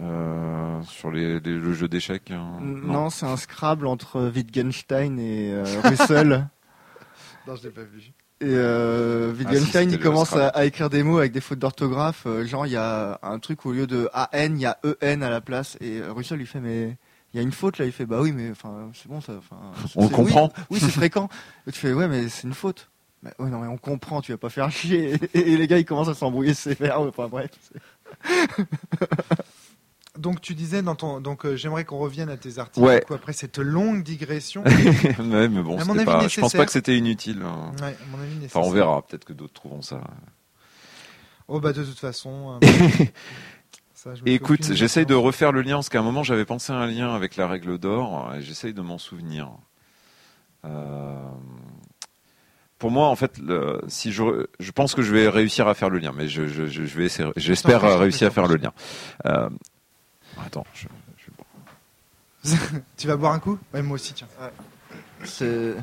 Euh, 0.00 0.80
sur 0.84 1.10
les, 1.10 1.40
les- 1.40 1.58
le 1.58 1.74
jeu 1.74 1.86
d'échecs. 1.86 2.30
hein, 2.30 2.52
Non, 2.62 3.10
c'est 3.10 3.26
un 3.26 3.36
Scrabble 3.36 3.86
entre 3.86 4.30
Wittgenstein 4.34 5.18
et 5.18 5.50
euh, 5.52 5.64
Russell. 5.84 6.48
Non, 7.50 7.56
je 7.56 7.64
l'ai 7.64 7.70
pas 7.70 7.82
vu. 7.82 7.98
Et 8.40 8.44
euh, 8.46 9.32
Ah, 9.32 9.38
Wittgenstein, 9.38 9.88
si, 9.88 9.96
il 9.96 10.00
commence 10.00 10.34
à, 10.34 10.64
écrire 10.64 10.88
des 10.88 11.02
mots 11.02 11.18
avec 11.18 11.32
des 11.32 11.40
fautes 11.40 11.58
d'orthographe. 11.58 12.22
euh, 12.26 12.46
genre, 12.46 12.64
il 12.64 12.72
y 12.72 12.76
a 12.76 13.18
un 13.24 13.40
truc 13.40 13.66
au 13.66 13.72
lieu 13.72 13.88
de 13.88 14.08
AN, 14.14 14.54
il 14.54 14.60
y 14.60 14.66
a 14.66 14.78
EN 15.02 15.24
à 15.24 15.30
la 15.30 15.40
place. 15.40 15.76
Et 15.80 15.98
euh, 15.98 16.12
Russell 16.12 16.38
lui 16.38 16.46
fait, 16.46 16.60
mais 16.60 16.96
il 17.34 17.36
y 17.36 17.40
a 17.40 17.42
une 17.42 17.50
faute 17.50 17.78
là. 17.78 17.86
Il 17.86 17.92
fait, 17.92 18.06
bah 18.06 18.20
oui, 18.20 18.30
mais 18.30 18.52
enfin, 18.52 18.88
c'est 18.94 19.08
bon 19.08 19.20
ça. 19.20 19.32
On 19.96 20.08
comprend. 20.08 20.52
Oui, 20.56 20.64
oui, 20.70 20.80
c'est 20.80 20.92
fréquent. 20.92 21.28
Et 21.66 21.72
tu 21.72 21.80
fais, 21.80 21.92
ouais, 21.92 22.06
mais 22.06 22.28
c'est 22.28 22.46
une 22.46 22.54
faute. 22.54 22.88
Bah, 23.24 23.32
ouais, 23.40 23.50
non, 23.50 23.58
mais 23.58 23.66
on 23.66 23.78
comprend, 23.78 24.22
tu 24.22 24.30
vas 24.30 24.38
pas 24.38 24.48
faire 24.48 24.70
chier. 24.70 25.18
Et, 25.34 25.52
et 25.52 25.56
les 25.56 25.66
gars, 25.66 25.78
ils 25.78 25.84
commencent 25.84 26.08
à 26.08 26.14
s'embrouiller 26.14 26.54
sévère. 26.54 27.00
Enfin, 27.00 27.26
bref. 27.26 27.50
Donc 30.18 30.40
tu 30.40 30.54
disais 30.54 30.82
dans 30.82 30.96
ton, 30.96 31.20
donc 31.20 31.46
euh, 31.46 31.54
j'aimerais 31.56 31.84
qu'on 31.84 31.98
revienne 31.98 32.28
à 32.30 32.36
tes 32.36 32.58
articles. 32.58 32.84
Ouais. 32.84 33.04
après 33.14 33.32
cette 33.32 33.58
longue 33.58 34.02
digression. 34.02 34.64
ouais, 34.64 35.48
mais 35.48 35.62
bon, 35.62 35.78
À 35.78 35.84
mon 35.84 35.94
c'était 35.94 36.08
avis, 36.10 36.22
pas, 36.24 36.28
je 36.28 36.40
pense 36.40 36.52
pas 36.52 36.66
que 36.66 36.72
c'était 36.72 36.96
inutile. 36.98 37.42
hein. 37.44 37.72
Ouais, 37.80 37.96
mon 38.10 38.18
avis, 38.20 38.46
Enfin, 38.46 38.60
on 38.62 38.70
verra. 38.70 39.02
Peut-être 39.02 39.24
que 39.24 39.32
d'autres 39.32 39.52
trouveront 39.54 39.82
ça. 39.82 40.00
Oh 41.46 41.60
bah 41.60 41.72
de 41.72 41.84
toute 41.84 41.98
façon. 41.98 42.58
euh, 42.62 42.66
ça, 43.94 44.14
je 44.14 44.22
Écoute, 44.26 44.72
j'essaye 44.72 45.06
de 45.06 45.14
refaire 45.14 45.52
le 45.52 45.62
lien, 45.62 45.74
parce 45.76 45.88
qu'à 45.88 46.00
un 46.00 46.04
moment 46.04 46.22
j'avais 46.24 46.44
pensé 46.44 46.72
à 46.72 46.76
un 46.76 46.86
lien 46.86 47.14
avec 47.14 47.36
la 47.36 47.46
règle 47.48 47.78
d'or, 47.78 48.32
et 48.34 48.42
j'essaye 48.42 48.74
de 48.74 48.82
m'en 48.82 48.98
souvenir. 48.98 49.50
Euh, 50.64 51.14
Pour 52.78 52.90
moi, 52.90 53.08
en 53.08 53.16
fait, 53.16 53.38
le- 53.38 53.80
si 53.88 54.10
je, 54.10 54.46
je 54.58 54.70
pense 54.72 54.94
que 54.94 55.02
je 55.02 55.12
vais 55.12 55.28
réussir 55.28 55.68
à 55.68 55.74
faire 55.74 55.90
le 55.90 55.98
lien, 55.98 56.12
mais 56.16 56.28
je, 56.28 56.46
je, 56.46 56.62
vais 56.82 57.08
j'espère 57.36 57.82
réussir 57.98 58.28
à 58.28 58.30
faire 58.30 58.46
le 58.48 58.56
lien. 58.56 58.72
Euh, 59.26 59.48
Attends, 60.46 60.66
je, 60.74 60.88
je... 62.44 62.50
tu 62.96 63.06
vas 63.06 63.16
boire 63.16 63.32
un 63.32 63.38
coup? 63.38 63.58
Ouais, 63.74 63.82
moi 63.82 63.94
aussi, 63.96 64.14
tiens. 64.14 64.28
Ouais. 64.40 64.50
C'est. 65.24 65.74